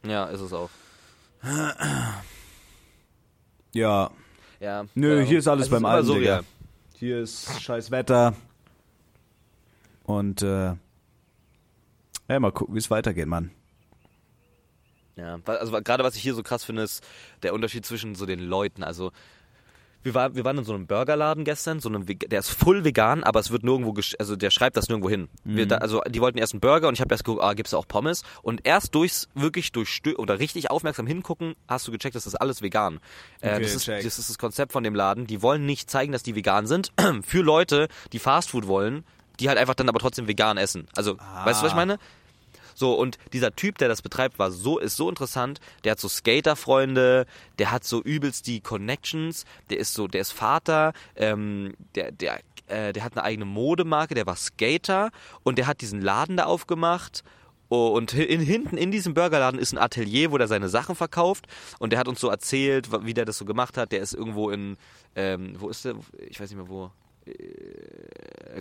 Ja, 0.07 0.27
ist 0.27 0.41
es 0.41 0.53
auch. 0.53 0.71
Ja. 3.73 4.11
Ja. 4.61 4.85
Nö, 4.95 5.21
ja. 5.21 5.25
hier 5.25 5.39
ist 5.39 5.49
alles 5.49 5.67
Es 5.67 5.71
beim 5.71 5.85
Alten, 5.85 6.07
so, 6.07 6.15
Digga. 6.15 6.37
ja. 6.37 6.41
Hier 6.97 7.21
ist 7.21 7.61
scheiß 7.61 7.91
Wetter. 7.91 8.35
Und, 10.05 10.43
äh, 10.43 10.75
ja, 12.29 12.41
mal 12.41 12.53
gucken, 12.53 12.75
wie 12.75 12.79
es 12.79 12.91
weitergeht, 12.91 13.27
Mann. 13.27 13.51
Ja, 15.21 15.39
also 15.45 15.73
gerade 15.83 16.03
was 16.05 16.17
ich 16.17 16.23
hier 16.23 16.35
so 16.35 16.43
krass 16.43 16.65
finde, 16.65 16.83
ist 16.83 17.05
der 17.43 17.55
Unterschied 17.55 17.85
zwischen 17.85 18.15
so 18.15 18.27
den 18.27 18.41
Leuten. 18.41 18.83
Also 18.83 19.13
wir, 20.03 20.15
war, 20.15 20.35
wir 20.35 20.45
waren 20.45 20.57
in 20.57 20.65
so 20.65 20.73
einem 20.73 20.87
Burgerladen 20.87 21.45
gestern, 21.45 21.81
so 21.81 21.89
einem, 21.89 22.07
der 22.07 22.39
ist 22.39 22.49
full 22.51 22.85
vegan, 22.85 23.23
aber 23.23 23.39
es 23.41 23.51
wird 23.51 23.65
nirgendwo, 23.65 23.95
also 24.19 24.35
der 24.35 24.51
schreibt 24.51 24.77
das 24.77 24.89
nirgendwo 24.89 25.11
hin. 25.11 25.29
Wir 25.45 25.67
da, 25.67 25.77
also 25.77 26.01
die 26.09 26.21
wollten 26.21 26.39
erst 26.39 26.55
einen 26.55 26.61
Burger 26.61 26.89
und 26.89 26.95
ich 26.95 27.01
habe 27.01 27.13
erst 27.13 27.25
geguckt, 27.25 27.43
ah, 27.43 27.53
gibt's 27.53 27.73
da 27.73 27.77
auch 27.77 27.87
Pommes? 27.87 28.23
Und 28.43 28.67
erst 28.67 28.95
durchs, 28.95 29.29
wirklich 29.35 29.73
durch, 29.73 30.01
oder 30.17 30.39
richtig 30.39 30.71
aufmerksam 30.71 31.07
hingucken, 31.07 31.55
hast 31.69 31.87
du 31.87 31.93
gecheckt, 31.93 32.15
das 32.15 32.27
ist 32.27 32.35
alles 32.35 32.63
vegan. 32.63 33.01
Äh, 33.41 33.51
Okay, 33.51 33.63
das, 33.63 33.75
ist, 33.75 33.85
check. 33.85 34.03
das 34.03 34.19
ist 34.19 34.31
das 34.31 34.39
Konzept 34.39 34.73
von 34.73 34.85
dem 34.85 34.95
Laden. 34.95 35.27
Die 35.27 35.43
wollen 35.43 35.67
nicht 35.67 35.91
zeigen, 35.91 36.13
dass 36.13 36.23
die 36.23 36.35
vegan 36.35 36.67
sind, 36.67 36.93
für 37.23 37.43
Leute, 37.43 37.89
die 38.13 38.19
Fastfood 38.19 38.67
wollen, 38.67 39.05
die 39.39 39.49
halt 39.49 39.59
einfach 39.59 39.75
dann 39.75 39.89
aber 39.89 39.99
trotzdem 39.99 40.29
vegan 40.29 40.57
essen. 40.57 40.87
Also, 40.97 41.19
weißt 41.19 41.61
du, 41.61 41.65
was 41.65 41.73
ich 41.73 41.77
meine? 41.77 41.99
So, 42.81 42.95
und 42.95 43.19
dieser 43.35 43.55
Typ, 43.55 43.77
der 43.77 43.89
das 43.89 44.01
betreibt, 44.01 44.39
war 44.39 44.51
so, 44.51 44.79
ist 44.79 44.97
so 44.97 45.11
interessant. 45.11 45.61
Der 45.85 45.93
hat 45.93 46.01
so 46.01 46.09
Skater-Freunde, 46.09 47.27
der 47.59 47.71
hat 47.73 47.85
so 47.85 48.03
übelst 48.03 48.47
die 48.47 48.63
Connections, 48.63 49.45
der 49.69 49.77
ist 49.77 49.93
so, 49.93 50.09
der 50.09 50.23
ist 50.23 50.33
Vater, 50.33 50.95
ähm, 51.15 51.75
der, 51.95 52.11
der, 52.11 52.41
äh, 52.69 52.95
der 52.95 53.05
hat 53.05 53.19
eine 53.19 53.25
eigene 53.25 53.45
Modemarke, 53.45 54.15
der 54.15 54.25
war 54.25 54.35
Skater 54.35 55.11
und 55.43 55.59
der 55.59 55.67
hat 55.67 55.83
diesen 55.83 56.01
Laden 56.01 56.39
da 56.39 56.45
aufgemacht. 56.45 57.23
Oh, 57.69 57.89
und 57.89 58.15
in, 58.15 58.41
hinten 58.41 58.79
in 58.79 58.91
diesem 58.91 59.13
Burgerladen 59.13 59.61
ist 59.61 59.75
ein 59.75 59.79
Atelier, 59.79 60.33
wo 60.33 60.39
der 60.39 60.49
seine 60.49 60.71
Sachen 60.71 60.95
verkauft. 60.95 61.49
Und 61.81 61.93
der 61.93 61.99
hat 61.99 62.09
uns 62.09 62.19
so 62.19 62.31
erzählt, 62.31 62.89
wie 63.05 63.13
der 63.13 63.27
das 63.27 63.37
so 63.37 63.45
gemacht 63.45 63.77
hat. 63.77 63.93
Der 63.93 64.01
ist 64.01 64.15
irgendwo 64.15 64.49
in, 64.49 64.79
ähm, 65.17 65.55
wo 65.59 65.69
ist 65.69 65.85
der? 65.85 65.97
Ich 66.31 66.41
weiß 66.41 66.49
nicht 66.49 66.57
mehr 66.57 66.71
wo 66.71 66.91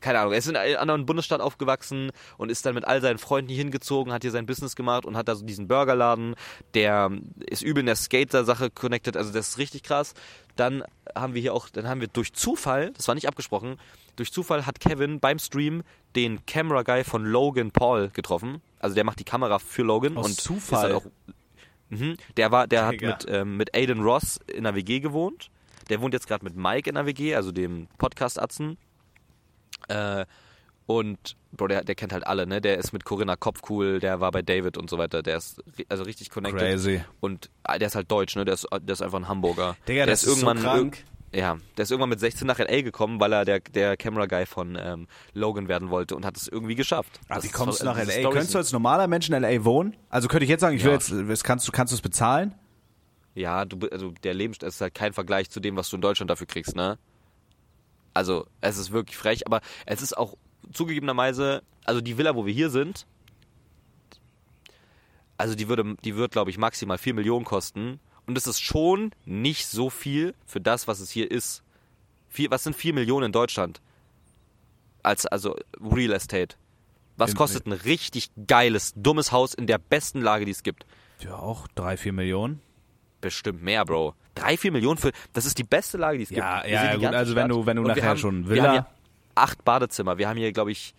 keine 0.02 0.20
Ahnung, 0.20 0.34
er 0.34 0.40
ist 0.40 0.48
in 0.48 0.56
einem 0.56 0.78
anderen 0.78 1.06
Bundesstaat 1.06 1.42
aufgewachsen 1.42 2.12
und 2.38 2.50
ist 2.50 2.66
dann 2.66 2.76
mit 2.76 2.86
all 2.86 3.02
seinen 3.02 3.18
Freunden 3.18 3.50
hier 3.50 3.58
hingezogen, 3.58 4.14
hat 4.14 4.22
hier 4.22 4.32
sein 4.32 4.46
Business 4.46 4.76
gemacht 4.76 5.06
und 5.06 5.18
hat 5.18 5.28
da 5.28 5.36
so 5.36 5.46
diesen 5.46 5.68
Burgerladen, 5.68 6.36
der 6.74 7.12
ist 7.40 7.62
übel 7.62 7.82
in 7.82 7.86
der 7.88 7.96
Skater-Sache 7.96 8.70
connected, 8.70 9.18
also 9.18 9.32
das 9.32 9.50
ist 9.50 9.58
richtig 9.58 9.84
krass. 9.84 10.14
Dann 10.56 10.84
haben 11.16 11.34
wir 11.34 11.42
hier 11.42 11.54
auch, 11.54 11.70
dann 11.70 11.88
haben 11.88 12.02
wir 12.02 12.08
durch 12.08 12.34
Zufall, 12.34 12.92
das 12.96 13.08
war 13.08 13.16
nicht 13.16 13.28
abgesprochen, 13.28 13.78
durch 14.16 14.32
Zufall 14.32 14.66
hat 14.66 14.80
Kevin 14.80 15.20
beim 15.20 15.40
Stream 15.40 15.84
den 16.16 16.46
Camera 16.46 16.84
Guy 16.84 17.04
von 17.04 17.26
Logan 17.26 17.72
Paul 17.72 18.10
getroffen. 18.10 18.62
Also 18.80 18.96
der 18.96 19.04
macht 19.04 19.20
die 19.20 19.24
Kamera 19.24 19.60
für 19.60 19.84
Logan 19.84 20.18
Aus 20.18 20.26
und 20.26 20.42
Zufall? 20.42 20.94
Auch, 20.94 21.06
mhm, 21.90 22.18
der 22.36 22.52
war, 22.52 22.68
der 22.68 22.86
hat 22.86 23.02
mit, 23.02 23.26
ähm, 23.30 23.58
mit 23.58 23.74
Aiden 23.76 24.02
Ross 24.02 24.40
in 24.48 24.66
einer 24.66 24.76
WG 24.76 25.00
gewohnt. 25.00 25.50
Der 25.90 26.02
wohnt 26.02 26.14
jetzt 26.14 26.28
gerade 26.28 26.44
mit 26.46 26.56
Mike 26.56 26.90
in 26.90 26.98
einer 26.98 27.06
WG, 27.08 27.36
also 27.36 27.52
dem 27.52 27.88
Podcast-Atzen. 27.98 28.78
Äh, 29.88 30.26
und 30.86 31.36
Bro, 31.52 31.68
der, 31.68 31.84
der 31.84 31.96
kennt 31.96 32.14
halt 32.14 32.26
alle, 32.26 32.48
ne? 32.48 32.62
Der 32.62 32.78
ist 32.78 32.94
mit 32.94 33.06
Corinna 33.06 33.36
Kopfcool, 33.36 34.00
der 34.00 34.20
war 34.22 34.32
bei 34.32 34.42
David 34.42 34.78
und 34.78 34.90
so 34.90 34.98
weiter. 34.98 35.22
Der 35.22 35.38
ist 35.38 35.62
also 35.88 36.04
richtig 36.04 36.30
connected. 36.30 36.60
Crazy. 36.60 37.02
Und 37.20 37.50
ah, 37.64 37.78
der 37.78 37.88
ist 37.88 37.96
halt 37.96 38.10
deutsch, 38.12 38.36
ne? 38.36 38.46
Der 38.46 38.56
ist, 38.56 38.68
der 38.72 38.94
ist 38.94 39.02
einfach 39.02 39.20
ein 39.20 39.28
Hamburger. 39.28 39.76
Digga, 39.88 40.06
der 40.06 40.14
das 40.14 40.24
ist 40.24 40.40
so 40.40 40.46
krank. 40.48 41.04
Ja, 41.32 41.58
der 41.78 41.84
ist 41.84 41.92
irgendwann 41.92 42.10
mit 42.10 42.20
16 42.20 42.48
nach 42.48 42.58
L.A. 42.58 42.82
gekommen, 42.82 43.20
weil 43.20 43.32
er 43.34 43.46
der, 43.46 43.60
der 43.60 43.98
Camera-Guy 43.98 44.48
von 44.48 44.76
ähm, 44.82 45.08
Logan 45.34 45.68
werden 45.68 45.92
wollte 45.92 46.16
und 46.16 46.26
hat 46.26 46.36
es 46.38 46.48
irgendwie 46.48 46.74
geschafft. 46.74 47.20
Ah, 47.30 47.36
Das 47.36 47.44
wie 47.44 47.48
ist 47.50 47.54
kommst 47.54 47.82
du 47.82 47.86
nach 47.86 47.98
LA? 47.98 48.24
Könntest 48.32 48.56
du 48.56 48.58
als 48.58 48.72
normaler 48.72 49.06
Mensch 49.08 49.30
in 49.30 49.40
LA 49.40 49.64
wohnen? 49.64 49.96
Also 50.10 50.28
könnte 50.28 50.46
ich 50.46 50.50
jetzt 50.50 50.62
sagen, 50.62 50.76
ich 50.76 50.84
will 50.84 50.90
Ja. 50.90 50.96
jetzt, 50.98 51.12
das 51.12 51.44
kannst 51.44 51.68
du, 51.68 51.72
kannst 51.72 51.94
du 51.94 51.96
es 51.98 52.02
bezahlen? 52.02 52.56
Ja, 53.36 53.66
du, 53.66 53.88
also 53.90 54.12
der 54.24 54.34
Leben 54.34 54.54
ist 54.62 54.82
halt 54.82 54.94
kein 54.94 55.14
Vergleich 55.14 55.50
zu 55.50 55.60
dem, 55.60 55.76
was 55.76 55.90
du 55.90 55.96
in 55.96 56.02
Deutschland 56.02 56.30
dafür 56.30 56.48
kriegst, 56.48 56.76
ne? 56.76 56.98
Also, 58.14 58.48
es 58.60 58.78
ist 58.78 58.92
wirklich 58.92 59.16
frech, 59.18 59.46
aber 59.46 59.62
es 59.86 60.02
ist 60.02 60.18
auch 60.18 60.36
zugegebenerweise, 60.74 61.62
also 61.86 62.02
die 62.02 62.18
Villa, 62.18 62.36
wo 62.36 62.46
wir 62.46 62.54
hier 62.54 62.70
sind, 62.70 63.06
also 65.38 65.56
die 65.56 65.70
würde, 65.70 65.96
die 66.04 66.16
wird, 66.16 66.32
glaube 66.32 66.52
ich, 66.52 66.58
maximal 66.58 66.98
4 66.98 67.14
Millionen 67.14 67.46
kosten. 67.46 68.00
Und 68.26 68.38
es 68.38 68.46
ist 68.46 68.60
schon 68.60 69.12
nicht 69.26 69.66
so 69.68 69.90
viel 69.90 70.36
für 70.46 70.60
das, 70.60 70.88
was 70.88 71.00
es 71.00 71.10
hier 71.12 71.32
ist. 71.32 71.64
Vier, 72.28 72.52
was 72.52 72.64
sind 72.64 72.76
4 72.76 72.94
Millionen 72.94 73.28
in 73.28 73.32
Deutschland? 73.32 73.82
Als, 75.02 75.26
also 75.26 75.56
Real 75.80 76.12
Estate. 76.12 76.58
Was 77.16 77.32
In- 77.32 77.38
kostet 77.38 77.66
ein 77.68 77.72
richtig 77.72 78.30
geiles, 78.48 78.94
dummes 78.96 79.32
Haus 79.32 79.54
in 79.54 79.66
der 79.66 79.78
besten 79.78 80.22
Lage, 80.22 80.46
die 80.46 80.52
es 80.52 80.62
gibt? 80.62 80.86
Ja, 81.22 81.38
auch 81.38 81.68
drei, 81.70 81.96
vier 81.98 82.14
Millionen. 82.14 82.62
Bestimmt 83.22 83.62
mehr, 83.64 83.84
Bro. 83.86 84.16
Drei, 84.36 84.56
vier 84.58 84.72
Millionen 84.72 84.98
für. 84.98 85.12
Das 85.34 85.46
ist 85.46 85.58
die 85.58 85.64
beste 85.64 85.98
Lage, 85.98 86.18
die 86.18 86.24
es 86.24 86.30
gibt. 86.30 86.40
Ja, 86.42 86.64
Wir 86.64 86.72
ja, 86.72 86.94
die 86.96 87.06
gut, 87.06 87.14
also 87.14 87.36
wenn 87.36 87.50
du- 87.50 87.66
wenn 87.66 87.76
du 87.78 87.84
wir 87.84 87.90
nachher 87.90 88.10
haben, 88.10 88.18
schon 88.18 88.48
Wir 88.48 88.56
Villa- 88.56 88.64
haben 88.68 88.72
hier 88.74 88.86
acht 89.36 89.64
Badezimmer. 89.66 90.18
Wir 90.18 90.30
haben 90.30 90.38
hier, 90.38 90.52
glaube 90.54 90.72
ich, 90.72 90.94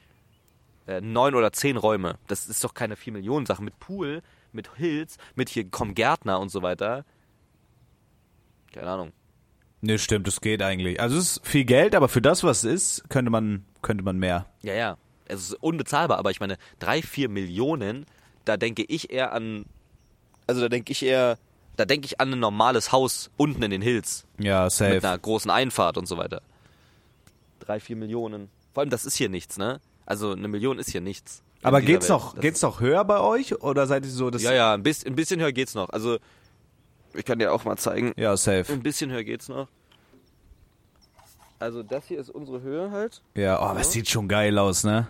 äh, 0.86 1.00
neun 1.00 1.34
oder 1.34 1.52
zehn 1.52 1.76
Räume. 1.76 2.18
Das 2.26 2.46
ist 2.48 2.62
doch 2.64 2.74
keine 2.74 2.96
vier 2.96 3.12
Millionen 3.14 3.46
Sache. 3.46 3.62
Mit 3.62 3.78
Pool, 3.80 4.22
mit 4.52 4.68
Hills, 4.76 5.16
mit 5.34 5.48
hier 5.48 5.68
kommen 5.70 5.94
Gärtner 5.94 6.40
und 6.40 6.50
so 6.50 6.62
weiter. 6.62 7.04
Keine 8.72 8.88
Ahnung. 8.90 9.12
Ne, 9.82 9.98
stimmt, 9.98 10.26
das 10.26 10.40
geht 10.42 10.62
eigentlich. 10.62 11.00
Also 11.00 11.16
es 11.16 11.38
ist 11.38 11.46
viel 11.46 11.64
Geld, 11.64 11.94
aber 11.94 12.08
für 12.08 12.20
das, 12.20 12.44
was 12.44 12.64
es 12.64 12.72
ist, 12.98 13.10
könnte 13.10 13.30
man, 13.30 13.64
könnte 13.82 14.04
man 14.04 14.18
mehr. 14.18 14.46
Ja, 14.62 14.74
ja. 14.74 14.96
Es 15.26 15.40
ist 15.42 15.54
unbezahlbar, 15.54 16.18
aber 16.18 16.30
ich 16.30 16.40
meine, 16.40 16.58
drei, 16.80 17.00
vier 17.02 17.28
Millionen, 17.28 18.04
da 18.44 18.56
denke 18.56 18.82
ich 18.82 19.10
eher 19.10 19.32
an. 19.32 19.64
Also 20.46 20.60
da 20.60 20.68
denke 20.68 20.92
ich 20.92 21.02
eher. 21.04 21.38
Da 21.80 21.86
denke 21.86 22.04
ich 22.04 22.20
an 22.20 22.30
ein 22.30 22.38
normales 22.38 22.92
Haus 22.92 23.30
unten 23.38 23.62
in 23.62 23.70
den 23.70 23.80
Hills. 23.80 24.26
Ja, 24.38 24.64
mit 24.64 24.72
safe. 24.72 24.96
einer 24.96 25.16
großen 25.16 25.50
Einfahrt 25.50 25.96
und 25.96 26.06
so 26.06 26.18
weiter. 26.18 26.42
Drei, 27.60 27.80
vier 27.80 27.96
Millionen. 27.96 28.50
Vor 28.74 28.82
allem, 28.82 28.90
das 28.90 29.06
ist 29.06 29.16
hier 29.16 29.30
nichts, 29.30 29.56
ne? 29.56 29.80
Also 30.04 30.32
eine 30.32 30.46
Million 30.46 30.78
ist 30.78 30.90
hier 30.90 31.00
nichts. 31.00 31.42
Aber 31.62 31.80
geht's 31.80 32.10
Welt. 32.10 32.18
noch, 32.20 32.32
Das 32.34 32.42
geht's 32.42 32.60
noch 32.60 32.80
höher 32.80 33.02
bei 33.06 33.18
euch 33.20 33.62
oder 33.62 33.86
seid 33.86 34.04
ihr 34.04 34.10
so 34.10 34.28
das? 34.28 34.42
ist, 34.42 34.48
Ja, 34.48 34.54
ja, 34.54 34.74
ein 34.74 34.82
bisschen, 34.82 35.08
ein 35.10 35.14
bisschen 35.16 35.40
höher 35.40 35.52
geht's 35.52 35.74
noch. 35.74 35.88
Also, 35.88 36.18
ich 37.14 37.24
kann 37.24 37.38
dir 37.38 37.50
auch 37.50 37.64
mal 37.64 37.78
zeigen. 37.78 38.12
Ja, 38.18 38.36
safe. 38.36 38.70
Ein 38.70 38.82
bisschen 38.82 39.10
höher 39.10 39.24
geht's 39.24 39.48
noch. 39.48 39.66
Also, 41.60 41.82
das 41.82 42.04
hier 42.08 42.20
ist 42.20 42.28
unsere 42.28 42.60
Höhe 42.60 42.90
halt. 42.90 43.22
Ja, 43.34 43.58
oh, 43.58 43.62
aber 43.64 43.80
es 43.80 43.90
sieht 43.90 44.10
schon 44.10 44.28
geil 44.28 44.58
aus, 44.58 44.84
ne? 44.84 45.06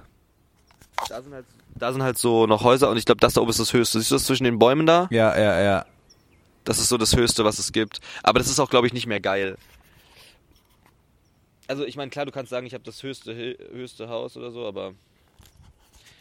Da 1.09 1.21
sind 1.21 1.35
halt, 1.35 1.47
da 1.75 1.93
sind 1.93 2.05
halt 2.05 2.17
so 2.17 2.47
noch 2.47 2.63
Häuser 2.63 2.91
und 2.91 2.97
ich 2.97 3.07
glaube, 3.07 3.19
das 3.21 3.35
da 3.35 3.41
oben 3.41 3.51
ist 3.51 3.59
das 3.59 3.73
höchste. 3.73 3.99
Siehst 3.99 4.13
du 4.13 4.15
das 4.15 4.25
zwischen 4.27 4.45
den 4.45 4.61
Bäumen 4.61 4.87
da? 4.87 5.09
Ja, 5.11 5.37
ja, 5.37 5.61
ja. 5.61 5.87
Das 6.71 6.79
ist 6.79 6.89
so 6.89 6.99
das 6.99 7.17
Höchste, 7.17 7.45
was 7.45 7.59
es 7.59 7.73
gibt. 7.73 8.01
Aber 8.23 8.39
das 8.39 8.49
ist 8.49 8.61
auch, 8.61 8.71
glaube 8.71 8.87
ich, 8.87 8.93
nicht 8.93 9.09
mehr 9.09 9.19
geil. 9.19 9.59
Also 11.67 11.85
ich 11.85 11.97
meine, 11.97 12.13
klar, 12.13 12.27
du 12.27 12.31
kannst 12.31 12.51
sagen, 12.51 12.65
ich 12.65 12.75
habe 12.75 12.85
das 12.85 13.03
höchste, 13.03 13.35
höchste 13.35 14.09
Haus 14.09 14.37
oder 14.37 14.53
so, 14.53 14.65
aber 14.65 14.95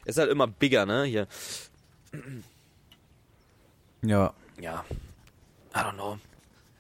es 0.06 0.16
ist 0.16 0.18
halt 0.18 0.32
immer 0.32 0.48
bigger, 0.48 0.88
ne? 0.88 1.04
Hier. 1.04 1.28
Ja. 4.02 4.34
Ja. 4.60 4.86
I 5.76 5.78
don't 5.78 5.94
know. 5.94 6.18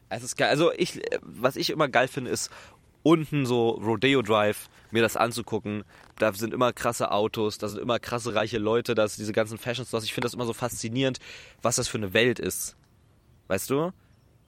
Es 0.09 0.24
ist 0.24 0.36
geil. 0.36 0.49
Also 0.49 0.74
ich, 0.74 0.97
äh, 1.13 1.20
was 1.22 1.55
ich 1.55 1.70
immer 1.70 1.89
geil 1.89 2.07
finde, 2.07 2.32
ist 2.32 2.49
unten 3.03 3.45
so 3.45 3.70
Rodeo 3.70 4.24
Drive, 4.24 4.67
mir 4.89 5.03
das 5.03 5.15
anzugucken. 5.15 5.84
Da 6.17 6.34
sind 6.34 6.55
immer 6.55 6.74
krasse 6.74 7.11
Autos, 7.11 7.59
da 7.59 7.67
sind 7.67 7.82
immer 7.82 7.99
krasse 7.99 8.34
reiche 8.34 8.57
Leute, 8.57 8.95
da 8.95 9.03
ist 9.03 9.20
diese 9.20 9.32
ganzen 9.32 9.59
Fashion 9.59 9.86
Stores. 9.86 10.05
Ich 10.05 10.13
finde 10.15 10.26
das 10.26 10.34
immer 10.34 10.47
so 10.47 10.53
faszinierend, 10.53 11.20
was 11.61 11.76
das 11.76 11.88
für 11.88 11.99
eine 11.99 12.13
Welt 12.13 12.39
ist. 12.39 12.76
Weißt 13.50 13.70
du? 13.70 13.91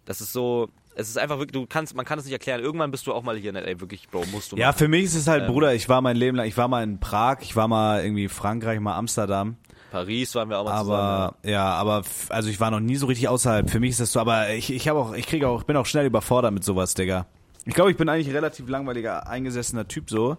Das 0.05 0.21
ist 0.21 0.31
so, 0.31 0.69
es 0.95 1.09
ist 1.09 1.17
einfach 1.17 1.37
wirklich, 1.37 1.51
du 1.61 1.67
kannst, 1.67 1.95
man 1.95 2.05
kann 2.05 2.17
es 2.17 2.25
nicht 2.25 2.33
erklären. 2.33 2.61
Irgendwann 2.61 2.91
bist 2.91 3.05
du 3.07 3.13
auch 3.13 3.23
mal 3.23 3.35
hier 3.37 3.49
in 3.49 3.55
LA, 3.55 3.81
wirklich, 3.81 4.07
Bro, 4.09 4.25
musst 4.31 4.51
du 4.53 4.55
Ja, 4.55 4.67
mal. 4.67 4.73
für 4.73 4.87
mich 4.87 5.03
ist 5.03 5.15
es 5.15 5.27
halt, 5.27 5.43
Ähm. 5.43 5.51
Bruder, 5.51 5.73
ich 5.75 5.89
war 5.89 6.01
mein 6.01 6.15
Leben 6.15 6.37
lang, 6.37 6.47
ich 6.47 6.55
war 6.55 6.67
mal 6.69 6.83
in 6.83 6.99
Prag, 6.99 7.39
ich 7.41 7.55
war 7.57 7.67
mal 7.67 8.03
irgendwie 8.03 8.29
Frankreich, 8.29 8.79
mal 8.79 8.95
Amsterdam. 8.95 9.57
Paris 9.91 10.33
waren 10.35 10.49
wir 10.49 10.57
auch 10.59 10.63
mal 10.65 10.79
zusammen. 10.81 10.99
Aber 10.99 11.35
ja, 11.43 11.65
aber 11.73 12.03
also 12.29 12.49
ich 12.49 12.59
war 12.61 12.71
noch 12.71 12.79
nie 12.79 12.95
so 12.95 13.07
richtig 13.07 13.27
außerhalb. 13.27 13.69
Für 13.69 13.81
mich 13.81 13.89
ist 13.91 13.99
das 13.99 14.13
so, 14.13 14.21
aber 14.21 14.51
ich, 14.53 14.71
ich 14.71 14.87
habe 14.87 14.97
auch, 14.99 15.13
ich 15.13 15.27
kriege 15.27 15.49
auch, 15.49 15.63
bin 15.63 15.75
auch 15.75 15.85
schnell 15.85 16.05
überfordert 16.05 16.53
mit 16.53 16.63
sowas, 16.63 16.93
Digga. 16.93 17.25
Ich 17.65 17.73
glaube, 17.73 17.91
ich 17.91 17.97
bin 17.97 18.07
eigentlich 18.07 18.27
ein 18.27 18.33
relativ 18.35 18.69
langweiliger, 18.69 19.27
eingesessener 19.27 19.87
Typ 19.87 20.09
so. 20.09 20.37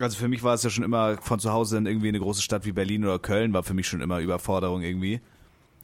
Also 0.00 0.16
für 0.16 0.28
mich 0.28 0.42
war 0.42 0.54
es 0.54 0.62
ja 0.62 0.70
schon 0.70 0.84
immer 0.84 1.18
von 1.20 1.38
zu 1.38 1.52
Hause 1.52 1.76
in 1.76 1.86
irgendwie 1.86 2.08
eine 2.08 2.18
große 2.20 2.40
Stadt 2.40 2.64
wie 2.64 2.72
Berlin 2.72 3.04
oder 3.04 3.18
Köln, 3.18 3.52
war 3.52 3.62
für 3.62 3.74
mich 3.74 3.86
schon 3.88 4.00
immer 4.00 4.20
Überforderung 4.20 4.80
irgendwie. 4.82 5.20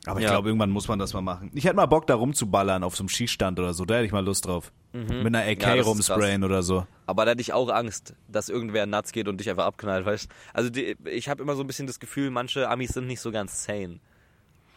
Aber 0.07 0.19
ich 0.21 0.25
Ja. 0.25 0.31
glaube, 0.33 0.49
irgendwann 0.49 0.71
muss 0.71 0.87
man 0.87 0.99
das 0.99 1.15
mal 1.15 1.23
machen. 1.23 1.51
Ich 1.55 1.65
hätte 1.65 1.77
mal 1.77 1.87
Bock, 1.87 2.07
da 2.07 2.15
rumzuballern 2.15 2.85
auf 2.85 2.95
so 2.95 3.03
einem 3.03 3.09
Schießstand 3.09 3.59
oder 3.59 3.73
so. 3.73 3.85
Da 3.87 3.95
hätte 3.95 4.05
ich 4.07 4.13
mal 4.13 4.25
Lust 4.25 4.47
drauf. 4.47 4.71
Mit 4.93 5.27
einer 5.27 5.41
AK 5.41 5.67
Mhm. 5.73 5.77
Ja, 5.77 5.83
rumsprayen 5.83 6.45
oder 6.45 6.63
so. 6.63 6.87
Aber 7.07 7.25
da 7.25 7.33
hatte 7.33 7.41
ich 7.41 7.53
auch 7.53 7.69
Angst, 7.71 8.15
dass 8.29 8.49
irgendwer 8.49 8.87
nuts 8.87 9.13
geht 9.13 9.27
und 9.29 9.39
dich 9.41 9.49
einfach 9.51 9.65
abknallt, 9.65 10.05
weißt 10.07 10.29
Also 10.53 10.71
die, 10.71 10.97
ich 11.07 11.29
habe 11.29 11.43
immer 11.43 11.57
so 11.57 11.63
ein 11.65 11.67
bisschen 11.67 11.87
das 11.87 11.99
Gefühl, 11.99 12.31
manche 12.31 12.69
Amis 12.69 12.91
sind 12.93 13.07
nicht 13.07 13.21
so 13.21 13.33
ganz 13.33 13.65
sane. 13.65 13.99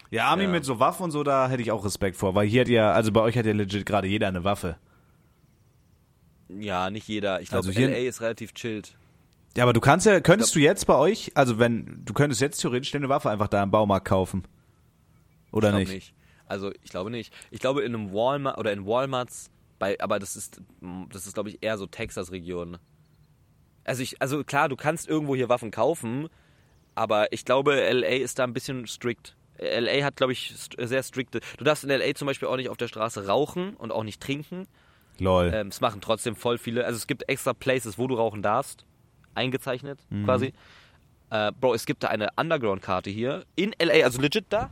Ja, 0.10 0.28
Army 0.30 0.44
Ja. 0.44 0.50
mit 0.50 0.64
so 0.66 0.80
Waffen 0.80 1.04
und 1.04 1.12
so, 1.12 1.24
da 1.24 1.50
hätte 1.50 1.62
ich 1.62 1.72
auch 1.72 1.84
Respekt 1.84 2.16
vor. 2.16 2.34
Weil 2.34 2.48
hier 2.48 2.62
hat 2.62 2.70
ja, 2.70 2.94
also 2.94 3.12
bei 3.12 3.20
euch 3.22 3.38
hat 3.38 3.46
ja 3.46 3.52
legit 3.54 3.86
gerade 3.86 4.08
jeder 4.08 4.28
eine 4.30 4.44
Waffe. 4.46 4.78
Ja, 6.50 6.90
nicht 6.90 7.08
jeder. 7.08 7.42
Ich 7.42 7.50
glaube, 7.50 7.68
Also 7.68 7.78
hier- 7.78 7.90
LA 7.90 8.08
ist 8.08 8.22
relativ 8.22 8.54
chillt. 8.54 8.96
Ja, 9.58 9.64
aber 9.64 9.74
du 9.74 9.82
kannst 9.82 10.06
ja, 10.06 10.20
könntest 10.22 10.56
du 10.56 10.60
jetzt 10.60 10.86
bei 10.88 10.96
euch, 10.96 11.32
also 11.36 11.60
wenn, 11.60 12.02
du 12.06 12.14
könntest 12.14 12.42
jetzt 12.42 12.60
theoretisch 12.62 12.94
eine 12.96 13.10
Waffe 13.10 13.30
einfach 13.30 13.48
da 13.48 13.62
im 13.64 13.72
Baumarkt 13.72 14.08
kaufen. 14.08 14.44
Oder 15.58 15.70
ich 15.70 15.76
nicht? 15.76 15.86
glaube 15.88 15.96
nicht. 15.96 16.14
Also 16.48 16.72
ich 16.84 16.90
glaube 16.92 17.10
nicht. 17.12 17.34
Ich 17.52 17.60
glaube 17.60 17.82
in 17.84 17.94
einem 17.94 18.14
Walmart 18.14 18.58
oder 18.58 18.72
in 18.72 18.86
Walmarts, 18.86 19.50
bei, 19.80 20.00
aber 20.00 20.18
das 20.20 20.36
ist, 20.36 20.62
das 21.12 21.26
ist 21.28 21.34
glaube 21.34 21.50
ich 21.50 21.58
eher 21.62 21.78
so 21.78 21.86
Texas-Region. 21.88 22.78
Also 23.84 24.04
ich, 24.04 24.22
also 24.22 24.44
klar, 24.44 24.70
du 24.70 24.76
kannst 24.76 25.08
irgendwo 25.08 25.36
hier 25.36 25.50
Waffen 25.50 25.72
kaufen, 25.72 26.28
aber 26.96 27.32
ich 27.32 27.46
glaube 27.46 27.76
LA 27.92 28.08
ist 28.18 28.40
da 28.40 28.44
ein 28.44 28.54
bisschen 28.54 28.88
strikt. 28.88 29.36
LA 29.60 30.04
hat, 30.04 30.16
glaube 30.18 30.34
ich, 30.34 30.54
sehr 30.78 31.02
strikte. 31.04 31.40
Du 31.58 31.64
darfst 31.64 31.84
in 31.84 31.90
LA 31.90 32.14
zum 32.14 32.28
Beispiel 32.28 32.48
auch 32.48 32.58
nicht 32.58 32.70
auf 32.70 32.78
der 32.78 32.88
Straße 32.88 33.28
rauchen 33.28 33.74
und 33.76 33.92
auch 33.92 34.04
nicht 34.04 34.22
trinken. 34.22 34.68
Lol. 35.20 35.52
Ähm, 35.54 35.68
es 35.70 35.82
machen 35.82 36.00
trotzdem 36.00 36.36
voll 36.36 36.58
viele. 36.60 36.86
Also 36.86 36.98
es 36.98 37.08
gibt 37.08 37.28
extra 37.28 37.54
Places, 37.54 37.98
wo 37.98 38.06
du 38.08 38.16
rauchen 38.16 38.44
darfst. 38.44 38.86
Eingezeichnet, 39.34 40.00
Mhm. 40.10 40.26
quasi. 40.26 40.54
Äh, 41.32 41.52
Bro, 41.60 41.74
es 41.74 41.86
gibt 41.88 42.04
da 42.04 42.08
eine 42.10 42.30
Underground-Karte 42.38 43.10
hier. 43.10 43.46
In 43.56 43.74
LA, 43.82 44.04
also 44.04 44.22
legit 44.22 44.46
da. 44.50 44.70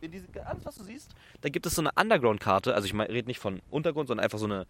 In 0.00 0.10
diese, 0.10 0.26
alles, 0.44 0.64
was 0.64 0.76
du 0.76 0.84
siehst. 0.84 1.10
Da 1.40 1.48
gibt 1.48 1.66
es 1.66 1.74
so 1.74 1.82
eine 1.82 1.90
Underground-Karte. 1.98 2.74
Also 2.74 2.86
ich 2.86 2.94
rede 2.94 3.26
nicht 3.28 3.38
von 3.40 3.60
Untergrund, 3.70 4.08
sondern 4.08 4.24
einfach 4.24 4.38
so 4.38 4.44
eine, 4.46 4.66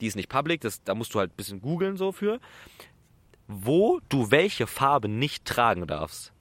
die 0.00 0.06
ist 0.06 0.14
nicht 0.16 0.28
public. 0.28 0.60
Das, 0.60 0.82
da 0.84 0.94
musst 0.94 1.12
du 1.14 1.18
halt 1.18 1.32
ein 1.32 1.36
bisschen 1.36 1.60
googeln 1.60 1.96
so 1.96 2.12
für. 2.12 2.38
Wo 3.46 4.00
du 4.08 4.30
welche 4.30 4.66
Farbe 4.66 5.08
nicht 5.08 5.44
tragen 5.44 5.86
darfst. 5.86 6.32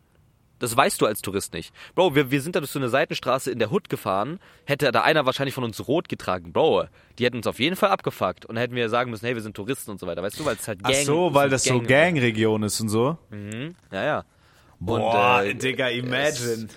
Das 0.59 0.75
weißt 0.75 0.99
du 0.99 1.05
als 1.05 1.21
Tourist 1.21 1.53
nicht. 1.53 1.71
Bro, 1.93 2.15
wir, 2.15 2.31
wir 2.31 2.41
sind 2.41 2.55
da 2.55 2.59
durch 2.59 2.71
so 2.71 2.79
eine 2.79 2.89
Seitenstraße 2.89 3.51
in 3.51 3.59
der 3.59 3.71
Hood 3.71 3.89
gefahren. 3.89 4.39
Hätte 4.65 4.91
da 4.91 5.01
einer 5.03 5.25
wahrscheinlich 5.27 5.53
von 5.53 5.63
uns 5.63 5.87
rot 5.87 6.09
getragen. 6.09 6.51
Bro, 6.51 6.85
die 7.19 7.25
hätten 7.25 7.37
uns 7.37 7.45
auf 7.47 7.59
jeden 7.59 7.75
Fall 7.75 7.91
abgefuckt. 7.91 8.45
Und 8.45 8.55
dann 8.55 8.61
hätten 8.61 8.75
wir 8.75 8.89
sagen 8.89 9.11
müssen, 9.11 9.25
hey, 9.25 9.35
wir 9.35 9.41
sind 9.43 9.55
Touristen 9.55 9.91
und 9.91 9.99
so 9.99 10.07
weiter. 10.07 10.23
Weißt 10.23 10.39
du, 10.39 10.45
weil 10.45 10.55
es 10.55 10.67
halt 10.67 10.79
Ach 10.83 10.89
Gang 10.91 11.05
so, 11.05 11.33
weil 11.33 11.49
das 11.49 11.63
so 11.63 11.75
Gang- 11.79 11.87
Gangregion 11.87 12.63
ist 12.63 12.81
und 12.81 12.89
so. 12.89 13.17
Mhm. 13.29 13.75
Ja, 13.91 14.03
ja. 14.03 14.25
Boah, 14.79 15.39
Und, 15.41 15.45
äh, 15.47 15.53
Digga, 15.55 15.89
es- 15.89 15.97
imagine. 15.99 16.67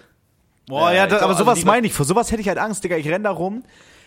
Boah, 0.70 0.90
Ja, 0.90 0.96
ja, 0.96 1.04
ich 1.04 1.10
da, 1.10 1.18
glaub, 1.18 1.22
aber 1.22 1.30
also 1.32 1.44
sowas 1.44 1.58
lieber- 1.58 1.70
meine 1.72 1.86
ich. 1.86 1.92
Vor 1.92 2.06
sowas 2.06 2.30
hätte 2.32 2.40
ich 2.40 2.48
halt 2.48 2.58
Angst, 2.58 2.82
Digga. 2.82 2.96
Ich 2.96 3.06
renn 3.08 3.22
da 3.22 3.30
rum, 3.30 3.62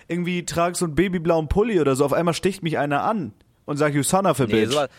irgendwie 0.07 0.43
trage 0.45 0.76
so 0.76 0.86
einen 0.86 0.95
babyblauen 0.95 1.47
Pulli 1.47 1.80
oder 1.80 1.95
so. 1.95 2.03
Auf 2.05 2.14
einmal 2.14 2.34
sticht 2.34 2.64
mich 2.64 2.78
einer 2.80 3.03
an 3.03 3.34
und 3.66 3.78
sagt, 3.78 3.93
you 3.95 4.03
son 4.03 4.26
of 4.26 4.39
a 4.39 4.45
Nee, 4.45 4.51
bitch. 4.66 4.72
sowas, 4.72 4.89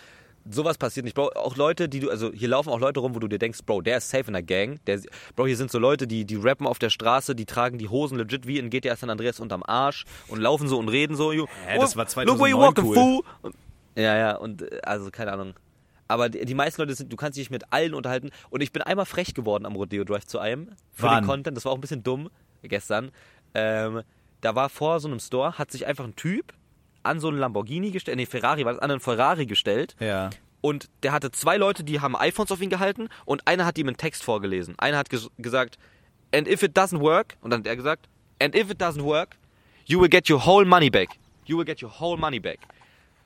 sowas 0.49 0.79
passiert 0.79 1.05
nicht. 1.05 1.15
Bro, 1.15 1.31
auch 1.35 1.57
Leute, 1.57 1.89
die 1.89 2.01
du, 2.01 2.11
also 2.11 2.33
hier 2.33 2.49
laufen 2.49 2.71
auch 2.71 2.79
Leute 2.81 3.01
rum, 3.01 3.15
wo 3.15 3.19
du 3.19 3.29
dir 3.29 3.39
denkst, 3.39 3.61
Bro, 3.67 3.81
der 3.83 3.99
ist 3.99 4.11
safe 4.11 4.25
in 4.27 4.35
der 4.35 4.43
Gang. 4.43 4.79
Der, 4.87 5.01
Bro, 5.37 5.47
hier 5.47 5.57
sind 5.57 5.71
so 5.71 5.79
Leute, 5.79 6.07
die, 6.07 6.25
die 6.25 6.37
rappen 6.37 6.67
auf 6.67 6.79
der 6.79 6.91
Straße, 6.91 7.35
die 7.35 7.47
tragen 7.47 7.79
die 7.79 7.89
Hosen 7.89 8.19
legit 8.19 8.47
wie 8.47 8.59
in 8.59 8.71
GTA 8.71 8.97
San 8.97 9.11
Andreas 9.11 9.41
unterm 9.41 9.63
Arsch 9.67 10.05
und 10.29 10.41
laufen 10.41 10.69
so 10.69 10.79
und 10.79 10.89
reden 10.89 11.17
so. 11.17 11.33
Hä, 11.33 11.47
das 11.79 11.97
war 11.97 12.05
Look 12.25 12.39
where 12.41 12.49
you 12.51 12.57
2009 12.57 12.61
walking, 12.61 12.85
cool. 12.85 12.95
fool. 12.95 13.23
Und, 13.43 13.55
ja, 13.97 14.17
ja, 14.17 14.37
und 14.37 14.63
äh, 14.63 14.81
also 14.83 15.11
keine 15.11 15.33
Ahnung. 15.33 15.55
Aber 16.09 16.29
die, 16.29 16.45
die 16.45 16.55
meisten 16.55 16.83
Leute 16.83 16.95
sind, 16.95 17.13
du 17.13 17.17
kannst 17.17 17.39
dich 17.39 17.51
mit 17.51 17.73
allen 17.73 17.95
unterhalten. 17.95 18.31
Und 18.51 18.61
ich 18.61 18.73
bin 18.73 18.83
einmal 18.83 19.07
frech 19.07 19.35
geworden 19.35 19.67
am 19.67 19.75
Rodeo 19.75 20.05
Drive 20.05 20.27
zu 20.27 20.39
einem. 20.39 20.71
Für 20.93 21.07
Wann? 21.07 21.23
den 21.23 21.29
Content. 21.29 21.57
Das 21.57 21.65
war 21.65 21.73
auch 21.73 21.77
ein 21.77 21.81
bisschen 21.81 22.03
dumm 22.03 22.31
gestern. 22.63 23.11
Ähm, 23.55 24.03
da 24.41 24.55
war 24.55 24.69
vor 24.69 25.01
so 25.01 25.09
einem 25.09 25.21
Store, 25.21 25.59
hat 25.59 25.71
sich 25.71 25.87
einfach 25.87 26.05
ein 26.05 26.17
Typ 26.17 26.53
an 27.03 27.21
so 27.21 27.29
einen 27.29 27.39
Lamborghini 27.39 27.91
gestellt, 27.91 28.17
nee, 28.17 28.27
Ferrari 28.27 28.65
war 28.65 28.73
das, 28.73 28.83
an 28.83 28.91
einen 28.91 29.01
Ferrari 29.01 29.47
gestellt. 29.47 29.95
ja. 30.01 30.31
Und 30.61 30.89
der 31.03 31.13
hatte 31.13 31.31
zwei 31.31 31.59
Leute, 31.59 31.85
die 31.85 32.01
haben 32.01 32.17
iPhones 32.17 32.51
auf 32.51 32.63
ihn 32.63 32.71
gehalten 32.71 33.11
und 33.27 33.47
einer 33.47 33.67
hat 33.67 33.77
ihm 33.77 33.87
einen 33.87 33.99
Text 33.99 34.25
vorgelesen. 34.25 34.75
Einer 34.79 34.97
hat 34.97 35.11
ges 35.11 35.29
gesagt, 35.37 35.77
and 36.35 36.49
if 36.49 36.63
it 36.63 36.75
doesn't 36.75 37.01
work, 37.01 37.37
und 37.43 37.51
dann 37.51 37.61
hat 37.61 37.67
er 37.67 37.77
gesagt, 37.77 38.09
and 38.41 38.55
if 38.57 38.71
it 38.71 38.81
doesn't 38.81 39.05
work, 39.05 39.37
you 39.85 40.01
will 40.01 40.09
get 40.09 40.31
your 40.31 40.47
whole 40.47 40.65
money 40.65 40.89
back. 40.89 41.11
You 41.45 41.59
will 41.59 41.67
get 41.67 41.83
your 41.83 41.91
whole 42.01 42.17
money 42.17 42.41
back. 42.41 42.61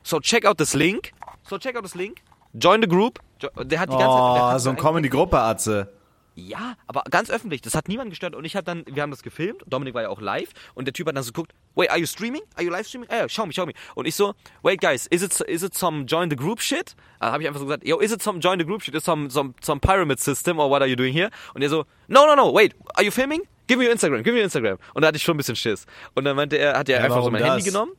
So 0.02 0.18
check 0.18 0.44
out 0.44 0.58
this 0.58 0.74
link. 0.74 1.12
So 1.44 1.58
check 1.58 1.76
out 1.76 1.84
this 1.84 1.94
link. 1.94 2.22
Join 2.54 2.82
the 2.82 2.88
group. 2.88 3.20
Der 3.40 3.80
hat 3.80 3.88
die 3.88 3.96
ganze 3.96 4.06
Zeit. 4.06 4.06
Oh, 4.06 4.38
hat 4.38 4.60
so 4.60 4.70
ein 4.70 4.76
Comedy-Gruppe, 4.76 5.38
Atze. 5.38 5.88
Ja, 6.34 6.74
aber 6.86 7.02
ganz 7.10 7.30
öffentlich. 7.30 7.62
Das 7.62 7.74
hat 7.74 7.88
niemand 7.88 8.10
gestört. 8.10 8.36
Und 8.36 8.44
ich 8.44 8.54
habe 8.54 8.64
dann, 8.64 8.84
wir 8.86 9.02
haben 9.02 9.10
das 9.10 9.22
gefilmt. 9.22 9.62
Dominik 9.66 9.94
war 9.94 10.02
ja 10.02 10.08
auch 10.08 10.20
live. 10.20 10.50
Und 10.74 10.84
der 10.86 10.94
Typ 10.94 11.08
hat 11.08 11.16
dann 11.16 11.24
so 11.24 11.32
geguckt, 11.32 11.52
wait, 11.74 11.90
are 11.90 11.98
you 11.98 12.06
streaming? 12.06 12.42
Are 12.54 12.64
you 12.64 12.70
live 12.70 12.86
streaming? 12.86 13.08
Ja, 13.10 13.28
show 13.28 13.44
me, 13.44 13.52
show 13.52 13.66
me. 13.66 13.72
Und 13.96 14.06
ich 14.06 14.14
so, 14.14 14.34
wait 14.62 14.80
guys, 14.80 15.08
is 15.08 15.22
it, 15.22 15.40
is 15.40 15.64
it 15.64 15.74
some 15.74 16.04
join 16.04 16.30
the 16.30 16.36
group 16.36 16.60
shit? 16.60 16.94
Da 17.18 17.32
habe 17.32 17.42
ich 17.42 17.48
einfach 17.48 17.58
so 17.58 17.66
gesagt, 17.66 17.84
yo, 17.84 17.98
is 17.98 18.12
it 18.12 18.22
some 18.22 18.38
join 18.38 18.58
the 18.60 18.64
group 18.64 18.82
shit? 18.82 18.94
Is 18.94 19.02
some, 19.04 19.28
some, 19.30 19.54
some 19.60 19.80
pyramid 19.80 20.20
system 20.20 20.60
or 20.60 20.70
what 20.70 20.80
are 20.80 20.88
you 20.88 20.94
doing 20.96 21.12
here? 21.12 21.30
Und 21.54 21.62
er 21.62 21.70
so, 21.70 21.86
no, 22.06 22.24
no, 22.24 22.36
no, 22.36 22.54
wait, 22.54 22.74
are 22.94 23.04
you 23.04 23.10
filming? 23.10 23.42
Give 23.66 23.78
me 23.78 23.86
your 23.86 23.92
Instagram, 23.92 24.22
give 24.22 24.32
me 24.32 24.38
your 24.38 24.44
Instagram. 24.44 24.78
Und 24.94 25.02
da 25.02 25.08
hatte 25.08 25.16
ich 25.16 25.24
schon 25.24 25.34
ein 25.34 25.38
bisschen 25.38 25.56
Schiss. 25.56 25.86
Und 26.14 26.24
dann 26.24 26.36
meinte 26.36 26.56
er, 26.56 26.78
hat 26.78 26.88
er 26.88 26.98
Ja, 26.98 27.04
einfach 27.04 27.22
so 27.24 27.30
mein 27.30 27.42
das? 27.42 27.50
Handy 27.50 27.64
genommen. 27.64 27.92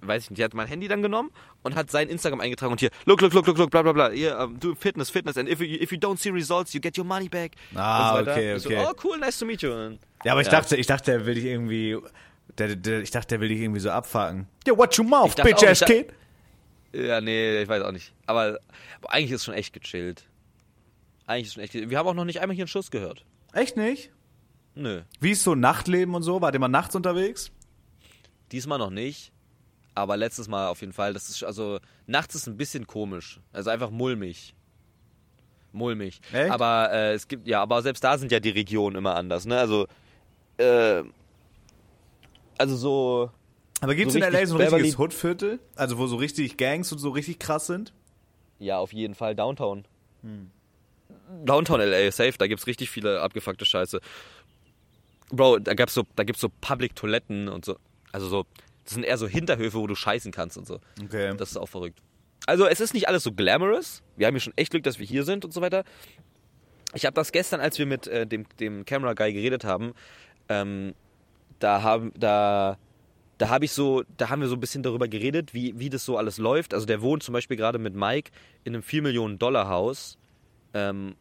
Weiß 0.00 0.24
ich 0.24 0.30
nicht, 0.30 0.38
der 0.38 0.44
hat 0.44 0.54
mein 0.54 0.66
Handy 0.68 0.86
dann 0.88 1.02
genommen 1.02 1.30
und 1.62 1.74
hat 1.74 1.90
sein 1.90 2.08
Instagram 2.08 2.40
eingetragen 2.40 2.72
und 2.72 2.80
hier, 2.80 2.90
look, 3.04 3.20
look, 3.20 3.32
look, 3.32 3.46
look, 3.46 3.58
look, 3.58 3.70
bla, 3.70 3.82
bla, 3.82 3.92
bla, 3.92 4.10
hier, 4.10 4.38
um, 4.38 4.58
do 4.60 4.74
Fitness, 4.74 5.10
Fitness, 5.10 5.36
and 5.36 5.48
if 5.48 5.60
you, 5.60 5.66
if 5.80 5.90
you 5.90 5.98
don't 5.98 6.18
see 6.18 6.30
results, 6.30 6.72
you 6.72 6.80
get 6.80 6.96
your 6.96 7.04
money 7.04 7.28
back. 7.28 7.52
Ah, 7.74 8.14
so 8.24 8.30
okay, 8.30 8.54
Ich 8.56 8.62
so, 8.62 8.68
okay. 8.68 8.86
oh, 8.88 8.92
cool, 9.04 9.18
nice 9.18 9.38
to 9.38 9.44
meet 9.44 9.60
you. 9.62 9.72
Und 9.72 9.98
Ja, 10.24 10.32
aber 10.32 10.40
ich 10.40 10.46
Ja. 10.46 10.52
dachte, 10.52 10.76
ich 10.76 10.86
dachte, 10.86 11.10
der 11.10 11.26
will 11.26 11.34
dich 11.34 11.44
irgendwie, 11.44 11.96
der, 12.58 12.76
der, 12.76 13.00
ich 13.02 13.10
dachte, 13.10 13.28
der 13.28 13.40
will 13.40 13.48
dich 13.48 13.60
irgendwie 13.60 13.80
so 13.80 13.90
abfacken. 13.90 14.46
Yeah, 14.66 14.76
what 14.78 14.96
you 14.96 15.04
mouth, 15.04 15.34
bitch 15.34 15.64
ass 15.64 15.80
kid? 15.80 16.12
Ja, 16.92 17.20
nee, 17.20 17.62
ich 17.62 17.68
weiß 17.68 17.82
auch 17.82 17.92
nicht. 17.92 18.12
Aber, 18.26 18.58
aber 19.00 19.12
eigentlich 19.12 19.32
ist 19.32 19.40
es 19.40 19.44
schon 19.44 19.54
echt 19.54 19.72
gechillt. 19.74 20.24
Eigentlich 21.26 21.42
ist 21.44 21.48
es 21.48 21.54
schon 21.54 21.62
echt 21.64 21.72
gechillt. 21.72 21.90
Wir 21.90 21.98
haben 21.98 22.06
auch 22.08 22.14
noch 22.14 22.24
nicht 22.24 22.40
einmal 22.40 22.54
hier 22.54 22.62
einen 22.62 22.68
Schuss 22.68 22.90
gehört. 22.90 23.24
Echt 23.52 23.76
nicht? 23.76 24.10
Nö, 24.74 25.02
Wie 25.20 25.32
ist 25.32 25.42
so 25.42 25.54
Nachtleben 25.56 26.14
und 26.14 26.22
so? 26.22 26.40
Wart 26.40 26.54
ihr 26.54 26.60
mal 26.60 26.68
nachts 26.68 26.94
unterwegs? 26.94 27.50
diesmal 28.52 28.78
noch 28.78 28.90
nicht. 28.90 29.32
Aber 29.98 30.16
letztes 30.16 30.48
Mal 30.48 30.68
auf 30.68 30.80
jeden 30.80 30.92
Fall. 30.92 31.12
Das 31.12 31.28
ist 31.28 31.42
also 31.44 31.78
nachts 32.06 32.34
ist 32.34 32.46
ein 32.46 32.56
bisschen 32.56 32.86
komisch. 32.86 33.40
Also 33.52 33.70
einfach 33.70 33.90
mulmig. 33.90 34.54
Mulmig. 35.72 36.20
Echt? 36.32 36.50
Aber 36.50 36.90
äh, 36.92 37.12
es 37.12 37.28
gibt 37.28 37.46
ja, 37.46 37.60
aber 37.62 37.82
selbst 37.82 38.02
da 38.02 38.16
sind 38.18 38.32
ja 38.32 38.40
die 38.40 38.50
Regionen 38.50 38.96
immer 38.96 39.16
anders. 39.16 39.44
Ne? 39.44 39.58
Also 39.58 39.86
äh, 40.56 41.02
also 42.58 42.76
so 42.76 43.30
Aber 43.80 43.94
gibt's 43.94 44.14
So 44.14 44.18
in 44.18 44.24
L.A. 44.24 44.46
so 44.46 44.56
ein 44.56 44.62
richtiges 44.62 44.98
Hoodviertel? 44.98 45.60
Also 45.76 45.98
wo 45.98 46.06
so 46.06 46.16
richtig 46.16 46.56
Gangs 46.56 46.90
und 46.92 46.98
so 46.98 47.10
richtig 47.10 47.38
krass 47.38 47.66
sind? 47.66 47.92
Ja, 48.58 48.78
auf 48.78 48.92
jeden 48.92 49.14
Fall 49.14 49.34
Downtown. 49.34 49.84
Downtown 51.44 51.80
LA, 51.80 52.10
safe, 52.10 52.34
da 52.38 52.46
gibt's 52.46 52.66
richtig 52.66 52.90
viele 52.90 53.20
abgefuckte 53.20 53.64
Scheiße. 53.64 54.00
Bro, 55.30 55.60
da 55.60 55.74
gab's 55.74 55.94
so, 55.94 56.04
da 56.16 56.24
gibt's 56.24 56.40
so 56.40 56.48
Public 56.60 56.96
Toiletten 56.96 57.48
und 57.48 57.64
so. 57.64 57.76
Also 58.12 58.28
so, 58.28 58.46
das 58.88 58.94
sind 58.94 59.04
eher 59.04 59.18
so 59.18 59.28
Hinterhöfe, 59.28 59.76
wo 59.76 59.86
du 59.86 59.94
scheißen 59.94 60.32
kannst 60.32 60.56
und 60.56 60.66
so. 60.66 60.80
Okay. 61.04 61.34
Das 61.36 61.50
ist 61.50 61.58
auch 61.58 61.68
verrückt. 61.68 62.00
Also 62.46 62.66
es 62.66 62.80
ist 62.80 62.94
nicht 62.94 63.06
alles 63.06 63.22
so 63.22 63.32
glamorous. 63.32 64.02
Wir 64.16 64.26
haben 64.26 64.34
ja 64.34 64.40
schon 64.40 64.54
echt 64.56 64.70
Glück, 64.70 64.82
dass 64.82 64.98
wir 64.98 65.04
hier 65.04 65.24
sind 65.24 65.44
und 65.44 65.52
so 65.52 65.60
weiter. 65.60 65.84
Ich 66.94 67.04
habe 67.04 67.12
das 67.12 67.30
gestern, 67.30 67.60
als 67.60 67.78
wir 67.78 67.84
mit 67.84 68.06
äh, 68.06 68.26
dem, 68.26 68.46
dem 68.60 68.86
Camera 68.86 69.12
Guy 69.12 69.34
geredet 69.34 69.64
haben, 69.64 69.92
ähm, 70.48 70.94
da 71.58 71.82
haben, 71.82 72.14
da, 72.18 72.78
da 73.36 73.50
habe 73.50 73.66
ich 73.66 73.72
so, 73.72 74.04
da 74.16 74.30
haben 74.30 74.40
wir 74.40 74.48
so 74.48 74.56
ein 74.56 74.60
bisschen 74.60 74.82
darüber 74.82 75.06
geredet, 75.06 75.52
wie, 75.52 75.78
wie 75.78 75.90
das 75.90 76.06
so 76.06 76.16
alles 76.16 76.38
läuft. 76.38 76.72
Also 76.72 76.86
der 76.86 77.02
wohnt 77.02 77.22
zum 77.22 77.34
Beispiel 77.34 77.58
gerade 77.58 77.78
mit 77.78 77.94
Mike 77.94 78.30
in 78.64 78.74
einem 78.74 78.82
4 78.82 79.02
Millionen 79.02 79.38
Dollar 79.38 79.68
Haus 79.68 80.16
ähm, 80.72 81.14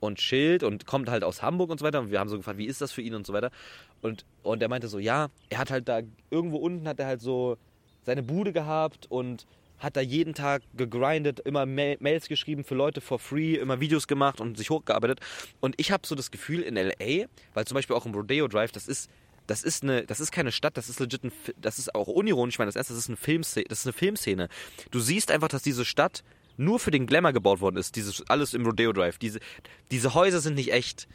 und 0.00 0.18
chillt 0.18 0.64
und 0.64 0.86
kommt 0.86 1.08
halt 1.08 1.22
aus 1.22 1.40
Hamburg 1.40 1.70
und 1.70 1.78
so 1.78 1.86
weiter. 1.86 2.00
Und 2.00 2.10
wir 2.10 2.18
haben 2.18 2.28
so 2.28 2.36
gefragt, 2.36 2.58
wie 2.58 2.66
ist 2.66 2.80
das 2.80 2.90
für 2.90 3.02
ihn 3.02 3.14
und 3.14 3.28
so 3.28 3.32
weiter. 3.32 3.52
Und, 4.02 4.26
und 4.42 4.62
er 4.62 4.68
meinte 4.68 4.88
so, 4.88 4.98
ja, 4.98 5.28
er 5.48 5.58
hat 5.58 5.70
halt 5.70 5.88
da, 5.88 6.00
irgendwo 6.30 6.58
unten 6.58 6.86
hat 6.86 7.00
er 7.00 7.06
halt 7.06 7.22
so 7.22 7.56
seine 8.02 8.22
Bude 8.22 8.52
gehabt 8.52 9.06
und 9.10 9.46
hat 9.78 9.96
da 9.96 10.00
jeden 10.00 10.34
Tag 10.34 10.62
gegrindet, 10.76 11.40
immer 11.40 11.66
Ma 11.66 11.94
Mails 11.98 12.28
geschrieben 12.28 12.64
für 12.64 12.74
Leute 12.74 13.00
for 13.00 13.18
free, 13.18 13.54
immer 13.54 13.80
Videos 13.80 14.06
gemacht 14.06 14.40
und 14.40 14.56
sich 14.56 14.70
hochgearbeitet. 14.70 15.20
Und 15.60 15.74
ich 15.78 15.90
habe 15.90 16.06
so 16.06 16.14
das 16.14 16.30
Gefühl 16.30 16.60
in 16.60 16.76
LA, 16.76 17.26
weil 17.54 17.64
zum 17.64 17.74
Beispiel 17.74 17.96
auch 17.96 18.06
im 18.06 18.14
Rodeo 18.14 18.46
Drive, 18.48 18.72
das 18.72 18.86
ist, 18.86 19.10
das 19.46 19.64
ist 19.64 19.82
eine, 19.82 20.04
das 20.04 20.20
ist 20.20 20.30
keine 20.30 20.52
Stadt, 20.52 20.76
das 20.76 20.88
ist 20.88 21.00
legit 21.00 21.24
ein, 21.24 21.32
das 21.56 21.78
ist 21.78 21.94
auch 21.94 22.06
unironisch, 22.06 22.54
ich 22.54 22.58
meine 22.58 22.68
das 22.68 22.76
erste, 22.76 22.92
das 22.92 23.04
ist 23.04 23.08
eine 23.08 23.16
Filmszene, 23.16 23.66
das 23.68 23.80
ist 23.80 23.86
eine 23.86 23.92
Filmszene. 23.92 24.48
Du 24.90 25.00
siehst 25.00 25.30
einfach, 25.30 25.48
dass 25.48 25.62
diese 25.62 25.84
Stadt 25.84 26.22
nur 26.56 26.78
für 26.78 26.90
den 26.90 27.06
Glamour 27.06 27.32
gebaut 27.32 27.60
worden 27.60 27.76
ist, 27.76 27.96
dieses 27.96 28.28
alles 28.28 28.54
im 28.54 28.64
Rodeo 28.64 28.92
Drive. 28.92 29.18
Diese, 29.18 29.40
diese 29.90 30.14
Häuser 30.14 30.40
sind 30.40 30.54
nicht 30.54 30.72
echt, 30.72 31.08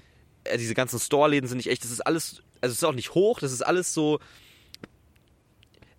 äh, 0.44 0.58
diese 0.58 0.74
ganzen 0.74 1.00
Store-Läden 1.00 1.48
sind 1.48 1.58
nicht 1.58 1.70
echt, 1.70 1.84
das 1.84 1.92
ist 1.92 2.02
alles, 2.02 2.42
also 2.62 2.72
es 2.72 2.80
ist 2.80 2.84
auch 2.84 2.94
nicht 2.94 3.14
hoch, 3.14 3.40
das 3.40 3.52
ist 3.52 3.62
alles 3.62 3.94
so, 3.94 4.20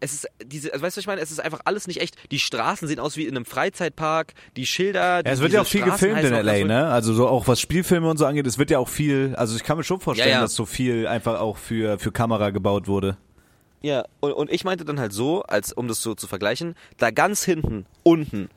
es 0.01 0.13
ist 0.13 0.29
diese, 0.45 0.73
also 0.73 0.85
weißt 0.85 0.97
du, 0.97 0.99
was 0.99 1.03
ich 1.03 1.07
meine? 1.07 1.21
Es 1.21 1.31
ist 1.31 1.41
einfach 1.41 1.61
alles 1.65 1.87
nicht 1.89 2.01
echt. 2.01 2.17
Die 2.31 2.39
Straßen 2.39 2.87
sehen 2.87 3.01
aus 3.01 3.17
wie 3.17 3.25
in 3.25 3.37
einem 3.37 3.45
Freizeitpark, 3.45 4.35
die 4.57 4.65
Schilder. 4.67 5.23
Ja, 5.25 5.33
es 5.33 5.41
wird 5.41 5.53
ja 5.53 5.63
auch 5.63 5.67
viel 5.67 5.83
Straßen 5.83 6.11
gefilmt 6.11 6.25
in 6.25 6.33
L.A., 6.33 6.65
ne? 6.65 6.87
Also 6.89 7.13
so 7.15 7.27
auch 7.29 7.49
was 7.49 7.61
Spielfilme 7.61 8.09
und 8.09 8.17
so 8.17 8.27
angeht, 8.27 8.47
es 8.47 8.59
wird 8.59 8.71
ja 8.71 8.79
auch 8.79 8.89
viel, 8.89 9.35
also 9.37 9.57
ich 9.57 9.65
kann 9.65 9.77
mir 9.77 9.85
schon 9.85 10.01
vorstellen, 10.01 10.31
Ja, 10.31 10.37
ja. 10.37 10.41
dass 10.43 10.55
so 10.55 10.67
viel 10.67 11.07
einfach 11.07 11.41
auch 11.41 11.57
für, 11.57 11.99
für 11.99 12.13
Kamera 12.13 12.51
gebaut 12.51 12.87
wurde. 12.87 13.17
Ja, 13.81 14.05
und, 14.21 14.33
und 14.33 14.53
ich 14.53 14.65
meinte 14.65 14.85
dann 14.85 15.01
halt 15.01 15.13
so, 15.13 15.43
als 15.43 15.73
um 15.73 15.89
das 15.89 16.03
so 16.03 16.15
zu 16.15 16.27
vergleichen, 16.27 16.75
da 16.97 17.11
ganz 17.11 17.45
hinten, 17.45 17.87
unten, 18.03 18.49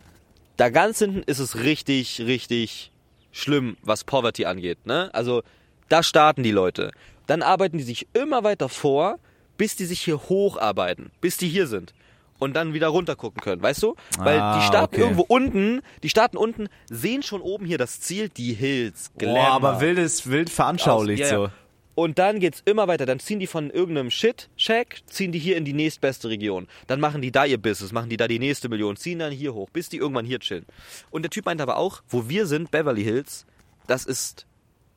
da 0.57 0.69
ganz 0.69 0.99
hinten 0.99 1.23
ist 1.23 1.39
es 1.39 1.57
richtig, 1.57 2.21
richtig 2.21 2.91
schlimm, 3.31 3.77
was 3.81 4.03
Poverty 4.03 4.45
angeht, 4.45 4.85
ne? 4.85 5.09
Also, 5.13 5.41
da 5.89 6.03
starten 6.03 6.43
die 6.43 6.51
Leute. 6.51 6.91
Dann 7.31 7.43
arbeiten 7.43 7.77
die 7.77 7.85
sich 7.85 8.07
immer 8.11 8.43
weiter 8.43 8.67
vor, 8.67 9.17
bis 9.55 9.77
die 9.77 9.85
sich 9.85 10.01
hier 10.01 10.17
hocharbeiten, 10.27 11.11
bis 11.21 11.37
die 11.37 11.47
hier 11.47 11.65
sind. 11.65 11.93
Und 12.39 12.55
dann 12.55 12.73
wieder 12.73 12.89
runter 12.89 13.15
gucken 13.15 13.39
können, 13.41 13.61
weißt 13.61 13.81
du? 13.83 13.95
Weil 14.17 14.37
Ah, 14.39 14.59
die 14.59 14.65
starten 14.65 14.95
okay. 14.95 15.01
irgendwo 15.03 15.21
unten, 15.29 15.81
die 16.03 16.09
starten 16.09 16.35
unten, 16.35 16.67
sehen 16.89 17.23
schon 17.23 17.39
oben 17.39 17.65
hier 17.65 17.77
das 17.77 18.01
Ziel, 18.01 18.27
die 18.27 18.51
Hills, 18.53 19.11
Glamour. 19.17 19.37
Boah, 19.43 19.51
aber 19.51 19.79
wildes, 19.79 20.27
wild 20.29 20.49
veranschaulicht 20.49 21.23
Aus- 21.23 21.29
ja, 21.31 21.37
so. 21.37 21.49
Und 21.95 22.19
dann 22.19 22.39
geht's 22.41 22.61
immer 22.65 22.87
weiter. 22.89 23.05
Dann 23.05 23.19
ziehen 23.19 23.39
die 23.39 23.47
von 23.47 23.69
irgendeinem 23.69 24.09
Shit-Shack, 24.11 25.01
ziehen 25.05 25.31
die 25.31 25.39
hier 25.39 25.55
in 25.55 25.63
die 25.65 25.73
nächstbeste 25.73 26.27
Region. 26.29 26.67
Dann 26.87 26.99
machen 26.99 27.21
die 27.21 27.31
da 27.31 27.45
ihr 27.45 27.57
Business, 27.61 27.91
machen 27.93 28.09
die 28.09 28.17
da 28.17 28.27
die 28.27 28.39
nächste 28.39 28.67
Million, 28.69 28.97
ziehen 28.97 29.19
dann 29.19 29.31
hier 29.31 29.53
hoch, 29.53 29.69
bis 29.69 29.87
die 29.89 29.97
irgendwann 29.97 30.25
hier 30.25 30.39
chillen. 30.39 30.65
Und 31.11 31.21
der 31.21 31.29
Typ 31.29 31.45
meint 31.45 31.61
aber 31.61 31.77
auch, 31.77 32.01
wo 32.09 32.27
wir 32.27 32.45
sind, 32.47 32.71
Beverly 32.71 33.03
Hills, 33.03 33.45
das 33.87 34.05
ist 34.05 34.47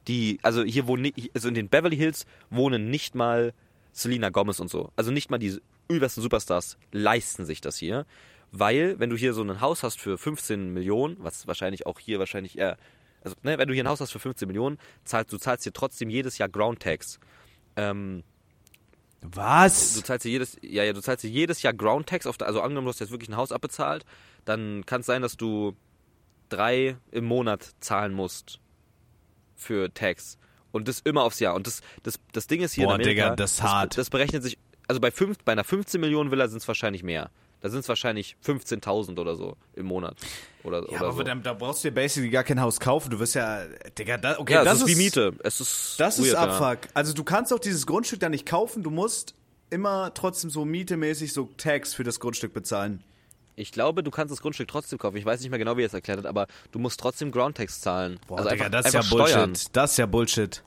die, 0.08 0.38
also 0.42 0.62
hier 0.62 0.86
wohnen, 0.86 1.12
also 1.34 1.48
in 1.48 1.54
den 1.54 1.68
Beverly 1.68 1.96
Hills 1.96 2.26
wohnen 2.50 2.90
nicht 2.90 3.14
mal 3.14 3.52
Selena 3.92 4.30
Gomez 4.30 4.60
und 4.60 4.68
so. 4.68 4.90
Also 4.96 5.10
nicht 5.10 5.30
mal 5.30 5.38
die 5.38 5.60
übelsten 5.88 6.22
Superstars 6.22 6.76
leisten 6.92 7.44
sich 7.44 7.60
das 7.60 7.76
hier. 7.76 8.06
Weil, 8.50 8.98
wenn 9.00 9.10
du 9.10 9.16
hier 9.16 9.34
so 9.34 9.42
ein 9.42 9.60
Haus 9.60 9.82
hast 9.82 10.00
für 10.00 10.16
15 10.16 10.72
Millionen, 10.72 11.16
was 11.18 11.46
wahrscheinlich 11.46 11.86
auch 11.86 11.98
hier 11.98 12.18
wahrscheinlich 12.18 12.56
eher, 12.56 12.76
also 13.22 13.36
ne, 13.42 13.58
wenn 13.58 13.66
du 13.66 13.74
hier 13.74 13.82
ein 13.82 13.88
Haus 13.88 14.00
hast 14.00 14.12
für 14.12 14.20
15 14.20 14.46
Millionen, 14.46 14.78
zahlst 15.04 15.32
du 15.32 15.38
zahlst 15.38 15.64
hier 15.64 15.72
trotzdem 15.72 16.08
jedes 16.08 16.38
Jahr 16.38 16.48
Ground 16.48 16.80
Tax. 16.80 17.18
Ähm, 17.74 18.22
du 19.22 19.28
Was? 19.36 20.02
zahlst 20.02 20.22
hier 20.22 20.32
jedes, 20.32 20.56
ja, 20.62 20.84
ja, 20.84 20.92
du 20.92 21.00
zahlst 21.00 21.22
hier 21.22 21.30
jedes 21.30 21.62
Jahr 21.62 21.72
Ground 21.72 22.08
Tax 22.08 22.26
auf 22.26 22.36
der, 22.36 22.46
also 22.46 22.60
angenommen, 22.60 22.84
du 22.84 22.90
hast 22.90 23.00
jetzt 23.00 23.10
wirklich 23.10 23.28
ein 23.28 23.36
Haus 23.36 23.50
abbezahlt, 23.50 24.04
dann 24.44 24.86
kann 24.86 25.00
es 25.00 25.06
sein, 25.06 25.22
dass 25.22 25.36
du 25.36 25.74
drei 26.48 26.96
im 27.10 27.24
Monat 27.24 27.74
zahlen 27.80 28.12
musst 28.12 28.60
für 29.56 29.92
Tax. 29.92 30.38
Und 30.72 30.88
das 30.88 31.00
immer 31.00 31.22
aufs 31.22 31.38
Jahr. 31.40 31.54
Und 31.54 31.66
das, 31.66 31.82
das, 32.02 32.18
das 32.32 32.46
Ding 32.46 32.60
ist 32.60 32.72
hier 32.72 32.86
Boah, 32.86 32.96
in 32.96 33.02
Amerika, 33.02 33.24
Digga, 33.26 33.36
das 33.36 33.52
ist 33.52 33.62
hart. 33.62 33.92
Das, 33.92 33.96
das 33.96 34.10
berechnet 34.10 34.42
sich, 34.42 34.58
also 34.88 35.00
bei, 35.00 35.10
fünf, 35.10 35.38
bei 35.44 35.52
einer 35.52 35.64
15 35.64 36.00
Millionen 36.00 36.30
Villa 36.30 36.48
sind 36.48 36.58
es 36.58 36.68
wahrscheinlich 36.68 37.02
mehr. 37.02 37.30
Da 37.60 37.70
sind 37.70 37.80
es 37.80 37.88
wahrscheinlich 37.88 38.36
15.000 38.44 39.18
oder 39.18 39.36
so 39.36 39.56
im 39.74 39.86
Monat. 39.86 40.16
Oder, 40.64 40.80
Ja, 40.80 40.98
oder 40.98 41.06
aber 41.06 41.12
so. 41.12 41.22
da, 41.22 41.34
da 41.36 41.52
brauchst 41.54 41.82
du 41.82 41.88
dir 41.88 41.94
basically 41.94 42.28
gar 42.28 42.44
kein 42.44 42.60
Haus 42.60 42.78
kaufen. 42.78 43.08
Du 43.10 43.18
wirst 43.20 43.36
ja, 43.36 43.62
Digga, 43.96 44.18
da, 44.18 44.38
okay, 44.38 44.52
ja, 44.54 44.64
das 44.64 44.80
ist 44.80 44.86
wie 44.88 44.96
Miete. 44.96 45.32
Es 45.42 45.60
ist 45.60 45.94
Das 45.98 46.18
ist 46.18 46.26
weird, 46.26 46.34
ja. 46.34 46.58
Abfuck. 46.58 46.90
Also 46.92 47.14
du 47.14 47.24
kannst 47.24 47.52
auch 47.52 47.58
dieses 47.58 47.86
Grundstück 47.86 48.20
da 48.20 48.28
nicht 48.28 48.44
kaufen. 48.44 48.82
Du 48.82 48.90
musst 48.90 49.34
immer 49.70 50.12
trotzdem 50.12 50.50
so 50.50 50.64
mietemäßig 50.64 51.32
so 51.32 51.48
Tax 51.56 51.94
für 51.94 52.04
das 52.04 52.20
Grundstück 52.20 52.52
bezahlen. 52.52 53.02
Ich 53.56 53.72
glaube, 53.72 54.02
du 54.02 54.10
kannst 54.10 54.32
das 54.32 54.40
Grundstück 54.40 54.68
trotzdem 54.68 54.98
kaufen. 54.98 55.16
Ich 55.16 55.24
weiß 55.24 55.40
nicht 55.40 55.50
mehr 55.50 55.58
genau, 55.58 55.76
wie 55.76 55.82
er 55.82 55.86
es 55.86 55.94
erklärt 55.94 56.18
hat, 56.18 56.26
aber 56.26 56.46
du 56.72 56.78
musst 56.78 56.98
trotzdem 56.98 57.30
Ground 57.30 57.56
Tax 57.56 57.80
zahlen. 57.80 58.18
Boah, 58.26 58.38
also 58.38 58.50
Digga, 58.50 58.66
einfach, 58.66 58.82
das 58.82 58.86
ist 58.86 58.94
ja 58.94 59.02
Bullshit. 59.02 59.30
Steuern. 59.30 59.52
Das 59.72 59.90
ist 59.92 59.96
ja 59.96 60.06
Bullshit. 60.06 60.62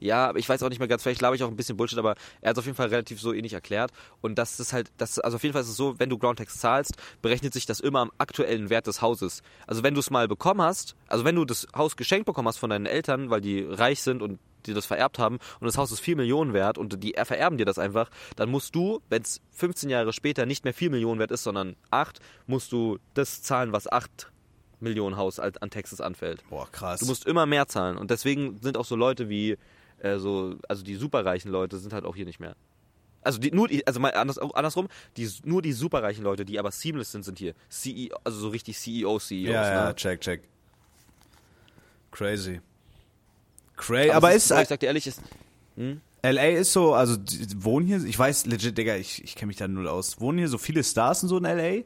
Ja, 0.00 0.28
aber 0.28 0.38
ich 0.38 0.48
weiß 0.48 0.62
auch 0.62 0.68
nicht 0.68 0.80
mehr 0.80 0.88
ganz, 0.88 1.02
vielleicht 1.02 1.22
laber 1.22 1.34
ich 1.34 1.42
auch 1.42 1.48
ein 1.48 1.56
bisschen 1.56 1.76
Bullshit, 1.76 1.98
aber 1.98 2.16
er 2.42 2.50
hat 2.50 2.56
es 2.56 2.58
auf 2.58 2.66
jeden 2.66 2.76
Fall 2.76 2.88
relativ 2.88 3.20
so 3.20 3.32
ähnlich 3.32 3.54
erklärt. 3.54 3.90
Und 4.20 4.36
das 4.36 4.60
ist 4.60 4.72
halt, 4.72 4.90
das, 4.98 5.18
also 5.18 5.36
auf 5.36 5.42
jeden 5.42 5.54
Fall 5.54 5.62
ist 5.62 5.68
es 5.68 5.76
so, 5.76 5.98
wenn 5.98 6.10
du 6.10 6.18
Ground 6.18 6.38
Tax 6.38 6.58
zahlst, 6.58 6.96
berechnet 7.22 7.54
sich 7.54 7.64
das 7.64 7.80
immer 7.80 8.00
am 8.00 8.12
aktuellen 8.18 8.70
Wert 8.70 8.86
des 8.86 9.00
Hauses. 9.00 9.42
Also 9.66 9.82
wenn 9.82 9.94
du 9.94 10.00
es 10.00 10.10
mal 10.10 10.28
bekommen 10.28 10.60
hast, 10.60 10.94
also 11.06 11.24
wenn 11.24 11.36
du 11.36 11.44
das 11.44 11.66
Haus 11.74 11.96
geschenkt 11.96 12.26
bekommen 12.26 12.48
hast 12.48 12.58
von 12.58 12.70
deinen 12.70 12.86
Eltern, 12.86 13.30
weil 13.30 13.40
die 13.40 13.62
reich 13.62 14.02
sind 14.02 14.20
und 14.20 14.40
die 14.66 14.74
das 14.74 14.86
vererbt 14.86 15.18
haben 15.18 15.38
und 15.60 15.66
das 15.66 15.78
Haus 15.78 15.92
ist 15.92 16.00
4 16.00 16.16
Millionen 16.16 16.52
wert 16.52 16.78
und 16.78 17.02
die 17.02 17.14
vererben 17.24 17.58
dir 17.58 17.64
das 17.64 17.78
einfach, 17.78 18.10
dann 18.36 18.50
musst 18.50 18.74
du, 18.74 19.00
wenn 19.08 19.22
es 19.22 19.40
15 19.52 19.90
Jahre 19.90 20.12
später 20.12 20.46
nicht 20.46 20.64
mehr 20.64 20.74
4 20.74 20.90
Millionen 20.90 21.20
wert 21.20 21.30
ist, 21.30 21.44
sondern 21.44 21.76
8, 21.90 22.20
musst 22.46 22.72
du 22.72 22.98
das 23.14 23.42
zahlen, 23.42 23.72
was 23.72 23.90
8 23.90 24.30
Millionen 24.80 25.16
Haus 25.16 25.40
an 25.40 25.52
an 25.60 25.70
Taxes 25.70 26.00
anfällt. 26.00 26.42
Boah, 26.48 26.70
krass. 26.70 27.00
Du 27.00 27.06
musst 27.06 27.26
immer 27.26 27.46
mehr 27.46 27.66
zahlen. 27.66 27.96
Und 27.96 28.10
deswegen 28.10 28.60
sind 28.60 28.76
auch 28.76 28.84
so 28.84 28.96
Leute 28.96 29.28
wie, 29.28 29.56
äh, 29.98 30.18
so, 30.18 30.56
also 30.68 30.84
die 30.84 30.94
superreichen 30.94 31.50
Leute 31.50 31.78
sind 31.78 31.92
halt 31.92 32.04
auch 32.04 32.14
hier 32.14 32.24
nicht 32.24 32.40
mehr. 32.40 32.54
Also 33.22 33.38
die, 33.38 33.50
nur 33.50 33.68
die, 33.68 33.86
also 33.86 34.00
mal 34.00 34.12
anders, 34.12 34.38
andersrum, 34.38 34.88
die, 35.16 35.28
nur 35.44 35.62
die 35.62 35.72
superreichen 35.72 36.22
Leute, 36.22 36.44
die 36.44 36.58
aber 36.58 36.70
seamless 36.70 37.12
sind, 37.12 37.24
sind 37.24 37.38
hier. 37.38 37.54
CEO, 37.70 38.14
also 38.22 38.38
so 38.38 38.48
richtig 38.48 38.78
CEO, 38.78 39.18
CEOs. 39.18 39.30
Ja, 39.30 39.72
ja, 39.72 39.86
ne? 39.86 39.94
check, 39.94 40.20
check. 40.20 40.42
Crazy. 42.10 42.60
Crazy. 43.76 44.10
Aber, 44.10 44.30
es 44.30 44.44
ist, 44.44 44.48
Bro, 44.50 44.62
ich 44.62 44.68
sag 44.68 44.80
dir 44.80 44.86
ehrlich, 44.86 45.06
ist, 45.06 45.20
LA 46.22 46.48
ist 46.48 46.72
so, 46.72 46.94
also 46.94 47.16
wohnen 47.56 47.86
hier, 47.86 48.04
ich 48.04 48.18
weiß 48.18 48.46
legit, 48.46 48.78
Digga, 48.78 48.96
ich, 48.96 49.22
ich 49.24 49.34
kenne 49.34 49.48
mich 49.48 49.56
da 49.56 49.68
null 49.68 49.88
aus. 49.88 50.20
Wohnen 50.20 50.38
hier 50.38 50.48
so 50.48 50.58
viele 50.58 50.82
Stars 50.82 51.22
und 51.22 51.28
so 51.28 51.36
in 51.38 51.44
LA? 51.44 51.82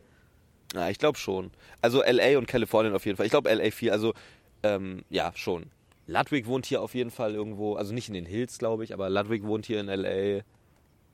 ja, 0.75 0.91
ich 0.91 0.99
glaube 0.99 1.19
schon. 1.19 1.51
Also 1.81 2.03
LA 2.03 2.39
und 2.39 2.47
Kalifornien 2.47 2.95
auf 2.95 3.07
jeden 3.07 3.17
Fall. 3.17 3.27
Ich 3.27 3.31
glaube 3.31 3.53
LA 3.53 3.71
viel, 3.71 3.91
also 3.91 4.15
ähm, 4.63 5.05
ja, 5.09 5.33
schon. 5.35 5.67
Ludwig 6.07 6.47
wohnt 6.47 6.67
hier 6.67 6.83
auf 6.83 6.95
jeden 6.95 7.11
Fall 7.11 7.35
irgendwo, 7.35 7.75
also 7.75 7.93
nicht 7.93 8.09
in 8.09 8.15
den 8.15 8.27
Hills, 8.27 8.59
glaube 8.59 8.85
ich, 8.85 8.93
aber 8.95 9.11
Ludwig 9.11 9.45
wohnt 9.45 9.67
hier 9.67 9.81
in 9.81 9.87
LA. 9.87 10.43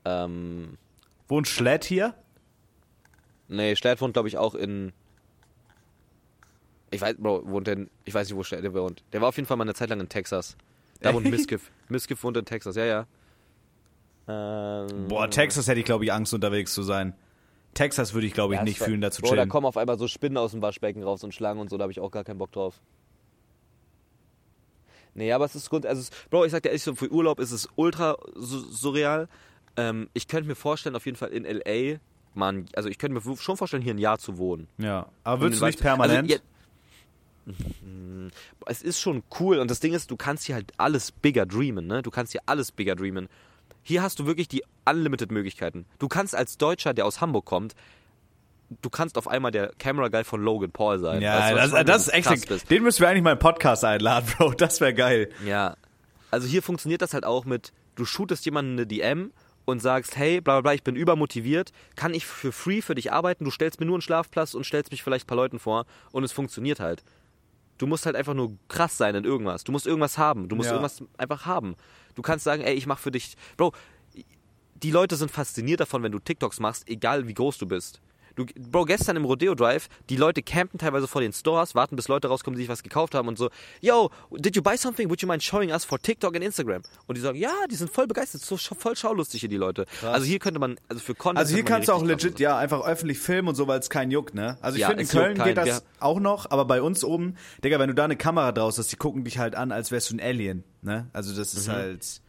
Ähm, 0.05 0.77
Wohnt 1.27 1.47
Schlatt 1.47 1.85
hier? 1.85 2.13
nee, 3.47 3.75
Stert 3.75 4.01
wohnt, 4.01 4.13
glaube 4.13 4.27
ich, 4.27 4.37
auch 4.37 4.55
in. 4.55 4.93
Ich 6.95 7.01
weiß, 7.01 7.15
Bro, 7.17 7.47
wohnt 7.47 7.67
denn. 7.67 7.89
Ich 8.05 8.13
weiß 8.13 8.29
nicht, 8.29 8.37
wo 8.37 8.43
Stert 8.43 8.73
wohnt. 8.73 9.03
Der 9.13 9.21
war 9.21 9.29
auf 9.29 9.35
jeden 9.35 9.47
Fall 9.47 9.57
mal 9.57 9.63
eine 9.63 9.73
Zeit 9.73 9.89
lang 9.89 9.99
in 9.99 10.09
Texas. 10.09 10.55
Da 11.01 11.13
wohnt? 11.13 11.25
Miskiff. 11.29 11.71
Miskiff 11.89 12.23
wohnt 12.23 12.37
in 12.37 12.45
Texas, 12.45 12.75
ja, 12.75 12.85
ja. 12.85 13.07
Ähm, 14.27 15.07
Boah, 15.07 15.29
Texas 15.29 15.67
hätte 15.67 15.79
ich, 15.79 15.85
glaube 15.85 16.05
ich, 16.05 16.11
Angst, 16.11 16.33
unterwegs 16.33 16.73
zu 16.73 16.83
sein. 16.83 17.13
Texas 17.73 18.13
würde 18.13 18.25
ich, 18.25 18.33
glaube 18.33 18.53
ich, 18.53 18.59
ja, 18.59 18.63
nicht 18.63 18.79
fühlen, 18.79 19.01
da 19.01 19.11
zu 19.11 19.21
Bro, 19.21 19.31
da 19.31 19.35
chillen. 19.35 19.49
kommen 19.49 19.65
auf 19.67 19.77
einmal 19.77 19.99
so 19.99 20.07
Spinnen 20.07 20.37
aus 20.37 20.51
dem 20.51 20.61
Waschbecken 20.61 21.03
raus 21.03 21.23
und 21.23 21.33
Schlangen 21.33 21.59
und 21.59 21.69
so, 21.69 21.77
da 21.77 21.83
habe 21.83 21.91
ich 21.91 21.99
auch 21.99 22.09
gar 22.09 22.23
keinen 22.23 22.37
Bock 22.37 22.51
drauf. 22.53 22.81
Nee, 25.13 25.31
aber 25.31 25.45
es 25.45 25.55
ist 25.55 25.69
Grund, 25.69 25.85
also 25.85 26.01
es, 26.01 26.09
Bro, 26.29 26.45
ich 26.45 26.51
sag 26.51 26.63
dir 26.63 26.69
ehrlich, 26.69 26.83
so 26.83 26.95
für 26.95 27.11
Urlaub 27.11 27.39
ist 27.39 27.51
es 27.51 27.69
ultra 27.75 28.17
su 28.35 28.59
surreal. 28.59 29.27
Ähm, 29.77 30.09
ich 30.13 30.27
könnte 30.27 30.47
mir 30.47 30.55
vorstellen, 30.55 30.95
auf 30.95 31.05
jeden 31.05 31.17
Fall 31.17 31.29
in 31.29 31.45
L.A., 31.45 31.99
man, 32.33 32.65
also 32.75 32.89
ich 32.89 32.97
könnte 32.97 33.13
mir 33.13 33.35
schon 33.37 33.57
vorstellen, 33.57 33.83
hier 33.83 33.93
ein 33.93 33.97
Jahr 33.97 34.19
zu 34.19 34.37
wohnen. 34.37 34.67
ja, 34.77 35.07
aber 35.23 35.41
würdest 35.41 35.61
du 35.61 35.65
nicht 35.65 35.79
permanent? 35.79 36.31
Also, 36.31 36.33
ja, 36.33 36.39
es 38.65 38.81
ist 38.81 38.99
schon 38.99 39.23
cool 39.39 39.59
und 39.59 39.69
das 39.69 39.79
Ding 39.79 39.93
ist, 39.93 40.09
du 40.11 40.17
kannst 40.17 40.45
hier 40.45 40.55
halt 40.55 40.71
alles 40.77 41.11
bigger 41.11 41.45
dreamen, 41.45 41.87
ne? 41.87 42.01
Du 42.01 42.11
kannst 42.11 42.31
hier 42.31 42.41
alles 42.45 42.71
bigger 42.71 42.95
dreamen. 42.95 43.27
Hier 43.83 44.01
hast 44.01 44.19
du 44.19 44.25
wirklich 44.25 44.47
die 44.47 44.63
unlimited 44.89 45.31
Möglichkeiten. 45.31 45.85
Du 45.99 46.07
kannst 46.07 46.35
als 46.35 46.57
Deutscher, 46.57 46.93
der 46.93 47.05
aus 47.05 47.21
Hamburg 47.21 47.45
kommt, 47.45 47.75
du 48.81 48.89
kannst 48.89 49.17
auf 49.17 49.27
einmal 49.27 49.51
der 49.51 49.71
Camera 49.77 50.07
Guy 50.07 50.23
von 50.23 50.41
Logan 50.41 50.71
Paul 50.71 50.99
sein. 50.99 51.21
ja, 51.21 51.37
Weißt 51.39 51.51
du, 51.51 51.55
was 51.55 51.85
das, 51.85 51.85
das 51.85 52.07
Wenn 52.13 52.19
ist 52.19 52.31
echt. 52.31 52.49
bist. 52.49 52.71
Den 52.71 52.83
müssen 52.83 53.01
wir 53.01 53.09
eigentlich 53.09 53.23
mal 53.23 53.33
im 53.33 53.39
Podcast 53.39 53.85
einladen, 53.85 54.27
Bro. 54.37 54.53
Das 54.53 54.81
wäre 54.81 54.93
geil. 54.93 55.29
Ja. 55.45 55.75
Also 56.31 56.47
hier 56.47 56.63
funktioniert 56.63 57.01
das 57.01 57.13
halt 57.13 57.25
auch 57.25 57.45
mit, 57.45 57.71
du 57.95 58.05
shootest 58.05 58.43
jemanden 58.45 58.73
eine 58.73 58.87
DM 58.87 59.31
und 59.65 59.81
sagst, 59.81 60.17
hey, 60.17 60.41
bla 60.41 60.55
bla 60.55 60.61
bla, 60.61 60.73
ich 60.73 60.83
bin 60.83 60.95
übermotiviert, 60.95 61.71
kann 61.95 62.13
ich 62.13 62.25
für 62.25 62.51
free 62.51 62.81
für 62.81 62.95
dich 62.95 63.11
arbeiten, 63.11 63.45
du 63.45 63.51
stellst 63.51 63.79
mir 63.79 63.85
nur 63.85 63.95
einen 63.95 64.01
Schlafplatz 64.01 64.53
und 64.53 64.65
stellst 64.65 64.91
mich 64.91 65.01
vielleicht 65.03 65.25
ein 65.25 65.27
paar 65.27 65.37
Leuten 65.37 65.59
vor 65.59 65.85
und 66.11 66.23
es 66.23 66.31
funktioniert 66.31 66.79
halt. 66.79 67.03
Du 67.77 67.87
musst 67.87 68.05
halt 68.05 68.15
einfach 68.15 68.33
nur 68.33 68.57
krass 68.67 68.97
sein 68.97 69.15
in 69.15 69.25
irgendwas. 69.25 69.63
Du 69.63 69.71
musst 69.71 69.85
irgendwas 69.85 70.17
haben. 70.17 70.47
Du 70.47 70.55
musst 70.55 70.67
Ja. 70.67 70.73
irgendwas 70.75 71.03
einfach 71.17 71.45
haben. 71.45 71.75
Du 72.15 72.21
kannst 72.21 72.45
sagen, 72.45 72.61
ey, 72.63 72.73
ich 72.73 72.87
mach 72.87 72.99
für 72.99 73.11
dich. 73.11 73.35
Bro, 73.57 73.73
die 74.75 74.91
Leute 74.91 75.15
sind 75.15 75.31
fasziniert 75.31 75.79
davon, 75.79 76.03
wenn 76.03 76.11
du 76.11 76.19
TikToks 76.19 76.59
machst, 76.59 76.87
egal 76.89 77.27
wie 77.27 77.33
groß 77.33 77.57
du 77.57 77.65
bist. 77.65 78.01
Du, 78.35 78.45
Bro, 78.45 78.85
gestern 78.85 79.15
im 79.15 79.23
Rodeo 79.25 79.55
Drive, 79.55 79.87
die 80.09 80.17
Leute 80.17 80.41
campen 80.43 80.77
teilweise 80.77 81.07
vor 81.07 81.21
den 81.21 81.31
Stores, 81.31 81.73
warten 81.73 81.95
bis 81.95 82.07
Leute 82.09 82.27
rauskommen, 82.27 82.57
die 82.57 82.63
sich 82.63 82.69
was 82.69 82.83
gekauft 82.83 83.15
haben 83.15 83.27
und 83.29 83.37
so, 83.37 83.49
yo, 83.81 84.09
did 84.31 84.55
you 84.55 84.61
buy 84.61 84.77
something? 84.77 85.09
Would 85.09 85.21
you 85.21 85.27
mind 85.27 85.41
showing 85.41 85.71
us 85.71 85.85
for 85.85 85.97
TikTok 85.99 86.35
and 86.35 86.43
Instagram? 86.43 86.81
Und 87.07 87.15
die 87.17 87.21
sagen, 87.21 87.37
ja, 87.37 87.53
die 87.71 87.75
sind 87.75 87.89
voll 87.89 88.07
begeistert, 88.07 88.41
so 88.41 88.57
voll 88.57 88.95
schaulustig 88.95 89.39
hier 89.39 89.49
die 89.49 89.55
Leute. 89.57 89.85
Also 90.01 90.25
hier 90.25 90.39
könnte 90.39 90.59
man, 90.59 90.77
also 90.89 91.01
für 91.01 91.15
Content. 91.15 91.39
Also 91.39 91.55
hier 91.55 91.63
kannst 91.63 91.87
du 91.87 91.93
auch 91.93 91.99
krass 91.99 92.07
legit, 92.09 92.39
ja, 92.39 92.57
einfach 92.57 92.81
öffentlich 92.85 93.19
filmen 93.19 93.47
und 93.47 93.55
so, 93.55 93.67
weil 93.67 93.79
es 93.79 93.89
keinen 93.89 94.11
juckt, 94.11 94.35
ne? 94.35 94.57
Also 94.61 94.75
ich 94.75 94.81
Ja, 94.81 94.87
finde, 94.89 95.03
in 95.03 95.09
Köln 95.09 95.41
geht 95.41 95.55
das 95.57 95.65
Wir- 95.67 95.81
auch 96.01 96.19
noch, 96.19 96.51
aber 96.51 96.65
bei 96.65 96.81
uns 96.81 97.03
oben, 97.05 97.35
Digga, 97.63 97.79
wenn 97.79 97.87
du 97.87 97.95
da 97.95 98.03
eine 98.03 98.17
Kamera 98.17 98.51
draus 98.51 98.77
hast, 98.77 98.91
die 98.91 98.97
gucken 98.97 99.23
dich 99.23 99.37
halt 99.37 99.55
an, 99.55 99.71
als 99.71 99.91
wärst 99.91 100.11
du 100.11 100.15
ein 100.15 100.19
Alien, 100.19 100.63
ne? 100.81 101.07
Also 101.13 101.33
das 101.35 101.53
ist 101.53 101.69
halt, 101.69 102.21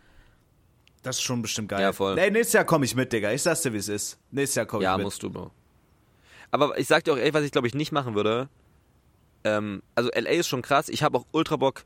das 1.03 1.17
ist 1.17 1.23
schon 1.23 1.43
bestimmt 1.43 1.69
geil. 1.69 1.79
Mhm. 1.79 1.83
Ja, 1.83 1.93
voll. 1.93 2.19
Ey, 2.19 2.31
nächstes 2.31 2.53
Jahr 2.55 2.65
komme 2.65 2.85
ich 2.85 2.95
mit, 2.95 3.13
Digga. 3.13 3.33
Ich 3.33 3.43
sag's 3.43 3.63
dir, 3.63 3.73
wie 3.73 3.79
es 3.79 3.89
ist. 3.89 4.19
Nächstes 4.31 4.55
Jahr 4.57 4.67
komme 4.67 4.83
ich 4.83 4.85
Ja, 4.85 4.97
mit. 4.97 5.05
musst 5.05 5.23
du, 5.23 5.31
Bro. 5.31 5.51
Aber 6.51 6.79
ich 6.79 6.87
sag 6.87 7.05
dir 7.05 7.13
auch, 7.13 7.19
ey, 7.19 7.33
was 7.35 7.45
ich 7.45 7.53
glaube 7.53 7.67
ich 7.67 7.75
nicht 7.75 7.93
machen 7.93 8.15
würde. 8.15 8.49
Ähm, 9.45 9.83
also 9.95 10.11
LA 10.15 10.31
ist 10.31 10.49
schon 10.49 10.63
krass. 10.63 10.89
Ich 10.89 11.03
habe 11.03 11.19
auch 11.19 11.27
ultra 11.33 11.57
Bock, 11.57 11.85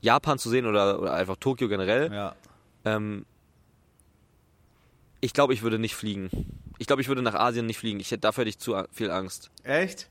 Japan 0.00 0.38
zu 0.38 0.48
sehen 0.48 0.66
oder, 0.66 1.00
oder 1.00 1.14
einfach 1.14 1.36
Tokio 1.36 1.68
generell. 1.68 2.12
Ja. 2.12 2.34
Ähm, 2.84 3.24
ich 5.20 5.32
glaube, 5.32 5.54
ich 5.54 5.62
würde 5.62 5.78
nicht 5.78 5.94
fliegen. 5.94 6.30
Ich 6.78 6.86
glaube, 6.86 7.00
ich 7.00 7.08
würde 7.08 7.22
nach 7.22 7.34
Asien 7.34 7.66
nicht 7.66 7.78
fliegen. 7.78 8.00
Ich 8.00 8.10
hätte 8.10 8.22
dafür 8.22 8.42
hätte 8.42 8.50
ich 8.50 8.58
zu 8.58 8.82
viel 8.90 9.10
Angst. 9.10 9.50
Echt? 9.62 10.08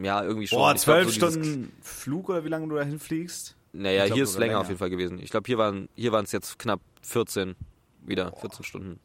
Ja, 0.00 0.24
irgendwie 0.24 0.48
schon. 0.48 0.58
Boah, 0.58 0.74
zwölf 0.74 1.06
so 1.06 1.12
Stunden 1.12 1.72
Flug 1.82 2.28
oder 2.28 2.44
wie 2.44 2.48
lange 2.48 2.66
du 2.68 2.74
dahin 2.74 2.98
fliegst? 2.98 3.54
Naja, 3.72 4.06
glaub 4.06 4.14
hier 4.16 4.24
ist 4.24 4.32
sogar 4.32 4.46
länger, 4.46 4.58
auf 4.58 4.64
länger. 4.64 4.70
jeden 4.70 4.78
Fall 4.78 4.90
gewesen. 4.90 5.18
Ich 5.20 5.30
glaube, 5.30 5.46
hier 5.46 5.58
waren 5.58 5.88
hier 5.94 6.12
waren 6.12 6.24
es 6.24 6.32
jetzt 6.32 6.58
knapp 6.58 6.80
14 7.02 7.54
wieder, 8.02 8.32
14 8.36 8.64
Stunden 8.64 8.98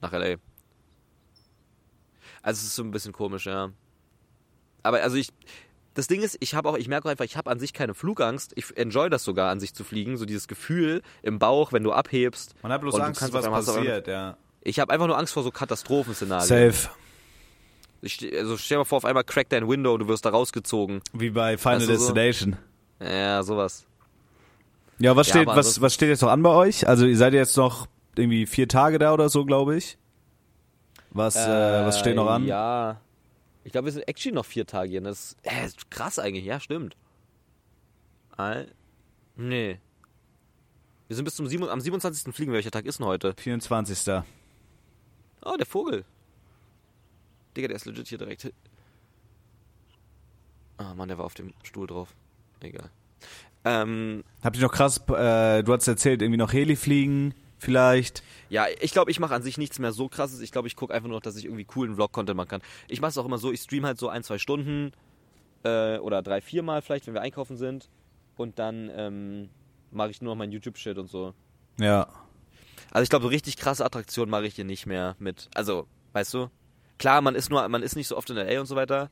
nach 0.00 0.12
LA. 0.12 0.36
Also 2.46 2.60
es 2.60 2.68
ist 2.68 2.76
so 2.76 2.84
ein 2.84 2.92
bisschen 2.92 3.12
komisch, 3.12 3.46
ja. 3.46 3.70
Aber 4.84 5.02
also 5.02 5.16
ich 5.16 5.30
das 5.94 6.06
Ding 6.06 6.22
ist, 6.22 6.36
ich 6.38 6.54
habe 6.54 6.68
auch 6.68 6.76
ich 6.76 6.86
merke 6.86 7.08
auch 7.08 7.10
einfach, 7.10 7.24
ich 7.24 7.36
habe 7.36 7.50
an 7.50 7.58
sich 7.58 7.72
keine 7.72 7.92
Flugangst. 7.92 8.52
Ich 8.54 8.76
enjoy 8.76 9.10
das 9.10 9.24
sogar 9.24 9.50
an 9.50 9.58
sich 9.58 9.74
zu 9.74 9.82
fliegen, 9.82 10.16
so 10.16 10.26
dieses 10.26 10.46
Gefühl 10.46 11.02
im 11.22 11.40
Bauch, 11.40 11.72
wenn 11.72 11.82
du 11.82 11.92
abhebst. 11.92 12.54
Man 12.62 12.70
hat 12.70 12.82
bloß 12.82 12.94
Angst, 13.00 13.18
kannst 13.18 13.34
was 13.34 13.46
passiert, 13.46 14.06
ja. 14.06 14.36
Ich 14.62 14.78
habe 14.78 14.92
einfach 14.92 15.08
nur 15.08 15.18
Angst 15.18 15.32
vor 15.32 15.42
so 15.42 15.50
Katastrophenszenarien. 15.50 16.46
Safe. 16.46 16.90
Ich, 18.00 18.20
also 18.36 18.56
stell 18.56 18.76
dir 18.76 18.80
mal 18.80 18.84
vor, 18.84 18.98
auf 18.98 19.04
einmal 19.04 19.24
crackt 19.24 19.52
dein 19.52 19.68
Window 19.68 19.94
und 19.94 20.00
du 20.00 20.08
wirst 20.08 20.24
da 20.24 20.30
rausgezogen. 20.30 21.00
Wie 21.14 21.30
bei 21.30 21.58
Final 21.58 21.80
Weißt 21.80 21.88
du, 21.88 21.96
so- 21.98 22.12
Destination. 22.12 22.56
Ja, 23.00 23.42
sowas. 23.42 23.86
Ja, 24.98 25.16
was 25.16 25.26
Ja, 25.26 25.34
steht, 25.34 25.46
was, 25.48 25.80
was 25.80 25.94
steht 25.94 26.10
jetzt 26.10 26.22
noch 26.22 26.30
an 26.30 26.42
bei 26.44 26.50
euch? 26.50 26.86
Also 26.86 27.06
ihr 27.06 27.16
seid 27.16 27.34
jetzt 27.34 27.56
noch 27.56 27.88
irgendwie 28.14 28.46
vier 28.46 28.68
Tage 28.68 29.00
da 29.00 29.12
oder 29.12 29.28
so, 29.28 29.44
glaube 29.44 29.76
ich. 29.76 29.98
Was, 31.16 31.36
äh, 31.36 31.48
was 31.86 31.98
steht 31.98 32.14
noch 32.14 32.28
an? 32.28 32.44
Ja. 32.44 33.00
Ich 33.64 33.72
glaube, 33.72 33.86
wir 33.86 33.92
sind 33.92 34.06
actually 34.06 34.34
noch 34.34 34.44
vier 34.44 34.66
Tage 34.66 34.90
hier. 34.90 35.00
Das 35.00 35.32
ist, 35.32 35.38
äh, 35.42 35.64
ist 35.64 35.90
krass 35.90 36.18
eigentlich. 36.18 36.44
Ja, 36.44 36.60
stimmt. 36.60 36.96
All, 38.36 38.70
nee. 39.34 39.78
Wir 41.08 41.16
sind 41.16 41.24
bis 41.24 41.36
zum 41.36 41.46
7, 41.46 41.68
am 41.68 41.80
27. 41.80 42.34
fliegen. 42.34 42.52
Welcher 42.52 42.70
Tag 42.70 42.84
ist 42.84 42.98
denn 42.98 43.06
heute? 43.06 43.34
24. 43.38 44.22
Oh, 45.44 45.56
der 45.56 45.66
Vogel. 45.66 46.04
Digga, 47.56 47.68
der 47.68 47.76
ist 47.76 47.86
legit 47.86 48.08
hier 48.08 48.18
direkt. 48.18 48.52
Ah, 50.76 50.92
Mann, 50.94 51.08
der 51.08 51.16
war 51.16 51.24
auf 51.24 51.34
dem 51.34 51.54
Stuhl 51.62 51.86
drauf. 51.86 52.14
Egal. 52.60 52.90
Ähm, 53.64 54.22
Habt 54.42 54.56
ihr 54.56 54.62
noch 54.62 54.72
krass, 54.72 54.98
äh, 55.08 55.62
du 55.62 55.72
hast 55.72 55.88
erzählt, 55.88 56.20
irgendwie 56.22 56.38
noch 56.38 56.52
Heli 56.52 56.76
fliegen, 56.76 57.34
vielleicht. 57.58 58.22
Ja, 58.48 58.66
ich 58.80 58.92
glaube, 58.92 59.10
ich 59.10 59.18
mache 59.20 59.34
an 59.34 59.42
sich 59.42 59.58
nichts 59.58 59.78
mehr 59.78 59.92
so 59.92 60.08
krasses. 60.08 60.40
Ich 60.40 60.52
glaube, 60.52 60.68
ich 60.68 60.76
gucke 60.76 60.92
einfach 60.94 61.08
nur 61.08 61.16
noch, 61.18 61.22
dass 61.22 61.36
ich 61.36 61.44
irgendwie 61.44 61.64
coolen 61.64 61.94
Vlog-Content 61.94 62.36
machen 62.36 62.48
kann. 62.48 62.62
Ich 62.88 63.00
mache 63.00 63.10
es 63.10 63.18
auch 63.18 63.24
immer 63.26 63.38
so, 63.38 63.52
ich 63.52 63.60
stream 63.60 63.86
halt 63.86 63.98
so 63.98 64.08
ein, 64.08 64.22
zwei 64.22 64.38
Stunden 64.38 64.92
äh, 65.64 65.98
oder 65.98 66.22
drei, 66.22 66.40
vier 66.40 66.62
Mal 66.62 66.82
vielleicht, 66.82 67.06
wenn 67.06 67.14
wir 67.14 67.22
einkaufen 67.22 67.56
sind. 67.56 67.88
Und 68.36 68.58
dann 68.58 68.90
ähm, 68.94 69.48
mache 69.90 70.10
ich 70.10 70.20
nur 70.20 70.34
noch 70.34 70.38
meinen 70.38 70.52
YouTube-Shit 70.52 70.98
und 70.98 71.08
so. 71.10 71.34
Ja. 71.80 72.06
Also 72.90 73.02
ich 73.02 73.10
glaube, 73.10 73.24
so 73.24 73.28
richtig 73.28 73.56
krasse 73.56 73.84
Attraktionen 73.84 74.30
mache 74.30 74.46
ich 74.46 74.54
hier 74.54 74.64
nicht 74.64 74.86
mehr 74.86 75.16
mit. 75.18 75.48
Also, 75.54 75.86
weißt 76.12 76.34
du? 76.34 76.50
Klar, 76.98 77.20
man 77.20 77.34
ist 77.34 77.50
nur, 77.50 77.66
man 77.68 77.82
ist 77.82 77.96
nicht 77.96 78.08
so 78.08 78.16
oft 78.16 78.30
in 78.30 78.36
LA 78.36 78.60
und 78.60 78.66
so 78.66 78.76
weiter. 78.76 79.10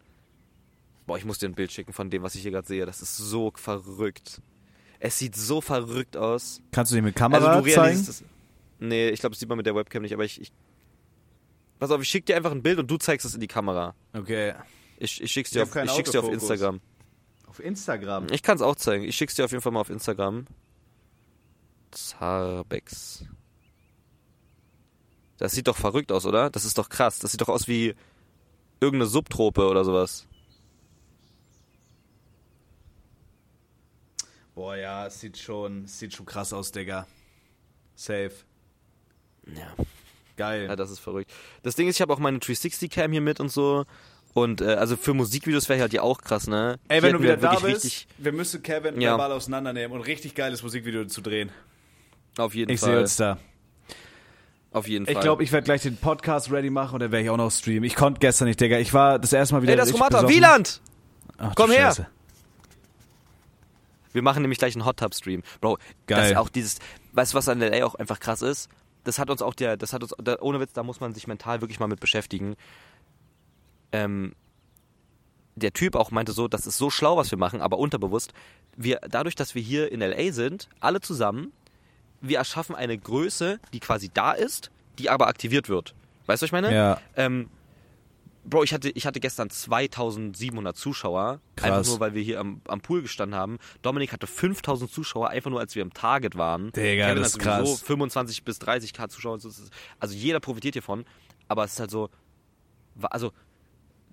Boah, 1.07 1.18
ich 1.18 1.24
muss 1.24 1.38
dir 1.38 1.49
ein 1.49 1.55
Bild 1.55 1.70
schicken 1.72 1.92
von 1.92 2.09
dem, 2.09 2.22
was 2.22 2.34
ich 2.34 2.42
hier 2.42 2.51
gerade 2.51 2.66
sehe. 2.66 2.86
Das 2.86 3.03
ist 3.03 3.16
so 3.16 3.53
verrückt. 3.55 4.40
Es 5.01 5.18
sieht 5.18 5.36
so 5.36 5.61
verrückt 5.61 6.16
aus. 6.16 6.62
Kannst 6.72 6.92
du 6.92 6.97
dich 6.97 7.05
mit 7.05 7.14
Kamera 7.14 7.57
Also 7.57 7.68
zeigen? 7.68 8.01
es. 8.01 8.24
Nee, 8.89 9.09
ich 9.11 9.20
glaube, 9.20 9.32
das 9.32 9.41
sieht 9.41 9.49
man 9.49 9.57
mit 9.57 9.66
der 9.66 9.74
Webcam 9.74 10.03
nicht, 10.03 10.14
aber 10.14 10.24
ich, 10.24 10.41
ich. 10.41 10.53
Pass 11.78 11.91
auf, 11.91 12.01
ich 12.01 12.09
schick 12.09 12.26
dir 12.26 12.37
einfach 12.37 12.53
ein 12.53 12.62
Bild 12.62 12.78
und 12.78 12.91
du 12.91 12.97
zeigst 12.97 13.26
es 13.26 13.35
in 13.35 13.41
die 13.41 13.47
Kamera. 13.47 13.95
Okay. 14.12 14.55
Ich, 14.99 15.20
ich 15.20 15.30
schick's 15.32 15.51
Ich 15.51 15.55
dir, 15.55 15.61
hab 15.61 15.76
auf, 15.76 15.85
ich 15.85 15.91
schick's 15.93 16.11
dir 16.11 16.20
auf. 16.20 16.30
Instagram. 16.30 16.80
Auf 17.47 17.61
Instagram. 17.61 18.26
Ich 18.30 18.43
kann's 18.43 18.62
auch 18.62 18.76
zeigen. 18.76 19.05
Ich 19.05 19.16
schick's 19.16 19.35
dir 19.35 19.45
auf 19.45 19.51
jeden 19.51 19.62
Fall 19.62 19.72
mal 19.72 19.80
auf 19.80 19.91
Instagram. 19.91 20.47
Zarbex. 21.91 23.24
Das 25.37 25.53
sieht 25.53 25.66
doch 25.66 25.76
verrückt 25.76 26.12
aus, 26.12 26.26
oder? 26.26 26.51
Das 26.51 26.64
ist 26.64 26.78
doch 26.78 26.89
krass. 26.89 27.18
Das 27.18 27.32
sieht 27.32 27.41
doch 27.41 27.49
aus 27.49 27.68
wie 27.68 27.95
irgendeine 28.80 29.07
Subtrope 29.09 29.66
oder 29.66 29.85
sowas. 29.85 30.26
Boah, 34.55 34.76
ja, 34.76 35.07
es 35.07 35.18
sieht 35.20 35.37
schon, 35.37 35.85
es 35.85 35.99
sieht 35.99 36.14
schon 36.14 36.26
krass 36.26 36.53
aus, 36.53 36.70
Digga. 36.70 37.07
Safe. 37.97 38.32
Ja. 39.47 39.84
Geil. 40.36 40.66
Ja, 40.68 40.76
das 40.76 40.90
ist 40.90 40.99
verrückt. 40.99 41.30
Das 41.62 41.76
Ding 41.76 41.86
ist, 41.88 41.97
ich 41.97 42.01
habe 42.03 42.12
auch 42.12 42.18
meine 42.18 42.38
360-Cam 42.38 43.12
hier 43.12 43.20
mit 43.20 43.38
und 43.40 43.51
so. 43.51 43.84
Und 44.32 44.61
äh, 44.61 44.74
also 44.74 44.97
für 44.97 45.14
Musikvideos 45.14 45.68
wäre 45.68 45.80
halt 45.80 45.92
ja 45.92 46.03
auch 46.03 46.20
krass, 46.20 46.49
ne? 46.49 46.80
Ey, 46.88 47.03
wenn 47.03 47.12
du 47.12 47.22
wieder 47.22 47.36
da 47.36 47.55
bist, 47.61 48.07
wir 48.18 48.32
müssen 48.32 48.62
Kevin 48.64 49.01
Ja. 49.01 49.12
verbal 49.12 49.30
auseinandernehmen 49.30 49.97
und 49.97 50.03
richtig 50.05 50.34
geiles 50.34 50.62
Musikvideo 50.64 51.05
zu 51.05 51.20
drehen. 51.20 51.51
auf 52.36 52.53
jeden 52.55 52.72
Ich 52.72 52.80
sehe 52.80 52.95
Fall. 52.95 53.03
uns 53.03 53.16
da. 53.16 53.38
Auf 54.72 54.88
jeden 54.88 55.07
Fall. 55.07 55.14
Ich 55.14 55.20
glaube, 55.20 55.45
ich 55.45 55.53
werde 55.53 55.64
gleich 55.64 55.82
den 55.82 55.97
Podcast 55.97 56.51
ready 56.51 56.68
machen 56.68 56.95
und 56.95 57.01
dann 57.01 57.12
werde 57.12 57.22
ich 57.22 57.30
auch 57.30 57.36
noch 57.36 57.53
streamen. 57.53 57.84
Ich 57.84 57.95
konnte 57.95 58.18
gestern 58.18 58.49
nicht, 58.49 58.61
Digga. 58.61 58.78
Ich 58.78 58.92
war 58.92 59.20
das 59.20 59.32
erste 59.32 59.55
Mal 59.55 59.62
wieder 59.62 59.74
Ey, 59.74 59.78
das 59.78 59.92
Romata. 59.95 60.16
besoffen. 60.16 60.34
Wieland! 60.34 60.80
Ach, 61.38 61.53
Komm 61.55 61.70
her. 61.70 61.90
Scheiße. 61.90 62.07
Wir 64.12 64.22
machen 64.22 64.42
nämlich 64.42 64.59
gleich 64.59 64.74
einen 64.74 64.84
Hot 64.84 64.99
Tub 64.99 65.14
Stream. 65.14 65.42
Bro, 65.61 65.76
das 65.76 66.18
Geil. 66.18 66.30
ist 66.32 66.36
auch 66.38 66.49
dieses, 66.49 66.78
weißt 67.12 67.32
du, 67.34 67.36
was 67.38 67.49
an 67.49 67.61
LA 67.61 67.84
auch 67.84 67.95
einfach 67.95 68.18
krass 68.20 68.42
ist? 68.42 68.68
Das 69.05 69.19
hat 69.19 69.31
uns 69.31 69.43
auch 69.43 69.55
der, 69.55 69.77
das 69.77 69.93
hat 69.93 70.03
uns, 70.03 70.15
da, 70.23 70.37
ohne 70.41 70.61
Witz, 70.61 70.73
da 70.73 70.83
muss 70.83 71.01
man 71.01 71.15
sich 71.15 71.27
mental 71.27 71.61
wirklich 71.61 71.79
mal 71.79 71.87
mit 71.87 72.01
beschäftigen. 72.01 72.57
Ähm, 73.93 74.35
der 75.57 75.73
Typ 75.73 75.95
auch 75.95 76.11
meinte 76.11 76.33
so, 76.33 76.49
das 76.49 76.67
ist 76.67 76.79
so 76.79 76.91
schlau, 76.91 77.17
was 77.17 77.31
wir 77.31 77.39
machen, 77.39 77.61
aber 77.61 77.79
unterbewusst. 77.79 78.33
Wir, 78.77 79.01
dadurch, 79.09 79.37
dass 79.37 79.55
wir 79.55 79.63
hier 79.63 79.93
in 79.93 80.01
LA 80.01 80.33
sind, 80.33 80.69
alle 80.81 81.01
zusammen, 81.01 81.53
wir 82.21 82.39
erschaffen 82.39 82.75
eine 82.75 82.99
Größe, 82.99 83.61
die 83.73 83.81
quasi 83.81 84.11
da 84.13 84.33
ist, 84.33 84.71
die 84.99 85.11
aber 85.11 85.29
aktiviert 85.29 85.69
wird. 85.69 85.95
Weißt 86.27 86.43
du, 86.43 86.45
was 86.45 86.49
ich 86.49 86.53
meine? 86.53 86.75
Ja. 86.75 87.01
Ähm, 87.17 87.49
Bro, 88.47 88.64
ich 88.64 88.74
hatte, 88.74 88.90
ich 88.90 89.07
hatte 89.07 89.20
gestern 89.20 89.49
2700 89.49 90.76
Zuschauer, 90.76 91.40
Krass. 91.57 91.70
einfach 91.70 91.86
nur, 91.90 92.01
weil 92.01 92.14
wir 92.14 92.22
hier 92.22 92.40
am, 92.40 92.61
am 92.68 92.80
Pool 92.80 93.03
gestanden 93.03 93.38
haben. 93.38 93.59
Dominik 93.82 94.12
hatte 94.12 94.26
5000 94.26 94.90
Zuschauer, 94.90 95.30
einfach 95.30 95.51
nur, 95.51 95.61
als 95.61 95.74
wir 95.74 95.82
im 95.82 95.95
Target 95.95 96.36
waren. 96.36 96.70
Digga, 96.72 97.07
Kevin 97.09 97.22
das 97.22 97.32
ist 97.32 97.38
krass. 97.38 97.66
sowieso 97.66 97.84
25 97.86 98.45
bis 98.45 98.61
30k 98.61 99.09
Zuschauer. 99.09 99.38
Also 99.99 100.14
jeder 100.14 100.40
profitiert 100.40 100.74
hiervon. 100.74 101.05
Aber 101.49 101.64
es 101.64 101.72
ist 101.74 101.80
halt 101.80 101.90
so, 101.90 102.11
also 103.03 103.32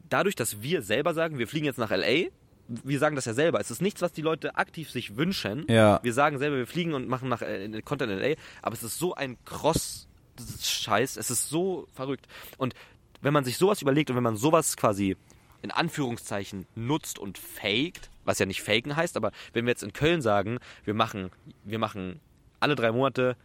dadurch, 0.09 0.36
dass 0.36 0.61
wir 0.61 0.82
selber 0.82 1.13
sagen, 1.13 1.38
wir 1.38 1.47
fliegen 1.47 1.65
jetzt 1.65 1.77
nach 1.77 1.91
LA, 1.91 2.29
wir 2.67 2.99
sagen 2.99 3.15
das 3.15 3.25
ja 3.25 3.34
selber. 3.34 3.59
Es 3.59 3.71
ist 3.71 3.82
nichts, 3.82 4.01
was 4.01 4.13
die 4.13 4.21
Leute 4.21 4.55
aktiv 4.55 4.89
sich 4.91 5.17
wünschen. 5.17 5.65
Ja. 5.67 5.99
Wir 6.03 6.13
sagen 6.13 6.38
selber, 6.38 6.57
wir 6.57 6.67
fliegen 6.67 6.93
und 6.93 7.07
machen 7.07 7.27
nach 7.27 7.41
äh, 7.41 7.82
Content 7.82 8.11
in 8.11 8.19
LA, 8.19 8.36
aber 8.61 8.73
es 8.73 8.84
ist 8.84 8.97
so 8.97 9.13
ein 9.13 9.38
Cross-Scheiß, 9.45 11.17
es 11.17 11.29
ist 11.29 11.49
so 11.49 11.88
verrückt. 11.93 12.27
Und 12.57 12.73
wenn 13.22 13.34
man 13.34 13.43
sich 13.43 13.57
sowas 13.57 13.82
überlegt 13.82 14.09
und 14.09 14.15
wenn 14.15 14.24
man 14.24 14.36
sowas 14.38 14.76
quasi 14.78 15.15
in 15.61 15.72
Anführungszeichen 15.72 16.65
nutzt 16.76 17.19
und 17.19 17.38
faked, 17.38 18.09
was 18.26 18.39
ja 18.39 18.45
nicht 18.45 18.61
faken 18.63 18.95
heißt, 18.95 19.15
aber 19.15 19.32
wenn 19.53 19.65
wir 19.65 19.72
jetzt 19.72 19.84
in 19.84 19.93
Köln 19.93 20.22
sagen, 20.22 20.57
wir 20.84 20.93
machen, 20.95 21.30
wir 21.63 21.78
machen 21.80 22.19
alle 22.59 22.76
drei 22.76 22.91
Monate, 22.91 23.36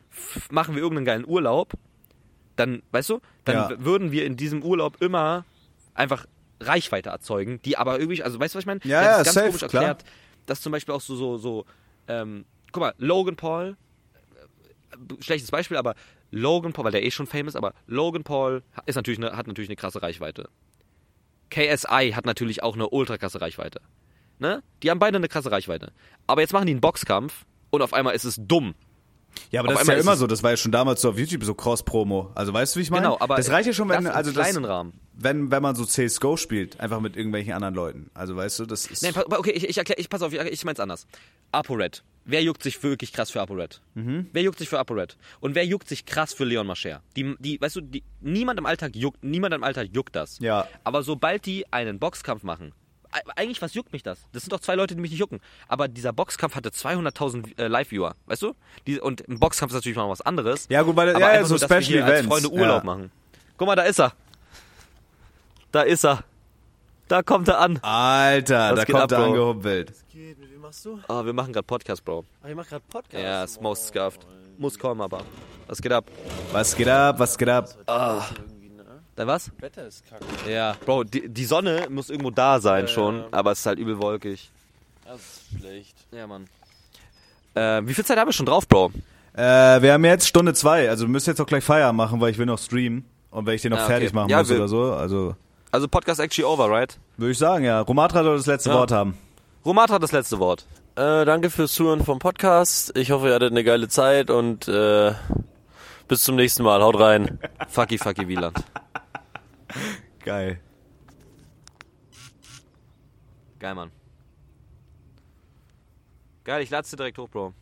machen 0.50 0.74
wir 0.74 0.82
irgendeinen 0.82 1.06
geilen 1.06 1.26
Urlaub, 1.26 1.72
dann, 2.56 2.82
weißt 2.92 3.10
du, 3.10 3.20
dann 3.44 3.70
Ja. 3.70 3.84
würden 3.84 4.12
wir 4.12 4.24
in 4.24 4.36
diesem 4.36 4.62
Urlaub 4.62 5.02
immer 5.02 5.44
einfach 5.94 6.24
Reichweite 6.60 7.10
erzeugen, 7.10 7.60
die 7.64 7.76
aber 7.76 7.98
irgendwie, 8.00 8.22
also 8.22 8.40
weißt 8.40 8.54
du, 8.54 8.56
was 8.56 8.62
ich 8.62 8.66
meine? 8.66 8.80
Ja, 8.84 9.02
ja, 9.02 9.16
ganz 9.22 9.32
safe, 9.34 9.46
komisch 9.48 9.60
klar. 9.68 9.82
erklärt, 9.84 10.04
dass 10.46 10.62
zum 10.62 10.72
Beispiel 10.72 10.94
auch 10.94 11.00
so, 11.02 11.16
so, 11.16 11.36
so, 11.36 11.66
ähm, 12.08 12.46
guck 12.72 12.80
mal, 12.80 12.94
Logan 12.96 13.36
Paul, 13.36 13.76
äh, 14.92 15.22
schlechtes 15.22 15.50
Beispiel, 15.50 15.76
aber 15.76 15.94
Logan 16.30 16.72
Paul, 16.72 16.84
weil 16.84 16.92
der 16.92 17.04
eh 17.04 17.10
schon 17.10 17.26
famous, 17.26 17.56
aber 17.56 17.72
Logan 17.86 18.24
Paul 18.24 18.62
ist 18.86 18.96
natürlich 18.96 19.18
eine, 19.18 19.36
hat 19.36 19.46
natürlich 19.46 19.68
eine 19.68 19.76
krasse 19.76 20.02
Reichweite. 20.02 20.48
KSI 21.50 22.12
hat 22.14 22.26
natürlich 22.26 22.62
auch 22.62 22.74
eine 22.74 22.88
ultra 22.88 23.18
krasse 23.18 23.40
Reichweite. 23.40 23.80
Ne? 24.38 24.62
Die 24.82 24.90
haben 24.90 24.98
beide 24.98 25.16
eine 25.16 25.28
krasse 25.28 25.50
Reichweite. 25.50 25.92
Aber 26.26 26.40
jetzt 26.40 26.52
machen 26.52 26.66
die 26.66 26.72
einen 26.72 26.80
Boxkampf 26.80 27.46
und 27.70 27.82
auf 27.82 27.92
einmal 27.92 28.14
ist 28.14 28.24
es 28.24 28.36
dumm. 28.38 28.74
Ja, 29.50 29.60
aber 29.60 29.68
Auf 29.68 29.74
das 29.74 29.82
ist 29.82 29.88
ja 29.88 29.94
ist 29.94 30.02
immer 30.02 30.16
so. 30.16 30.26
Das 30.26 30.42
war 30.42 30.50
ja 30.52 30.56
schon 30.56 30.72
damals 30.72 31.02
so 31.02 31.10
auf 31.10 31.18
YouTube 31.18 31.44
so 31.44 31.54
Cross-Promo. 31.54 32.30
Also 32.34 32.52
weißt 32.52 32.74
du, 32.74 32.78
wie 32.78 32.82
ich 32.82 32.90
meine? 32.90 33.04
Genau, 33.04 33.18
aber 33.20 33.36
das 33.36 33.50
reicht 33.50 33.66
ja 33.66 33.72
schon, 33.72 33.88
wenn, 33.88 34.06
also 34.06 34.32
das, 34.32 34.48
kleinen 34.48 34.64
Rahmen. 34.64 34.94
wenn, 35.12 35.50
wenn 35.50 35.62
man 35.62 35.74
so 35.74 35.84
CSGO 35.84 36.36
spielt, 36.36 36.80
einfach 36.80 37.00
mit 37.00 37.16
irgendwelchen 37.16 37.52
anderen 37.52 37.74
Leuten. 37.74 38.10
Also 38.14 38.34
weißt 38.34 38.60
du, 38.60 38.66
das 38.66 38.86
ist. 38.86 39.02
Nein, 39.02 39.12
okay, 39.16 39.50
ich, 39.50 39.68
ich 39.68 39.76
erkläre, 39.76 40.00
ich 40.00 40.08
pass 40.08 40.22
auf, 40.22 40.32
ich, 40.32 40.40
ich 40.40 40.64
mein's 40.64 40.80
anders. 40.80 41.06
ApoRed. 41.52 42.02
Wer 42.28 42.42
juckt 42.42 42.62
sich 42.62 42.82
wirklich 42.82 43.12
krass 43.12 43.30
für 43.30 43.40
ApoRed? 43.40 43.80
Mhm. 43.94 44.26
Wer 44.32 44.42
juckt 44.42 44.58
sich 44.58 44.68
für 44.68 44.80
ApoRed? 44.80 45.16
Und 45.38 45.54
wer 45.54 45.64
juckt 45.64 45.88
sich 45.88 46.04
krass 46.06 46.34
für 46.34 46.44
Leon 46.44 46.66
Mascher? 46.66 47.00
Die, 47.14 47.36
die, 47.38 47.60
weißt 47.60 47.76
du, 47.76 47.80
die, 47.80 48.02
niemand 48.20 48.58
im 48.58 48.66
Alltag 48.66 48.96
juckt, 48.96 49.22
niemand 49.22 49.54
im 49.54 49.62
Alltag 49.62 49.90
juckt 49.92 50.16
das. 50.16 50.40
Ja. 50.40 50.66
Aber 50.82 51.04
sobald 51.04 51.46
die 51.46 51.72
einen 51.72 52.00
Boxkampf 52.00 52.42
machen, 52.42 52.72
eigentlich, 53.36 53.62
was 53.62 53.74
juckt 53.74 53.92
mich 53.92 54.02
das? 54.02 54.18
Das 54.32 54.42
sind 54.42 54.52
doch 54.52 54.58
zwei 54.60 54.74
Leute, 54.74 54.96
die 54.96 55.00
mich 55.00 55.12
nicht 55.12 55.20
jucken. 55.20 55.40
Aber 55.68 55.86
dieser 55.86 56.12
Boxkampf 56.12 56.56
hatte 56.56 56.70
200.000 56.70 57.58
äh, 57.58 57.68
Live-Viewer, 57.68 58.14
weißt 58.26 58.42
du? 58.42 58.54
Die, 58.88 59.00
und 59.00 59.26
ein 59.28 59.38
Boxkampf 59.38 59.70
ist 59.70 59.76
natürlich 59.76 59.96
noch 59.96 60.10
was 60.10 60.20
anderes. 60.20 60.66
Ja, 60.68 60.82
gut, 60.82 60.96
weil- 60.96 61.10
aber 61.10 61.20
ja, 61.20 61.34
ja, 61.36 61.44
so 61.44 61.50
nur, 61.54 61.60
dass 61.60 61.70
wir 61.70 61.80
Special 61.80 61.92
hier 61.98 62.04
als 62.04 62.12
Events, 62.12 62.28
Freunde 62.28 62.50
Urlaub 62.50 62.78
ja. 62.82 62.84
machen. 62.84 63.10
Guck 63.56 63.68
mal, 63.68 63.76
da 63.76 63.82
ist 63.84 64.00
er. 64.00 64.12
Da 65.72 65.82
ist 65.82 66.04
er. 66.04 66.24
Da 67.08 67.22
kommt 67.22 67.46
er 67.48 67.60
an. 67.60 67.78
Alter, 67.82 68.72
Was 68.72 68.80
da 68.80 68.84
kommt 68.84 68.98
ab, 69.04 69.12
er 69.12 69.18
angehumpelt. 69.18 69.92
geht? 70.12 70.38
Mit 70.38 70.55
machst 70.66 70.84
du? 70.84 70.98
Ah, 71.08 71.24
wir 71.24 71.32
machen 71.32 71.52
gerade 71.52 71.64
Podcast, 71.66 72.04
Bro. 72.04 72.24
Ah, 72.42 72.48
ihr 72.48 72.56
macht 72.56 72.68
gerade 72.68 72.82
Podcast. 72.88 73.22
Ja, 73.22 73.44
ist 73.44 73.60
most 73.62 73.86
scuffed. 73.88 74.26
Muss 74.58 74.78
kommen, 74.78 75.00
aber. 75.00 75.22
Was 75.68 75.80
geht 75.80 75.92
ab? 75.92 76.06
Was 76.52 76.74
geht 76.76 76.88
ab? 76.88 77.18
Was 77.18 77.36
geht 77.38 77.48
ab? 77.48 77.68
Irgendwie, 77.86 78.70
ne? 78.70 78.84
Dein 79.14 79.26
was? 79.26 79.50
Wetter 79.60 79.86
ist 79.86 80.02
kacke. 80.08 80.24
Ja. 80.50 80.74
Bro, 80.84 81.04
die, 81.04 81.28
die 81.28 81.44
Sonne 81.44 81.86
muss 81.90 82.10
irgendwo 82.10 82.30
da 82.30 82.58
sein 82.60 82.86
Ja, 82.86 82.88
schon, 82.88 83.18
ja. 83.18 83.26
aber 83.30 83.52
es 83.52 83.60
ist 83.60 83.66
halt 83.66 83.78
übel 83.78 83.98
wolkig. 84.00 84.50
Das 85.04 85.20
ist 85.20 85.60
schlecht. 85.60 85.96
Ja, 86.10 86.26
Mann. 86.26 86.46
Äh, 87.54 87.82
wie 87.86 87.94
viel 87.94 88.04
Zeit 88.04 88.18
haben 88.18 88.28
wir 88.28 88.32
schon 88.32 88.46
drauf, 88.46 88.66
Bro? 88.66 88.90
Äh, 89.34 89.42
wir 89.82 89.92
haben 89.92 90.04
jetzt 90.04 90.26
Stunde 90.26 90.52
zwei. 90.54 90.88
Also 90.88 91.04
wir 91.04 91.10
müssen 91.10 91.30
jetzt 91.30 91.40
auch 91.40 91.46
gleich 91.46 91.62
Feierabend 91.64 91.96
machen, 91.98 92.20
weil 92.20 92.30
ich 92.32 92.38
will 92.38 92.46
noch 92.46 92.58
streamen. 92.58 93.04
Und 93.30 93.46
wenn 93.46 93.54
ich 93.54 93.62
den 93.62 93.70
noch 93.70 93.78
Ah, 93.78 93.84
okay. 93.84 93.92
fertig 93.92 94.12
machen 94.14 94.30
Ja, 94.30 94.38
muss 94.38 94.48
wir- 94.48 94.56
oder 94.56 94.68
so, 94.68 94.92
also 94.94 95.36
Also 95.70 95.86
Podcast 95.88 96.20
actually 96.20 96.44
over, 96.46 96.70
right? 96.70 96.98
würde 97.18 97.32
ich 97.32 97.38
sagen, 97.38 97.64
ja. 97.64 97.80
Romatra 97.82 98.24
soll 98.24 98.36
das 98.38 98.46
letzte 98.46 98.70
Ja. 98.70 98.76
Wort 98.76 98.90
haben. 98.92 99.16
Romata 99.66 99.94
hat 99.94 100.02
das 100.04 100.12
letzte 100.12 100.38
Wort. 100.38 100.64
Äh, 100.94 101.24
danke 101.24 101.50
fürs 101.50 101.72
Zuhören 101.72 102.04
vom 102.04 102.20
Podcast. 102.20 102.96
Ich 102.96 103.10
hoffe, 103.10 103.26
ihr 103.26 103.34
hattet 103.34 103.50
eine 103.50 103.64
geile 103.64 103.88
Zeit 103.88 104.30
und 104.30 104.68
äh, 104.68 105.12
bis 106.06 106.22
zum 106.22 106.36
nächsten 106.36 106.62
Mal. 106.62 106.80
Haut 106.84 107.00
rein. 107.00 107.40
Fucky, 107.68 107.98
fucky 107.98 108.28
Wieland. 108.28 108.62
Geil. 110.24 110.60
Geil, 113.58 113.74
Mann. 113.74 113.90
Geil, 116.44 116.62
ich 116.62 116.70
dir 116.90 116.96
direkt 116.96 117.18
hoch, 117.18 117.28
Bro. 117.28 117.52